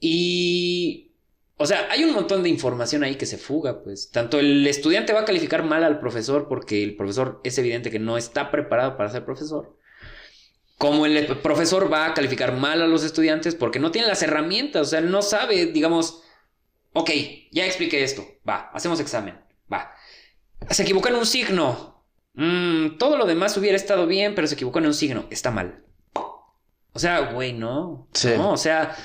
Y 0.00 1.09
o 1.62 1.66
sea, 1.66 1.88
hay 1.90 2.04
un 2.04 2.14
montón 2.14 2.42
de 2.42 2.48
información 2.48 3.04
ahí 3.04 3.16
que 3.16 3.26
se 3.26 3.36
fuga, 3.36 3.82
pues. 3.82 4.10
Tanto 4.10 4.38
el 4.38 4.66
estudiante 4.66 5.12
va 5.12 5.20
a 5.20 5.24
calificar 5.26 5.62
mal 5.62 5.84
al 5.84 6.00
profesor 6.00 6.48
porque 6.48 6.82
el 6.82 6.96
profesor 6.96 7.42
es 7.44 7.58
evidente 7.58 7.90
que 7.90 7.98
no 7.98 8.16
está 8.16 8.50
preparado 8.50 8.96
para 8.96 9.10
ser 9.10 9.26
profesor. 9.26 9.76
Como 10.78 11.04
el 11.04 11.26
profesor 11.40 11.92
va 11.92 12.06
a 12.06 12.14
calificar 12.14 12.56
mal 12.56 12.80
a 12.80 12.86
los 12.86 13.04
estudiantes 13.04 13.54
porque 13.54 13.78
no 13.78 13.90
tiene 13.90 14.08
las 14.08 14.22
herramientas, 14.22 14.86
o 14.86 14.90
sea, 14.90 15.02
no 15.02 15.20
sabe, 15.20 15.66
digamos, 15.66 16.22
ok, 16.94 17.10
ya 17.52 17.66
expliqué 17.66 18.04
esto, 18.04 18.26
va, 18.48 18.70
hacemos 18.72 18.98
examen, 18.98 19.38
va. 19.70 19.92
Se 20.70 20.84
equivocó 20.84 21.08
en 21.08 21.16
un 21.16 21.26
signo. 21.26 22.06
Mm, 22.32 22.96
todo 22.96 23.18
lo 23.18 23.26
demás 23.26 23.54
hubiera 23.58 23.76
estado 23.76 24.06
bien, 24.06 24.34
pero 24.34 24.46
se 24.46 24.54
equivocó 24.54 24.78
en 24.78 24.86
un 24.86 24.94
signo, 24.94 25.26
está 25.28 25.50
mal. 25.50 25.84
O 26.92 26.98
sea, 26.98 27.32
güey, 27.32 27.52
no. 27.52 28.08
Sí. 28.12 28.30
No, 28.36 28.52
o 28.52 28.56
sea, 28.56 28.96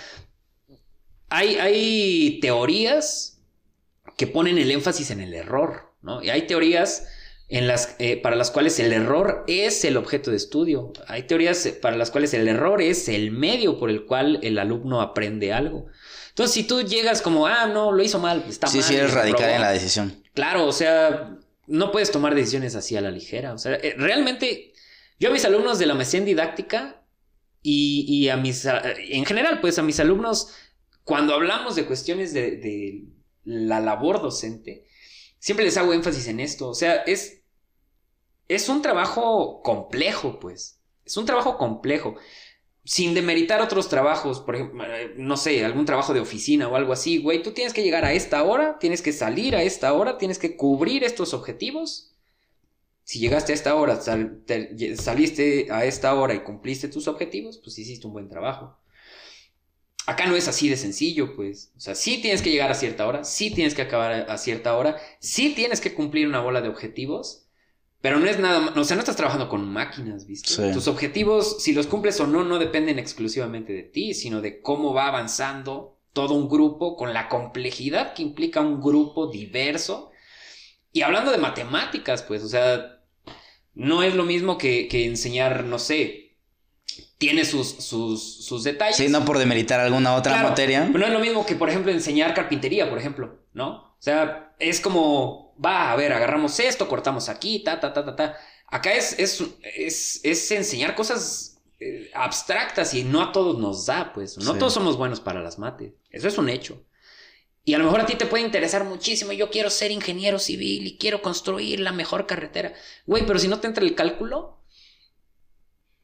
hay, 1.30 2.40
teorías 2.42 3.42
que 4.18 4.28
ponen 4.28 4.58
el 4.58 4.72
énfasis 4.72 5.12
en 5.12 5.20
el 5.20 5.34
error, 5.34 5.92
¿no? 6.02 6.24
Y 6.24 6.30
hay 6.30 6.48
teorías 6.48 7.08
en 7.48 7.68
las, 7.68 7.96
eh, 8.00 8.18
para 8.18 8.36
las 8.36 8.52
cuales 8.52 8.80
el 8.80 8.92
error 8.94 9.44
es 9.48 9.84
el 9.86 9.98
objeto 9.98 10.32
de 10.32 10.38
estudio. 10.38 10.94
Hay 11.08 11.24
teorías 11.24 11.68
para 11.82 11.98
las 11.98 12.12
cuales 12.12 12.34
el 12.34 12.48
error 12.48 12.82
es 12.82 13.08
el 13.10 13.32
medio 13.32 13.78
por 13.78 13.90
el 13.90 14.06
cual 14.06 14.40
el 14.42 14.58
alumno 14.58 15.02
aprende 15.02 15.54
algo. 15.54 15.88
Entonces, 16.30 16.54
si 16.54 16.64
tú 16.64 16.82
llegas 16.82 17.22
como, 17.22 17.48
ah, 17.48 17.68
no, 17.68 17.92
lo 17.92 18.04
hizo 18.04 18.20
mal, 18.20 18.44
está 18.48 18.68
mal. 18.68 18.74
Sí, 18.74 18.82
sí, 18.82 18.96
eres 18.96 19.14
radical 19.14 19.50
en 19.50 19.62
la 19.62 19.72
decisión. 19.72 20.24
Claro, 20.34 20.66
o 20.66 20.74
sea, 20.74 21.38
no 21.68 21.92
puedes 21.92 22.12
tomar 22.12 22.36
decisiones 22.36 22.76
así 22.76 22.98
a 22.98 23.02
la 23.02 23.12
ligera. 23.12 23.54
O 23.54 23.58
sea, 23.58 23.76
eh, 23.76 23.96
realmente, 23.98 24.74
yo 25.20 25.30
a 25.30 25.32
mis 25.32 25.46
alumnos 25.46 25.80
de 25.80 25.86
la 25.86 25.94
maestría 25.94 26.20
en 26.20 26.26
didáctica 26.26 27.02
y, 27.62 28.06
y 28.08 28.30
a 28.30 28.38
mis, 28.38 28.66
en 28.66 29.26
general, 29.26 29.62
pues 29.62 29.80
a 29.80 29.82
mis 29.82 30.00
alumnos 30.00 30.50
cuando 31.06 31.36
hablamos 31.36 31.76
de 31.76 31.86
cuestiones 31.86 32.34
de, 32.34 33.06
la 33.44 33.80
labor 33.80 34.22
docente, 34.22 34.86
siempre 35.38 35.64
les 35.64 35.78
hago 35.78 35.94
énfasis 35.94 36.28
en 36.28 36.40
esto. 36.40 36.68
O 36.68 36.74
sea, 36.74 36.96
es, 36.96 37.44
es 38.48 38.68
un 38.70 38.82
trabajo 38.82 39.62
complejo, 39.62 40.40
pues. 40.40 40.82
Es 41.06 41.16
un 41.16 41.28
trabajo 41.28 41.58
complejo. 41.60 42.16
Sin 42.84 43.14
demeritar 43.14 43.62
otros 43.62 43.88
trabajos, 43.88 44.40
por 44.40 44.56
ejemplo, 44.56 44.84
eh, 44.84 45.14
no 45.18 45.38
sé, 45.38 45.64
algún 45.64 45.86
trabajo 45.86 46.14
de 46.14 46.20
oficina 46.20 46.68
o 46.68 46.76
algo 46.76 46.92
así, 46.92 47.20
güey, 47.20 47.44
tú 47.44 47.52
tienes 47.52 47.74
que 47.74 47.84
llegar 47.84 48.04
a 48.04 48.14
esta 48.14 48.44
hora, 48.44 48.80
tienes 48.80 49.04
que 49.04 49.14
salir 49.14 49.56
a 49.56 49.62
esta 49.62 49.94
hora, 49.94 50.18
tienes 50.18 50.40
que 50.40 50.58
cubrir 50.58 51.04
estos 51.04 51.36
objetivos. 51.36 52.16
Si 53.04 53.20
llegaste 53.20 53.52
a 53.52 53.56
esta 53.56 53.76
hora, 53.76 54.02
saliste 54.02 55.68
a 55.72 55.86
esta 55.86 56.16
hora 56.16 56.34
y 56.34 56.44
cumpliste 56.44 56.88
tus 56.88 57.08
objetivos, 57.08 57.60
pues 57.60 57.78
hiciste 57.78 58.08
un 58.08 58.14
buen 58.14 58.28
trabajo. 58.28 58.76
Acá 60.08 60.28
no 60.28 60.36
es 60.36 60.48
así 60.48 60.70
de 60.70 60.78
sencillo, 60.78 61.36
pues. 61.36 61.72
O 61.76 61.80
sea, 61.80 61.96
sí 61.96 62.20
tienes 62.22 62.42
que 62.42 62.52
llegar 62.52 62.72
a 62.72 62.76
cierta 62.76 63.08
hora, 63.08 63.24
sí 63.24 63.50
tienes 63.52 63.74
que 63.74 63.82
acabar 63.82 64.30
a 64.30 64.38
cierta 64.38 64.76
hora, 64.78 64.98
sí 65.20 65.54
tienes 65.56 65.82
que 65.82 65.94
cumplir 65.94 66.28
una 66.28 66.42
bola 66.42 66.62
de 66.62 66.70
objetivos, 66.70 67.46
pero 68.02 68.20
no 68.20 68.28
es 68.28 68.40
nada 68.40 68.60
más, 68.60 68.78
o 68.78 68.84
sea, 68.84 68.96
no 68.96 69.02
estás 69.02 69.16
trabajando 69.16 69.50
con 69.50 69.68
máquinas, 69.68 70.28
¿viste? 70.28 70.72
Tus 70.74 70.88
objetivos, 70.88 71.64
si 71.64 71.74
los 71.74 71.88
cumples 71.88 72.20
o 72.20 72.28
no, 72.28 72.44
no 72.44 72.60
dependen 72.60 73.00
exclusivamente 73.00 73.74
de 73.74 73.82
ti, 73.82 74.14
sino 74.14 74.42
de 74.42 74.62
cómo 74.62 74.94
va 74.94 75.08
avanzando 75.08 75.98
todo 76.14 76.36
un 76.36 76.48
grupo 76.48 76.96
con 76.98 77.14
la 77.14 77.28
complejidad 77.28 78.14
que 78.14 78.22
implica 78.22 78.62
un 78.62 78.80
grupo 78.80 79.26
diverso. 79.26 80.12
Y 80.92 81.02
hablando 81.02 81.32
de 81.32 81.40
matemáticas, 81.40 82.22
pues, 82.22 82.44
o 82.44 82.48
sea, 82.48 83.02
no 83.74 84.04
es 84.04 84.14
lo 84.14 84.24
mismo 84.24 84.60
que, 84.60 84.88
que 84.88 85.06
enseñar, 85.06 85.64
no 85.64 85.80
sé, 85.80 86.25
tiene 87.18 87.46
sus, 87.46 87.68
sus, 87.68 88.46
sus 88.46 88.64
detalles. 88.64 88.98
Sí, 88.98 89.08
no 89.10 89.24
por 89.24 89.38
demeritar 89.38 89.80
alguna 89.80 90.16
otra 90.16 90.44
materia. 90.44 90.88
Pero 90.92 91.00
no 91.00 91.06
es 91.06 91.14
lo 91.14 91.20
mismo 91.20 91.46
que, 91.46 91.56
por 91.56 91.70
ejemplo, 91.70 91.92
enseñar 91.92 92.34
carpintería, 92.34 92.90
por 92.90 93.00
ejemplo, 93.00 93.40
¿no? 93.54 93.70
O 93.70 93.98
sea, 94.00 94.54
es 94.60 94.82
como, 94.82 95.56
va, 95.64 95.92
a 95.92 95.96
ver, 95.96 96.14
agarramos 96.14 96.60
esto, 96.60 96.88
cortamos 96.88 97.30
aquí, 97.30 97.64
ta, 97.64 97.80
ta, 97.80 97.94
ta, 97.94 98.06
ta, 98.06 98.16
ta. 98.16 98.38
Acá 98.68 98.94
es, 98.94 99.18
es, 99.20 99.44
es, 99.64 100.20
es 100.24 100.52
enseñar 100.52 100.96
cosas 100.96 101.62
eh, 101.80 102.12
abstractas 102.14 102.94
y 102.94 103.04
no 103.04 103.22
a 103.22 103.32
todos 103.32 103.58
nos 103.58 103.86
da, 103.86 104.12
pues. 104.14 104.38
No 104.38 104.56
todos 104.56 104.74
somos 104.74 104.98
buenos 104.98 105.20
para 105.22 105.42
las 105.42 105.58
mates. 105.58 105.94
Eso 106.10 106.28
es 106.28 106.38
un 106.38 106.50
hecho. 106.50 106.84
Y 107.64 107.74
a 107.74 107.80
lo 107.80 107.86
mejor 107.86 108.02
a 108.02 108.06
ti 108.06 108.16
te 108.16 108.28
puede 108.28 108.44
interesar 108.44 108.84
muchísimo. 108.84 109.32
Yo 109.32 109.50
quiero 109.50 109.70
ser 109.72 109.90
ingeniero 109.92 110.38
civil 110.38 110.86
y 110.86 110.98
quiero 110.98 111.22
construir 111.22 111.80
la 111.80 111.92
mejor 111.92 112.28
carretera. 112.28 112.74
Güey, 113.08 113.26
pero 113.26 113.40
si 113.40 113.48
no 113.48 113.60
te 113.60 113.68
entra 113.68 113.84
el 113.84 113.96
cálculo, 113.96 114.60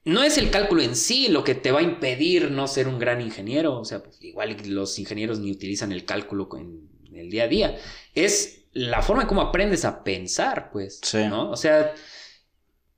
no 0.04 0.24
es 0.24 0.38
el 0.38 0.50
cálculo 0.50 0.82
en 0.82 0.96
sí 0.96 1.28
lo 1.28 1.44
que 1.44 1.56
te 1.56 1.72
va 1.72 1.80
a 1.80 1.84
impedir 1.84 2.52
no 2.52 2.68
ser 2.68 2.88
un 2.88 3.00
gran 3.00 3.22
ingeniero. 3.22 3.80
O 3.80 3.86
sea, 3.86 4.02
pues, 4.02 4.22
igual 4.22 4.58
los 4.66 4.98
ingenieros 4.98 5.40
ni 5.40 5.52
utilizan 5.52 5.92
el 5.92 6.06
cálculo 6.06 6.50
en 6.58 6.90
el 7.14 7.30
día 7.30 7.44
a 7.44 7.48
día. 7.48 7.78
Es 8.16 8.66
la 8.74 9.02
forma 9.02 9.24
en 9.24 9.28
cómo 9.28 9.42
aprendes 9.42 9.86
a 9.86 10.04
pensar, 10.04 10.72
pues. 10.72 11.02
¿no? 11.14 11.52
O 11.52 11.58
sea, 11.58 11.94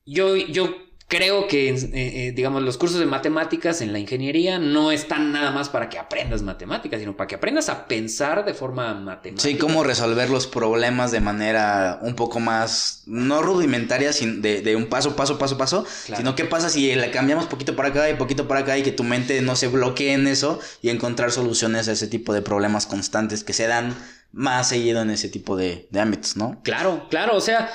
yo, 0.06 0.36
yo 0.36 0.76
creo 1.08 1.48
que, 1.48 1.70
eh, 1.70 1.78
eh, 1.94 2.34
digamos, 2.36 2.64
los 2.64 2.78
cursos 2.78 3.00
de 3.00 3.06
matemáticas 3.06 3.82
en 3.82 3.94
la 3.94 4.00
ingeniería 4.00 4.58
no 4.60 4.92
están 4.92 5.32
nada 5.32 5.52
más 5.52 5.70
para 5.70 5.88
que 5.90 6.00
aprendas 6.00 6.42
matemáticas, 6.42 7.00
sino 7.00 7.16
para 7.16 7.28
que 7.28 7.36
aprendas 7.36 7.70
a 7.70 7.86
pensar 7.88 8.46
de 8.46 8.54
forma 8.54 8.94
matemática. 8.96 9.48
Sí, 9.48 9.58
cómo 9.58 9.84
resolver 9.84 10.30
los 10.30 10.48
problemas 10.48 11.12
de 11.12 11.20
manera 11.20 12.00
un 12.02 12.16
poco 12.16 12.40
más, 12.40 13.04
no 13.06 13.42
rudimentaria, 13.44 14.12
sin, 14.14 14.42
de, 14.42 14.62
de 14.62 14.76
un 14.76 14.88
paso, 14.88 15.16
paso, 15.16 15.38
paso, 15.38 15.58
paso, 15.58 15.86
Claro. 16.06 16.20
sino 16.20 16.36
qué 16.36 16.46
pasa 16.46 16.70
si 16.70 16.94
le 16.96 17.12
cambiamos 17.12 17.46
poquito 17.46 17.76
para 17.76 17.90
acá 17.90 18.10
y 18.10 18.16
poquito 18.16 18.48
para 18.48 18.62
acá 18.62 18.78
y 18.78 18.84
que 18.84 18.92
tu 18.92 19.04
mente 19.04 19.42
no 19.42 19.56
se 19.56 19.68
bloquee 19.68 20.14
en 20.14 20.28
eso 20.28 20.60
y 20.82 20.90
encontrar 20.90 21.32
soluciones 21.32 21.88
a 21.88 21.92
ese 21.92 22.08
tipo 22.08 22.34
de 22.34 22.42
problemas 22.42 22.86
constantes 22.88 23.44
que 23.44 23.54
se 23.54 23.68
dan 23.68 23.96
más 24.32 24.70
seguido 24.70 25.02
en 25.04 25.12
ese 25.12 25.30
tipo 25.30 25.56
de, 25.56 25.88
de 25.92 26.00
ámbitos, 26.00 26.36
¿no? 26.38 26.60
Claro, 26.64 27.06
claro, 27.10 27.36
o 27.38 27.42
sea, 27.42 27.70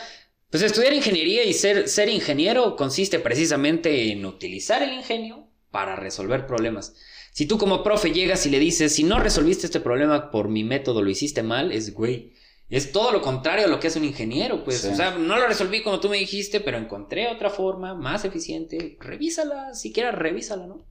pues 0.50 0.62
estudiar 0.62 0.92
ingeniería 0.94 1.44
y 1.44 1.52
ser, 1.52 1.88
ser 1.88 2.08
ingeniero 2.08 2.76
consiste 2.76 3.18
precisamente 3.18 4.10
en 4.12 4.24
utilizar 4.24 4.82
el 4.82 4.92
ingenio 4.92 5.48
para 5.70 5.96
resolver 5.96 6.46
problemas. 6.46 6.94
Si 7.32 7.46
tú 7.46 7.58
como 7.58 7.82
profe 7.82 8.12
llegas 8.12 8.46
y 8.46 8.50
le 8.50 8.58
dices, 8.58 8.94
si 8.94 9.04
no 9.04 9.18
resolviste 9.18 9.66
este 9.66 9.80
problema 9.80 10.30
por 10.30 10.48
mi 10.48 10.64
método, 10.64 11.02
lo 11.02 11.10
hiciste 11.10 11.42
mal, 11.42 11.72
es 11.72 11.92
güey. 11.94 12.32
Es 12.70 12.92
todo 12.92 13.12
lo 13.12 13.22
contrario 13.22 13.64
a 13.64 13.68
lo 13.68 13.80
que 13.80 13.86
es 13.86 13.96
un 13.96 14.04
ingeniero, 14.04 14.62
pues. 14.64 14.80
Sí. 14.82 14.88
O 14.88 14.94
sea, 14.94 15.12
no 15.16 15.38
lo 15.38 15.46
resolví 15.46 15.82
como 15.82 16.00
tú 16.00 16.08
me 16.10 16.18
dijiste, 16.18 16.60
pero 16.60 16.76
encontré 16.76 17.28
otra 17.28 17.48
forma 17.48 17.94
más 17.94 18.24
eficiente. 18.26 18.98
Revísala, 19.00 19.74
siquiera 19.74 20.10
revísala, 20.12 20.66
¿no? 20.66 20.84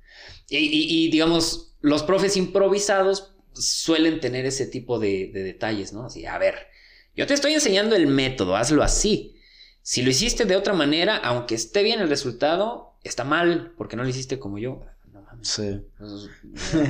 Y, 0.49 0.57
y- 0.57 1.05
y, 1.05 1.11
digamos, 1.11 1.75
los 1.81 2.01
profes 2.03 2.35
improvisados 2.37 3.35
suelen 3.53 4.19
tener 4.19 4.45
ese 4.45 4.65
tipo 4.65 4.97
de, 4.99 5.27
de 5.31 5.43
detalles, 5.43 5.93
¿no? 5.93 6.05
Así, 6.05 6.25
a 6.25 6.37
ver, 6.39 6.55
yo 7.15 7.27
te 7.27 7.33
estoy 7.35 7.53
enseñando 7.53 7.95
el 7.95 8.07
método, 8.07 8.55
hazlo 8.55 8.81
así. 8.83 9.35
Si 9.89 10.01
lo 10.01 10.09
hiciste 10.09 10.43
de 10.43 10.57
otra 10.57 10.73
manera, 10.73 11.15
aunque 11.15 11.55
esté 11.55 11.81
bien 11.81 12.01
el 12.01 12.09
resultado, 12.09 12.91
está 13.05 13.23
mal, 13.23 13.71
porque 13.77 13.95
no 13.95 14.03
lo 14.03 14.09
hiciste 14.09 14.37
como 14.37 14.57
yo. 14.57 14.81
No 15.13 15.21
mames. 15.21 15.47
Sí. 15.47 15.79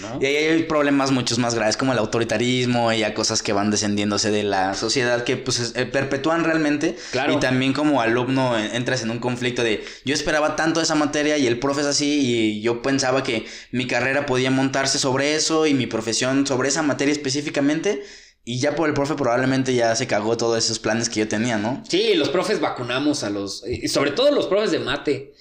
¿No? 0.00 0.18
Y 0.22 0.24
ahí 0.24 0.36
hay 0.36 0.62
problemas 0.62 1.10
muchos 1.10 1.38
más 1.38 1.54
graves 1.54 1.76
como 1.76 1.92
el 1.92 1.98
autoritarismo 1.98 2.90
y 2.94 3.00
ya 3.00 3.12
cosas 3.12 3.42
que 3.42 3.52
van 3.52 3.70
descendiéndose 3.70 4.30
de 4.30 4.42
la 4.42 4.72
sociedad 4.72 5.22
que 5.24 5.36
pues 5.36 5.58
es- 5.60 5.76
eh, 5.76 5.84
perpetúan 5.84 6.44
realmente. 6.44 6.96
Claro. 7.12 7.34
Y 7.34 7.40
también 7.40 7.74
como 7.74 8.00
alumno 8.00 8.58
eh, 8.58 8.70
entras 8.72 9.02
en 9.02 9.10
un 9.10 9.18
conflicto 9.18 9.62
de 9.62 9.84
yo 10.06 10.14
esperaba 10.14 10.56
tanto 10.56 10.80
esa 10.80 10.94
materia 10.94 11.36
y 11.36 11.46
el 11.46 11.58
profe 11.58 11.82
es 11.82 11.86
así 11.88 12.20
y 12.22 12.62
yo 12.62 12.80
pensaba 12.80 13.22
que 13.22 13.44
mi 13.70 13.86
carrera 13.86 14.24
podía 14.24 14.50
montarse 14.50 14.98
sobre 14.98 15.34
eso 15.34 15.66
y 15.66 15.74
mi 15.74 15.86
profesión 15.86 16.46
sobre 16.46 16.70
esa 16.70 16.80
materia 16.80 17.12
específicamente 17.12 18.02
y 18.48 18.60
ya 18.60 18.76
por 18.76 18.88
el 18.88 18.94
profe 18.94 19.16
probablemente 19.16 19.74
ya 19.74 19.96
se 19.96 20.06
cagó 20.06 20.36
todos 20.36 20.56
esos 20.56 20.78
planes 20.78 21.08
que 21.08 21.18
yo 21.18 21.26
tenía, 21.26 21.58
¿no? 21.58 21.82
Sí, 21.88 22.14
los 22.14 22.28
profes 22.28 22.60
vacunamos 22.60 23.24
a 23.24 23.30
los, 23.30 23.64
sobre 23.88 24.12
todo 24.12 24.30
los 24.30 24.46
profes 24.46 24.70
de 24.70 24.78
mate, 24.78 25.34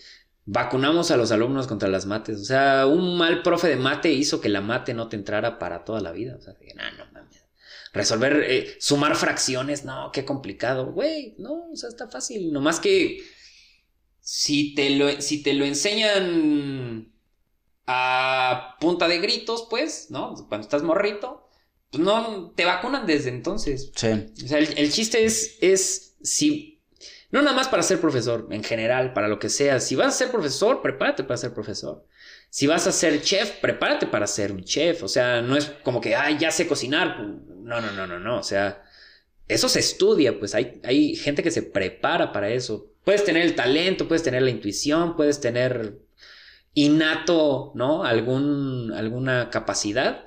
vacunamos 0.46 1.12
a 1.12 1.18
los 1.18 1.32
alumnos 1.32 1.68
contra 1.68 1.88
las 1.88 2.08
mates. 2.08 2.42
O 2.42 2.46
sea, 2.46 2.88
un 2.88 3.16
mal 3.16 3.44
profe 3.44 3.68
de 3.68 3.76
mate 3.76 4.12
hizo 4.12 4.42
que 4.42 4.50
la 4.50 4.62
mate 4.62 4.96
no 4.96 5.08
te 5.08 5.18
entrara 5.18 5.60
para 5.60 5.86
toda 5.86 6.02
la 6.02 6.12
vida. 6.12 6.36
O 6.36 6.42
sea, 6.42 6.56
"Nah, 6.76 6.92
no 6.98 7.06
mames. 7.12 7.46
Resolver, 7.94 8.44
eh, 8.44 8.76
sumar 8.80 9.16
fracciones, 9.16 9.86
no, 9.86 10.10
qué 10.12 10.26
complicado. 10.26 10.92
Güey, 10.92 11.36
no, 11.38 11.70
o 11.72 11.76
sea, 11.76 11.90
está 11.90 12.08
fácil. 12.08 12.52
Nomás 12.52 12.80
que 12.80 13.20
si 14.20 14.74
te 14.74 14.90
lo, 14.90 15.22
si 15.22 15.44
te 15.44 15.54
lo 15.54 15.64
enseñan 15.64 17.14
a 17.86 18.78
punta 18.80 19.08
de 19.08 19.20
gritos, 19.20 19.68
pues, 19.70 20.08
¿no? 20.10 20.34
Cuando 20.50 20.66
estás 20.66 20.82
morrito, 20.82 21.45
no, 21.98 22.52
te 22.56 22.66
vacunan 22.66 23.06
desde 23.06 23.30
entonces. 23.30 23.92
Sí. 23.96 24.08
O 24.44 24.48
sea, 24.48 24.60
el, 24.60 24.78
el 24.78 24.92
chiste 24.92 25.26
es, 25.26 25.58
es 25.62 26.16
si, 26.22 26.82
no 27.32 27.42
nada 27.42 27.56
más 27.56 27.68
para 27.68 27.84
ser 27.84 28.00
profesor, 28.00 28.48
en 28.52 28.64
general, 28.64 29.14
para 29.14 29.28
lo 29.28 29.40
que 29.40 29.50
sea. 29.50 29.80
Si 29.80 29.96
vas 29.96 30.08
a 30.08 30.18
ser 30.18 30.32
profesor, 30.32 30.82
prepárate 30.82 31.24
para 31.24 31.38
ser 31.38 31.54
profesor. 31.54 32.06
Si 32.50 32.68
vas 32.68 32.88
a 32.88 32.92
ser 32.92 33.22
chef, 33.22 33.60
prepárate 33.60 34.08
para 34.08 34.28
ser 34.28 34.52
un 34.52 34.64
chef. 34.64 35.04
O 35.04 35.08
sea, 35.08 35.42
no 35.42 35.58
es 35.58 35.66
como 35.84 36.00
que, 36.00 36.16
ay, 36.16 36.38
ya 36.40 36.52
sé 36.52 36.68
cocinar. 36.68 37.20
No, 37.20 37.82
no, 37.82 37.92
no, 37.92 38.08
no, 38.08 38.20
no. 38.20 38.40
O 38.40 38.44
sea, 38.44 38.84
eso 39.48 39.70
se 39.70 39.80
estudia, 39.80 40.40
pues 40.40 40.56
hay, 40.56 40.80
hay 40.84 41.16
gente 41.16 41.44
que 41.44 41.52
se 41.52 41.62
prepara 41.62 42.32
para 42.32 42.50
eso. 42.50 42.92
Puedes 43.04 43.24
tener 43.24 43.44
el 43.44 43.56
talento, 43.56 44.08
puedes 44.08 44.24
tener 44.24 44.42
la 44.42 44.50
intuición, 44.50 45.16
puedes 45.16 45.42
tener 45.42 46.00
innato, 46.74 47.72
¿no? 47.76 48.04
Algún, 48.04 48.92
alguna 48.94 49.50
capacidad. 49.50 50.26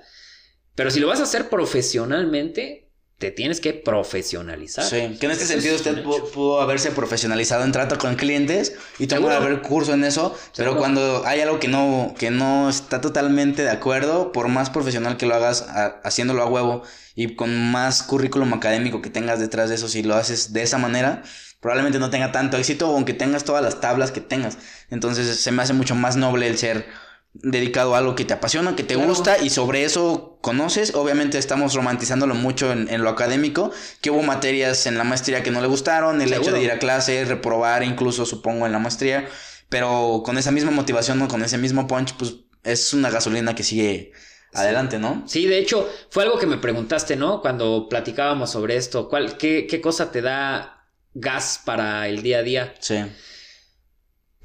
Pero 0.78 0.92
si 0.92 1.00
lo 1.00 1.08
vas 1.08 1.18
a 1.18 1.24
hacer 1.24 1.48
profesionalmente, 1.48 2.88
te 3.18 3.32
tienes 3.32 3.60
que 3.60 3.72
profesionalizar. 3.74 4.84
Sí, 4.84 5.16
que 5.18 5.26
en 5.26 5.32
este 5.32 5.44
sentido 5.44 5.74
es 5.74 5.80
usted 5.84 6.04
pudo 6.04 6.60
haberse 6.60 6.92
profesionalizado 6.92 7.64
en 7.64 7.72
trato 7.72 7.98
con 7.98 8.14
clientes 8.14 8.76
y 9.00 9.08
tomar 9.08 9.32
Seguro. 9.32 9.34
haber 9.34 9.62
curso 9.62 9.92
en 9.92 10.04
eso, 10.04 10.38
pero 10.56 10.76
cuando 10.76 11.26
hay 11.26 11.40
algo 11.40 11.58
que 11.58 11.66
no, 11.66 12.14
que 12.16 12.30
no 12.30 12.68
está 12.68 13.00
totalmente 13.00 13.62
de 13.62 13.70
acuerdo, 13.70 14.30
por 14.30 14.46
más 14.46 14.70
profesional 14.70 15.16
que 15.16 15.26
lo 15.26 15.34
hagas 15.34 15.62
a- 15.62 16.00
haciéndolo 16.04 16.42
a 16.42 16.46
huevo 16.46 16.84
y 17.16 17.34
con 17.34 17.72
más 17.72 18.04
currículum 18.04 18.54
académico 18.54 19.02
que 19.02 19.10
tengas 19.10 19.40
detrás 19.40 19.70
de 19.70 19.74
eso, 19.74 19.88
si 19.88 20.04
lo 20.04 20.14
haces 20.14 20.52
de 20.52 20.62
esa 20.62 20.78
manera, 20.78 21.24
probablemente 21.58 21.98
no 21.98 22.10
tenga 22.10 22.30
tanto 22.30 22.56
éxito, 22.56 22.86
aunque 22.86 23.14
tengas 23.14 23.42
todas 23.42 23.64
las 23.64 23.80
tablas 23.80 24.12
que 24.12 24.20
tengas. 24.20 24.58
Entonces 24.90 25.40
se 25.40 25.50
me 25.50 25.60
hace 25.60 25.72
mucho 25.72 25.96
más 25.96 26.14
noble 26.14 26.46
el 26.46 26.56
ser 26.56 26.86
dedicado 27.34 27.94
a 27.94 27.98
algo 27.98 28.14
que 28.14 28.24
te 28.24 28.34
apasiona, 28.34 28.74
que 28.74 28.82
te 28.82 28.94
Claro. 28.94 29.08
gusta 29.08 29.38
y 29.38 29.50
sobre 29.50 29.84
eso 29.84 30.38
conoces. 30.40 30.94
Obviamente 30.94 31.38
estamos 31.38 31.74
romantizándolo 31.74 32.34
mucho 32.34 32.72
en, 32.72 32.88
en 32.88 33.02
lo 33.02 33.10
académico, 33.10 33.70
que 34.00 34.10
hubo 34.10 34.22
materias 34.22 34.86
en 34.86 34.98
la 34.98 35.04
maestría 35.04 35.42
que 35.42 35.50
no 35.50 35.60
le 35.60 35.68
gustaron, 35.68 36.20
el 36.20 36.32
hecho 36.32 36.50
de 36.52 36.62
ir 36.62 36.72
a 36.72 36.78
clase, 36.78 37.24
reprobar 37.24 37.82
incluso 37.84 38.26
supongo 38.26 38.66
en 38.66 38.72
la 38.72 38.78
maestría, 38.78 39.28
pero 39.68 40.22
con 40.24 40.38
esa 40.38 40.50
misma 40.50 40.70
motivación, 40.72 41.18
¿no? 41.18 41.28
con 41.28 41.42
ese 41.44 41.58
mismo 41.58 41.86
punch, 41.86 42.14
pues 42.14 42.34
es 42.64 42.92
una 42.92 43.10
gasolina 43.10 43.54
que 43.54 43.62
sigue 43.62 44.12
adelante, 44.54 44.98
¿no? 44.98 45.22
Sí, 45.26 45.46
de 45.46 45.58
hecho, 45.58 45.88
fue 46.10 46.24
algo 46.24 46.38
que 46.38 46.46
me 46.46 46.56
preguntaste, 46.56 47.16
¿no? 47.16 47.40
Cuando 47.42 47.86
platicábamos 47.88 48.50
sobre 48.50 48.76
esto. 48.76 49.08
¿Cuál, 49.08 49.36
qué, 49.36 49.66
¿Qué 49.68 49.80
cosa 49.80 50.10
te 50.10 50.22
da 50.22 50.86
gas 51.14 51.60
para 51.64 52.08
el 52.08 52.22
día 52.22 52.38
a 52.38 52.42
día? 52.42 52.74
Sí. 52.80 52.96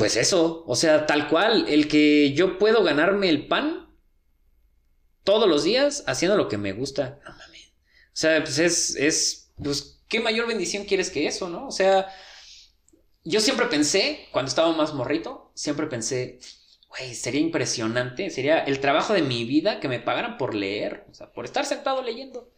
Pues 0.04 0.18
eso, 0.18 0.66
o 0.68 0.76
sea, 0.76 1.06
tal 1.06 1.30
cual, 1.30 1.64
el 1.70 1.88
que 1.88 2.34
yo 2.34 2.58
puedo 2.58 2.84
ganarme 2.84 3.30
el 3.30 3.48
pan 3.48 3.88
todos 5.24 5.48
los 5.48 5.64
días 5.64 6.04
haciendo 6.08 6.36
lo 6.36 6.50
que 6.50 6.58
me 6.58 6.74
gusta. 6.74 7.22
No 7.24 7.32
mames. 7.32 7.68
O 7.70 8.12
sea, 8.12 8.44
pues 8.44 8.60
es, 8.60 8.98
es, 8.98 9.54
pues, 9.64 10.02
¿qué 10.10 10.20
mayor 10.20 10.46
bendición 10.46 10.84
quieres 10.84 11.10
que 11.10 11.26
eso, 11.26 11.48
no? 11.48 11.66
O 11.66 11.72
sea, 11.72 12.10
yo 13.24 13.40
siempre 13.40 13.68
pensé, 13.68 14.28
cuando 14.34 14.50
estaba 14.50 14.76
más 14.76 14.94
morrito, 14.94 15.54
siempre 15.54 15.88
pensé, 15.88 16.38
güey, 16.90 17.16
sería 17.16 17.40
impresionante, 17.40 18.30
sería 18.30 18.60
el 18.60 18.82
trabajo 18.82 19.14
de 19.14 19.22
mi 19.22 19.46
vida 19.46 19.80
que 19.80 19.88
me 19.88 20.02
pagaran 20.02 20.38
por 20.38 20.54
leer, 20.54 21.06
o 21.10 21.14
sea, 21.14 21.32
por 21.32 21.46
estar 21.46 21.66
sentado 21.66 22.02
leyendo. 22.02 22.52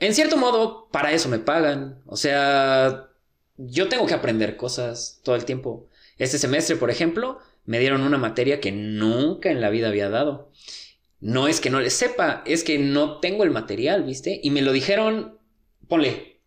En 0.00 0.14
cierto 0.14 0.38
modo, 0.38 0.88
para 0.88 1.12
eso 1.12 1.28
me 1.28 1.38
pagan. 1.38 2.00
O 2.06 2.16
sea, 2.16 3.10
yo 3.58 3.90
tengo 3.90 4.06
que 4.06 4.14
aprender 4.14 4.56
cosas 4.56 5.20
todo 5.22 5.36
el 5.36 5.44
tiempo. 5.44 5.90
Este 6.18 6.38
semestre, 6.38 6.76
por 6.76 6.90
ejemplo, 6.90 7.38
me 7.64 7.78
dieron 7.78 8.02
una 8.02 8.18
materia 8.18 8.60
que 8.60 8.72
nunca 8.72 9.50
en 9.50 9.60
la 9.60 9.70
vida 9.70 9.88
había 9.88 10.08
dado. 10.08 10.50
No 11.20 11.48
es 11.48 11.60
que 11.60 11.70
no 11.70 11.80
les 11.80 11.94
sepa, 11.94 12.42
es 12.46 12.62
que 12.64 12.78
no 12.78 13.20
tengo 13.20 13.44
el 13.44 13.50
material, 13.50 14.04
¿viste? 14.04 14.40
Y 14.42 14.50
me 14.50 14.62
lo 14.62 14.72
dijeron, 14.72 15.38
ponle, 15.88 16.40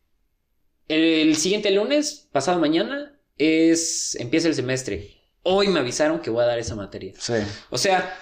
el 0.87 1.35
siguiente 1.35 1.71
lunes, 1.71 2.29
pasado 2.31 2.59
mañana, 2.59 3.19
es 3.37 4.15
empieza 4.19 4.47
el 4.47 4.55
semestre. 4.55 5.17
Hoy 5.43 5.67
me 5.67 5.79
avisaron 5.79 6.19
que 6.19 6.29
voy 6.29 6.43
a 6.43 6.47
dar 6.47 6.59
esa 6.59 6.75
materia. 6.75 7.13
Sí. 7.17 7.33
O 7.69 7.77
sea, 7.77 8.17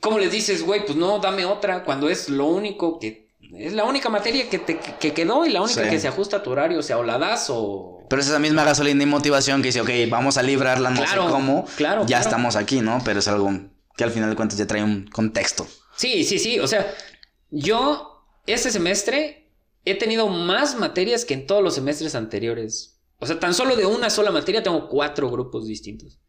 ¿cómo 0.00 0.18
les 0.18 0.32
dices, 0.32 0.62
güey? 0.64 0.84
Pues 0.84 0.96
no, 0.96 1.18
dame 1.18 1.44
otra 1.44 1.84
cuando 1.84 2.08
es 2.08 2.28
lo 2.28 2.46
único 2.46 2.98
que... 2.98 3.30
Es 3.56 3.74
la 3.74 3.84
única 3.84 4.08
materia 4.08 4.48
que 4.48 4.58
te 4.58 4.78
que 4.78 5.12
quedó 5.12 5.44
y 5.44 5.50
la 5.50 5.60
única 5.60 5.84
Sí. 5.84 5.90
que 5.90 5.98
se 5.98 6.08
ajusta 6.08 6.38
a 6.38 6.42
tu 6.42 6.50
horario, 6.50 6.78
o 6.78 6.82
sea, 6.82 6.98
o 6.98 7.02
la 7.02 7.18
das 7.18 7.48
o... 7.50 8.01
Pero 8.12 8.20
es 8.20 8.28
esa 8.28 8.38
misma 8.38 8.62
gasolina 8.62 9.04
y 9.04 9.06
motivación 9.06 9.62
que 9.62 9.68
dice, 9.68 9.80
ok, 9.80 9.88
vamos 10.10 10.36
a 10.36 10.42
librarla, 10.42 10.90
no 10.90 11.02
Claro, 11.02 11.24
sé 11.24 11.30
cómo, 11.30 11.64
claro, 11.76 12.02
ya 12.02 12.06
claro. 12.08 12.22
estamos 12.24 12.56
aquí, 12.56 12.82
¿no? 12.82 13.00
Pero 13.06 13.20
es 13.20 13.26
algo 13.26 13.50
que 13.96 14.04
al 14.04 14.10
final 14.10 14.28
de 14.28 14.36
cuentas 14.36 14.58
ya 14.58 14.66
trae 14.66 14.84
un 14.84 15.06
contexto. 15.06 15.66
Sí, 15.96 16.22
sí, 16.24 16.38
sí. 16.38 16.60
O 16.60 16.66
sea, 16.66 16.92
yo 17.48 18.22
este 18.46 18.70
semestre 18.70 19.50
he 19.86 19.94
tenido 19.94 20.28
más 20.28 20.78
materias 20.78 21.24
que 21.24 21.32
en 21.32 21.46
todos 21.46 21.62
los 21.62 21.74
semestres 21.74 22.14
anteriores. 22.14 23.00
O 23.18 23.24
sea, 23.24 23.40
tan 23.40 23.54
solo 23.54 23.76
de 23.76 23.86
una 23.86 24.10
sola 24.10 24.30
materia 24.30 24.62
tengo 24.62 24.90
cuatro 24.90 25.30
grupos 25.30 25.66
distintos. 25.66 26.20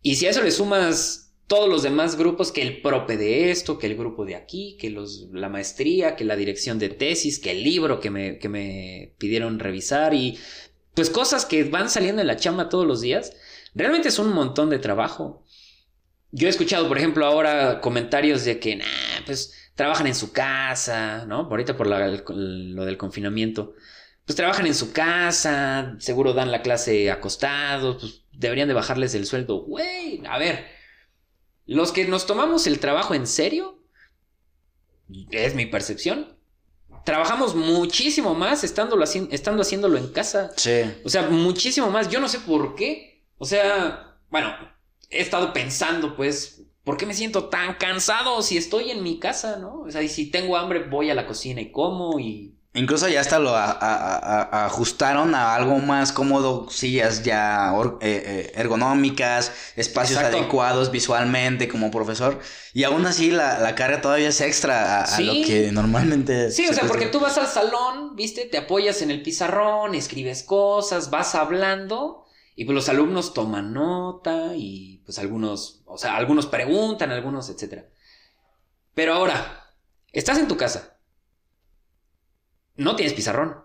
Y 0.00 0.14
si 0.14 0.26
a 0.26 0.30
eso 0.30 0.40
le 0.40 0.52
sumas 0.52 1.34
todos 1.48 1.68
los 1.68 1.82
demás 1.82 2.16
grupos, 2.16 2.52
que 2.52 2.62
el 2.62 2.80
prope 2.80 3.16
de 3.16 3.50
esto, 3.50 3.78
que 3.78 3.86
el 3.88 3.96
grupo 3.96 4.24
de 4.24 4.36
aquí, 4.36 4.76
que 4.78 4.90
los, 4.90 5.30
la 5.32 5.48
maestría, 5.48 6.14
que 6.14 6.24
la 6.24 6.36
dirección 6.36 6.78
de 6.78 6.90
tesis, 6.90 7.40
que 7.40 7.50
el 7.50 7.64
libro 7.64 7.98
que 7.98 8.10
me, 8.10 8.38
que 8.38 8.48
me 8.50 9.14
pidieron 9.18 9.58
revisar 9.58 10.14
y 10.14 10.38
pues 10.98 11.10
cosas 11.10 11.46
que 11.46 11.62
van 11.62 11.88
saliendo 11.88 12.22
en 12.22 12.26
la 12.26 12.34
chamba 12.34 12.68
todos 12.68 12.84
los 12.84 13.00
días, 13.00 13.32
realmente 13.72 14.08
es 14.08 14.18
un 14.18 14.32
montón 14.32 14.68
de 14.68 14.80
trabajo. 14.80 15.44
Yo 16.32 16.48
he 16.48 16.50
escuchado, 16.50 16.88
por 16.88 16.98
ejemplo, 16.98 17.24
ahora 17.24 17.80
comentarios 17.80 18.44
de 18.44 18.58
que, 18.58 18.82
pues 19.24 19.70
trabajan 19.76 20.08
en 20.08 20.16
su 20.16 20.32
casa, 20.32 21.24
¿no? 21.24 21.42
Ahorita 21.42 21.76
por 21.76 21.86
lo 21.86 22.84
del 22.84 22.96
confinamiento. 22.98 23.76
Pues 24.24 24.34
trabajan 24.34 24.66
en 24.66 24.74
su 24.74 24.90
casa, 24.90 25.94
seguro 26.00 26.32
dan 26.32 26.50
la 26.50 26.62
clase 26.62 27.12
acostados, 27.12 27.98
pues 28.00 28.24
deberían 28.32 28.66
de 28.66 28.74
bajarles 28.74 29.14
el 29.14 29.24
sueldo. 29.24 29.60
Güey, 29.66 30.24
a 30.28 30.36
ver, 30.36 30.66
los 31.64 31.92
que 31.92 32.08
nos 32.08 32.26
tomamos 32.26 32.66
el 32.66 32.80
trabajo 32.80 33.14
en 33.14 33.28
serio, 33.28 33.84
es 35.30 35.54
mi 35.54 35.66
percepción, 35.66 36.36
trabajamos 37.08 37.54
muchísimo 37.54 38.34
más 38.34 38.64
estando, 38.64 39.02
estando 39.02 39.62
haciéndolo 39.62 39.96
en 39.96 40.08
casa. 40.08 40.50
Sí. 40.58 40.82
O 41.06 41.08
sea, 41.08 41.22
muchísimo 41.22 41.90
más. 41.90 42.10
Yo 42.10 42.20
no 42.20 42.28
sé 42.28 42.38
por 42.38 42.74
qué. 42.74 43.24
O 43.38 43.46
sea, 43.46 44.18
bueno, 44.28 44.52
he 45.08 45.22
estado 45.22 45.54
pensando, 45.54 46.14
pues, 46.14 46.66
¿por 46.84 46.98
qué 46.98 47.06
me 47.06 47.14
siento 47.14 47.48
tan 47.48 47.76
cansado 47.76 48.42
si 48.42 48.58
estoy 48.58 48.90
en 48.90 49.02
mi 49.02 49.18
casa, 49.18 49.56
no? 49.56 49.84
O 49.86 49.90
sea, 49.90 50.02
y 50.02 50.10
si 50.10 50.30
tengo 50.30 50.58
hambre, 50.58 50.80
voy 50.80 51.08
a 51.08 51.14
la 51.14 51.26
cocina 51.26 51.62
y 51.62 51.72
como 51.72 52.20
y 52.20 52.57
Incluso 52.78 53.08
ya 53.08 53.20
hasta 53.20 53.40
lo 53.40 53.56
ajustaron 53.56 55.34
a 55.34 55.56
algo 55.56 55.78
más 55.78 56.12
cómodo, 56.12 56.70
sillas 56.70 57.24
ya 57.24 57.72
eh, 57.74 57.96
eh, 58.00 58.52
ergonómicas, 58.54 59.52
espacios 59.74 60.20
adecuados 60.20 60.92
visualmente 60.92 61.66
como 61.66 61.90
profesor. 61.90 62.38
Y 62.72 62.84
aún 62.84 63.04
así 63.06 63.32
la, 63.32 63.74
carga 63.74 64.00
todavía 64.00 64.28
es 64.28 64.40
extra 64.40 65.02
a, 65.02 65.20
lo 65.20 65.32
que 65.44 65.70
normalmente... 65.72 66.52
Sí, 66.52 66.68
o 66.68 66.72
sea, 66.72 66.86
porque 66.86 67.06
tú 67.06 67.18
vas 67.18 67.36
al 67.36 67.48
salón, 67.48 68.14
viste, 68.14 68.44
te 68.44 68.58
apoyas 68.58 69.02
en 69.02 69.10
el 69.10 69.22
pizarrón, 69.22 69.96
escribes 69.96 70.44
cosas, 70.44 71.10
vas 71.10 71.34
hablando 71.34 72.26
y 72.54 72.64
pues 72.64 72.74
los 72.76 72.88
alumnos 72.88 73.34
toman 73.34 73.72
nota 73.72 74.52
y 74.54 75.02
pues 75.04 75.18
algunos, 75.18 75.82
o 75.84 75.98
sea, 75.98 76.16
algunos 76.16 76.46
preguntan, 76.46 77.10
algunos, 77.10 77.50
etcétera. 77.50 77.88
Pero 78.94 79.14
ahora, 79.14 79.74
estás 80.12 80.38
en 80.38 80.46
tu 80.46 80.56
casa 80.56 80.97
no 82.78 82.96
tienes 82.96 83.12
pizarrón. 83.12 83.56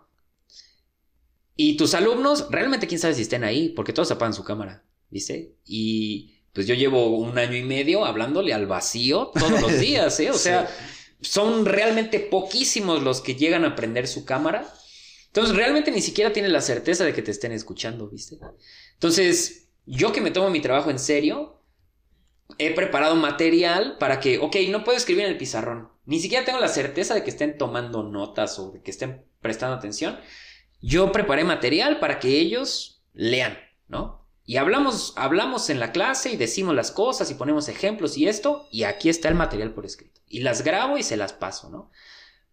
Y 1.56 1.78
tus 1.78 1.94
alumnos, 1.94 2.48
realmente 2.50 2.88
quién 2.88 3.00
sabe 3.00 3.14
si 3.14 3.22
estén 3.22 3.44
ahí, 3.44 3.70
porque 3.70 3.94
todos 3.94 4.12
apagan 4.12 4.34
su 4.34 4.44
cámara, 4.44 4.84
¿viste? 5.10 5.56
Y 5.64 6.40
pues 6.52 6.68
yo 6.68 6.74
llevo 6.76 7.18
un 7.18 7.38
año 7.38 7.56
y 7.56 7.64
medio 7.64 8.06
hablándole 8.06 8.54
al 8.54 8.68
vacío 8.68 9.32
todos 9.34 9.62
los 9.62 9.80
días, 9.80 10.20
¿eh? 10.20 10.32
O 10.32 10.38
sea, 10.38 10.68
son 11.22 11.66
realmente 11.66 12.20
poquísimos 12.20 13.04
los 13.04 13.22
que 13.22 13.36
llegan 13.36 13.66
a 13.66 13.76
prender 13.76 14.08
su 14.08 14.26
cámara. 14.26 14.68
Entonces, 15.28 15.56
realmente 15.56 15.92
ni 15.92 16.02
siquiera 16.02 16.34
tienes 16.34 16.52
la 16.52 16.62
certeza 16.62 17.06
de 17.06 17.14
que 17.14 17.22
te 17.22 17.32
estén 17.32 17.52
escuchando, 17.52 18.10
¿viste? 18.10 18.40
Entonces, 18.94 19.70
yo 19.86 20.12
que 20.12 20.22
me 20.22 20.32
tomo 20.32 20.50
mi 20.50 20.60
trabajo 20.60 20.90
en 20.90 21.00
serio, 21.00 21.62
he 22.58 22.74
preparado 22.74 23.16
material 23.16 23.98
para 24.00 24.20
que, 24.20 24.40
ok, 24.40 24.56
no 24.70 24.84
puedo 24.84 24.98
escribir 24.98 25.26
en 25.26 25.32
el 25.32 25.38
pizarrón, 25.38 25.90
ni 26.06 26.20
siquiera 26.20 26.46
tengo 26.46 26.60
la 26.60 26.68
certeza 26.68 27.14
de 27.14 27.24
que 27.24 27.30
estén 27.30 27.58
tomando 27.58 28.04
notas 28.04 28.60
o 28.60 28.72
de 28.72 28.82
que 28.82 28.92
estén 28.92 29.26
prestando 29.42 29.76
atención. 29.76 30.20
Yo 30.82 31.12
preparé 31.12 31.44
material 31.44 32.00
para 32.00 32.20
que 32.20 32.40
ellos 32.40 33.04
lean, 33.14 33.58
¿no? 33.88 34.28
Y 34.46 34.58
hablamos, 34.58 35.14
hablamos 35.16 35.70
en 35.70 35.80
la 35.80 35.94
clase 35.94 36.32
y 36.32 36.36
decimos 36.38 36.76
las 36.76 36.92
cosas 36.92 37.32
y 37.32 37.36
ponemos 37.36 37.70
ejemplos 37.70 38.18
y 38.18 38.28
esto, 38.28 38.68
y 38.72 38.84
aquí 38.84 39.08
está 39.08 39.30
el 39.30 39.36
material 39.36 39.74
por 39.74 39.86
escrito. 39.86 40.20
Y 40.28 40.42
las 40.42 40.64
grabo 40.64 40.98
y 40.98 41.04
se 41.04 41.16
las 41.16 41.32
paso, 41.32 41.70
¿no? 41.70 41.90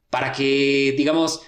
Para 0.09 0.31
que, 0.31 0.95
digamos, 0.97 1.43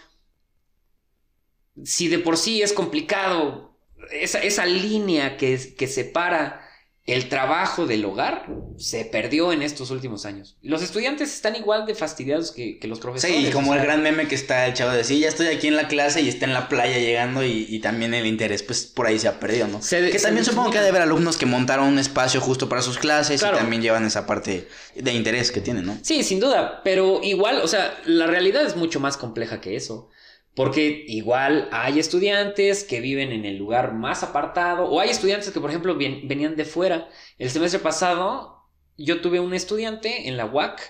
si 1.85 2.09
de 2.09 2.19
por 2.19 2.37
sí 2.37 2.63
es 2.63 2.73
complicado 2.73 3.77
esa, 4.11 4.67
línea 4.67 5.37
que, 5.37 5.75
que 5.77 5.87
separa 5.87 6.62
el 7.05 7.29
trabajo 7.29 7.87
del 7.87 8.05
hogar 8.05 8.47
se 8.79 9.05
perdió 9.05 9.53
en 9.53 9.63
estos 9.63 9.91
últimos 9.91 10.25
años. 10.25 10.57
Los 10.63 10.83
estudiantes 10.83 11.35
están 11.35 11.57
igual 11.57 11.85
de 11.85 11.97
fastidiados 11.97 12.53
que, 12.53 12.79
los 12.85 13.01
profesores. 13.01 13.45
Sí, 13.45 13.51
como 13.51 13.75
el 13.75 13.83
gran 13.83 14.03
meme 14.03 14.29
que 14.29 14.37
está 14.37 14.69
el 14.69 14.75
chavo 14.75 14.93
de 14.93 15.03
sí, 15.03 15.19
ya 15.19 15.29
estoy 15.29 15.49
aquí 15.49 15.67
en 15.67 15.75
la 15.75 15.89
clase 15.89 16.21
y 16.21 16.29
está 16.29 16.47
en 16.47 16.55
la 16.55 16.69
playa 16.69 16.99
llegando 16.99 17.45
y, 17.45 17.81
también 17.81 18.15
el 18.15 18.27
interés, 18.27 18.63
pues 18.63 18.87
por 18.87 19.07
ahí 19.07 19.19
se 19.19 19.27
ha 19.27 19.41
perdido, 19.41 19.67
¿no? 19.67 19.81
que 19.81 20.19
también 20.21 20.45
supongo 20.45 20.71
que 20.71 20.79
ha 20.79 20.83
de 20.83 20.91
haber 20.91 21.03
alumnos 21.03 21.37
que 21.37 21.47
montaron 21.47 21.89
un 21.89 21.99
espacio 21.99 22.41
justo 22.41 22.69
para 22.69 22.83
sus 22.83 22.99
clases 22.99 23.43
y 23.43 23.45
también 23.45 23.83
llevan 23.83 24.05
esa 24.05 24.25
parte 24.25 24.69
de 24.95 25.13
interés 25.13 25.51
que 25.51 25.61
tienen, 25.61 25.87
¿no? 25.87 25.99
Sí, 26.03 26.23
sin 26.23 26.39
duda, 26.39 26.83
pero 26.85 27.21
igual, 27.25 27.61
o 27.63 27.69
sea, 27.69 27.99
la 28.05 28.29
realidad 28.29 28.65
es 28.65 28.77
mucho 28.77 29.01
más 29.01 29.17
compleja 29.17 29.61
que 29.61 29.75
eso. 29.75 30.09
Porque 30.55 31.05
igual 31.09 31.69
hay 31.73 31.99
estudiantes 31.99 32.85
que 32.85 33.01
viven 33.01 33.33
en 33.33 33.47
el 33.47 33.57
lugar 33.57 33.95
más 33.95 34.23
apartado, 34.23 34.85
o 34.85 35.01
hay 35.01 35.09
estudiantes 35.09 35.51
que, 35.51 35.61
por 35.61 35.71
ejemplo, 35.71 35.97
venían 35.97 36.57
de 36.57 36.65
fuera. 36.65 37.09
El 37.39 37.51
semestre 37.51 37.81
pasado 37.81 38.69
yo 38.99 39.21
tuve 39.21 39.41
un 39.41 39.55
estudiante 39.55 40.29
en 40.29 40.37
la 40.37 40.47
UAC 40.47 40.81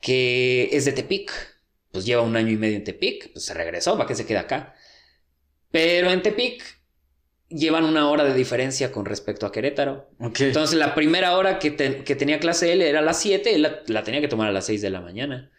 que 0.00 0.68
es 0.72 0.84
de 0.84 0.92
Tepic, 0.92 1.32
pues 1.90 2.04
lleva 2.04 2.22
un 2.22 2.36
año 2.36 2.50
y 2.50 2.56
medio 2.56 2.76
en 2.76 2.84
Tepic, 2.84 3.32
pues 3.32 3.44
se 3.44 3.54
regresó, 3.54 3.96
¿para 3.96 4.06
qué 4.06 4.14
se 4.14 4.26
queda 4.26 4.40
acá? 4.40 4.74
Pero 5.70 6.10
en 6.10 6.22
Tepic 6.22 6.62
llevan 7.48 7.84
una 7.84 8.08
hora 8.10 8.24
de 8.24 8.34
diferencia 8.34 8.92
con 8.92 9.06
respecto 9.06 9.46
a 9.46 9.52
Querétaro. 9.52 10.10
Entonces 10.20 10.78
la 10.78 10.94
primera 10.94 11.36
hora 11.36 11.58
que, 11.58 11.70
tenía 11.70 12.40
clase 12.40 12.72
él 12.72 12.82
era 12.82 13.00
a 13.00 13.02
las 13.02 13.20
7, 13.20 13.54
él 13.54 13.62
la, 13.62 13.82
la, 13.86 14.04
tenía 14.04 14.20
que 14.20 14.28
tomar 14.28 14.48
a 14.48 14.52
las 14.52 14.66
6 14.66 14.82
de 14.82 14.90
la 14.90 15.00
mañana. 15.00 15.50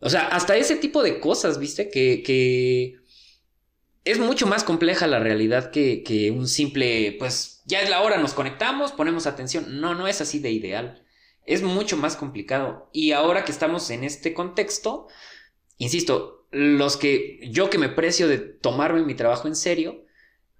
O 0.00 0.10
sea, 0.10 0.28
hasta 0.28 0.56
ese 0.56 0.76
tipo 0.76 1.02
de 1.02 1.20
cosas, 1.20 1.58
¿viste? 1.58 1.90
Que, 1.90 2.22
que 2.22 2.98
es 4.04 4.18
mucho 4.18 4.46
más 4.46 4.64
compleja 4.64 5.06
la 5.06 5.18
realidad 5.18 5.70
que, 5.70 6.02
que, 6.02 6.30
un 6.30 6.46
simple, 6.48 7.16
pues 7.18 7.62
ya 7.66 7.80
es 7.80 7.90
la 7.90 8.02
hora, 8.02 8.18
nos 8.18 8.32
conectamos, 8.32 8.92
ponemos 8.92 9.26
atención. 9.26 9.80
No, 9.80 9.94
no 9.94 10.06
es 10.06 10.20
así 10.20 10.38
de 10.38 10.50
ideal. 10.50 11.04
Es 11.44 11.62
mucho 11.62 11.96
más 11.96 12.16
complicado. 12.16 12.88
Y 12.92 13.12
ahora 13.12 13.44
que 13.44 13.52
estamos 13.52 13.90
en 13.90 14.04
este 14.04 14.34
contexto, 14.34 15.08
insisto, 15.78 16.46
los 16.50 16.96
que 16.96 17.40
yo 17.50 17.70
que 17.70 17.78
me 17.78 17.88
precio 17.88 18.28
de 18.28 18.38
tomarme 18.38 19.02
mi 19.02 19.14
trabajo 19.14 19.48
en 19.48 19.56
serio, 19.56 20.04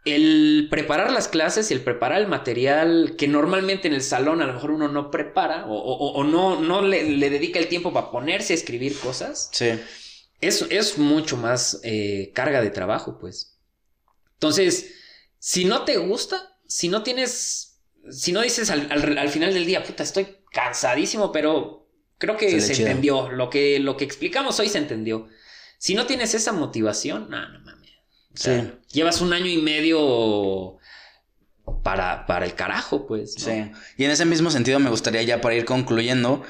el 0.04 0.68
preparar 0.70 1.12
las 1.12 1.28
clases 1.28 1.70
y 1.70 1.74
el 1.74 1.82
preparar 1.82 2.20
el 2.20 2.28
material 2.28 3.14
que 3.16 3.28
normalmente 3.28 3.88
en 3.88 3.94
el 3.94 4.02
salón 4.02 4.40
a 4.42 4.46
lo 4.46 4.54
mejor 4.54 4.70
uno 4.70 4.88
no 4.88 5.10
prepara 5.10 5.66
o, 5.66 6.24
no, 6.24 6.60
no 6.60 6.82
le, 6.82 7.04
dedica 7.30 7.58
el 7.58 7.68
tiempo 7.68 7.92
para 7.92 8.10
ponerse 8.10 8.52
a 8.52 8.56
escribir 8.56 8.98
cosas. 8.98 9.50
Sí. 9.52 9.70
Es, 10.40 10.64
es 10.70 10.98
mucho 10.98 11.36
más 11.36 11.80
eh, 11.82 12.30
carga 12.34 12.62
de 12.62 12.70
trabajo, 12.70 13.18
pues. 13.18 13.58
Entonces, 14.34 14.94
si 15.38 15.64
no 15.64 15.84
te 15.84 15.96
gusta, 15.96 16.56
si 16.66 16.88
no 16.88 17.02
tienes, 17.02 17.80
si 18.10 18.32
no 18.32 18.42
dices 18.42 18.70
al, 18.70 19.28
final 19.30 19.52
del 19.52 19.66
día, 19.66 19.82
puta, 19.82 20.04
estoy 20.04 20.28
cansadísimo, 20.52 21.32
pero 21.32 21.88
creo 22.18 22.36
que 22.36 22.60
se, 22.60 22.72
entendió. 22.74 23.30
Lo 23.30 23.50
que, 23.50 23.80
lo 23.80 23.96
que 23.96 24.04
explicamos 24.04 24.60
hoy 24.60 24.68
se 24.68 24.78
entendió. 24.78 25.28
Si 25.78 25.94
no 25.94 26.06
tienes 26.06 26.34
esa 26.34 26.52
motivación, 26.52 27.28
no, 27.30 27.48
no 27.48 27.60
mames 27.60 27.77
sí. 28.38 28.70
Llevas 28.92 29.20
un 29.20 29.32
año 29.32 29.46
y 29.46 29.58
medio 29.58 30.78
para, 31.82 32.26
para 32.26 32.46
el 32.46 32.54
carajo, 32.54 33.06
pues. 33.06 33.34
Sí. 33.34 33.70
Y 33.96 34.04
en 34.04 34.10
ese 34.10 34.24
mismo 34.24 34.50
sentido 34.50 34.78
me 34.78 34.90
gustaría 34.90 35.22
ya 35.22 35.40
para 35.40 35.54
ir 35.54 35.64
concluyendo. 35.64 36.42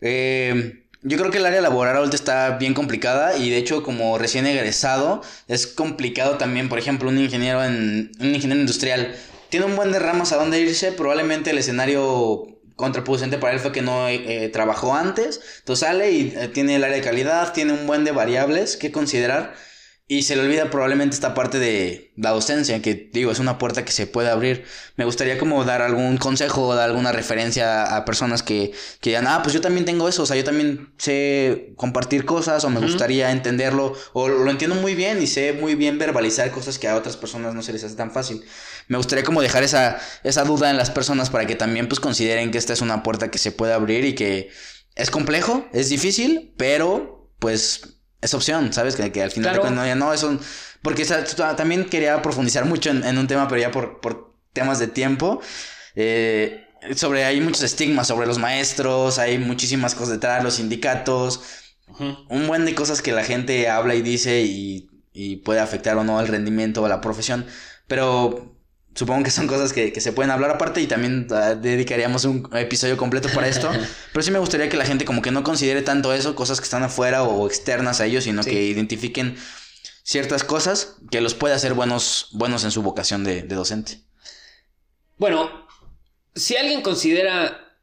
Eh, 0.00 0.84
yo 1.02 1.18
creo 1.18 1.30
que 1.30 1.38
el 1.38 1.46
área 1.46 1.60
laboral 1.60 1.96
ahorita 1.96 2.16
está 2.16 2.56
bien 2.56 2.72
complicada 2.72 3.36
y 3.36 3.50
de 3.50 3.58
hecho 3.58 3.82
como 3.82 4.16
recién 4.16 4.46
egresado 4.46 5.20
es 5.48 5.66
complicado 5.66 6.38
también, 6.38 6.70
por 6.70 6.78
ejemplo, 6.78 7.10
un 7.10 7.18
ingeniero 7.18 7.62
en 7.62 8.10
un 8.18 8.34
ingeniero 8.34 8.60
industrial 8.60 9.14
tiene 9.54 9.66
un 9.66 9.76
buen 9.76 9.92
de 9.92 10.00
ramas 10.00 10.32
a 10.32 10.36
dónde 10.36 10.60
irse, 10.60 10.90
probablemente 10.90 11.50
el 11.50 11.58
escenario 11.58 12.48
contraproducente 12.74 13.38
para 13.38 13.52
él 13.52 13.60
fue 13.60 13.70
que 13.70 13.82
no 13.82 14.08
eh, 14.08 14.48
trabajó 14.52 14.96
antes, 14.96 15.40
entonces 15.60 15.86
sale 15.86 16.10
y 16.10 16.34
eh, 16.36 16.48
tiene 16.48 16.74
el 16.74 16.82
área 16.82 16.96
de 16.96 17.02
calidad, 17.02 17.52
tiene 17.52 17.72
un 17.72 17.86
buen 17.86 18.02
de 18.02 18.10
variables 18.10 18.76
que 18.76 18.90
considerar 18.90 19.54
y 20.06 20.22
se 20.22 20.36
le 20.36 20.42
olvida 20.42 20.68
probablemente 20.68 21.14
esta 21.14 21.32
parte 21.32 21.58
de 21.58 22.12
la 22.16 22.30
docencia, 22.30 22.82
que 22.82 23.08
digo, 23.10 23.32
es 23.32 23.38
una 23.38 23.56
puerta 23.56 23.86
que 23.86 23.92
se 23.92 24.06
puede 24.06 24.28
abrir. 24.28 24.64
Me 24.96 25.06
gustaría 25.06 25.38
como 25.38 25.64
dar 25.64 25.80
algún 25.80 26.18
consejo 26.18 26.66
o 26.66 26.74
dar 26.74 26.90
alguna 26.90 27.10
referencia 27.10 27.96
a 27.96 28.04
personas 28.04 28.42
que, 28.42 28.72
que 29.00 29.10
digan, 29.10 29.26
ah, 29.26 29.40
pues 29.42 29.54
yo 29.54 29.62
también 29.62 29.86
tengo 29.86 30.06
eso, 30.06 30.24
o 30.24 30.26
sea, 30.26 30.36
yo 30.36 30.44
también 30.44 30.92
sé 30.98 31.72
compartir 31.76 32.26
cosas 32.26 32.64
o 32.64 32.70
me 32.70 32.80
gustaría 32.80 33.30
entenderlo, 33.30 33.94
o 34.12 34.28
lo 34.28 34.50
entiendo 34.50 34.76
muy 34.76 34.94
bien 34.94 35.22
y 35.22 35.26
sé 35.26 35.54
muy 35.54 35.74
bien 35.74 35.98
verbalizar 35.98 36.50
cosas 36.50 36.78
que 36.78 36.86
a 36.86 36.96
otras 36.96 37.16
personas 37.16 37.54
no 37.54 37.62
se 37.62 37.72
les 37.72 37.82
hace 37.82 37.96
tan 37.96 38.10
fácil. 38.10 38.44
Me 38.88 38.98
gustaría 38.98 39.24
como 39.24 39.40
dejar 39.40 39.62
esa, 39.62 39.98
esa 40.22 40.44
duda 40.44 40.68
en 40.68 40.76
las 40.76 40.90
personas 40.90 41.30
para 41.30 41.46
que 41.46 41.54
también 41.54 41.88
pues 41.88 41.98
consideren 41.98 42.50
que 42.50 42.58
esta 42.58 42.74
es 42.74 42.82
una 42.82 43.02
puerta 43.02 43.30
que 43.30 43.38
se 43.38 43.52
puede 43.52 43.72
abrir 43.72 44.04
y 44.04 44.14
que 44.14 44.50
es 44.96 45.10
complejo, 45.10 45.66
es 45.72 45.88
difícil, 45.88 46.52
pero 46.58 47.30
pues 47.38 47.94
es 48.24 48.32
opción, 48.34 48.72
¿sabes? 48.72 48.96
Que, 48.96 49.12
que 49.12 49.22
al 49.22 49.30
final 49.30 49.54
de 49.54 49.60
cuentas 49.60 49.82
no, 49.82 49.86
ya 49.86 49.94
no, 49.94 50.12
es 50.12 50.22
un... 50.22 50.40
Porque 50.80 51.04
también 51.56 51.84
quería 51.84 52.20
profundizar 52.22 52.64
mucho 52.64 52.90
en, 52.90 53.18
un 53.18 53.26
tema, 53.26 53.48
pero 53.48 53.60
ya 53.60 53.70
por, 53.70 54.00
por 54.00 54.34
temas 54.52 54.78
de 54.78 54.86
tiempo. 54.86 55.40
Eh, 55.94 56.66
sobre, 56.96 57.24
hay 57.24 57.40
muchos 57.40 57.62
estigmas 57.62 58.06
sobre 58.06 58.26
los 58.26 58.38
maestros, 58.38 59.18
hay 59.18 59.38
muchísimas 59.38 59.94
cosas 59.94 60.14
detrás, 60.14 60.42
los 60.42 60.54
sindicatos, 60.54 61.42
un 61.98 62.46
buen 62.46 62.64
de 62.64 62.74
cosas 62.74 63.02
que 63.02 63.12
la 63.12 63.24
gente 63.24 63.68
habla 63.68 63.94
y 63.94 64.02
dice 64.02 64.42
y, 64.42 64.90
y 65.12 65.36
puede 65.36 65.60
afectar 65.60 65.96
o 65.96 66.04
no 66.04 66.18
al 66.18 66.28
rendimiento 66.28 66.82
o 66.82 66.86
a 66.86 66.88
la 66.88 67.00
profesión. 67.00 67.46
Pero 67.86 68.53
supongo 68.94 69.24
que 69.24 69.30
son 69.30 69.46
cosas 69.46 69.72
que, 69.72 70.00
se 70.00 70.12
pueden 70.12 70.30
hablar 70.30 70.50
aparte 70.52 70.80
y 70.80 70.86
también 70.86 71.26
ah, 71.30 71.54
dedicaríamos 71.54 72.24
un 72.24 72.48
episodio 72.54 72.96
completo 72.96 73.28
para 73.34 73.48
esto. 73.48 73.70
Pero 74.12 74.22
sí 74.22 74.30
me 74.30 74.38
gustaría 74.38 74.68
que 74.68 74.76
la 74.76 74.86
gente 74.86 75.04
como 75.04 75.22
que 75.22 75.30
no 75.30 75.42
considere 75.42 75.82
tanto 75.82 76.12
eso, 76.12 76.34
cosas 76.34 76.60
que 76.60 76.64
están 76.64 76.82
afuera 76.82 77.22
o 77.24 77.46
externas 77.46 78.00
a 78.00 78.06
ellos, 78.06 78.24
sino 78.24 78.42
que 78.42 78.62
identifiquen 78.64 79.36
ciertas 80.02 80.44
cosas 80.44 80.96
que 81.10 81.20
los 81.20 81.34
puede 81.34 81.54
hacer 81.54 81.74
buenos, 81.74 82.28
buenos 82.32 82.62
en 82.64 82.70
su 82.70 82.82
vocación 82.82 83.24
de, 83.24 83.42
docente. 83.42 84.00
Bueno, 85.16 85.66
si 86.34 86.56
alguien 86.56 86.82
considera 86.82 87.76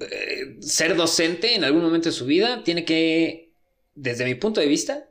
eh, 0.00 0.56
ser 0.60 0.96
docente 0.96 1.54
en 1.54 1.64
algún 1.64 1.82
momento 1.82 2.08
de 2.08 2.14
su 2.14 2.26
vida, 2.26 2.62
tiene 2.62 2.84
que, 2.84 3.52
desde 3.94 4.24
mi 4.24 4.34
punto 4.34 4.60
de 4.60 4.66
vista, 4.66 5.10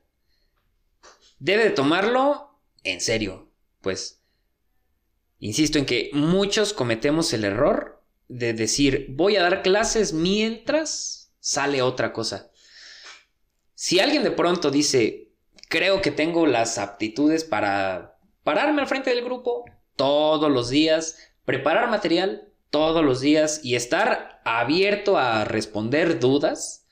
debe 1.40 1.66
de 1.66 1.72
tomarlo 1.72 2.60
en 2.84 3.02
serio. 3.02 3.52
Pues, 3.82 4.23
insisto 5.40 5.78
en 5.78 5.86
que 5.86 6.10
muchos 6.14 6.74
cometemos 6.74 7.34
el 7.34 7.44
error 7.44 8.04
de 8.28 8.54
decir, 8.54 9.08
voy 9.10 9.36
a 9.36 9.44
dar 9.44 9.62
clases 9.62 10.14
mientras 10.14 11.34
sale 11.40 11.82
otra 11.82 12.14
cosa. 12.14 12.52
Si 13.76 14.00
alguien 14.00 14.24
de 14.24 14.32
pronto 14.32 14.72
dice, 14.72 15.32
creo 15.70 16.02
que 16.02 16.12
tengo 16.12 16.48
las 16.48 16.78
aptitudes 16.78 17.44
para 17.44 18.18
pararme 18.44 18.82
al 18.82 18.88
frente 18.88 19.10
del 19.10 19.24
grupo 19.24 19.66
todos 19.96 20.52
los 20.52 20.70
días, 20.70 21.18
preparar 21.46 21.90
material 21.90 22.54
todos 22.70 23.04
los 23.04 23.22
días 23.22 23.62
y 23.64 23.76
estar 23.76 24.42
abierto 24.46 25.18
a 25.18 25.46
responder 25.46 26.20
dudas 26.20 26.88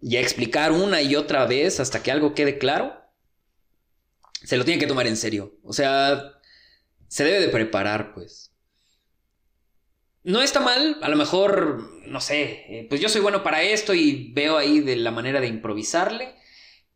y 0.00 0.16
a 0.16 0.20
explicar 0.20 0.72
una 0.72 1.00
y 1.00 1.16
otra 1.16 1.46
vez 1.46 1.80
hasta 1.80 2.02
que 2.02 2.10
algo 2.10 2.34
quede 2.34 2.58
claro, 2.58 3.00
se 4.42 4.56
lo 4.56 4.64
tiene 4.64 4.78
que 4.78 4.86
tomar 4.86 5.06
en 5.06 5.16
serio. 5.16 5.54
O 5.62 5.72
sea, 5.72 6.35
se 7.08 7.24
debe 7.24 7.40
de 7.40 7.48
preparar, 7.48 8.14
pues. 8.14 8.52
No 10.26 10.42
está 10.42 10.58
mal, 10.58 10.98
a 11.02 11.08
lo 11.08 11.16
mejor, 11.16 12.02
no 12.08 12.20
sé, 12.20 12.64
eh, 12.68 12.86
pues 12.88 13.00
yo 13.00 13.08
soy 13.08 13.20
bueno 13.20 13.44
para 13.44 13.62
esto 13.62 13.94
y 13.94 14.32
veo 14.32 14.58
ahí 14.58 14.80
de 14.80 14.96
la 14.96 15.12
manera 15.12 15.40
de 15.40 15.46
improvisarle, 15.46 16.34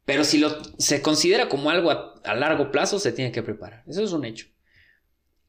pero 0.05 0.25
si 0.25 0.39
lo, 0.39 0.59
se 0.79 1.01
considera 1.01 1.49
como 1.49 1.71
algo 1.71 1.93
a, 1.93 2.35
largo 2.35 2.73
plazo, 2.73 2.99
se 2.99 3.13
tiene 3.13 3.31
que 3.31 3.45
preparar. 3.45 3.85
Eso 3.87 4.03
es 4.03 4.11
un 4.11 4.25
hecho. 4.25 4.49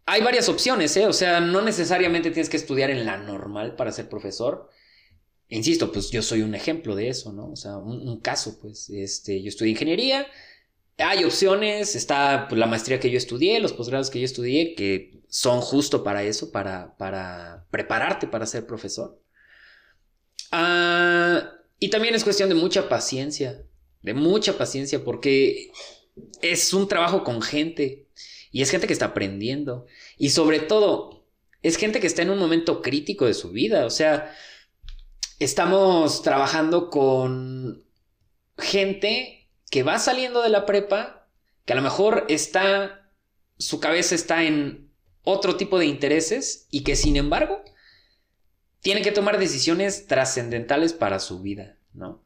Hay 0.05 0.21
varias 0.21 0.47
opciones, 0.47 0.95
¿eh? 0.95 1.07
O 1.07 1.13
sea, 1.13 1.39
no 1.39 1.61
necesariamente 1.63 2.29
tienes 2.29 2.49
que 2.49 2.57
estudiar 2.57 2.91
en 2.91 3.03
la 3.03 3.17
normal 3.17 3.75
para 3.75 3.91
ser 3.91 4.09
profesor. 4.09 4.69
Insisto, 5.47 5.91
pues 5.91 6.11
yo 6.11 6.21
soy 6.21 6.43
un 6.43 6.53
ejemplo 6.53 6.95
de 6.95 7.09
eso, 7.09 7.33
¿no? 7.33 7.49
O 7.49 7.55
sea, 7.55 7.77
un, 7.77 8.07
un 8.07 8.19
caso, 8.19 8.59
pues, 8.61 8.91
este, 8.91 9.41
yo 9.41 9.49
estudié 9.49 9.71
ingeniería, 9.71 10.27
hay 11.01 11.23
opciones, 11.23 11.95
está 11.95 12.47
pues, 12.47 12.59
la 12.59 12.67
maestría 12.67 12.99
que 12.99 13.09
yo 13.09 13.17
estudié, 13.17 13.59
los 13.59 13.73
posgrados 13.73 14.09
que 14.09 14.19
yo 14.19 14.25
estudié, 14.25 14.75
que 14.75 15.21
son 15.29 15.61
justo 15.61 16.03
para 16.03 16.23
eso, 16.23 16.51
para, 16.51 16.95
para 16.97 17.65
prepararte 17.71 18.27
para 18.27 18.45
ser 18.45 18.65
profesor. 18.65 19.19
Ah, 20.51 21.53
y 21.79 21.89
también 21.89 22.15
es 22.15 22.23
cuestión 22.23 22.49
de 22.49 22.55
mucha 22.55 22.89
paciencia, 22.89 23.63
de 24.01 24.13
mucha 24.13 24.57
paciencia, 24.57 25.03
porque 25.03 25.71
es 26.41 26.73
un 26.73 26.87
trabajo 26.87 27.23
con 27.23 27.41
gente 27.41 28.07
y 28.51 28.61
es 28.61 28.69
gente 28.69 28.87
que 28.87 28.93
está 28.93 29.07
aprendiendo. 29.07 29.85
Y 30.17 30.29
sobre 30.29 30.59
todo, 30.59 31.25
es 31.63 31.77
gente 31.77 31.99
que 31.99 32.07
está 32.07 32.21
en 32.21 32.29
un 32.29 32.39
momento 32.39 32.81
crítico 32.81 33.25
de 33.25 33.33
su 33.33 33.51
vida. 33.51 33.85
O 33.85 33.89
sea, 33.89 34.33
estamos 35.39 36.21
trabajando 36.21 36.89
con 36.89 37.83
gente 38.57 39.40
que 39.71 39.81
va 39.81 39.97
saliendo 39.97 40.43
de 40.43 40.49
la 40.49 40.67
prepa, 40.67 41.27
que 41.65 41.73
a 41.73 41.77
lo 41.77 41.81
mejor 41.81 42.25
está, 42.27 43.09
su 43.57 43.79
cabeza 43.79 44.13
está 44.13 44.43
en 44.43 44.91
otro 45.23 45.55
tipo 45.55 45.79
de 45.79 45.85
intereses 45.85 46.67
y 46.69 46.83
que 46.83 46.95
sin 46.95 47.15
embargo 47.15 47.63
tiene 48.81 49.01
que 49.01 49.13
tomar 49.13 49.39
decisiones 49.39 50.07
trascendentales 50.07 50.91
para 50.93 51.19
su 51.19 51.41
vida, 51.41 51.77
¿no? 51.93 52.23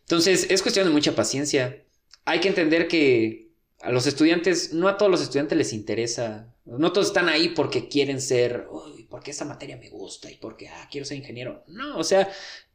Entonces 0.00 0.48
es 0.50 0.62
cuestión 0.62 0.86
de 0.86 0.92
mucha 0.92 1.14
paciencia. 1.14 1.84
Hay 2.24 2.40
que 2.40 2.48
entender 2.48 2.88
que 2.88 3.52
a 3.80 3.92
los 3.92 4.06
estudiantes, 4.06 4.72
no 4.72 4.88
a 4.88 4.98
todos 4.98 5.12
los 5.12 5.22
estudiantes 5.22 5.56
les 5.56 5.72
interesa, 5.72 6.52
no 6.64 6.92
todos 6.92 7.06
están 7.06 7.28
ahí 7.28 7.50
porque 7.50 7.88
quieren 7.88 8.20
ser, 8.20 8.66
porque 9.08 9.30
esta 9.30 9.44
materia 9.44 9.76
me 9.76 9.90
gusta 9.90 10.28
y 10.28 10.36
porque, 10.36 10.68
ah, 10.68 10.88
quiero 10.90 11.04
ser 11.04 11.18
ingeniero. 11.18 11.62
No, 11.68 11.98
o 11.98 12.04
sea, 12.04 12.28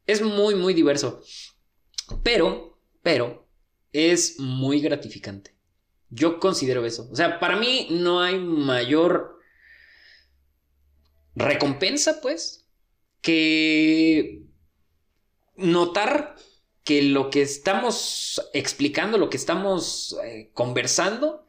es 0.08 0.22
muy, 0.22 0.56
muy 0.56 0.74
diverso. 0.74 1.22
Pero, 2.24 2.80
pero, 3.02 3.45
es 3.96 4.40
muy 4.40 4.82
gratificante. 4.82 5.56
Yo 6.10 6.40
considero 6.40 6.86
eso. 6.86 7.08
O 7.12 7.16
sea, 7.16 7.40
para 7.40 7.56
mí 7.56 7.88
no 7.92 8.22
hay 8.22 8.38
mayor 8.38 9.40
recompensa, 11.34 12.20
pues, 12.22 12.68
que 13.22 14.44
notar 15.56 16.36
que 16.84 17.02
lo 17.04 17.30
que 17.30 17.42
estamos 17.42 18.50
explicando, 18.54 19.18
lo 19.18 19.30
que 19.30 19.38
estamos 19.38 20.16
eh, 20.24 20.52
conversando, 20.54 21.46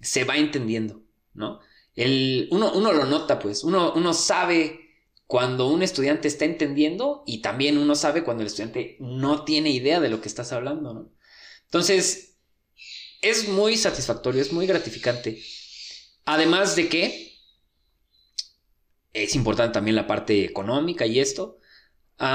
se 0.00 0.24
va 0.24 0.36
entendiendo, 0.36 1.02
¿no? 1.34 1.60
El, 1.96 2.48
uno, 2.52 2.72
uno, 2.72 2.92
lo 2.92 3.06
nota, 3.06 3.38
pues, 3.38 3.64
uno, 3.64 3.92
uno 3.94 4.14
sabe 4.14 4.80
cuando 5.26 5.68
un 5.68 5.82
estudiante 5.82 6.28
está 6.28 6.44
entendiendo 6.44 7.24
y 7.26 7.40
también 7.42 7.78
uno 7.78 7.94
sabe 7.94 8.22
cuando 8.22 8.42
el 8.42 8.48
estudiante 8.48 8.96
no 9.00 9.44
tiene 9.44 9.70
idea 9.70 9.98
de 10.00 10.08
lo 10.08 10.20
que 10.20 10.28
estás 10.28 10.52
hablando, 10.52 10.94
¿no? 10.94 11.10
Entonces, 11.70 12.36
es 13.22 13.46
muy 13.46 13.76
satisfactorio, 13.76 14.42
es 14.42 14.52
muy 14.52 14.66
gratificante. 14.66 15.40
Además 16.24 16.74
de 16.74 16.88
que 16.88 17.32
es 19.12 19.36
importante 19.36 19.74
también 19.74 19.94
la 19.94 20.08
parte 20.08 20.44
económica 20.44 21.06
y 21.06 21.20
esto. 21.20 21.60
es 22.18 22.26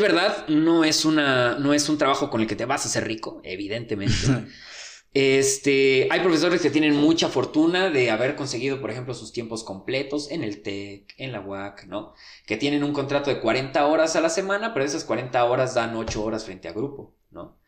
verdad, 0.00 0.48
no 0.48 0.84
es, 0.84 1.04
una, 1.04 1.58
no 1.58 1.74
es 1.74 1.90
un 1.90 1.98
trabajo 1.98 2.30
con 2.30 2.40
el 2.40 2.46
que 2.46 2.56
te 2.56 2.64
vas 2.64 2.86
a 2.86 2.88
hacer 2.88 3.06
rico, 3.06 3.42
evidentemente. 3.44 4.14
Este, 5.14 6.08
hay 6.10 6.20
profesores 6.20 6.62
que 6.62 6.70
tienen 6.70 6.96
mucha 6.96 7.28
fortuna 7.28 7.90
de 7.90 8.10
haber 8.10 8.34
conseguido, 8.34 8.80
por 8.80 8.90
ejemplo, 8.90 9.12
sus 9.12 9.30
tiempos 9.30 9.62
completos 9.62 10.30
en 10.30 10.42
el 10.42 10.62
TEC, 10.62 11.14
en 11.18 11.32
la 11.32 11.40
UAC, 11.40 11.84
¿no? 11.84 12.14
Que 12.46 12.56
tienen 12.56 12.82
un 12.82 12.94
contrato 12.94 13.28
de 13.28 13.40
40 13.40 13.86
horas 13.86 14.16
a 14.16 14.22
la 14.22 14.30
semana, 14.30 14.72
pero 14.72 14.86
esas 14.86 15.04
40 15.04 15.44
horas 15.44 15.74
dan 15.74 15.94
8 15.96 16.24
horas 16.24 16.46
frente 16.46 16.68
a 16.68 16.72
grupo, 16.72 17.14
¿no? 17.30 17.58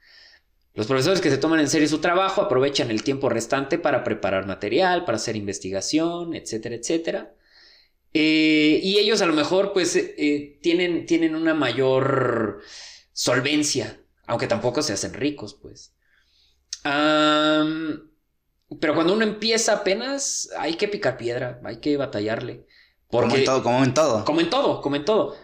Los 0.73 0.87
profesores 0.87 1.21
que 1.21 1.31
se 1.31 1.37
toman 1.37 1.61
en 1.61 1.69
serio 1.69 1.87
su 1.87 2.01
trabajo 2.01 2.41
aprovechan 2.41 2.91
el 2.91 3.05
tiempo 3.05 3.29
restante 3.29 3.79
para 3.79 4.05
preparar 4.05 4.47
material, 4.47 5.05
para 5.05 5.17
hacer 5.17 5.37
investigación, 5.37 6.35
etcétera, 6.35 6.75
etcétera. 6.77 7.35
Eh, 8.15 8.81
y 8.83 8.99
ellos 8.99 9.21
a 9.23 9.27
lo 9.27 9.35
mejor 9.35 9.73
pues 9.73 9.95
eh, 9.97 10.59
tienen, 10.63 11.05
tienen 11.05 11.37
una 11.37 11.53
mayor 11.53 12.61
solvencia, 13.13 14.01
aunque 14.27 14.47
tampoco 14.47 14.83
se 14.83 14.95
hacen 14.95 15.13
ricos, 15.15 15.55
pues 15.55 15.95
pero 16.83 18.95
cuando 18.95 19.13
uno 19.13 19.25
empieza 19.25 19.75
apenas, 19.75 20.51
hay 20.59 20.75
que 20.75 20.89
picar 20.89 21.17
piedra, 21.17 21.61
hay 21.65 21.79
que 21.79 21.97
batallarle. 21.97 22.67
como 23.11 23.35
en 23.35 23.45
todo, 23.45 23.63
como 23.63 23.85
en 23.85 23.95
todo. 23.95 24.25
Como 24.25 24.41
en 24.41 24.51
todo, 24.51 24.81
como 24.81 24.97
en 24.97 25.05
todo. 25.05 25.37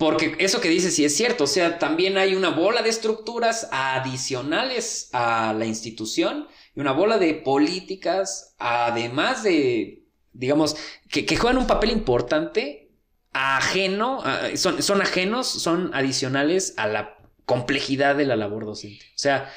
Porque 0.00 0.34
eso 0.38 0.62
que 0.62 0.70
dice 0.70 0.90
sí 0.90 1.04
es 1.04 1.14
cierto, 1.14 1.44
o 1.44 1.46
sea, 1.46 1.78
también 1.78 2.16
hay 2.16 2.34
una 2.34 2.48
bola 2.48 2.80
de 2.80 2.88
estructuras 2.88 3.68
adicionales 3.70 5.10
a 5.12 5.52
la 5.52 5.66
institución 5.66 6.48
y 6.74 6.80
una 6.80 6.92
bola 6.92 7.18
de 7.18 7.34
políticas, 7.34 8.54
además 8.58 9.42
de, 9.42 10.06
digamos, 10.32 10.74
que, 11.10 11.36
juegan 11.36 11.58
un 11.58 11.66
papel 11.66 11.90
importante, 11.90 12.92
ajeno, 13.34 14.22
son, 14.54 14.82
son 14.82 15.02
ajenos, 15.02 15.46
son 15.46 15.90
adicionales 15.92 16.72
a 16.78 16.86
la 16.86 17.18
complejidad 17.44 18.14
de 18.14 18.24
la 18.24 18.36
labor 18.36 18.64
docente. 18.64 19.04
O 19.14 19.18
sea, 19.18 19.52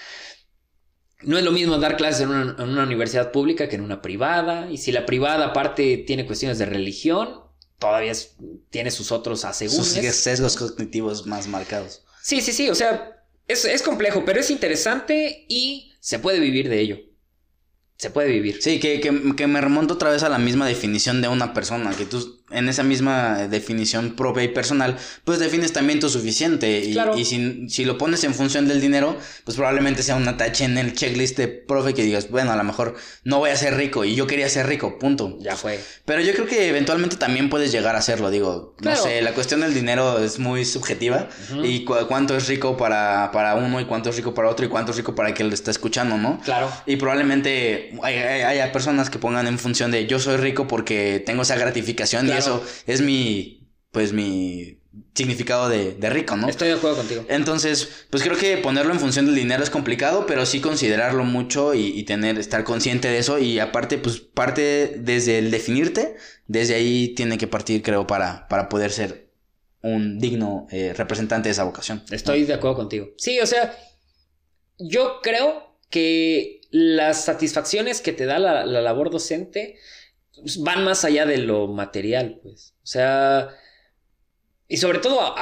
no 1.26 1.38
es 1.38 1.44
lo 1.44 1.52
mismo 1.52 1.78
dar 1.78 1.98
clases 1.98 2.22
en 2.22 2.30
una, 2.30 2.84
universidad 2.84 3.32
pública 3.32 3.70
que 3.70 3.76
en 3.76 3.82
una 3.82 4.02
privada. 4.02 4.70
Y 4.72 4.78
si 4.78 4.92
la 4.92 5.06
privada 5.06 5.48
aparte 5.48 5.98
tiene 5.98 6.26
cuestiones 6.26 6.58
de 6.60 6.66
religión, 6.66 7.42
todavía 7.80 8.14
tiene 8.70 8.92
sus 8.92 9.12
otros 9.12 9.46
asegúnes. 9.46 9.88
Sus 9.88 10.16
sesgos 10.16 10.56
cognitivos 10.56 11.26
más 11.26 11.48
marcados. 11.48 12.04
Sí, 12.22 12.42
sí, 12.42 12.52
sí. 12.52 12.70
O 12.70 12.76
sea, 12.76 13.24
es, 13.48 13.66
es 13.66 13.82
complejo, 13.82 14.24
pero 14.26 14.40
es 14.40 14.50
interesante 14.50 15.46
y 15.48 15.94
se 16.00 16.20
puede 16.20 16.40
vivir 16.40 16.70
de 16.70 16.80
ello 16.80 16.98
se 18.04 18.10
puede 18.10 18.30
vivir. 18.30 18.62
Sí, 18.62 18.80
que, 18.80 19.00
que, 19.00 19.34
que, 19.36 19.48
me 19.48 19.62
remonto 19.62 19.94
otra 19.94 20.12
vez 20.12 20.24
a 20.24 20.30
la 20.30 20.38
misma 20.38 20.68
definición 20.68 21.22
de 21.22 21.30
una 21.30 21.54
persona, 21.54 21.96
que 21.96 22.06
tú 22.06 22.43
en 22.54 22.70
esa 22.70 22.84
misma 22.84 23.48
definición 23.48 24.16
propia 24.16 24.44
y 24.44 24.50
personal, 24.50 24.98
pues 25.24 25.40
defines 25.40 25.74
también 25.74 26.00
tu 26.00 26.10
suficiente. 26.10 26.80
Y, 26.80 26.98
y 27.18 27.26
si, 27.26 27.70
si, 27.70 27.86
lo 27.86 27.98
pones 27.98 28.24
en 28.24 28.34
función 28.34 28.68
del 28.68 28.82
dinero, 28.82 29.18
pues 29.44 29.58
probablemente 29.58 30.04
sea 30.04 30.16
un 30.16 30.28
atache 30.28 30.66
en 30.66 30.78
el 30.78 30.94
checklist 30.94 31.38
de 31.38 31.48
profe 31.48 31.94
que 31.94 32.04
digas, 32.04 32.30
bueno, 32.30 32.52
a 32.52 32.56
lo 32.56 32.64
mejor 32.64 32.96
no 33.24 33.40
voy 33.40 33.50
a 33.50 33.56
ser 33.56 33.76
rico 33.76 34.06
y 34.06 34.16
yo 34.16 34.28
quería 34.28 34.50
ser 34.50 34.68
rico, 34.68 34.98
punto. 35.00 35.38
Ya 35.40 35.56
fue. 35.56 35.80
Pero 36.06 36.22
yo 36.22 36.34
creo 36.34 36.46
que 36.46 36.68
eventualmente 36.70 37.16
también 37.16 37.50
puedes 37.50 37.72
llegar 37.72 37.96
a 37.96 38.02
serlo, 38.02 38.30
digo, 38.30 38.76
no 38.82 38.96
sé, 38.96 39.22
la 39.22 39.34
cuestión 39.34 39.62
del 39.62 39.74
dinero 39.74 40.20
es 40.20 40.40
muy 40.40 40.66
subjetiva 40.66 41.30
y 41.64 41.86
cuánto 41.86 42.36
es 42.36 42.48
rico 42.48 42.78
para, 42.78 43.32
para 43.32 43.56
uno 43.56 43.80
y 43.80 43.86
cuánto 43.86 44.10
es 44.10 44.16
rico 44.16 44.34
para 44.34 44.50
otro 44.50 44.66
y 44.66 44.70
cuánto 44.70 44.92
es 44.92 44.98
rico 44.98 45.16
para 45.16 45.34
que 45.34 45.44
lo 45.44 45.54
está 45.54 45.72
escuchando, 45.72 46.18
¿no? 46.18 46.40
Claro. 46.42 46.72
Y 46.86 46.96
probablemente 46.98 47.94
hay, 48.04 48.72
personas 48.74 49.10
que 49.10 49.20
pongan 49.20 49.46
en 49.46 49.60
función 49.60 49.92
de 49.92 50.08
yo 50.08 50.20
soy 50.20 50.38
rico 50.38 50.68
porque 50.68 51.22
tengo 51.24 51.44
esa 51.44 51.56
gratificación 51.56 52.28
y 52.28 52.32
eso 52.44 52.64
es 52.88 53.02
mi, 53.02 53.70
pues 53.92 54.14
mi 54.14 54.80
significado 55.16 55.70
de, 55.70 55.94
de 55.94 56.10
rico, 56.10 56.36
¿no? 56.36 56.48
Estoy 56.48 56.70
de 56.70 56.76
acuerdo 56.76 56.98
contigo. 56.98 57.26
Entonces, 57.28 58.06
pues 58.10 58.24
creo 58.24 58.38
que 58.38 58.58
ponerlo 58.58 58.94
en 58.94 59.00
función 59.00 59.26
del 59.26 59.36
dinero 59.36 59.64
es 59.64 59.70
complicado, 59.70 60.26
pero 60.26 60.46
sí 60.46 60.60
considerarlo 60.62 61.24
mucho 61.24 61.74
y, 61.74 61.88
y, 61.88 62.04
tener, 62.04 62.38
estar 62.38 62.64
consciente 62.64 63.08
de 63.08 63.18
eso. 63.18 63.40
Y 63.40 63.60
aparte, 63.60 63.98
pues 63.98 64.20
parte 64.20 64.96
desde 65.00 65.40
el 65.40 65.52
definirte, 65.52 66.16
desde 66.48 66.76
ahí 66.76 67.10
tiene 67.16 67.38
que 67.38 67.48
partir, 67.48 67.82
creo, 67.82 68.06
para, 68.06 68.48
para 68.48 68.70
poder 68.70 68.92
ser 68.92 69.30
un 69.82 70.20
digno 70.20 70.68
eh, 70.72 70.94
representante 70.96 71.50
de 71.50 71.54
esa 71.54 71.64
vocación. 71.64 72.04
Estoy 72.10 72.44
de 72.46 72.54
acuerdo 72.54 72.78
contigo. 72.78 73.10
Sí, 73.18 73.40
o 73.40 73.46
sea, 73.46 73.78
yo 74.80 75.20
creo 75.22 75.78
que 75.90 76.62
las 76.72 77.26
satisfacciones 77.26 78.02
que 78.02 78.14
te 78.14 78.26
da 78.26 78.40
la, 78.40 78.66
la 78.66 78.82
labor 78.82 79.12
docente 79.12 79.78
van 80.60 80.84
más 80.84 81.06
allá 81.06 81.26
de 81.26 81.38
lo 81.38 81.68
material, 81.68 82.40
pues. 82.44 82.74
O 82.84 82.88
sea, 82.88 83.50
y 84.68 84.78
sobre 84.78 85.00
todo 85.00 85.36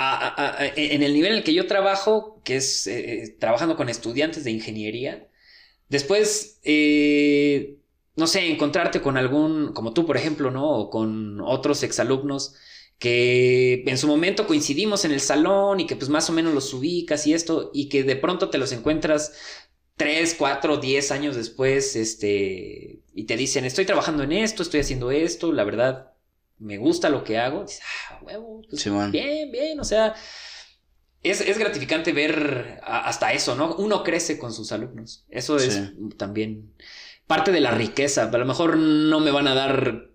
en 0.75 1.03
el 1.03 1.13
nivel 1.13 1.31
en 1.31 1.37
el 1.37 1.43
que 1.43 1.53
yo 1.53 1.67
trabajo, 1.67 2.41
que 2.43 2.57
es 2.57 2.87
eh, 2.87 3.35
trabajando 3.39 3.77
con 3.77 3.89
estudiantes 3.89 4.43
de 4.43 4.51
ingeniería, 4.51 5.27
después, 5.89 6.59
eh, 6.63 7.77
no 8.15 8.27
sé, 8.27 8.49
encontrarte 8.51 9.01
con 9.01 9.17
algún, 9.17 9.73
como 9.73 9.93
tú, 9.93 10.05
por 10.05 10.17
ejemplo, 10.17 10.51
¿no? 10.51 10.69
O 10.69 10.89
con 10.89 11.41
otros 11.41 11.83
exalumnos 11.83 12.55
que 13.01 13.83
en 13.87 13.97
su 13.97 14.07
momento 14.07 14.45
coincidimos 14.45 15.05
en 15.05 15.11
el 15.11 15.21
salón 15.21 15.79
y 15.79 15.87
que 15.87 15.95
pues 15.95 16.09
más 16.09 16.29
o 16.29 16.33
menos 16.33 16.53
los 16.53 16.71
ubicas 16.71 17.25
y 17.25 17.33
esto, 17.33 17.71
y 17.73 17.89
que 17.89 18.03
de 18.03 18.15
pronto 18.15 18.51
te 18.51 18.59
los 18.59 18.71
encuentras 18.73 19.33
tres, 20.01 20.35
cuatro, 20.37 20.77
diez 20.77 21.11
años 21.11 21.35
después, 21.35 21.95
este, 21.95 23.01
y 23.13 23.23
te 23.25 23.37
dicen, 23.37 23.65
estoy 23.65 23.85
trabajando 23.85 24.23
en 24.23 24.31
esto, 24.31 24.63
estoy 24.63 24.79
haciendo 24.79 25.11
esto, 25.11 25.53
la 25.53 25.63
verdad, 25.63 26.13
me 26.57 26.77
gusta 26.77 27.09
lo 27.09 27.23
que 27.23 27.37
hago. 27.37 27.61
Dices, 27.61 27.81
ah, 28.09 28.19
huevo, 28.23 28.61
pues, 28.67 28.81
sí, 28.81 28.89
bien, 29.11 29.51
bien, 29.51 29.79
o 29.79 29.83
sea, 29.83 30.15
es, 31.21 31.41
es 31.41 31.59
gratificante 31.59 32.13
ver 32.13 32.79
a, 32.81 33.07
hasta 33.07 33.31
eso, 33.33 33.55
¿no? 33.55 33.75
Uno 33.75 34.03
crece 34.03 34.39
con 34.39 34.51
sus 34.53 34.71
alumnos. 34.71 35.25
Eso 35.29 35.57
es 35.57 35.73
sí. 35.75 36.09
también 36.17 36.73
parte 37.27 37.51
de 37.51 37.61
la 37.61 37.71
riqueza. 37.71 38.23
A 38.23 38.37
lo 38.37 38.45
mejor 38.45 38.77
no 38.77 39.19
me 39.19 39.29
van 39.29 39.47
a 39.47 39.53
dar 39.53 40.09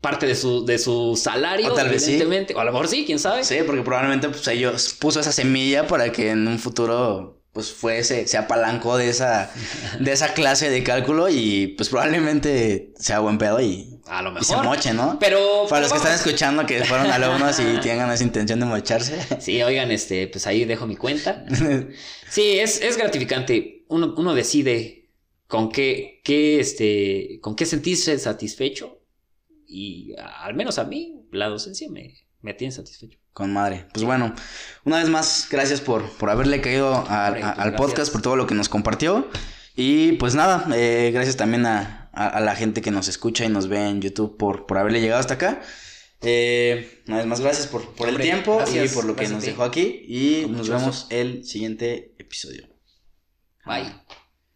parte 0.00 0.26
de 0.26 0.34
su, 0.34 0.64
de 0.64 0.78
su 0.78 1.16
salario, 1.16 1.72
o 1.72 1.74
tal 1.74 1.88
vez 1.88 2.02
evidentemente. 2.08 2.52
Sí. 2.52 2.56
O 2.56 2.60
a 2.60 2.64
lo 2.64 2.72
mejor 2.72 2.88
sí, 2.88 3.04
quién 3.06 3.20
sabe. 3.20 3.44
Sí, 3.44 3.58
porque 3.64 3.82
probablemente 3.82 4.28
pues, 4.28 4.46
ellos 4.48 4.96
puso 4.98 5.20
esa 5.20 5.30
semilla 5.30 5.86
para 5.86 6.10
que 6.10 6.30
en 6.30 6.48
un 6.48 6.58
futuro 6.58 7.39
pues 7.52 7.72
fue 7.72 8.04
se, 8.04 8.26
se 8.26 8.38
apalancó 8.38 8.96
de 8.96 9.08
esa 9.08 9.50
de 9.98 10.12
esa 10.12 10.34
clase 10.34 10.70
de 10.70 10.84
cálculo 10.84 11.28
y 11.28 11.68
pues 11.76 11.88
probablemente 11.88 12.92
sea 12.96 13.18
buen 13.18 13.38
pedo 13.38 13.60
y, 13.60 14.00
a 14.06 14.22
lo 14.22 14.30
mejor. 14.30 14.42
y 14.42 14.44
se 14.44 14.56
moche, 14.56 14.92
¿no? 14.92 15.18
Pero 15.18 15.66
para 15.68 15.82
los 15.82 15.92
que 15.92 15.98
están 15.98 16.14
escuchando 16.14 16.64
que 16.66 16.84
fueron 16.84 17.10
alumnos 17.10 17.58
y 17.58 17.80
tengan 17.82 18.10
esa 18.12 18.22
intención 18.22 18.60
de 18.60 18.66
mocharse. 18.66 19.18
Sí, 19.40 19.62
oigan, 19.62 19.90
este, 19.90 20.28
pues 20.28 20.46
ahí 20.46 20.64
dejo 20.64 20.86
mi 20.86 20.96
cuenta. 20.96 21.44
Sí, 22.30 22.60
es, 22.60 22.80
es 22.80 22.96
gratificante. 22.96 23.84
Uno, 23.88 24.14
uno 24.16 24.34
decide 24.34 25.10
con 25.48 25.68
qué, 25.68 26.20
qué, 26.22 26.60
este, 26.60 27.40
con 27.42 27.56
qué 27.56 27.66
sentirse 27.66 28.16
satisfecho 28.20 29.00
y 29.66 30.14
al 30.16 30.54
menos 30.54 30.78
a 30.78 30.84
mí 30.84 31.26
la 31.32 31.48
docencia 31.48 31.88
me, 31.90 32.14
me 32.40 32.54
tiene 32.54 32.70
satisfecho. 32.72 33.19
Con 33.32 33.52
madre. 33.52 33.86
Pues 33.92 34.04
bueno, 34.04 34.34
una 34.84 34.98
vez 34.98 35.08
más, 35.08 35.46
gracias 35.50 35.80
por, 35.80 36.08
por 36.18 36.30
haberle 36.30 36.60
caído 36.60 36.94
a, 36.94 37.26
a, 37.26 37.26
al 37.28 37.34
gracias. 37.34 37.76
podcast, 37.76 38.12
por 38.12 38.22
todo 38.22 38.36
lo 38.36 38.46
que 38.46 38.54
nos 38.54 38.68
compartió. 38.68 39.28
Y 39.76 40.12
pues 40.12 40.34
nada, 40.34 40.66
eh, 40.74 41.10
gracias 41.14 41.36
también 41.36 41.64
a, 41.64 42.10
a, 42.12 42.40
la 42.40 42.54
gente 42.56 42.82
que 42.82 42.90
nos 42.90 43.08
escucha 43.08 43.44
y 43.44 43.48
nos 43.48 43.68
ve 43.68 43.88
en 43.88 44.02
YouTube 44.02 44.36
por, 44.36 44.66
por 44.66 44.78
haberle 44.78 45.00
llegado 45.00 45.20
hasta 45.20 45.34
acá. 45.34 45.62
Eh, 46.22 47.02
una 47.06 47.18
vez 47.18 47.26
más, 47.26 47.40
gracias 47.40 47.66
por, 47.66 47.94
por 47.94 48.08
Hombre, 48.08 48.24
el 48.24 48.30
tiempo 48.30 48.56
gracias, 48.56 48.92
y 48.92 48.94
por 48.94 49.04
lo 49.04 49.16
que 49.16 49.28
nos 49.28 49.42
dejó 49.44 49.62
aquí. 49.62 50.02
Y 50.06 50.46
nos 50.50 50.68
vemos 50.68 51.06
el 51.10 51.44
siguiente 51.44 52.14
episodio. 52.18 52.68
Bye. 53.64 53.99